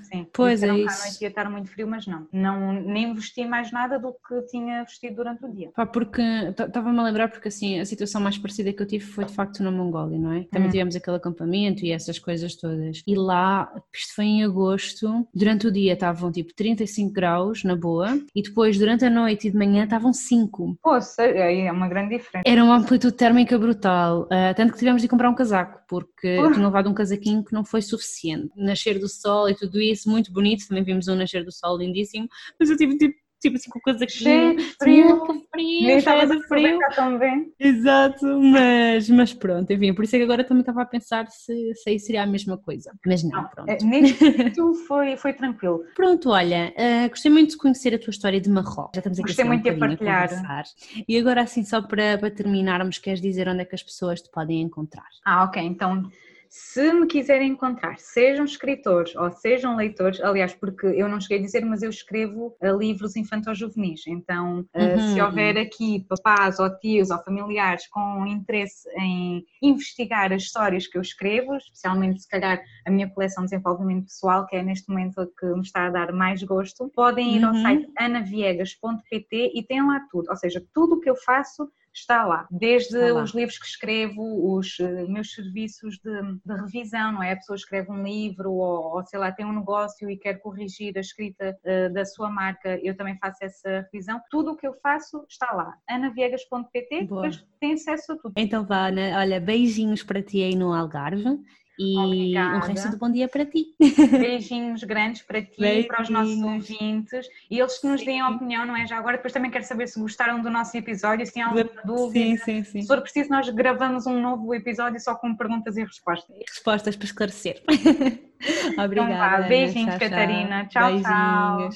Sim, 0.03 0.27
pois 0.33 0.63
é 0.63 0.75
isso. 0.75 0.87
que 0.87 0.89
à 0.89 1.05
noite 1.05 1.23
ia 1.23 1.29
estar 1.29 1.51
muito 1.51 1.71
frio, 1.71 1.89
mas 1.89 2.07
não. 2.07 2.27
não. 2.33 2.73
Nem 2.73 3.15
vesti 3.15 3.45
mais 3.45 3.73
nada 3.73 3.99
do 3.99 4.13
que 4.13 4.43
tinha 4.51 4.85
vestido 4.85 5.17
durante 5.17 5.45
o 5.45 5.49
dia. 5.53 5.71
Pá, 5.75 5.87
porque 5.87 6.23
estava-me 6.23 6.99
a 6.99 7.03
lembrar, 7.03 7.29
porque 7.29 7.49
assim, 7.49 7.81
a 7.81 7.85
situação 7.85 8.21
mais 8.21 8.39
parecida 8.39 8.73
que 8.73 8.83
eu 8.83 8.87
tive 8.87 9.05
foi 9.05 9.25
de 9.25 9.33
facto 9.33 9.63
na 9.63 9.71
Mongólia, 9.71 10.19
não 10.19 10.33
é? 10.33 10.45
Também 10.45 10.69
hum. 10.69 10.73
tivemos 10.73 10.97
aquele 10.97 11.17
acampamento 11.17 11.85
e 11.85 11.93
essas 11.93 12.19
coisas 12.19 12.55
todas. 12.55 13.03
E 13.07 13.15
lá, 13.15 13.71
isto 13.95 14.15
foi 14.15 14.25
em 14.27 14.45
agosto, 14.45 15.27
durante 15.35 15.67
o 15.67 15.73
dia 15.73 15.95
estavam 15.95 16.31
tipo 16.31 16.55
35 16.55 17.13
graus, 17.13 17.65
na 17.65 17.77
boa, 17.77 18.19
e 18.35 18.43
depois 18.43 18.79
durante 18.79 19.05
a 19.05 19.11
noite 19.11 19.49
e 19.49 19.51
de 19.51 19.57
manhã 19.57 19.85
estavam 19.85 20.13
5. 20.13 20.79
Pô, 20.83 20.99
aí 21.19 21.61
é 21.61 21.73
uma 21.73 21.89
grande 21.89 22.17
diferença. 22.17 22.45
Era 22.47 22.63
uma 22.63 22.77
amplitude 22.77 23.17
térmica 23.17 23.59
brutal, 23.59 24.23
uh, 24.23 24.55
tanto 24.57 24.73
que 24.73 24.79
tivemos 24.79 25.03
de 25.03 25.09
comprar 25.09 25.31
um 25.31 25.35
casaco, 25.35 25.81
porque 25.89 26.39
uh. 26.39 26.53
tinha 26.53 26.67
levado 26.67 26.90
um 26.91 26.95
casaquinho 26.95 27.45
que 27.45 27.53
não 27.53 27.65
foi 27.65 27.83
suficiente. 27.83 28.51
Nascer 28.57 28.99
do 28.99 29.09
sol 29.09 29.49
e 29.49 29.55
tudo 29.55 29.81
isso, 29.81 30.09
muito 30.11 30.33
bonito, 30.33 30.67
também 30.69 30.85
vimos 30.85 31.09
um 31.09 31.15
nascer 31.15 31.45
do 31.45 31.53
sol 31.53 31.79
lindíssimo, 31.79 32.29
mas 32.59 32.71
eu 32.71 32.77
tive 32.77 32.97
tipo 32.99 33.15
tipo 33.41 33.57
assim 33.57 33.71
com 33.71 33.81
coisa 33.81 34.07
que 34.07 34.13
de 34.13 34.63
frio, 34.79 35.17
frio, 35.51 35.87
nem 35.87 35.97
estava 35.97 36.27
de 36.27 36.47
frio. 36.47 36.79
Tão 36.95 37.19
bem. 37.19 37.53
Exato, 37.59 38.27
mas, 38.27 39.09
mas 39.09 39.33
pronto, 39.33 39.73
enfim, 39.73 39.95
por 39.95 40.05
isso 40.05 40.15
é 40.15 40.19
que 40.19 40.25
agora 40.25 40.45
também 40.45 40.61
estava 40.61 40.83
a 40.83 40.87
pensar 40.87 41.27
se, 41.29 41.75
se 41.75 41.91
aí 41.91 41.99
seria 41.99 42.23
a 42.23 42.27
mesma 42.27 42.59
coisa, 42.59 42.93
mas 43.05 43.25
não, 43.25 43.45
pronto. 43.49 43.69
É, 43.69 43.79
neste 43.83 44.19
foi, 44.87 45.17
foi 45.17 45.33
tranquilo. 45.33 45.83
Pronto, 45.97 46.31
olha, 46.31 46.73
uh, 46.77 47.09
gostei 47.09 47.31
muito 47.31 47.51
de 47.51 47.57
conhecer 47.57 47.95
a 47.95 47.99
tua 47.99 48.11
história 48.11 48.41
de 48.41 48.51
Marrocos, 48.51 48.93
já 48.95 49.01
estamos 49.01 49.19
aqui 49.19 49.29
gostei 49.29 49.45
muito 49.45 49.69
um 49.69 49.73
de 49.73 49.79
partilhar. 49.79 50.65
E 51.09 51.19
agora 51.19 51.43
assim, 51.43 51.65
só 51.65 51.81
para, 51.81 52.19
para 52.19 52.31
terminarmos, 52.31 52.99
queres 52.99 53.21
dizer 53.21 53.49
onde 53.49 53.63
é 53.63 53.65
que 53.65 53.75
as 53.75 53.83
pessoas 53.83 54.21
te 54.21 54.31
podem 54.31 54.61
encontrar? 54.61 55.09
Ah, 55.25 55.45
ok, 55.45 55.63
então 55.63 56.11
se 56.51 56.93
me 56.93 57.07
quiserem 57.07 57.53
encontrar, 57.53 57.97
sejam 58.01 58.45
escritores 58.45 59.15
ou 59.15 59.31
sejam 59.31 59.77
leitores, 59.77 60.21
aliás, 60.21 60.53
porque 60.53 60.85
eu 60.85 61.09
não 61.09 61.21
cheguei 61.21 61.39
a 61.39 61.43
dizer, 61.43 61.65
mas 61.65 61.81
eu 61.81 61.91
escrevo 61.91 62.57
uh, 62.61 62.77
livros 62.77 63.15
infantos-juvenis, 63.15 64.05
então 64.09 64.67
uh, 64.75 64.81
uhum. 64.81 65.15
se 65.15 65.23
houver 65.23 65.57
aqui 65.57 66.05
papás 66.09 66.59
ou 66.59 66.69
tios 66.81 67.11
ou 67.11 67.23
familiares 67.23 67.87
com 67.87 68.27
interesse 68.27 68.89
em 68.99 69.47
investigar 69.63 70.33
as 70.33 70.43
histórias 70.43 70.89
que 70.89 70.99
eu 70.99 71.03
escrevo, 71.03 71.55
especialmente 71.55 72.23
se 72.23 72.29
calhar 72.29 72.61
a 72.85 72.91
minha 72.91 73.09
coleção 73.09 73.45
de 73.45 73.51
desenvolvimento 73.51 74.07
pessoal, 74.07 74.45
que 74.45 74.57
é 74.57 74.63
neste 74.65 74.89
momento 74.89 75.21
a 75.21 75.27
que 75.27 75.47
me 75.47 75.63
está 75.63 75.87
a 75.87 75.91
dar 75.91 76.13
mais 76.13 76.43
gosto, 76.43 76.91
podem 76.93 77.37
ir 77.37 77.45
uhum. 77.45 77.51
ao 77.51 77.55
site 77.63 77.89
anaviegas.pt 77.97 79.53
e 79.55 79.63
tem 79.63 79.87
lá 79.87 80.05
tudo, 80.11 80.29
ou 80.29 80.37
seja, 80.37 80.61
tudo 80.75 80.97
o 80.97 81.01
que 81.01 81.09
eu 81.09 81.15
faço 81.15 81.71
está 81.95 82.25
lá. 82.25 82.47
Desde 82.51 82.97
está 82.97 83.13
lá. 83.13 83.23
os 83.23 83.35
livros 83.35 83.59
que 83.59 83.67
escrevo, 83.67 84.55
os 84.55 84.79
uh, 84.79 85.09
meus 85.09 85.33
serviços 85.33 85.99
de, 85.99 86.23
de, 86.45 86.55
revisão, 86.61 87.13
não 87.13 87.23
é? 87.23 87.33
A 87.33 87.37
pessoa 87.37 87.57
escreve 87.57 87.91
um 87.91 88.03
livro 88.03 88.53
ou, 88.53 88.97
ou, 88.97 89.05
sei 89.07 89.19
lá, 89.19 89.33
tem 89.33 89.47
um 89.47 89.59
negócio 89.59 90.09
e 90.11 90.17
quer 90.17 90.35
corrigir 90.35 90.97
a 90.97 91.01
escrita 91.01 91.57
uh, 91.65 91.93
da 91.93 92.05
sua 92.05 92.31
marca, 92.31 92.79
eu 92.83 92.97
também 92.97 93.19
faço 93.19 93.45
essa 93.45 93.89
revisão. 93.93 94.21
Tudo 94.31 94.53
o 94.53 94.57
que 94.57 94.67
eu 94.67 94.75
faço 94.83 95.25
está 95.29 95.53
lá. 95.53 95.75
anaviegas.pt, 95.89 97.01
depois 97.03 97.45
tem 97.61 97.75
acesso 97.75 98.13
a 98.13 98.17
tudo. 98.17 98.35
Então 98.37 98.65
vá, 98.65 98.89
Ana, 98.89 99.19
olha, 99.19 99.41
beijinhos 99.41 100.03
para 100.03 100.23
ti 100.23 100.43
aí 100.43 100.55
no 100.55 100.73
Algarve 100.73 101.41
e 101.83 101.97
Obrigada. 101.97 102.57
um 102.59 102.61
resto 102.61 102.91
de 102.91 102.97
bom 102.99 103.11
dia 103.11 103.27
para 103.27 103.47
ti. 103.47 103.75
Beijinhos 104.11 104.85
grandes 104.85 105.23
para 105.23 105.41
ti, 105.41 105.59
Beijinhos. 105.59 105.87
para 105.87 106.03
os 106.03 106.11
nossos 106.11 106.39
ouvintes 106.39 107.27
e 107.51 107.59
eles 107.59 107.79
que 107.79 107.87
nos 107.87 108.05
deem 108.05 108.21
a 108.21 108.29
opinião, 108.29 108.67
não 108.67 108.77
é? 108.77 108.87
Já 108.87 108.99
agora, 108.99 109.17
depois 109.17 109.33
também 109.33 109.51
quero 109.51 109.65
saber 109.65 109.87
se 109.87 109.99
gostaram 109.99 110.43
do 110.43 110.51
nosso 110.51 110.77
episódio, 110.77 111.25
se 111.25 111.33
têm 111.33 111.43
alguma 111.43 111.65
dúvida. 111.83 112.37
Sim, 112.37 112.37
sim, 112.37 112.65
sim. 112.65 112.83
Se 112.83 112.87
for 112.87 113.01
preciso, 113.01 113.31
nós 113.31 113.49
gravamos 113.49 114.07
um 114.07 114.21
novo 114.21 114.55
episódio 114.55 115.01
só 115.01 115.15
com 115.15 115.35
perguntas 115.35 115.79
e 115.79 115.83
respostas. 115.83 116.37
E 116.37 116.45
respostas 116.47 116.97
para 116.97 117.07
esclarecer. 117.07 117.63
Obrigada. 118.77 118.91
Então, 118.93 119.07
vá, 119.19 119.41
beijinhos, 119.49 119.95
tchau, 119.95 120.01
Catarina. 120.01 120.67
Tchau, 120.67 121.01
tchau. 121.01 121.71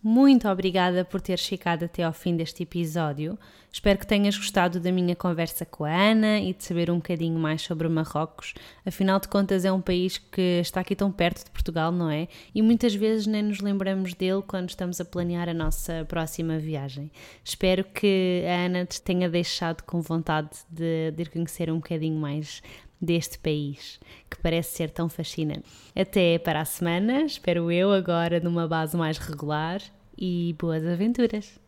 muito 0.00 0.48
obrigada 0.48 1.04
por 1.04 1.20
teres 1.20 1.44
ficado 1.44 1.84
até 1.84 2.04
ao 2.04 2.12
fim 2.12 2.36
deste 2.36 2.62
episódio. 2.62 3.36
Espero 3.70 3.98
que 3.98 4.06
tenhas 4.06 4.36
gostado 4.36 4.80
da 4.80 4.90
minha 4.90 5.14
conversa 5.14 5.64
com 5.64 5.84
a 5.84 5.92
Ana 5.92 6.40
e 6.40 6.54
de 6.54 6.64
saber 6.64 6.90
um 6.90 6.96
bocadinho 6.96 7.38
mais 7.38 7.62
sobre 7.62 7.86
Marrocos. 7.88 8.54
Afinal 8.84 9.20
de 9.20 9.28
contas, 9.28 9.64
é 9.64 9.70
um 9.70 9.80
país 9.80 10.18
que 10.18 10.60
está 10.60 10.80
aqui 10.80 10.96
tão 10.96 11.12
perto 11.12 11.44
de 11.44 11.50
Portugal, 11.50 11.92
não 11.92 12.10
é? 12.10 12.28
E 12.54 12.62
muitas 12.62 12.94
vezes 12.94 13.26
nem 13.26 13.42
nos 13.42 13.60
lembramos 13.60 14.14
dele 14.14 14.42
quando 14.46 14.70
estamos 14.70 15.00
a 15.00 15.04
planear 15.04 15.48
a 15.48 15.54
nossa 15.54 16.04
próxima 16.08 16.58
viagem. 16.58 17.10
Espero 17.44 17.84
que 17.84 18.42
a 18.48 18.66
Ana 18.66 18.86
te 18.86 19.00
tenha 19.02 19.28
deixado 19.28 19.82
com 19.82 20.00
vontade 20.00 20.50
de, 20.70 21.12
de 21.12 21.22
ir 21.22 21.28
conhecer 21.28 21.70
um 21.70 21.76
bocadinho 21.76 22.18
mais 22.18 22.62
deste 23.00 23.38
país, 23.38 24.00
que 24.28 24.38
parece 24.38 24.76
ser 24.76 24.90
tão 24.90 25.08
fascinante. 25.08 25.64
Até 25.94 26.38
para 26.38 26.60
a 26.60 26.64
semana, 26.64 27.22
espero 27.22 27.70
eu, 27.70 27.92
agora 27.92 28.40
numa 28.40 28.66
base 28.66 28.96
mais 28.96 29.18
regular 29.18 29.80
e 30.16 30.54
boas 30.58 30.84
aventuras! 30.84 31.60